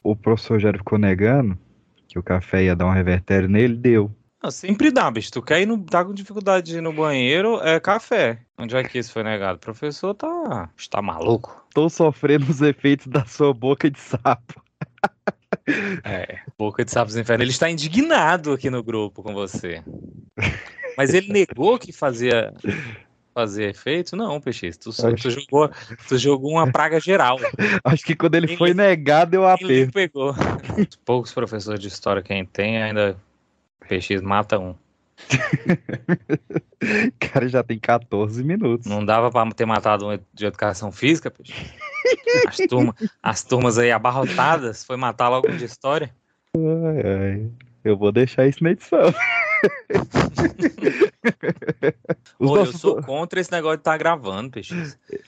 O 0.04 0.14
professor 0.14 0.54
Rogério 0.54 0.78
ficou 0.78 0.98
negando 0.98 1.58
que 2.06 2.18
o 2.18 2.22
café 2.22 2.62
ia 2.62 2.76
dar 2.76 2.86
um 2.86 2.92
revertério 2.92 3.48
nele, 3.48 3.74
deu. 3.74 4.14
Não, 4.42 4.50
sempre 4.50 4.90
dá, 4.90 5.10
bicho. 5.10 5.32
Tu 5.32 5.40
quer 5.40 5.62
ir 5.62 5.66
no, 5.66 5.82
tá 5.82 6.04
com 6.04 6.12
dificuldade 6.12 6.70
de 6.70 6.76
ir 6.76 6.82
no 6.82 6.92
banheiro, 6.92 7.58
é 7.62 7.80
café. 7.80 8.42
Onde 8.58 8.76
é 8.76 8.84
que 8.84 8.98
isso 8.98 9.10
foi 9.10 9.22
negado? 9.22 9.56
O 9.56 9.60
professor 9.60 10.14
tá. 10.14 10.68
Está 10.76 11.00
maluco. 11.00 11.66
Tô 11.72 11.88
sofrendo 11.88 12.50
os 12.50 12.60
efeitos 12.60 13.06
da 13.06 13.24
sua 13.24 13.54
boca 13.54 13.90
de 13.90 13.98
sapo. 13.98 14.62
É, 16.04 16.40
boca 16.58 16.84
de 16.84 16.90
sapos 16.90 17.16
inferno. 17.16 17.42
Ele 17.42 17.50
está 17.50 17.70
indignado 17.70 18.52
aqui 18.52 18.68
no 18.68 18.82
grupo 18.82 19.22
com 19.22 19.32
você. 19.32 19.82
Mas 20.96 21.14
ele 21.14 21.32
negou 21.32 21.78
que 21.78 21.90
fazia. 21.90 22.52
Fazia 23.34 23.68
efeito? 23.68 24.14
Não, 24.14 24.40
Peixe. 24.40 24.70
Tu, 24.70 24.90
tu, 24.92 25.30
jogou, 25.30 25.68
tu 26.06 26.16
jogou 26.16 26.52
uma 26.52 26.70
praga 26.70 27.00
geral. 27.00 27.36
Acho 27.82 28.04
que 28.04 28.14
quando 28.14 28.36
ele 28.36 28.56
foi 28.56 28.72
negado, 28.72 29.34
Ele 29.34 29.44
aperto. 29.44 29.92
pegou. 29.92 30.32
Poucos 31.04 31.32
professores 31.32 31.80
de 31.80 31.88
história 31.88 32.22
quem 32.22 32.44
tem 32.44 32.80
ainda. 32.80 33.16
PX 33.88 34.22
mata 34.22 34.56
um. 34.58 34.76
cara 37.18 37.48
já 37.48 37.64
tem 37.64 37.78
14 37.78 38.44
minutos. 38.44 38.86
Não 38.86 39.04
dava 39.04 39.32
pra 39.32 39.50
ter 39.50 39.66
matado 39.66 40.08
um 40.08 40.16
de 40.32 40.46
educação 40.46 40.92
física, 40.92 41.28
Peixe? 41.28 41.74
As, 42.46 42.56
turma, 42.68 42.94
as 43.20 43.42
turmas 43.42 43.78
aí 43.78 43.90
abarrotadas, 43.90 44.84
foi 44.84 44.96
matar 44.96 45.28
logo 45.28 45.50
um 45.50 45.56
de 45.56 45.64
história. 45.64 46.14
Ai, 46.56 47.02
ai. 47.04 47.50
Eu 47.84 47.96
vou 47.98 48.10
deixar 48.10 48.46
isso 48.46 48.62
na 48.64 48.70
edição. 48.70 49.00
Os 52.38 52.50
Olha, 52.50 52.60
eu 52.60 52.64
nossos, 52.66 52.80
sou 52.80 53.02
contra 53.02 53.40
esse 53.40 53.50
negócio 53.50 53.76
de 53.78 53.80
estar 53.82 53.96
gravando, 53.96 54.50
Peixe. 54.50 54.74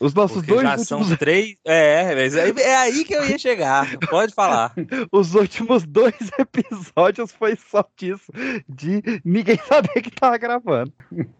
os 0.00 0.12
nossos 0.14 0.42
dois 0.42 0.62
já 0.62 0.70
últimos, 0.76 0.88
são 0.88 1.16
três. 1.16 1.56
É, 1.64 2.14
aí- 2.40 2.54
é 2.60 2.76
aí 2.76 3.04
que 3.04 3.14
eu 3.14 3.26
ia 3.28 3.38
chegar. 3.38 3.96
Pode 4.10 4.34
falar. 4.34 4.72
os 5.12 5.34
últimos 5.34 5.84
dois 5.84 6.14
episódios 6.38 7.32
foi 7.32 7.56
só 7.56 7.84
disso, 7.96 8.30
de 8.68 9.02
ninguém 9.24 9.58
saber 9.66 10.02
que 10.02 10.10
tava 10.10 10.36
gravando. 10.38 10.92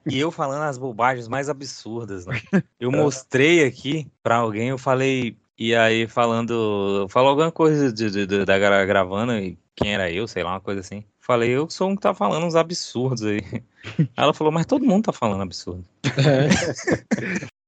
E 0.07 0.19
eu 0.19 0.31
falando 0.31 0.63
as 0.63 0.79
bobagens 0.79 1.29
mais 1.29 1.49
absurdas, 1.49 2.27
né? 2.27 2.41
Eu 2.81 2.91
mostrei 2.91 3.65
aqui 3.65 4.07
pra 4.23 4.37
alguém, 4.37 4.69
eu 4.69 4.79
falei. 4.79 5.37
E 5.59 5.75
aí, 5.75 6.07
falando. 6.07 7.07
Falou 7.09 7.31
alguma 7.31 7.51
coisa 7.51 7.93
de, 7.93 8.11
de- 8.11 8.27
de- 8.27 8.45
da 8.45 8.59
gra- 8.59 8.85
gravando, 8.85 9.33
e 9.33 9.59
quem 9.75 9.95
era 9.95 10.11
eu, 10.11 10.27
sei 10.29 10.43
lá, 10.43 10.51
uma 10.53 10.61
coisa 10.61 10.81
assim. 10.81 11.05
Falei, 11.19 11.51
eu 11.51 11.69
sou 11.71 11.89
um 11.91 11.97
que 11.97 12.03
tá 12.03 12.15
falando 12.15 12.47
uns 12.47 12.55
absurdos 12.55 13.25
aí. 13.25 13.41
Ela 14.17 14.33
falou, 14.35 14.53
mas 14.53 14.67
todo 14.67 14.85
mundo 14.85 15.05
tá 15.05 15.13
falando 15.13 15.43
absurdo. 15.43 15.85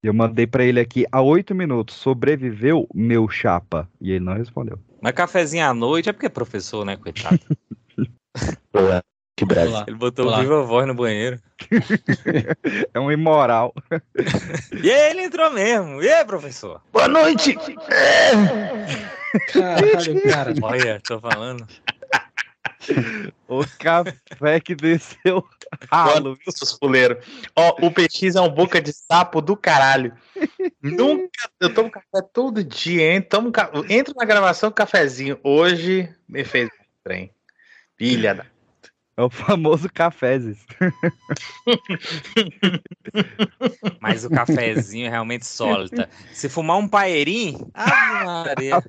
Eu 0.03 0.15
mandei 0.15 0.47
pra 0.47 0.65
ele 0.65 0.79
aqui 0.79 1.07
há 1.11 1.21
oito 1.21 1.55
minutos. 1.55 1.97
Sobreviveu 1.97 2.87
meu 2.95 3.29
chapa? 3.29 3.89
E 4.01 4.13
ele 4.13 4.25
não 4.25 4.35
respondeu. 4.35 4.79
Mas 5.01 5.13
cafezinho 5.13 5.65
à 5.67 5.75
noite 5.75 6.09
é 6.09 6.13
porque 6.13 6.27
é 6.27 6.31
professor, 6.31 6.85
né, 6.85 6.97
coitado? 6.97 7.39
Que 9.39 9.45
Brasil. 9.45 9.85
Ele 9.87 9.97
botou 9.97 10.27
Olá. 10.27 10.41
viva 10.41 10.65
voz 10.65 10.85
no 10.85 10.95
banheiro. 10.95 11.41
É 12.93 12.99
um 12.99 13.13
imoral. 13.13 13.73
E 14.83 14.91
aí 14.91 15.11
ele 15.11 15.23
entrou 15.23 15.49
mesmo. 15.53 16.03
E 16.03 16.11
aí, 16.11 16.25
professor? 16.25 16.83
Boa 16.93 17.07
noite! 17.07 17.57
Caralho, 19.53 20.23
cara. 20.29 20.55
Olha, 20.61 21.01
tô 21.07 21.21
falando. 21.21 21.65
O 23.47 23.65
café 23.79 24.59
que 24.61 24.75
desceu 24.75 25.45
ralo, 25.91 26.35
viu? 26.35 26.53
Seus 26.53 26.73
fuleiros. 26.73 27.25
Ó, 27.55 27.77
o 27.87 27.93
PX 27.93 28.35
é 28.35 28.41
um 28.41 28.49
boca 28.49 28.81
de 28.81 28.93
sapo 28.93 29.41
do 29.41 29.57
caralho. 29.57 30.13
Nunca. 30.83 31.49
Eu 31.61 31.73
tomo 31.73 31.91
café 31.91 32.23
todo 32.33 32.65
dia, 32.65 33.15
hein? 33.15 33.23
Tomo, 33.23 33.53
entro 33.89 34.15
na 34.17 34.25
gravação 34.25 34.71
com 34.71 34.75
cafezinho. 34.75 35.39
Hoje 35.45 36.13
me 36.29 36.43
fez 36.45 36.67
um 36.69 36.85
trem. 37.05 37.31
Pilha 37.97 38.35
da. 38.35 38.58
É 39.19 39.23
o 39.23 39.29
famoso 39.29 39.91
cafezes. 39.93 40.65
Mas 44.01 44.25
o 44.25 44.31
cafezinho 44.31 45.09
é 45.09 45.11
realmente 45.11 45.45
sólida. 45.45 46.09
Se 46.33 46.49
fumar 46.49 46.77
um 46.77 46.87
paeirinho, 46.87 47.69
Ave 47.75 48.25
Maria. 48.25 48.81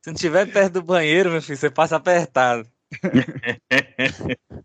Se 0.00 0.06
não 0.06 0.14
tiver 0.14 0.50
perto 0.50 0.72
do 0.72 0.82
banheiro, 0.82 1.30
meu 1.30 1.42
filho, 1.42 1.58
você 1.58 1.70
passa 1.70 1.96
apertado. 1.96 2.66